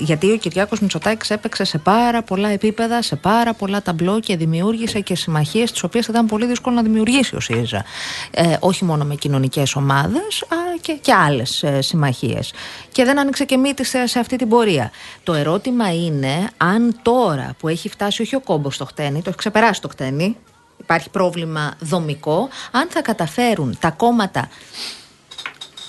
γιατί 0.02 0.32
ο 0.32 0.38
Κυριάκος 0.38 0.80
Μητσοτάκης 0.80 1.30
έπαιξε 1.30 1.64
σε 1.64 1.78
πάρα 1.78 2.24
πολλά 2.24 2.50
επίπεδα, 2.50 3.02
σε 3.02 3.16
πάρα 3.16 3.54
πολλά 3.54 3.82
ταμπλό 3.82 4.20
και 4.20 4.38
δημιούργησε 4.38 5.00
και 5.00 5.16
συμμαχίες 5.16 5.72
τις 5.72 5.84
οποίες 5.84 6.08
ήταν 6.08 6.26
πολύ 6.26 6.46
δύσκολο 6.46 6.76
να 6.76 6.82
δημιουργήσει 6.82 7.36
ο 7.36 7.40
ΣΥΡΙΖΑ. 7.40 7.86
Ε, 8.32 8.56
όχι 8.60 8.86
μόνο 8.86 9.04
με 9.04 9.16
κοινωνικές 9.16 9.76
ομάδες, 9.76 10.46
αλλά 10.48 10.78
και, 10.82 10.94
και 10.94 11.14
άλλες 11.14 11.64
ε, 11.64 11.82
συμμαχίες. 11.82 12.54
Και 12.92 13.04
δεν 13.04 13.20
άνοιξε 13.20 13.46
και 13.46 13.58
μύτη 13.58 13.86
σε, 13.86 14.08
σε 14.08 14.20
αυτή 14.20 14.36
την 14.36 14.50
πορεία. 14.50 14.92
Το 15.24 15.34
ερώτημα 15.34 15.94
είναι 15.94 16.50
αν 16.58 17.00
τώρα 17.02 17.56
που 17.60 17.68
έχει 17.68 17.90
φτάσει 17.90 18.22
όχι 18.22 18.36
ο 18.36 18.40
κόμπος 18.40 18.76
στο 18.76 18.86
χτένι, 18.86 19.22
το 19.22 19.30
έχει 19.30 19.38
ξεπεράσει 19.38 19.82
το 19.82 19.88
χτένι, 19.88 20.38
υπάρχει 20.80 21.10
πρόβλημα 21.10 21.74
δομικό, 21.80 22.50
αν 22.72 22.88
θα 22.90 23.02
καταφέρουν 23.02 23.78
τα 23.80 23.90
κόμματα 23.90 24.50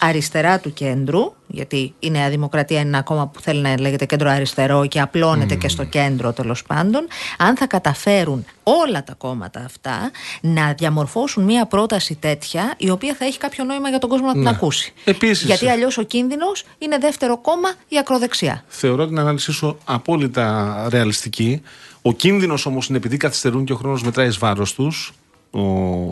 αριστερά 0.04 0.58
του 0.60 0.72
κέντρου, 0.72 1.32
γιατί 1.46 1.94
η 1.98 2.10
Νέα 2.10 2.30
Δημοκρατία 2.30 2.78
είναι 2.80 2.88
ένα 2.88 3.02
κόμμα 3.02 3.26
που 3.26 3.40
θέλει 3.40 3.60
να 3.60 3.80
λέγεται 3.80 4.06
κέντρο 4.06 4.30
αριστερό 4.30 4.86
και 4.86 5.00
απλώνεται 5.00 5.54
και 5.54 5.68
στο 5.68 5.84
κέντρο 5.84 6.32
τέλος 6.32 6.62
πάντων, 6.62 7.06
αν 7.38 7.56
θα 7.56 7.66
καταφέρουν 7.66 8.44
όλα 8.62 9.04
τα 9.04 9.14
κόμματα 9.14 9.60
αυτά 9.64 10.10
να 10.40 10.72
διαμορφώσουν 10.78 11.44
μια 11.44 11.66
πρόταση 11.66 12.14
τέτοια 12.14 12.74
η 12.76 12.90
οποία 12.90 13.14
θα 13.14 13.24
έχει 13.24 13.38
κάποιο 13.38 13.64
νόημα 13.64 13.88
για 13.88 13.98
τον 13.98 14.08
κόσμο 14.10 14.26
να 14.26 14.32
την 14.32 14.42
Ναι. 14.42 14.48
ακούσει. 14.48 14.92
Επίσης, 15.04 15.44
γιατί 15.46 15.66
ε, 15.66 15.70
αλλιώς 15.70 15.98
ο 15.98 16.02
κίνδυνος 16.02 16.64
είναι 16.78 16.98
δεύτερο 16.98 17.38
κόμμα 17.38 17.68
η 17.88 17.98
ακροδεξιά. 17.98 18.64
Θεωρώ 18.68 19.06
την 19.06 19.18
ανάλυση 19.18 19.52
σου 19.52 19.78
απόλυτα 19.84 20.86
ρεαλιστική. 20.90 21.62
Ο 22.02 22.12
κίνδυνος 22.12 22.66
όμως 22.66 22.88
είναι 22.88 22.96
επειδή 22.98 23.16
καθυστερούν 23.16 23.64
και 23.64 23.72
ο 23.72 23.76
χρόνος 23.76 24.02
μετράει 24.02 24.26
εις 24.28 24.38
βάρος 24.38 24.74
τους, 24.74 25.12
ο 25.50 25.60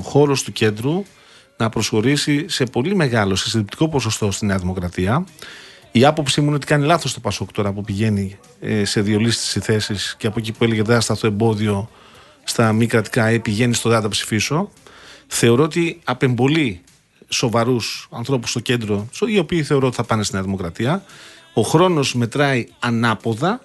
χώρος 0.03 0.43
του 0.43 0.53
κέντρου 0.53 1.05
να 1.63 1.69
προσχωρήσει 1.69 2.49
σε 2.49 2.65
πολύ 2.65 2.95
μεγάλο, 2.95 3.37
σε 3.37 3.49
συντριπτικό 3.49 3.89
ποσοστό 3.89 4.31
στη 4.31 4.47
Νέα 4.47 4.59
Δημοκρατία. 4.59 5.25
Η 5.93 6.05
άποψή 6.05 6.41
μου 6.41 6.47
είναι 6.47 6.57
ότι 6.57 6.67
κάνει 6.67 6.87
λάθος 6.87 7.15
το 7.15 7.21
Πασόκ 7.21 7.53
τώρα 7.53 7.73
που 7.73 7.83
πηγαίνει 7.83 8.39
ε, 8.61 8.85
σε 8.85 9.01
διολίστηση 9.01 9.61
θέσεις 9.61 10.15
και 10.19 10.27
από 10.27 10.39
εκεί 10.39 10.53
που 10.53 10.65
έλεγε 10.65 10.83
δεν 10.83 10.95
θα 10.95 11.01
σταθώ 11.01 11.27
εμπόδιο 11.27 11.89
στα 12.45 12.73
μη 12.73 12.87
κρατικά 12.87 13.27
ε, 13.27 13.39
πηγαίνει 13.39 13.75
στο 13.75 13.89
δεν 13.89 13.99
θα 13.99 14.05
τα 14.05 14.09
ψηφίσω. 14.09 14.71
Θεωρώ 15.27 15.63
ότι 15.63 16.01
απεμπολεί 16.05 16.81
σοβαρούς 17.29 18.09
ανθρώπους 18.11 18.51
στο 18.51 18.61
κέντρο, 18.61 19.09
οι 19.27 19.39
οποίοι 19.39 19.63
θεωρώ 19.63 19.87
ότι 19.87 19.97
θα 19.97 20.05
πάνε 20.05 20.23
στη 20.23 20.35
Νέα 20.35 20.43
Δημοκρατία. 20.43 21.05
Ο 21.55 21.63
χρόνος 21.63 22.15
μετράει 22.15 22.67
ανάποδα 22.79 23.61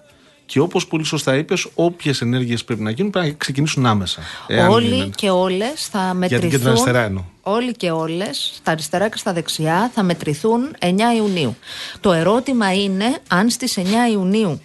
και 0.45 0.59
όπως 0.59 0.88
πολύ 0.88 1.03
σωστά 1.03 1.35
είπες, 1.35 1.67
όποιες 1.76 2.22
ενέργειες 2.22 2.63
πρέπει 2.63 2.81
να 2.81 2.89
γίνουν 2.89 3.11
πρέπει 3.11 3.27
να 3.27 3.34
ξεκινήσουν 3.34 3.85
άμεσα. 3.85 4.22
Εάν 4.47 4.69
Όλοι 4.69 4.95
είναι- 4.95 5.09
και 5.15 5.30
όλες 5.30 5.88
θα 5.91 5.99
Για 5.99 6.09
την 6.09 6.17
μετρηθούν. 6.19 6.49
κεντροαριστερά 6.49 7.01
εννοώ. 7.03 7.23
Όλοι 7.41 7.72
και 7.72 7.91
όλες, 7.91 8.51
στα 8.55 8.72
αριστερά 8.72 9.09
και 9.09 9.17
στα 9.17 9.34
δεξιά, 9.34 9.91
θα 9.93 10.03
μετρηθούν 10.03 10.76
9 10.80 11.13
Ιουνίου. 11.15 11.55
Το 11.99 12.11
ερώτημα 12.13 12.73
είναι 12.73 13.17
αν 13.27 13.49
στις 13.49 13.77
9 13.77 14.07
Ιουνίου 14.11 14.61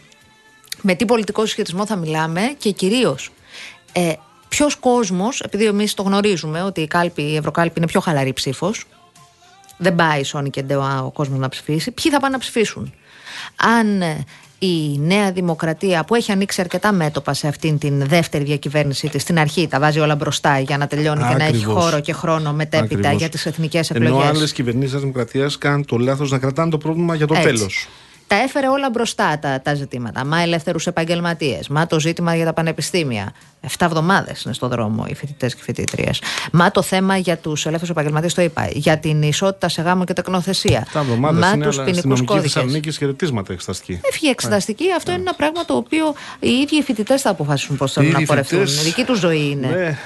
με 0.82 0.94
τι 0.94 1.04
πολιτικό 1.04 1.46
συσχετισμό 1.46 1.86
θα 1.86 1.96
μιλάμε 1.96 2.54
και 2.58 2.70
κυρίως 2.70 3.30
ε, 3.92 4.12
ποιος 4.48 4.74
κόσμος, 4.76 5.40
επειδή 5.40 5.64
εμείς 5.64 5.94
το 5.94 6.02
γνωρίζουμε 6.02 6.62
ότι 6.62 6.80
η, 6.80 6.86
κάλπη, 6.86 7.22
η 7.22 7.36
Ευρωκάλπη 7.36 7.74
είναι 7.76 7.86
πιο 7.86 8.00
χαλαρή 8.00 8.32
ψήφος, 8.32 8.84
δεν 9.76 9.94
πάει 9.94 10.24
Σόνι 10.24 10.50
και 10.50 10.62
Ντεωά 10.62 11.02
ο 11.04 11.10
κόσμος 11.10 11.38
να 11.38 11.48
ψηφίσει, 11.48 11.90
ποιοι 11.90 12.12
θα 12.12 12.20
πάνε 12.20 12.32
να 12.32 12.38
ψηφίσουν; 12.40 12.92
Αν 13.56 14.02
ε, 14.02 14.24
η 14.62 14.98
Νέα 14.98 15.32
Δημοκρατία 15.32 16.04
που 16.04 16.14
έχει 16.14 16.32
ανοίξει 16.32 16.60
αρκετά 16.60 16.92
μέτωπα 16.92 17.34
σε 17.34 17.48
αυτήν 17.48 17.78
την 17.78 18.06
δεύτερη 18.06 18.44
διακυβέρνησή 18.44 19.08
της 19.08 19.22
στην 19.22 19.38
αρχή, 19.38 19.68
τα 19.68 19.80
βάζει 19.80 19.98
όλα 19.98 20.14
μπροστά 20.14 20.58
για 20.58 20.76
να 20.78 20.86
τελειώνει 20.86 21.18
και 21.28 21.34
να 21.34 21.44
έχει 21.44 21.56
Ακριβώς. 21.56 21.84
χώρο 21.84 22.00
και 22.00 22.12
χρόνο 22.12 22.52
μετέπειτα 22.52 22.94
Ακριβώς. 22.94 23.18
για 23.18 23.28
τις 23.28 23.46
εθνικές 23.46 23.90
Ενώ 23.90 24.04
εκλογές. 24.06 24.28
άλλες 24.28 24.52
κυβερνήσεις 24.52 24.92
της 24.92 25.00
Δημοκρατίας 25.00 25.58
κάνουν 25.58 25.84
το 25.84 25.96
λάθος 25.98 26.30
να 26.30 26.38
κρατάνε 26.38 26.70
το 26.70 26.78
πρόβλημα 26.78 27.14
για 27.14 27.26
το 27.26 27.34
Έτσι. 27.34 27.46
τέλος. 27.46 27.88
Τα 28.30 28.36
έφερε 28.36 28.68
όλα 28.68 28.90
μπροστά 28.90 29.38
τα, 29.38 29.60
τα 29.62 29.74
ζητήματα. 29.74 30.24
Μα 30.24 30.42
ελεύθερους 30.42 30.86
επαγγελματίες. 30.86 31.68
Μα 31.68 31.86
το 31.86 32.00
ζήτημα 32.00 32.34
για 32.36 32.44
τα 32.44 32.52
πανεπιστήμια. 32.52 33.32
Εφτά 33.60 33.84
εβδομάδες 33.84 34.42
είναι 34.42 34.54
στο 34.54 34.68
δρόμο 34.68 35.04
οι 35.08 35.14
φοιτητές 35.14 35.54
και 35.54 35.62
φοιτήτριε. 35.62 36.10
Μα 36.52 36.70
το 36.70 36.82
θέμα 36.82 37.16
για 37.16 37.36
τους 37.36 37.60
ελεύθερους 37.66 37.90
επαγγελματίες, 37.90 38.34
το 38.34 38.42
είπα. 38.42 38.68
Για 38.72 38.98
την 38.98 39.22
ισότητα 39.22 39.68
σε 39.68 39.82
γάμο 39.82 40.04
και 40.04 40.12
τεκνοθεσία. 40.12 40.86
Τα 40.92 41.00
εβδομάδες 41.00 41.40
Μα 41.40 41.50
είναι, 41.50 41.64
τους 41.64 41.74
αλλά 41.78 41.84
ποινικούς 41.84 41.98
αστυνομική 41.98 42.26
κώδικες. 42.26 42.52
Θεσσαλονίκης 42.52 42.96
χαιρετίσματα 42.98 43.52
εξεταστική. 43.52 44.00
Έφυγε 44.02 44.30
εξεταστική. 44.30 44.84
Αυτό 44.96 45.10
είναι 45.10 45.20
ένα 45.20 45.34
πράγμα 45.34 45.64
το 45.64 45.74
οποίο 45.76 46.14
οι 46.40 46.50
ίδιοι 46.50 46.76
οι 46.76 46.82
φοιτητές 46.82 47.20
θα 47.20 47.30
αποφασίσουν 47.30 47.76
πώς 47.76 47.92
θέλουν 47.92 48.08
Οι 48.08 48.12
να 48.12 48.18
ίδιοι 48.18 48.28
πορευτούν. 48.28 48.58
φοιτητές, 48.58 48.82
Η 48.82 48.84
δική 48.84 49.04
τους 49.04 49.18
ζωή 49.18 49.50
είναι. 49.50 49.66
Ναι. 49.66 49.98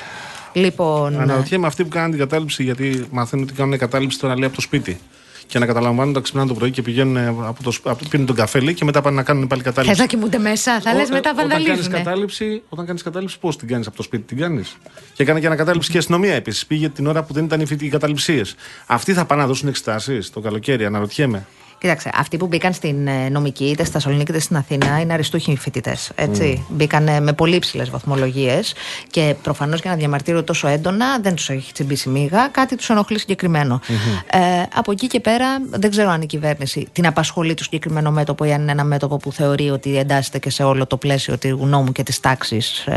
Λοιπόν. 0.52 1.20
Αναρωτιέμαι 1.20 1.66
αυτοί 1.66 1.82
που 1.82 1.88
κάνουν 1.88 2.10
την 2.10 2.18
κατάληψη, 2.18 2.62
γιατί 2.62 3.06
μαθαίνω 3.10 3.42
ότι 3.42 3.52
κάνουν 3.52 3.78
κατάληψη 3.78 4.18
τώρα 4.18 4.34
λέει 4.34 4.44
από 4.46 4.54
το 4.54 4.60
σπίτι. 4.60 5.00
Και 5.46 5.58
να 5.58 5.66
καταλαμβάνουν 5.66 6.10
όταν 6.10 6.22
ξυπνάνε 6.22 6.48
το 6.48 6.54
πρωί 6.54 6.70
και 6.70 6.82
πηγαίνουν 6.82 7.16
ε, 7.16 7.26
από 7.26 7.62
το, 7.62 7.70
σπ- 7.70 7.88
από, 7.88 8.04
πίνουν 8.10 8.26
τον 8.26 8.36
καφέ 8.36 8.60
λέει, 8.60 8.74
και 8.74 8.84
μετά 8.84 9.00
πάνε 9.00 9.16
να 9.16 9.22
κάνουν 9.22 9.46
πάλι 9.46 9.62
Θες 9.62 9.72
κατάληψη. 9.72 10.00
να 10.00 10.06
κοιμούνται 10.06 10.38
μέσα, 10.38 10.80
θα 10.80 10.90
Ω- 10.90 10.94
λες 10.96 11.08
ε, 11.08 11.12
μετά 11.12 11.30
Όταν 11.30 11.48
κάνεις 11.48 11.64
βανδαλίζουν. 11.66 11.92
κατάληψη, 11.92 12.62
όταν 12.68 12.86
κάνεις 12.86 13.02
κατάληψη 13.02 13.38
πώς 13.38 13.56
την 13.56 13.68
κάνεις 13.68 13.86
από 13.86 13.96
το 13.96 14.02
σπίτι, 14.02 14.22
την 14.22 14.36
κάνεις; 14.38 14.76
Και 15.12 15.22
έκανε 15.22 15.40
και 15.40 15.46
ανακατάληψη 15.46 15.90
και 15.90 15.96
η 15.96 15.98
αστυνομία 15.98 16.34
επίσης. 16.34 16.66
Πήγε 16.66 16.88
την 16.88 17.06
ώρα 17.06 17.22
που 17.22 17.32
δεν 17.32 17.44
ήταν 17.44 17.60
οι, 17.60 17.66
φοιτ- 17.66 17.82
οι 17.82 17.88
καταληψίε. 17.88 18.42
Αυτοί 18.86 19.12
θα 19.12 19.24
πάνε 19.24 19.40
να 19.40 19.46
δώσουν 19.46 19.68
εξετάσεις 19.68 20.30
το 20.30 20.40
καλοκαίρι, 20.40 20.84
αναρωτιέμαι. 20.84 21.46
Κοίταξε, 21.84 22.10
αυτοί 22.14 22.36
που 22.36 22.46
μπήκαν 22.46 22.72
στην 22.72 23.06
ε, 23.06 23.28
νομική, 23.28 23.64
είτε 23.64 23.84
στα 23.84 23.98
Σαλονίκη 23.98 24.30
είτε 24.30 24.40
στην 24.40 24.56
Αθήνα, 24.56 25.00
είναι 25.00 25.12
αριστούχοι 25.12 25.56
φοιτητές. 25.56 26.10
Έτσι. 26.14 26.66
Μπήκαν 26.68 27.08
ε, 27.08 27.20
με 27.20 27.32
πολύ 27.32 27.58
ψηλέ 27.58 27.84
βαθμολογίες 27.84 28.74
και 29.10 29.34
προφανώς 29.42 29.80
για 29.80 29.90
να 29.90 29.96
διαμαρτύρονται 29.96 30.44
τόσο 30.44 30.68
έντονα 30.68 31.18
δεν 31.18 31.34
τους 31.34 31.48
έχει 31.50 31.72
τσιμπήσει 31.72 32.08
μίγα, 32.08 32.48
κάτι 32.48 32.76
τους 32.76 32.90
ενοχλεί 32.90 33.18
συγκεκριμένο. 33.18 33.80
Ε, 34.26 34.38
από 34.74 34.92
εκεί 34.92 35.06
και 35.06 35.20
πέρα, 35.20 35.46
δεν 35.70 35.90
ξέρω 35.90 36.10
αν 36.10 36.22
η 36.22 36.26
κυβέρνηση 36.26 36.88
την 36.92 37.06
απασχολεί 37.06 37.54
το 37.54 37.62
συγκεκριμένο 37.62 38.10
μέτωπο 38.10 38.44
ή 38.44 38.52
αν 38.52 38.62
είναι 38.62 38.72
ένα 38.72 38.84
μέτωπο 38.84 39.16
που 39.16 39.32
θεωρεί 39.32 39.70
ότι 39.70 39.98
εντάσσεται 39.98 40.38
και 40.38 40.50
σε 40.50 40.62
όλο 40.62 40.86
το 40.86 40.96
πλαίσιο 40.96 41.38
του 41.38 41.66
νόμου 41.66 41.92
και 41.92 42.02
της 42.02 42.20
τάξης 42.20 42.88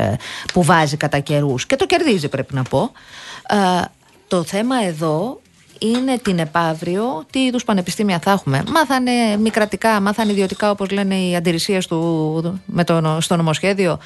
που 0.54 0.64
βάζει 0.64 0.98
κατά 0.98 1.20
καιρούς 1.20 1.66
και 1.66 1.76
το 1.76 1.86
κερδίζει, 1.86 2.28
πρέπει 2.28 2.54
να 2.54 2.64
πω. 2.64 2.92
Ε, 3.50 3.82
το 4.28 4.44
θέμα 4.44 4.76
εδώ 4.86 5.40
είναι 5.80 6.18
την 6.18 6.40
επαύριο 6.40 7.26
τι 7.30 7.40
είδους 7.40 7.64
πανεπιστήμια 7.64 8.20
θα 8.20 8.32
έχουμε. 8.32 8.64
Μάθανε 8.72 9.12
μη 9.40 9.50
κρατικά, 9.50 10.00
μάθανε 10.00 10.32
ιδιωτικά 10.32 10.72
όπως 10.72 10.90
λένε 10.90 11.16
οι 11.16 11.36
αντιρρησίες 11.36 11.88
του 11.88 12.62
με 12.66 12.84
το, 12.84 13.18
στο 13.22 13.36
νομοσχέδιο. 13.36 14.00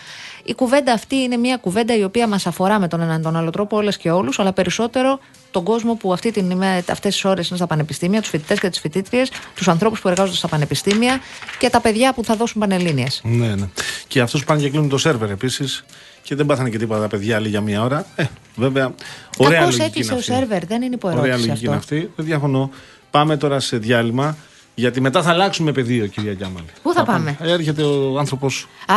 Η 0.43 0.53
κουβέντα 0.53 0.93
αυτή 0.93 1.15
είναι 1.15 1.38
μια 1.38 1.57
κουβέντα 1.57 1.98
η 1.98 2.03
οποία 2.03 2.27
μας 2.27 2.48
αφορά 2.48 2.80
με 2.80 2.88
τον 2.88 3.02
έναν 3.02 3.22
τον 3.22 3.35
άλλο 3.35 3.49
τρόπο 3.49 3.77
όλες 3.77 3.98
και 3.98 4.11
όλους, 4.11 4.39
αλλά 4.39 4.53
περισσότερο 4.53 5.19
τον 5.52 5.64
κόσμο 5.64 5.95
που 5.95 6.14
αυτή 6.14 6.31
την 6.31 6.49
ημέρα, 6.49 6.84
αυτές 6.89 7.14
τις 7.14 7.26
ώρες 7.26 7.48
είναι 7.48 7.57
στα 7.57 7.68
πανεπιστήμια, 7.68 8.19
τους 8.22 8.30
φοιτητές 8.30 8.60
και 8.60 8.69
τις 8.69 8.80
φοιτήτριες, 8.80 9.31
τους 9.56 9.68
ανθρώπους 9.68 10.02
που 10.02 10.07
εργάζονται 10.07 10.38
στα 10.38 10.48
πανεπιστήμια 10.48 11.19
και 11.60 11.69
τα 11.69 11.81
παιδιά 11.81 12.14
που 12.14 12.23
θα 12.23 12.35
δώσουν 12.35 12.61
πανελλήνιες. 12.61 13.22
Ναι, 13.23 13.56
ναι. 13.56 13.69
Και 14.07 14.22
αυτούς 14.22 14.39
που 14.39 14.45
πάνε 14.45 14.61
και 14.61 14.69
κλείνουν 14.69 14.89
το 14.89 14.98
σερβερ 14.98 15.30
επίσης 15.30 15.84
και 16.23 16.35
δεν 16.35 16.45
πάθανε 16.45 16.69
και 16.69 16.77
τίποτα 16.77 16.99
τα 17.02 17.07
παιδιά 17.07 17.35
άλλοι 17.35 17.48
για 17.49 17.61
μία 17.61 17.84
ώρα. 17.84 18.06
Ε, 18.15 18.23
βέβαια. 18.56 18.93
Ωραία 19.38 19.60
Κακώς 19.60 19.77
λογική 19.77 19.89
έκλεισε 19.89 20.07
είναι 20.14 20.15
ο 20.15 20.19
αυτή. 20.19 20.31
σερβερ, 20.34 20.65
δεν 20.65 20.81
είναι 20.81 20.98
Ωραία 21.02 21.15
υποερώτηση 21.15 21.48
λογική 21.48 21.65
είναι 21.65 21.76
αυτό. 21.76 21.95
αυτή. 21.95 22.11
Δεν 22.15 22.26
διαφωνώ. 22.26 22.69
Πάμε 23.11 23.38
τώρα 23.38 23.60
σε 23.60 23.77
διάλειμμα. 23.77 24.38
Γιατί 24.76 25.02
μετά 25.02 25.22
θα 25.22 25.30
αλλάξουμε 25.30 25.72
πεδίο, 25.72 26.07
κυρία 26.07 26.31
Γιάμαλη. 26.31 26.65
Πού 26.81 26.93
θα 26.93 27.03
πάμε; 27.03 27.38
Ε, 27.41 27.52
Έρχεται 27.52 27.84
ο 27.84 28.18
άνθρωπος. 28.19 28.68
Α, 28.85 28.95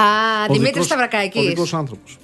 Δημήτρης 0.52 0.80
Ο 0.82 0.84
Σταυρακάκης. 0.84 1.46
δικός 1.46 1.74
άνθρωπος. 1.74 2.18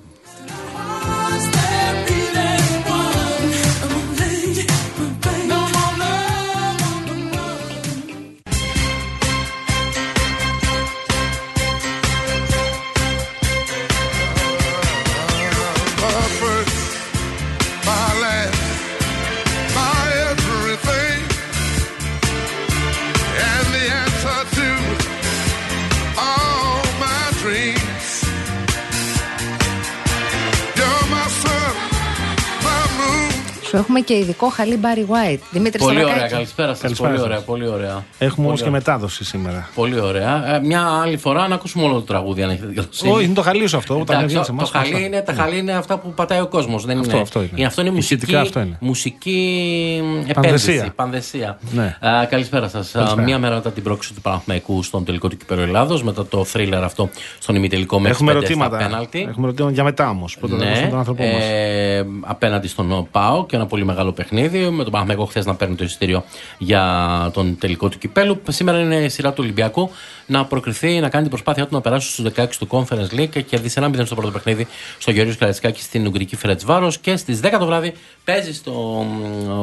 Σου 33.71 33.77
έχουμε 33.77 34.01
και 34.01 34.15
ειδικό 34.17 34.49
χαλί 34.49 34.77
Μπάρι 34.77 35.07
White. 35.09 35.39
Δημήτρης 35.51 35.83
Πολύ 35.83 35.95
ωραία, 35.97 36.07
Σταυρακάκη. 36.07 36.33
καλησπέρα 36.35 36.69
σας. 36.69 36.81
Καλησπέρα 36.81 37.09
Πολύ 37.11 37.21
σας. 37.21 37.29
ωραία, 37.31 37.41
πολύ 37.41 37.67
ωραία. 37.69 38.05
Έχουμε 38.19 38.47
όμως 38.47 38.47
Πολύ 38.47 38.57
και 38.57 38.63
ωραία. 38.63 38.71
μετάδοση 38.71 39.25
σήμερα. 39.25 39.69
Πολύ 39.75 40.01
ωραία. 40.01 40.55
Ε, 40.55 40.61
μια 40.61 40.83
άλλη 41.03 41.17
φορά 41.17 41.49
να 41.49 41.55
ακούσουμε 41.55 41.85
όλο 41.85 41.95
το 41.95 42.01
τραγούδι, 42.01 42.43
αν 42.43 42.51
έχετε 42.51 42.67
την 42.67 42.75
καλοσύνη. 42.75 43.13
Όχι, 43.13 43.25
είναι 43.25 43.35
το 43.35 43.43
χαλί 43.43 43.67
σου 43.67 43.77
αυτό. 43.77 43.95
Όταν 44.01 44.17
Εντάξει, 44.17 44.25
έβγαινε 44.25 44.45
σε 44.45 44.51
το, 44.51 44.57
εμάς, 44.59 44.71
το 44.71 44.79
χαλί 44.79 44.95
αυτά. 44.95 45.07
είναι, 45.07 45.21
τα 45.21 45.33
χαλί 45.33 45.59
είναι 45.59 45.73
αυτά 45.73 45.99
που 45.99 46.13
πατάει 46.15 46.41
ο 46.41 46.47
κόσμος. 46.47 46.85
Δεν 46.85 46.99
Αυτό, 46.99 47.11
είναι, 47.13 47.21
αυτό 47.21 47.43
είναι. 47.55 47.67
αυτό 47.67 47.81
είναι 47.81 47.91
μουσική, 47.91 48.15
Ηχητικά 48.15 48.41
αυτό 48.41 48.61
είναι. 48.61 48.77
μουσική 48.81 50.03
επένδυση. 50.27 50.33
Πανδεσία. 50.67 50.93
Πανδεσία. 50.97 51.59
Ναι. 51.73 51.97
Α, 52.09 52.25
καλησπέρα 52.27 52.69
σας. 52.69 52.91
Καλησπέρα. 52.91 53.23
Μία 53.23 53.39
μέρα 53.39 53.55
μετά 53.55 53.71
την 53.71 53.83
πρόκληση 53.83 54.15
του 54.15 54.21
Παναθηναϊκού 54.21 54.83
στον 54.83 55.05
τελικό 55.05 55.29
του 55.29 55.37
κυπέλλου 55.37 55.61
Ελλάδος, 55.63 56.03
μετά 56.03 56.27
το 56.27 56.45
θρίλερ 56.45 56.83
αυτό 56.85 57.09
στον 57.39 57.55
ημιτελικό 57.55 57.99
μέχρι 57.99 58.13
Έχουμε 58.15 58.33
πέντε 58.33 58.45
στα 58.47 58.55
ερωτήματα. 58.55 58.85
πέναλτι. 58.85 59.27
Έχουμε 59.31 59.47
ερωτήματα 59.47 59.75
για 59.75 59.85
μετά 59.85 60.09
όμως. 60.09 60.37
Πρώτα 60.39 60.57
να 60.57 60.65
ακούσουμε 60.65 60.89
τον 60.89 60.99
άνθρωπό 60.99 61.23
μας. 61.23 61.45
ε, 61.45 62.07
απέναντι 62.21 62.69
στον 62.69 63.09
ΠΑΟ 63.11 63.47
και 63.47 63.57
ένα 63.61 63.69
πολύ 63.69 63.85
μεγάλο 63.85 64.13
παιχνίδι. 64.13 64.71
Με 64.71 64.83
τον 64.83 64.93
Παναθηναϊκό 64.93 65.25
χθες 65.25 65.47
να 65.47 65.55
παίρνει 65.55 65.75
το 65.75 65.85
εισιτήριο 65.85 66.25
για 66.59 66.85
τον 67.33 67.59
τελικό 67.59 67.89
του 67.89 67.99
κυπέλου. 67.99 68.43
Σήμερα 68.49 68.81
είναι 68.81 68.97
η 68.97 69.09
σειρά 69.09 69.31
του 69.33 69.41
Ολυμπιακού 69.43 69.91
να 70.31 70.45
προκριθεί, 70.45 71.01
να 71.01 71.09
κάνει 71.09 71.23
την 71.23 71.31
προσπάθειά 71.31 71.67
του 71.67 71.75
να 71.75 71.81
περάσει 71.81 72.11
στους 72.11 72.33
16 72.37 72.47
του 72.59 72.69
Conference 72.71 73.19
League 73.19 73.29
και 73.29 73.41
κερδίσει 73.41 73.75
ένα 73.79 73.91
0 74.01 74.07
στο 74.07 74.15
πρώτο 74.15 74.31
παιχνίδι 74.31 74.67
στο 74.99 75.11
Γεωργίου 75.11 75.35
Καραϊσκάκης 75.39 75.85
στην 75.85 76.07
Ουγγρική 76.07 76.37
Φερετ 76.37 76.61
Βάρο. 76.65 76.93
Και 77.01 77.17
στις 77.17 77.41
10 77.43 77.57
το 77.59 77.67
βράδυ 77.67 77.93
παίζει 78.25 78.55
στο, 78.55 79.07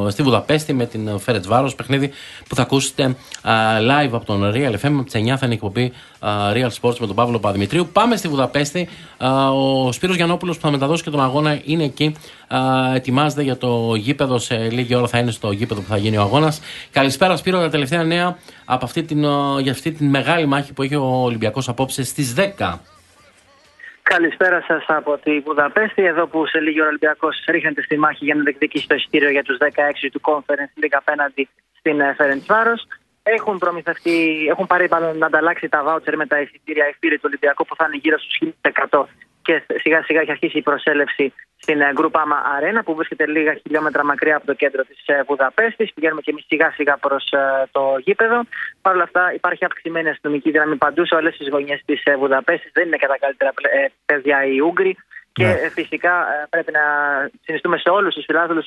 στη 0.10 0.23
Βουδαπέστη 0.23 0.73
με 0.73 0.85
την 0.85 1.19
Φερετ 1.19 1.48
Βάρο. 1.48 1.72
Παιχνίδι 1.76 2.11
που 2.49 2.56
θα 2.56 2.61
ακούσετε 2.61 3.03
α, 3.03 3.52
live 3.80 4.10
από 4.11 4.26
τον 4.26 4.52
Real 4.56 4.72
FM. 4.72 4.91
Από 4.94 5.03
τις 5.03 5.14
9 5.14 5.26
θα 5.26 5.39
είναι 5.44 5.53
η 5.53 5.53
εκπομπή 5.53 5.91
α, 6.19 6.30
Real 6.53 6.69
Sports 6.81 6.98
με 6.99 7.07
τον 7.07 7.15
Παύλο 7.15 7.39
Παδημητρίου. 7.39 7.89
Πάμε 7.94 8.15
στη 8.15 8.27
Βουδαπέστη. 8.27 8.89
Α, 9.18 9.49
ο 9.49 9.91
Σπύρος 9.91 10.15
Γιαννόπουλος 10.15 10.56
που 10.56 10.61
θα 10.61 10.72
μεταδώσει 10.72 11.03
και 11.03 11.10
τον 11.10 11.22
αγώνα 11.22 11.61
είναι 11.65 11.84
εκεί. 11.84 12.15
Α, 12.48 12.60
ετοιμάζεται 12.95 13.41
για 13.41 13.57
το 13.57 13.95
γήπεδο. 13.95 14.39
Σε 14.39 14.69
λίγη 14.69 14.95
ώρα 14.95 15.07
θα 15.07 15.18
είναι 15.18 15.31
στο 15.31 15.52
γήπεδο 15.52 15.81
που 15.81 15.88
θα 15.89 15.98
γίνει 15.98 16.18
ο 16.18 16.22
αγώνας. 16.22 16.60
Καλησπέρα, 16.91 17.38
Σπύρο. 17.38 17.60
Τα 17.60 17.69
τελευταία 17.69 18.03
νέα 18.03 18.38
από 18.69 18.85
αυτή 18.85 19.03
την, 19.03 19.26
α, 19.26 19.60
για 19.60 19.72
αυτή 19.72 19.91
την 19.91 20.10
μεγάλη 20.10 20.45
μάχη 20.45 20.73
που 20.73 20.84
έχει 20.84 20.95
ο 20.95 21.22
Ολυμπιακός 21.30 21.69
απόψε 21.69 22.03
στις 22.03 22.34
10. 22.34 22.80
Καλησπέρα 24.02 24.64
σας 24.68 24.84
από 24.88 25.18
τη 25.18 25.39
Βουδαπέστη, 25.39 26.03
εδώ 26.06 26.27
που 26.27 26.45
σε 26.45 26.60
λίγη 26.60 26.80
ώρα 26.80 26.85
ο 26.85 26.89
Ολυμπιακός 26.89 27.44
ρίχνεται 27.48 27.81
στη 27.81 27.98
μάχη 27.98 28.26
για 28.26 28.35
να 28.35 28.41
διεκδικήσει 28.41 28.88
το 28.88 28.95
εισιτήριο 28.95 29.30
για 29.30 29.44
τους 29.44 29.57
16 29.57 30.10
του 30.11 30.22
Conference 30.30 30.73
League 30.81 30.98
απέναντι 31.03 31.49
στην 31.80 31.98
Φέρεντ 32.18 32.41
Βάρο. 32.48 32.76
Έχουν 33.23 33.57
προμηθευτεί, 33.57 34.48
έχουν 34.49 34.68
πάρει 34.68 34.88
μάλλον 34.91 35.18
να 35.18 35.26
ανταλλάξει 35.26 35.69
τα 35.69 35.84
βάουτσερ 35.84 36.15
με 36.15 36.26
τα 36.26 36.41
εισιτήρια 36.41 36.89
εισιτήρια 36.89 37.18
του 37.18 37.23
Ολυμπιακού 37.26 37.65
που 37.65 37.76
θα 37.76 37.85
είναι 37.88 37.99
γύρω 38.03 38.18
στους 38.19 38.38
1100 38.89 39.06
και 39.48 39.64
σιγά 39.84 40.03
σιγά 40.03 40.22
έχει 40.22 40.32
αρχίσει 40.32 40.57
η 40.57 40.61
προσέλευση 40.61 41.34
στην 41.57 41.82
ε, 41.82 41.91
Group 41.98 42.15
Ama 42.24 42.38
Arena 42.56 42.82
που 42.86 42.95
βρίσκεται 42.95 43.26
λίγα 43.28 43.53
χιλιόμετρα 43.53 44.03
μακριά 44.06 44.36
από 44.36 44.45
το 44.45 44.53
κέντρο 44.53 44.84
της 44.84 44.99
Βουδαπέστης. 45.28 45.94
Πηγαίνουμε 45.94 46.22
και 46.22 46.32
εμείς 46.32 46.45
σιγά 46.48 46.72
σιγά 46.72 46.98
προς 46.98 47.24
το 47.72 47.82
γήπεδο. 48.06 48.41
Παρ' 48.82 48.94
όλα 48.94 49.03
αυτά 49.03 49.34
υπάρχει 49.34 49.65
αυξημένη 49.65 50.10
αστυνομική 50.10 50.52
δύναμη 50.52 50.76
παντού 50.76 51.06
σε 51.06 51.15
όλες 51.15 51.38
τις 51.38 51.49
γωνιές 51.49 51.82
της 51.86 52.03
Βουδαπέστης. 52.19 52.72
Δεν 52.74 52.88
είναι 52.88 52.98
και 52.98 53.07
τα 53.07 53.18
καλύτερα 53.19 53.52
πλε- 53.53 53.74
ε, 53.74 53.91
παιδιά 54.06 54.45
οι 54.45 54.60
Ούγγροι. 54.60 54.98
Και 55.32 55.45
Ναι. 55.45 55.52
ε, 55.52 55.69
φυσικά 55.69 56.14
ε, 56.34 56.45
πρέπει 56.49 56.72
να 56.72 56.84
συνιστούμε 57.45 57.78
σε 57.78 57.90
όλους 57.90 58.14
τους 58.15 58.26
φιλάθλους 58.26 58.65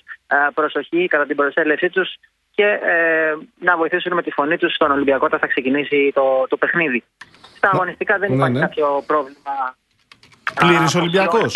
προσοχή 0.54 1.06
κατά 1.06 1.26
την 1.26 1.36
προσέλευσή 1.36 1.88
τους 1.90 2.08
και 2.50 2.64
ε, 2.64 3.34
να 3.58 3.76
βοηθήσουν 3.76 4.12
με 4.14 4.22
τη 4.22 4.30
φωνή 4.30 4.56
τους 4.58 4.74
στον 4.74 4.90
Ολυμπιακό 4.90 5.24
όταν 5.26 5.38
θα 5.38 5.46
ξεκινήσει 5.46 6.10
το, 6.14 6.46
το 6.48 6.56
παιχνίδι. 6.56 7.02
Στα 7.56 7.70
αγωνιστικά 7.72 8.18
δεν 8.18 8.28
ναι, 8.30 8.36
υπάρχει 8.36 8.54
ναι. 8.54 8.60
κάποιο 8.60 9.02
πρόβλημα. 9.06 9.74
Πλήρης 10.54 10.94
Α, 10.94 10.98
Ολυμπιακός. 11.00 11.52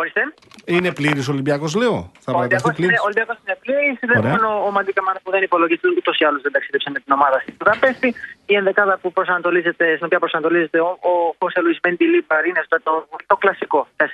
Ορίστε. 0.00 0.20
Είναι 0.64 0.92
πλήρης 0.92 1.28
Ολυμπιακός, 1.28 1.74
λέω. 1.74 1.96
Θα 2.24 2.32
Ο 2.32 2.34
παραταθεί 2.36 2.40
Ολυμπιακός 2.40 2.74
πλήρη. 2.76 2.90
είναι, 2.92 3.00
ο 3.00 3.06
Ολυμπιακός 3.10 3.36
είναι 3.44 3.56
πλήρης, 3.64 3.98
δεν 4.10 4.18
Ωραία. 4.18 4.30
μόνο 4.34 4.48
ο 4.66 4.70
Μαντίκα 4.70 5.02
Μάνας 5.02 5.22
που 5.24 5.30
δεν 5.30 5.42
υπολογίζεται 5.42 5.88
ούτως 5.98 6.18
ή 6.18 6.24
άλλως 6.24 6.42
δεν 6.42 6.52
ταξίδεψε 6.52 6.90
με 6.94 6.98
την 7.04 7.12
ομάδα 7.12 7.38
στην 7.42 7.54
Βουδαπέστη. 7.58 8.08
Η 8.46 8.54
ενδεκάδα 8.54 8.98
που 9.02 9.12
προσανατολίζεται, 9.12 9.84
στην 9.94 10.04
οποία 10.06 10.18
προσανατολίζεται 10.18 10.78
ο, 10.80 10.90
ο 11.10 11.12
Χώσε 11.38 11.60
Λουίς 11.60 11.78
Μεντιλίπαρ 11.82 12.46
είναι 12.46 12.62
στο 12.64 12.76
το, 12.82 12.92
το 13.26 13.36
κλασικό 13.36 13.86
4-2-3-1 13.96 14.04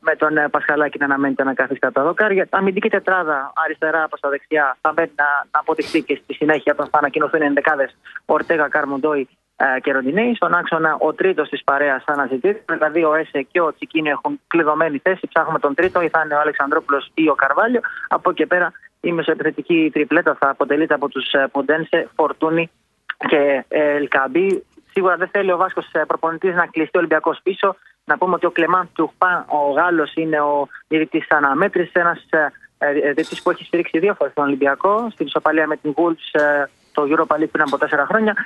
με 0.00 0.16
τον 0.16 0.36
ε, 0.36 0.48
Πασχαλάκη 0.48 0.98
να 0.98 1.04
αναμένεται 1.04 1.44
να 1.44 1.54
κάθεται 1.54 1.88
στα 1.90 2.02
δοκάρια. 2.02 2.46
Αμυντική 2.50 2.88
τετράδα 2.88 3.52
αριστερά 3.64 4.08
προς 4.08 4.20
τα 4.20 4.28
δεξιά 4.28 4.76
θα 4.80 4.94
πρέπει 4.94 5.12
να, 5.16 5.24
να 5.52 5.58
αποδειχθεί 5.60 6.02
και 6.02 6.20
στη 6.22 6.34
συνέχεια 6.34 6.72
όταν 6.72 6.88
θα 6.92 6.98
ανακοινωθούν 6.98 7.40
οι 7.42 7.44
ενδεκάδες 7.44 7.96
Ορτέγα 8.24 8.68
Καρμοντόη 8.68 9.28
ε, 9.56 9.80
και 9.80 9.92
Ροντινέη. 9.92 10.34
Στον 10.34 10.54
άξονα 10.54 10.96
ο 10.98 11.12
τρίτος 11.12 11.48
της 11.48 11.64
παρέας 11.64 12.02
θα 12.04 12.12
αναζητήσει. 12.12 12.62
Δηλαδή 12.66 13.04
ο 13.04 13.14
Έσε 13.14 13.42
και 13.42 13.60
ο 13.60 13.74
Τσικίνη 13.74 14.08
έχουν 14.08 14.40
κλειδωμένη 14.46 14.98
θέση. 14.98 15.28
Ψάχνουμε 15.28 15.58
τον 15.58 15.74
τρίτο, 15.74 16.00
ή 16.00 16.08
θα 16.08 16.22
είναι 16.24 16.34
ο 16.34 16.40
Αλεξανδρόπουλος 16.40 17.10
ή 17.14 17.28
ο 17.28 17.34
Καρβάλιο. 17.34 17.80
Από 18.08 18.30
εκεί 18.30 18.38
και 18.38 18.46
πέρα 18.46 18.72
η 19.00 19.12
μεσοεπιθετική 19.12 19.90
τριπλέτα 19.92 20.36
θα 20.40 20.48
αποτελείται 20.50 20.94
από 20.94 21.08
τους 21.08 21.30
Ποντένσε, 21.52 22.08
Φορτούνη 22.14 22.70
και 23.28 23.64
ε, 23.68 23.94
Ελκαμπή. 23.94 24.64
Σίγουρα 24.90 25.16
δεν 25.16 25.28
θέλει 25.28 25.52
ο 25.52 25.56
Βάσκος 25.56 25.90
προπονητής 26.06 26.54
να 26.54 26.66
κλειστεί 26.66 26.96
ο 26.96 26.98
Ολυμπιακός 26.98 27.40
πίσω. 27.42 27.76
Να 28.04 28.18
πούμε 28.18 28.34
ότι 28.34 28.46
ο 28.46 28.50
Κλεμάν 28.50 28.88
Τουχπά, 28.92 29.46
ο 29.48 29.70
Γάλλος, 29.70 30.14
είναι 30.14 30.40
ο 30.40 30.68
διαιτητής 30.88 31.26
αναμέτρησης. 31.30 31.92
Ένας 31.92 32.26
διαιτητής 32.92 33.42
που 33.42 33.50
έχει 33.50 33.64
στηρίξει 33.64 33.98
δύο 33.98 34.14
φορές 34.14 34.32
τον 34.34 34.44
Ολυμπιακό 34.44 35.08
στην 35.10 35.26
ισοπαλία 35.26 35.66
με 35.66 35.76
την 35.76 35.94
Wolves 35.96 36.40
ε, 36.96 37.06
το 37.06 37.06
Europa 37.10 37.34
League 37.40 37.50
πριν 37.50 37.64
από 37.66 37.78
τέσσερα 37.78 38.06
χρόνια 38.06 38.36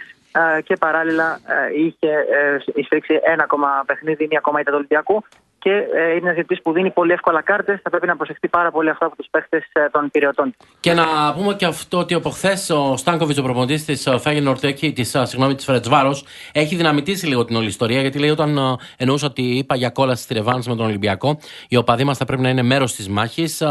ε, 0.56 0.60
και 0.60 0.76
παράλληλα 0.76 1.40
ε, 1.46 1.80
είχε 1.80 2.10
ε, 2.10 2.82
στηρίξει 2.82 3.20
ένα 3.22 3.42
ακόμα 3.42 3.82
παιχνίδι, 3.86 4.26
μία 4.30 4.38
ακόμα 4.38 4.60
ήττα 4.60 4.70
του 4.70 4.76
Ολυμπιακού. 4.76 5.24
Και 5.60 5.70
ε, 5.70 6.10
είναι 6.10 6.20
ένας 6.22 6.34
διαιτητής 6.34 6.62
που 6.62 6.72
δίνει 6.72 6.90
πολύ 6.90 7.12
εύκολα 7.12 7.42
κάρτες. 7.42 7.80
Θα 7.82 7.90
πρέπει 7.90 8.06
να 8.06 8.16
προσεχτεί 8.16 8.48
πάρα 8.48 8.70
πολύ 8.70 8.90
αυτό 8.90 9.06
από 9.06 9.16
τους 9.16 9.26
παίχτες 9.30 9.64
των 9.92 10.10
πυρεωτών. 10.10 10.54
Και 10.80 10.92
να 10.92 11.04
πούμε 11.36 11.54
και 11.54 11.64
αυτό 11.64 11.98
ότι 11.98 12.14
από 12.14 12.30
χθες 12.30 12.70
ο 12.70 12.96
Στάνκοβιτς, 12.96 13.38
ο 13.38 13.42
προπονητής 13.42 13.84
της 13.84 14.08
Φέγεν 14.18 14.46
Ορτέκη, 14.46 14.92
της 14.92 15.16
συγγνώμη, 15.22 15.54
της 15.54 15.64
Φρετσβάρος, 15.64 16.24
έχει 16.52 16.76
δυναμητήσει 16.76 17.26
λίγο 17.26 17.44
την 17.44 17.56
όλη 17.56 17.66
ιστορία. 17.66 18.00
Γιατί 18.00 18.18
λέει 18.18 18.30
όταν 18.30 18.56
ε, 18.56 18.76
εννοούσα 18.96 19.26
ότι 19.26 19.42
είπα 19.42 19.76
για 19.76 19.90
κόλαση 19.90 20.22
στη 20.22 20.34
Ρεβάνς 20.34 20.66
με 20.66 20.76
τον 20.76 20.86
Ολυμπιακό, 20.86 21.38
οι 21.68 21.76
οπαδοί 21.76 22.04
μας 22.04 22.18
θα 22.18 22.24
πρέπει 22.24 22.42
να 22.42 22.48
είναι 22.48 22.62
μέρος 22.62 22.94
της 22.94 23.08
μάχης. 23.08 23.62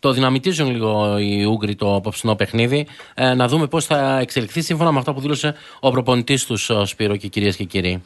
Το 0.00 0.12
δυναμητίζουν 0.12 0.70
λίγο 0.70 1.18
οι 1.18 1.44
Ούγγροι 1.44 1.74
το 1.74 1.94
απόψινό 1.94 2.34
παιχνίδι. 2.34 2.86
Ε, 3.14 3.34
να 3.34 3.48
δούμε 3.48 3.66
πώς 3.66 3.84
θα 3.84 4.18
εξελιχθεί 4.18 4.60
σύμφωνα 4.60 4.92
με 4.92 4.98
αυτά 4.98 5.14
που 5.14 5.20
δήλωσε 5.20 5.54
ο 5.80 5.90
προπονητής 5.90 6.46
τους 6.46 6.70
Σπύρο 6.84 7.16
και 7.16 7.28
κυρίες 7.28 7.56
και 7.56 7.64
κύριοι. 7.64 8.02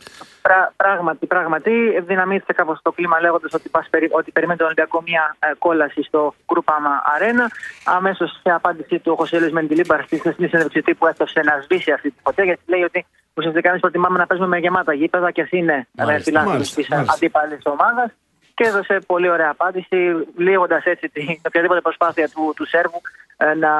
Πρά, 0.49 0.73
πράγματι, 0.77 1.27
πράγματι, 1.27 2.01
δυναμήθηκε 2.07 2.53
κάπως 2.53 2.79
το 2.83 2.93
κλίμα 2.93 3.21
λέγοντας 3.21 3.53
ότι, 3.55 3.69
πας 3.69 3.87
περι- 3.91 4.15
ότι 4.15 4.31
περιμένει 4.31 4.59
τον 4.59 4.66
Ολυμπιακό 4.66 5.03
μια 5.07 5.37
ε, 5.39 5.51
κόλαση 5.59 6.03
στο 6.03 6.35
Groupama 6.47 6.93
Arena. 7.15 7.47
Αμέσως 7.85 8.31
σε 8.43 8.51
απάντησή 8.51 8.99
του 8.99 9.12
ο 9.12 9.15
Χωσέλη 9.15 9.53
Μεντιλίμπαρ 9.53 10.03
στη 10.05 10.19
χθεσινή 10.19 10.49
συνέντευξη 10.49 10.83
τύπου 10.83 11.07
έστωσε 11.07 11.41
να 11.45 11.61
σβήσει 11.65 11.93
αυτή 11.93 12.11
τη 12.11 12.16
φωτιά 12.23 12.45
γιατί 12.45 12.61
λέει 12.66 12.83
ότι 12.83 13.07
ουσιαστικά 13.35 13.69
εμείς 13.69 13.81
προτιμάμε 13.81 14.19
να 14.19 14.27
παίζουμε 14.27 14.49
με 14.49 14.59
γεμάτα 14.59 14.93
γήπεδα 14.95 15.31
και 15.31 15.43
α 15.43 15.47
είναι 15.51 15.87
Μάλιστα, 15.93 16.23
φιλάθλοι 16.23 16.51
μάλιστα, 16.51 16.81
της 16.81 16.89
μάλιστα. 16.89 17.12
αντίπαλης 17.15 17.61
ομάδας. 17.65 18.11
Και 18.55 18.64
έδωσε 18.66 18.98
πολύ 19.06 19.31
ωραία 19.31 19.51
απάντηση, 19.51 19.97
λύγοντας 20.36 20.85
έτσι 20.85 21.09
την 21.09 21.39
οποιαδήποτε 21.47 21.81
προσπάθεια 21.81 22.28
του, 22.28 22.52
του 22.56 22.66
Σέρβου 22.66 23.01
ε, 23.36 23.44
να, 23.55 23.70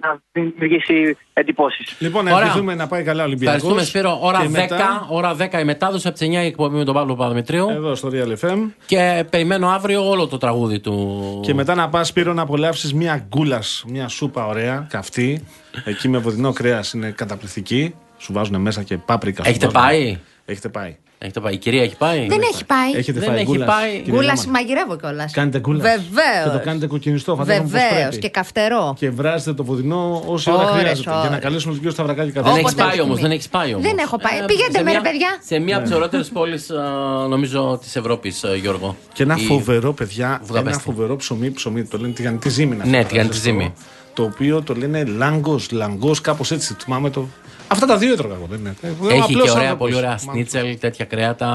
να 0.00 0.18
δημιουργήσει 0.32 1.16
εντυπώσεις. 1.32 1.96
Λοιπόν, 1.98 2.24
να 2.24 2.32
Ωραία. 2.34 2.44
ευχηθούμε 2.46 2.74
να 2.74 2.86
πάει 2.86 3.02
καλά 3.02 3.22
ο 3.22 3.26
Ολυμπιακός. 3.26 3.54
Ευχαριστούμε, 3.54 3.84
Σπύρο. 3.84 4.18
Ώρα 4.22 4.38
10, 4.38 4.42
Και 4.42 4.48
μετά, 4.48 5.06
ώρα 5.10 5.36
10 5.38 5.60
η 5.60 5.64
μετάδοση 5.64 6.08
από 6.08 6.18
τις 6.18 6.28
9 6.28 6.32
η 6.32 6.36
εκπομπή 6.46 6.76
με 6.76 6.84
τον 6.84 6.94
Παύλο 6.94 7.14
Παπαδημητρίου. 7.14 7.68
Εδώ 7.70 7.94
στο 7.94 8.10
Real 8.12 8.34
FM. 8.46 8.58
Και 8.86 9.24
περιμένω 9.30 9.68
αύριο 9.68 10.08
όλο 10.08 10.26
το 10.26 10.38
τραγούδι 10.38 10.80
του. 10.80 11.40
Και 11.44 11.54
μετά 11.54 11.74
να 11.74 11.88
πας 11.88 12.08
Σπύρο 12.08 12.32
να 12.32 12.42
απολαύσεις 12.42 12.94
μια 12.94 13.26
γκούλας, 13.28 13.84
μια 13.86 14.08
σούπα 14.08 14.46
ωραία, 14.46 14.86
καυτή. 14.90 15.44
Εκεί 15.84 16.08
με 16.08 16.18
βοδινό 16.18 16.52
κρέας 16.52 16.92
είναι 16.92 17.10
καταπληκτική. 17.10 17.94
Σου 18.18 18.32
βάζουν 18.32 18.60
μέσα 18.60 18.82
και 18.82 18.96
πάπρικα. 18.96 19.44
σου 19.44 19.50
Έχετε 19.50 19.66
βάζουν. 19.68 19.88
πάει; 19.88 20.18
Έχετε 20.44 20.68
πάει. 20.68 20.96
Έχετε 21.18 21.40
πάει. 21.40 21.54
Η 21.54 21.56
κυρία 21.56 21.82
έχει 21.82 21.96
πάει; 21.96 22.26
Δεν 22.26 22.40
έχει 22.52 22.64
πάει. 22.64 22.92
Έχετε 22.96 23.18
Δεν 23.20 23.28
φάει 23.28 23.36
έχει 23.38 23.44
γκούλας, 23.46 23.68
πάει. 23.68 23.90
κυρία 24.00 24.12
Γκούλας 24.14 24.42
Γιώμα; 24.42 24.58
μαγειρεύω 24.58 24.96
κιόλας. 24.96 25.32
Κάνετε 25.32 25.58
γκούλας. 25.60 25.82
Βεβαίως. 25.82 26.44
Και 26.44 26.50
το 26.58 26.60
κάνετε 26.64 26.86
κοκκινιστό, 26.86 27.36
φαντάζομαι 27.36 27.62
πώς 27.68 27.72
Βεβαίως 27.80 27.98
πρέπει. 28.08 28.18
και 28.18 28.28
καυτερό. 28.28 28.94
Και 28.98 29.10
βράζετε 29.10 29.52
το 29.54 29.64
βοδινό 29.64 30.22
όση 30.26 30.50
ώρα 30.50 30.58
Ώρες, 30.70 30.80
χρειάζεται. 30.80 31.10
Για 31.10 31.18
να 31.22 31.26
ώρες. 31.28 31.38
καλέσουμε 31.38 31.70
τον 31.72 31.74
κύριο 31.74 31.90
Σταυρακάκη 31.90 32.30
Δεν 32.30 32.42
καθόλου. 32.42 32.56
έχεις 32.60 32.72
Όποτε 32.72 32.88
πάει 32.88 33.00
όμως. 33.00 33.04
επιθυμεί. 33.06 33.22
Δεν 33.28 33.30
έχεις 33.30 33.48
πάει 33.48 33.74
όμως. 33.74 33.86
Δεν 33.86 33.98
έχω 33.98 34.16
πάει. 34.18 34.38
Ε, 34.38 34.44
Πηγαίνετε 34.46 34.76
σε 34.78 34.82
με, 34.84 34.92
ρε 34.92 35.00
μια- 35.00 35.10
παιδιά. 35.10 35.28
Σε 35.44 35.58
μία 35.58 35.76
από 35.76 35.84
τις 35.84 35.94
ωραιότερε 35.94 36.22
πόλεις, 36.22 36.70
νομίζω, 37.28 37.78
της 37.82 37.96
Ευρώπης, 37.96 38.44
Γιώργο. 38.60 38.96
Και 39.12 39.22
ένα 39.22 39.36
Η- 39.38 39.44
φοβερό, 39.44 39.92
παιδιά, 39.92 40.26
ένα 40.26 40.40
Βουδαπέστη. 40.44 40.82
φοβερό 40.82 41.16
ψωμί, 41.16 41.50
ψωμί, 41.50 41.84
το 41.84 41.98
λένε 41.98 42.12
τηγανιτή 42.12 42.48
ζύμη. 42.48 42.76
να 42.76 42.86
Ναι, 42.86 42.96
αυτό, 42.96 43.08
τηγανιτή 43.08 43.34
ζεστό, 43.34 43.50
ζύμη. 43.50 43.72
Το 44.14 44.22
οποίο 44.22 44.62
το 44.62 44.74
λένε 44.74 45.04
λάγκος, 45.04 45.70
λαγκός, 45.70 46.20
κάπως 46.20 46.50
έτσι. 46.50 46.76
Θυμάμαι 46.82 47.10
το. 47.10 47.26
Αυτά 47.72 47.86
τα 47.86 47.96
δύο 47.96 48.12
έτρωγα 48.12 48.34
εγώ, 48.34 48.46
δεν 48.50 48.58
είναι. 48.58 48.74
Εγώ 48.82 49.04
είμαι 49.04 49.12
Έχει 49.12 49.22
απλός 49.22 49.44
και 49.44 49.50
ωραία, 49.50 49.62
άνθρωπος. 49.62 49.78
πολύ 49.78 49.94
ωραία 49.96 50.10
Μα- 50.10 50.18
σνίτσελ, 50.32 50.78
τέτοια 50.78 51.04
κρέατα. 51.04 51.46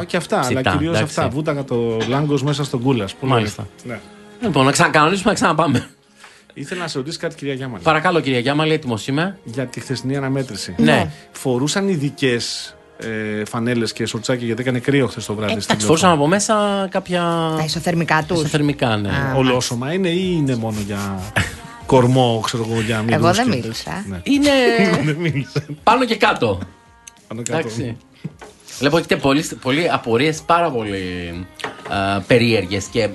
Α, 0.00 0.04
και 0.04 0.16
αυτά, 0.16 0.40
ψητά, 0.40 0.60
αλλά 0.60 0.70
κυρίως 0.76 0.96
εντάξει. 0.96 1.20
αυτά. 1.20 1.28
Βούταγα 1.34 1.64
το 1.64 1.96
λάγκος 2.08 2.42
μέσα 2.42 2.64
στον 2.64 2.80
κούλας. 2.82 3.14
Μάλιστα. 3.20 3.66
Ναι. 3.84 3.98
Λοιπόν, 4.42 4.64
να 4.64 4.70
ξανακανονίσουμε 4.72 5.28
να 5.28 5.34
ξαναπάμε. 5.34 5.88
Ήθελα 6.54 6.80
να 6.80 6.88
σε 6.88 6.98
ρωτήσει 6.98 7.18
κάτι, 7.18 7.34
κυρία 7.34 7.54
Γιάμαλη. 7.54 7.82
Παρακαλώ, 7.82 8.20
κυρία 8.20 8.38
Γιάμαλη, 8.38 8.72
έτοιμος 8.72 9.06
είμαι. 9.06 9.38
Για 9.44 9.66
τη 9.66 9.80
χθεσινή 9.80 10.16
αναμέτρηση. 10.16 10.74
Ναι. 10.78 11.10
Φορούσαν 11.32 11.88
ειδικές 11.88 12.74
ε, 12.98 13.44
φανέλες 13.44 13.92
και 13.92 14.06
σορτσάκια 14.06 14.46
γιατί 14.46 14.60
έκανε 14.62 14.78
κρύο 14.78 15.06
χθες 15.06 15.26
το 15.26 15.34
βράδυ. 15.34 15.52
στην 15.52 15.64
Εντάξει, 15.64 15.86
φορούσαν 15.86 16.10
από 16.10 16.26
μέσα 16.26 16.86
κάποια. 16.90 17.20
Τα 17.56 17.64
ισοθερμικά 17.64 18.24
τους. 18.28 18.38
Ισοθερμικά, 18.38 18.96
ναι. 18.96 19.08
Α. 19.08 19.34
Ολόσωμα 19.36 19.92
είναι 19.92 20.08
ή 20.08 20.34
είναι 20.36 20.56
μόνο 20.56 20.76
για 20.86 20.98
κορμό, 21.86 22.40
ξέρω 22.44 22.66
εγώ, 22.70 22.80
για 22.80 23.02
μυαλούς 23.02 23.26
Εγώ 23.26 23.34
δεν 23.34 23.50
και- 23.50 23.56
μίλησα. 23.62 24.04
Ναι. 24.08 24.20
Είναι 24.22 24.50
δεν 25.04 25.14
μίλησε. 25.14 25.66
πάνω 25.82 26.04
και 26.04 26.16
κάτω. 26.16 26.58
Πάνω 27.28 27.42
κάτω. 27.42 27.58
Εντάξει. 27.58 27.96
Βλέπω 28.78 28.96
έχετε 28.98 29.16
πολλοί, 29.16 29.44
πολλοί 29.62 29.90
απορίες 29.90 30.40
πάρα 30.40 30.70
πολύ 30.70 30.96
περίεργες 32.26 32.84
και 32.84 33.08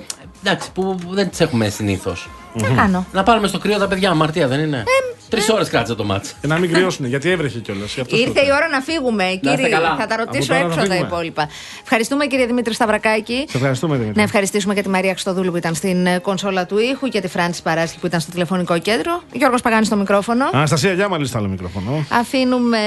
εντάξει, 0.44 0.72
που 0.72 0.94
που 1.06 1.14
δεν 1.14 1.30
τις 1.30 1.40
έχουμε 1.40 1.68
συνήθως. 1.68 2.28
Τι 2.56 2.62
να 2.62 2.68
κάνω; 2.68 3.06
Να 3.12 3.22
πάρουμε 3.22 3.46
στο 3.46 3.58
κρύο 3.58 3.78
τα 3.78 3.88
παιδιά, 3.88 4.10
αμαρτία 4.10 4.48
δεν 4.48 4.60
είναι; 4.60 4.84
Τρεις 5.28 5.48
ώρες 5.48 5.68
κράτησε 5.68 5.94
το 5.94 6.04
μάτι. 6.04 6.28
Και 6.40 6.46
να 6.46 6.58
μην 6.58 6.72
κρυώσουν, 6.72 7.06
γιατί 7.06 7.30
έβρεχε 7.30 7.58
κιόλας. 7.58 7.96
Ήρθε 7.96 8.40
η 8.40 8.50
ώρα 8.56 8.68
να 8.68 8.80
φύγουμε, 8.80 9.24
κύριε. 9.42 9.68
καλά. 9.68 9.96
Θα 9.98 10.06
τα 10.06 10.16
ρωτήσω 10.16 10.52
Από 10.52 10.62
τώρα 10.62 10.66
να 10.66 10.74
έξω 10.74 10.88
τα 10.88 10.94
φύγουμε. 10.94 11.06
υπόλοιπα. 11.06 11.48
Ευχαριστούμε, 11.82 12.26
κύριε 12.26 12.46
Δημήτρη 12.46 12.74
Σταυρακάκη. 12.74 13.44
Σε 13.48 13.56
ευχαριστούμε, 13.56 13.94
Δημήτρη. 13.96 14.16
Να 14.16 14.22
ευχαριστήσουμε 14.22 14.74
και 14.74 14.82
τη 14.82 14.88
Μαρία 14.88 15.10
Χρυστοδούλου 15.10 15.50
που 15.50 15.56
ήταν 15.56 15.74
στην 15.74 16.06
ε, 16.06 16.18
κονσόλα 16.18 16.66
του 16.66 16.78
ήχου 16.78 17.08
και 17.08 17.20
τη 17.20 17.28
Φράνση 17.28 17.62
Παράσχη 17.62 17.98
που 17.98 18.06
ήταν 18.06 18.20
στο 18.20 18.30
τηλεφωνικό 18.30 18.78
κέντρο. 18.78 19.22
Γιώργος 19.32 19.60
Παγάνης 19.62 19.86
στο 19.86 19.96
μικρόφωνο. 19.96 20.44
Αναστασία 20.52 20.92
Γιάμαλη 20.92 21.26
στο 21.26 21.38
άλλο 21.38 21.48
μικρόφωνο. 21.48 22.04
Αφήνουμε 22.08 22.78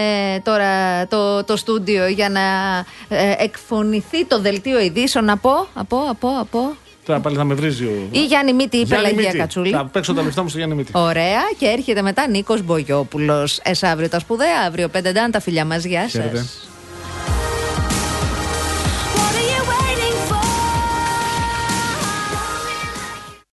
τώρα 0.43 0.67
το, 1.07 1.43
το 1.43 1.55
στούντιο 1.57 2.07
για 2.07 2.29
να 2.29 2.41
ε, 3.17 3.33
εκφωνηθεί 3.37 4.25
το 4.25 4.41
δελτίο 4.41 4.79
ειδήσεων 4.79 5.29
από, 5.29 5.67
από, 5.73 5.97
από, 6.09 6.29
από. 6.39 6.75
Τώρα 7.11 7.23
πάλι 7.23 7.37
θα 7.37 7.43
με 7.43 7.53
βρίζει 7.53 7.85
ο. 7.85 8.07
Ή 8.11 8.25
Γιάννη 8.25 8.53
Μύτη 8.53 8.77
ή 8.77 8.81
Γιάννη 8.81 9.05
Πελαγία 9.05 9.27
Μύτη. 9.27 9.37
Κατσούλη. 9.37 9.71
Θα 9.71 9.85
παίξω 9.85 10.13
τα 10.13 10.21
λεφτά 10.21 10.41
μου 10.41 10.49
στο 10.49 10.57
Γιάννη 10.57 10.75
Μύτη. 10.75 10.91
Ωραία. 10.95 11.41
Και 11.57 11.65
έρχεται 11.65 12.01
μετά 12.01 12.27
Νίκος 12.27 12.61
Μπογιόπουλος. 12.63 13.59
Εσάβριο 13.63 14.09
τα 14.09 14.19
σπουδαία, 14.19 14.61
αύριο 14.67 14.87
πέντε 14.87 15.11
ντάν 15.11 15.31
τα 15.31 15.39
φιλιά 15.39 15.65
μας. 15.65 15.83
Γεια 15.83 16.01
σας. 16.01 16.11
Χαίρετε. 16.11 16.45